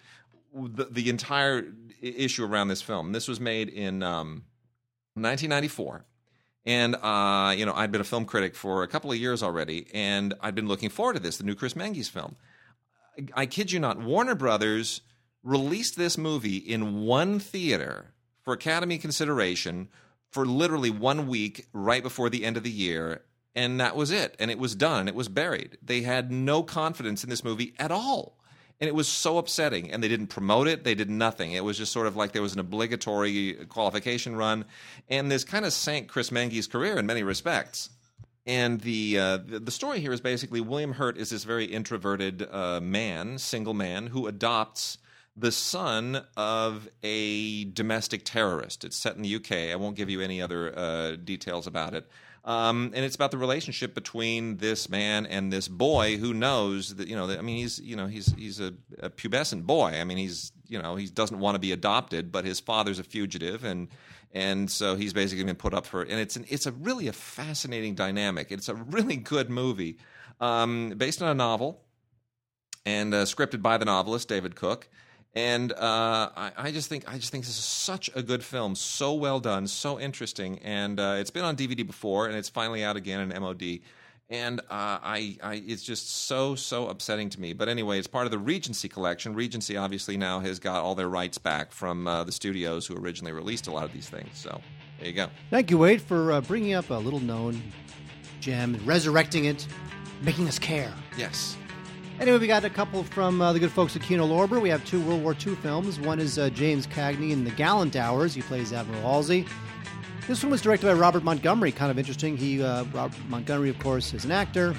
the, 0.54 0.86
the 0.86 1.10
entire 1.10 1.66
issue 2.02 2.46
around 2.46 2.68
this 2.68 2.82
film. 2.82 3.12
This 3.12 3.28
was 3.28 3.40
made 3.40 3.70
in 3.70 4.04
um, 4.04 4.44
1994. 5.16 6.06
And 6.66 6.96
uh, 6.96 7.54
you 7.58 7.66
know, 7.66 7.74
I'd 7.74 7.92
been 7.92 8.02
a 8.02 8.06
film 8.06 8.26
critic 8.26 8.56
for 8.56 8.84
a 8.84 8.88
couple 8.88 9.12
of 9.12 9.18
years 9.18 9.42
already, 9.42 9.88
and 9.94 10.36
I'd 10.42 10.54
been 10.54 10.68
looking 10.68 10.90
forward 10.90 11.14
to 11.14 11.20
this, 11.20 11.38
the 11.38 11.44
new 11.44 11.56
Chris 11.56 11.76
Menges 11.76 12.08
film. 12.08 12.36
I 13.34 13.46
kid 13.46 13.72
you 13.72 13.80
not, 13.80 14.00
Warner 14.00 14.36
Brothers 14.36 15.02
released 15.44 15.98
this 15.98 16.18
movie 16.18 16.58
in 16.58 17.04
one 17.04 17.40
theater 17.40 18.14
for 18.44 18.54
Academy 18.54 18.98
consideration 18.98 19.90
for 20.30 20.46
literally 20.46 20.90
one 20.90 21.28
week 21.28 21.68
right 21.74 22.02
before 22.02 22.30
the 22.30 22.46
end 22.46 22.58
of 22.58 22.64
the 22.64 22.72
year. 22.72 23.22
And 23.54 23.80
that 23.80 23.96
was 23.96 24.12
it. 24.12 24.36
And 24.40 24.50
it 24.50 24.60
was 24.60 24.76
done. 24.76 25.08
It 25.08 25.16
was 25.16 25.28
buried. 25.28 25.78
They 25.84 26.02
had 26.02 26.32
no 26.32 26.64
confidence 26.64 27.24
in 27.24 27.30
this 27.30 27.44
movie 27.44 27.74
at 27.78 27.92
all. 27.92 28.38
And 28.80 28.88
it 28.88 28.96
was 28.96 29.08
so 29.08 29.38
upsetting. 29.38 29.92
And 29.92 30.02
they 30.02 30.08
didn't 30.08 30.28
promote 30.28 30.68
it. 30.68 30.84
They 30.84 30.96
did 30.96 31.10
nothing. 31.10 31.52
It 31.52 31.64
was 31.64 31.78
just 31.78 31.92
sort 31.92 32.08
of 32.08 32.16
like 32.16 32.32
there 32.32 32.42
was 32.42 32.54
an 32.54 32.60
obligatory 32.60 33.54
qualification 33.68 34.36
run. 34.36 34.66
And 35.10 35.30
this 35.30 35.44
kind 35.44 35.66
of 35.66 35.74
sank 35.74 36.08
Chris 36.08 36.32
Menges' 36.32 36.68
career 36.68 36.98
in 36.98 37.06
many 37.06 37.24
respects. 37.24 37.90
And 38.46 38.82
the, 38.82 39.20
uh, 39.20 39.38
the 39.46 39.72
story 39.72 40.00
here 40.00 40.12
is 40.12 40.22
basically 40.22 40.62
William 40.62 40.94
Hurt 40.94 41.18
is 41.18 41.30
this 41.30 41.44
very 41.44 41.66
introverted 41.66 42.48
uh, 42.52 42.80
man, 42.82 43.38
single 43.38 43.74
man, 43.76 44.08
who 44.08 44.26
adopts 44.28 44.98
the 45.38 45.52
son 45.52 46.26
of 46.36 46.90
a 47.04 47.66
domestic 47.66 48.26
terrorist. 48.26 48.84
It's 48.84 48.98
set 48.98 49.16
in 49.16 49.22
the 49.22 49.36
UK. 49.36 49.72
I 49.72 49.76
won't 49.76 49.96
give 49.96 50.10
you 50.10 50.22
any 50.22 50.42
other 50.42 50.78
uh, 50.78 51.16
details 51.16 51.68
about 51.68 51.94
it. 51.94 52.10
Um, 52.44 52.92
and 52.96 53.06
it's 53.06 53.16
about 53.16 53.30
the 53.30 53.38
relationship 53.38 53.94
between 53.94 54.58
this 54.58 54.90
man 54.90 55.28
and 55.28 55.54
this 55.54 55.68
boy 55.68 56.18
who 56.18 56.34
knows 56.34 56.96
that 56.96 57.08
you 57.08 57.16
know. 57.16 57.28
That, 57.28 57.38
I 57.38 57.44
mean, 57.44 57.58
he's 57.58 57.80
you 57.80 57.96
know 57.96 58.08
he's 58.08 58.34
he's 58.34 58.60
a, 58.60 58.74
a 59.00 59.12
pubescent 59.12 59.68
boy. 59.68 59.92
I 59.92 60.04
mean, 60.04 60.18
he's 60.18 60.52
you 60.68 60.82
know 60.82 60.96
he 60.96 61.06
doesn't 61.06 61.40
want 61.40 61.54
to 61.54 61.60
be 61.60 61.72
adopted, 61.72 62.32
but 62.32 62.44
his 62.44 62.60
father's 62.60 62.98
a 62.98 63.04
fugitive, 63.04 63.64
and 63.64 63.90
and 64.34 64.70
so 64.70 64.96
he's 64.96 65.14
basically 65.14 65.44
been 65.44 65.56
put 65.56 65.74
up 65.74 65.86
for. 65.86 66.02
And 66.02 66.20
it's 66.20 66.36
an, 66.36 66.46
it's 66.50 66.66
a 66.66 66.72
really 66.72 67.08
a 67.08 67.14
fascinating 67.14 67.96
dynamic. 67.96 68.52
It's 68.52 68.70
a 68.70 68.76
really 68.76 69.18
good 69.18 69.50
movie, 69.50 69.98
um, 70.40 70.94
based 70.98 71.22
on 71.22 71.30
a 71.30 71.34
novel, 71.34 71.82
and 72.86 73.14
uh, 73.14 73.24
scripted 73.24 73.62
by 73.62 73.78
the 73.78 73.86
novelist 73.86 74.28
David 74.28 74.56
Cook. 74.56 74.90
And 75.34 75.72
uh, 75.72 76.30
I, 76.36 76.52
I 76.58 76.72
just 76.72 76.90
think 76.90 77.10
I 77.10 77.18
just 77.18 77.32
think 77.32 77.46
this 77.46 77.58
is 77.58 77.64
such 77.64 78.10
a 78.16 78.22
good 78.22 78.44
film, 78.44 78.76
so 78.76 79.14
well 79.14 79.40
done, 79.40 79.66
so 79.68 79.98
interesting, 79.98 80.60
and 80.60 81.00
uh, 81.00 81.16
it's 81.20 81.30
been 81.30 81.46
on 81.46 81.56
DVD 81.56 81.88
before, 81.88 82.28
and 82.28 82.36
it's 82.36 82.50
finally 82.50 82.84
out 82.84 82.98
again 82.98 83.32
in 83.32 83.42
MOD. 83.42 83.80
And 84.32 84.62
uh, 84.62 84.64
I, 85.04 85.38
I, 85.44 85.62
it's 85.68 85.84
just 85.84 86.10
so 86.10 86.56
so 86.56 86.88
upsetting 86.88 87.30
to 87.32 87.42
me. 87.42 87.52
But 87.54 87.68
anyway, 87.68 88.00
it's 88.00 88.08
part 88.08 88.26
of 88.26 88.32
the 88.32 88.40
Regency 88.40 88.88
collection. 88.88 89.36
Regency 89.36 89.76
obviously 89.76 90.16
now 90.18 90.40
has 90.40 90.58
got 90.58 90.82
all 90.82 90.96
their 90.96 91.10
rights 91.10 91.38
back 91.38 91.74
from 91.74 92.08
uh, 92.08 92.24
the 92.24 92.32
studios 92.32 92.88
who 92.88 92.98
originally 92.98 93.34
released 93.34 93.68
a 93.68 93.72
lot 93.72 93.84
of 93.84 93.92
these 93.92 94.10
things. 94.10 94.30
So 94.34 94.62
there 95.00 95.10
you 95.10 95.14
go. 95.14 95.28
Thank 95.50 95.70
you, 95.70 95.78
Wade, 95.78 96.02
for 96.02 96.32
uh, 96.32 96.42
bringing 96.42 96.74
up 96.74 96.90
a 96.90 96.96
little 96.96 97.20
known 97.20 97.62
gem, 98.40 98.80
resurrecting 98.86 99.46
it, 99.46 99.68
making 100.22 100.48
us 100.48 100.58
care. 100.58 100.94
Yes. 101.18 101.58
Anyway, 102.20 102.38
we 102.38 102.48
got 102.48 102.64
a 102.64 102.70
couple 102.70 103.04
from 103.04 103.42
uh, 103.42 103.52
the 103.52 103.60
good 103.60 103.72
folks 103.72 103.96
at 103.96 104.02
Kino 104.04 104.26
Lorber. 104.28 104.62
We 104.62 104.70
have 104.70 104.86
two 104.86 105.02
World 105.02 105.24
War 105.24 105.36
II 105.46 105.56
films. 105.56 106.00
One 106.00 106.20
is 106.20 106.38
uh, 106.38 106.50
James 106.52 106.88
Cagney 106.88 107.32
in 107.32 107.44
The 107.44 107.52
Gallant 107.52 107.96
Hours. 107.96 108.34
He 108.34 108.44
plays 108.44 108.72
Admiral 108.72 109.02
Halsey. 109.02 109.46
This 110.28 110.44
one 110.44 110.52
was 110.52 110.62
directed 110.62 110.88
by 110.88 110.94
Robert 110.94 111.24
Montgomery. 111.24 111.72
Kind 111.72 111.92
of 111.92 112.00
interesting. 112.00 112.38
He, 112.38 112.64
uh, 112.64 112.84
Robert 112.86 113.18
Montgomery, 113.28 113.70
of 113.70 113.80
course, 113.80 114.14
is 114.14 114.24
an 114.24 114.32
actor, 114.32 114.76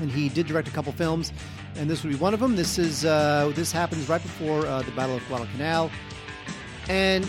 and 0.00 0.10
he 0.10 0.28
did 0.28 0.46
direct 0.46 0.68
a 0.68 0.70
couple 0.70 0.92
films, 0.92 1.32
and 1.76 1.88
this 1.88 2.02
would 2.02 2.12
be 2.12 2.18
one 2.18 2.34
of 2.34 2.40
them. 2.40 2.54
This 2.54 2.78
is 2.78 3.04
uh, 3.04 3.50
this 3.54 3.72
happens 3.72 4.08
right 4.08 4.22
before 4.22 4.66
uh, 4.66 4.82
the 4.82 4.92
Battle 4.92 5.16
of 5.16 5.26
Guadalcanal, 5.28 5.90
and 6.88 7.24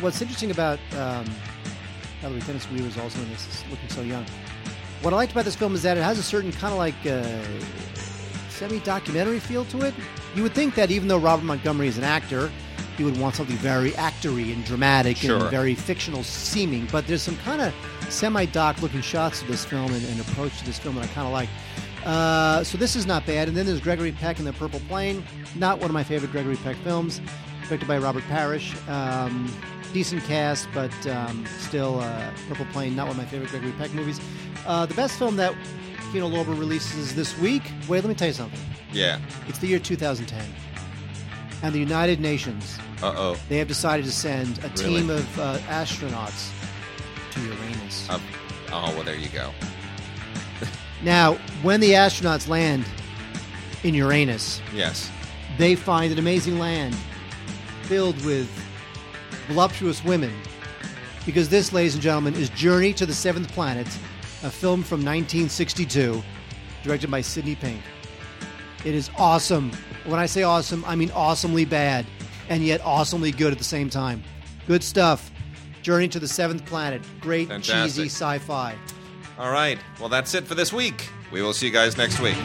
what's 0.00 0.22
interesting 0.22 0.50
about 0.50 0.78
um, 0.96 1.26
by 2.22 2.28
the 2.28 2.34
way, 2.36 2.40
Dennis 2.40 2.70
Weaver 2.70 2.86
is 2.86 2.96
also 2.96 3.20
in 3.20 3.28
this, 3.30 3.46
is 3.48 3.64
looking 3.68 3.88
so 3.88 4.00
young. 4.00 4.24
What 5.02 5.12
I 5.12 5.16
liked 5.16 5.32
about 5.32 5.44
this 5.44 5.56
film 5.56 5.74
is 5.74 5.82
that 5.82 5.96
it 5.96 6.04
has 6.04 6.18
a 6.18 6.22
certain 6.22 6.52
kind 6.52 6.72
of 6.72 6.78
like 6.78 6.94
uh, 7.04 7.42
semi-documentary 8.48 9.40
feel 9.40 9.64
to 9.66 9.82
it. 9.82 9.94
You 10.36 10.44
would 10.44 10.52
think 10.52 10.76
that 10.76 10.92
even 10.92 11.08
though 11.08 11.18
Robert 11.18 11.44
Montgomery 11.44 11.88
is 11.88 11.98
an 11.98 12.04
actor, 12.04 12.50
he 12.96 13.04
would 13.04 13.18
want 13.18 13.34
something 13.34 13.56
very 13.56 13.90
actory 13.92 14.52
and 14.52 14.64
dramatic 14.64 15.16
Sure. 15.16 15.38
and 15.40 15.50
very 15.50 15.74
fictional 15.74 16.22
seeming. 16.22 16.86
But 16.92 17.06
there's 17.06 17.22
some 17.22 17.36
kind 17.38 17.60
of 17.62 17.72
semi-doc 18.10 18.80
looking 18.82 19.00
shots 19.00 19.40
to 19.40 19.46
this 19.46 19.64
film 19.64 19.92
and, 19.92 20.04
and 20.06 20.20
approach 20.20 20.58
to 20.58 20.64
this 20.64 20.78
film 20.78 20.94
that 20.96 21.04
I 21.04 21.06
kind 21.08 21.26
of 21.26 21.32
like. 21.32 21.48
Uh, 22.04 22.64
so 22.64 22.76
this 22.78 22.96
is 22.96 23.06
not 23.06 23.24
bad. 23.26 23.48
And 23.48 23.56
then 23.56 23.66
there's 23.66 23.80
Gregory 23.80 24.12
Peck 24.12 24.38
in 24.38 24.44
The 24.44 24.52
Purple 24.52 24.80
Plain. 24.88 25.24
Not 25.54 25.78
one 25.78 25.88
of 25.88 25.94
my 25.94 26.04
favorite 26.04 26.32
Gregory 26.32 26.56
Peck 26.56 26.76
films. 26.78 27.20
Directed 27.68 27.86
by 27.88 27.98
Robert 27.98 28.24
Parrish. 28.24 28.74
Um, 28.88 29.50
decent 29.92 30.24
cast, 30.24 30.68
but 30.74 30.92
um, 31.06 31.44
still 31.58 32.00
uh, 32.00 32.30
Purple 32.48 32.66
Plain, 32.72 32.96
not 32.96 33.06
one 33.08 33.12
of 33.16 33.22
my 33.22 33.26
favorite 33.26 33.50
Gregory 33.50 33.72
Peck 33.72 33.92
movies. 33.92 34.20
Uh, 34.66 34.86
the 34.86 34.94
best 34.94 35.18
film 35.18 35.36
that 35.36 35.54
Kino 36.12 36.28
Lorber 36.28 36.58
releases 36.58 37.14
this 37.14 37.38
week. 37.38 37.62
Wait, 37.88 38.00
let 38.02 38.06
me 38.08 38.14
tell 38.14 38.28
you 38.28 38.34
something. 38.34 38.58
Yeah. 38.92 39.18
It's 39.48 39.58
the 39.58 39.66
year 39.68 39.78
2010. 39.78 40.42
And 41.62 41.72
the 41.74 41.78
United 41.78 42.20
Nations, 42.20 42.78
Uh 43.02 43.14
oh. 43.16 43.36
they 43.48 43.58
have 43.58 43.68
decided 43.68 44.04
to 44.06 44.12
send 44.12 44.58
a 44.64 44.68
Really? 44.68 45.00
team 45.00 45.10
of 45.10 45.38
uh, 45.38 45.58
astronauts 45.68 46.50
to 47.32 47.40
Uranus. 47.40 48.08
Uh, 48.10 48.18
oh 48.72 48.92
well, 48.94 49.02
there 49.04 49.16
you 49.16 49.28
go. 49.28 49.50
Now, 51.04 51.34
when 51.62 51.80
the 51.80 51.90
astronauts 51.92 52.46
land 52.48 52.84
in 53.82 53.92
Uranus, 53.94 54.60
Yes. 54.72 55.10
they 55.58 55.74
find 55.74 56.12
an 56.12 56.18
amazing 56.20 56.58
land 56.60 56.94
filled 57.82 58.24
with 58.24 58.48
voluptuous 59.48 60.04
women. 60.04 60.32
Because 61.26 61.48
this, 61.48 61.72
ladies 61.72 61.94
and 61.94 62.02
gentlemen, 62.02 62.34
is 62.34 62.50
Journey 62.50 62.92
to 62.94 63.04
the 63.06 63.14
Seventh 63.14 63.50
Planet, 63.52 63.86
a 64.44 64.50
film 64.50 64.82
from 64.84 65.00
1962, 65.04 66.22
directed 66.84 67.10
by 67.10 67.20
Sidney 67.20 67.54
Pink. 67.56 67.80
It 68.84 68.94
is 68.94 69.10
awesome. 69.18 69.72
When 70.04 70.18
I 70.18 70.26
say 70.26 70.42
awesome, 70.42 70.84
I 70.84 70.96
mean 70.96 71.10
awesomely 71.12 71.64
bad, 71.64 72.06
and 72.48 72.62
yet 72.64 72.80
awesomely 72.84 73.30
good 73.30 73.52
at 73.52 73.58
the 73.58 73.64
same 73.64 73.88
time. 73.88 74.22
Good 74.66 74.82
stuff. 74.82 75.30
Journey 75.82 76.08
to 76.08 76.20
the 76.20 76.28
Seventh 76.28 76.64
Planet. 76.64 77.02
Great, 77.20 77.48
Fantastic. 77.48 77.84
cheesy 77.84 78.06
sci 78.06 78.38
fi. 78.38 78.76
All 79.38 79.50
right. 79.50 79.78
Well, 79.98 80.08
that's 80.08 80.34
it 80.34 80.44
for 80.44 80.54
this 80.54 80.72
week. 80.72 81.08
We 81.32 81.42
will 81.42 81.52
see 81.52 81.66
you 81.66 81.72
guys 81.72 81.96
next 81.96 82.20
week. 82.20 82.36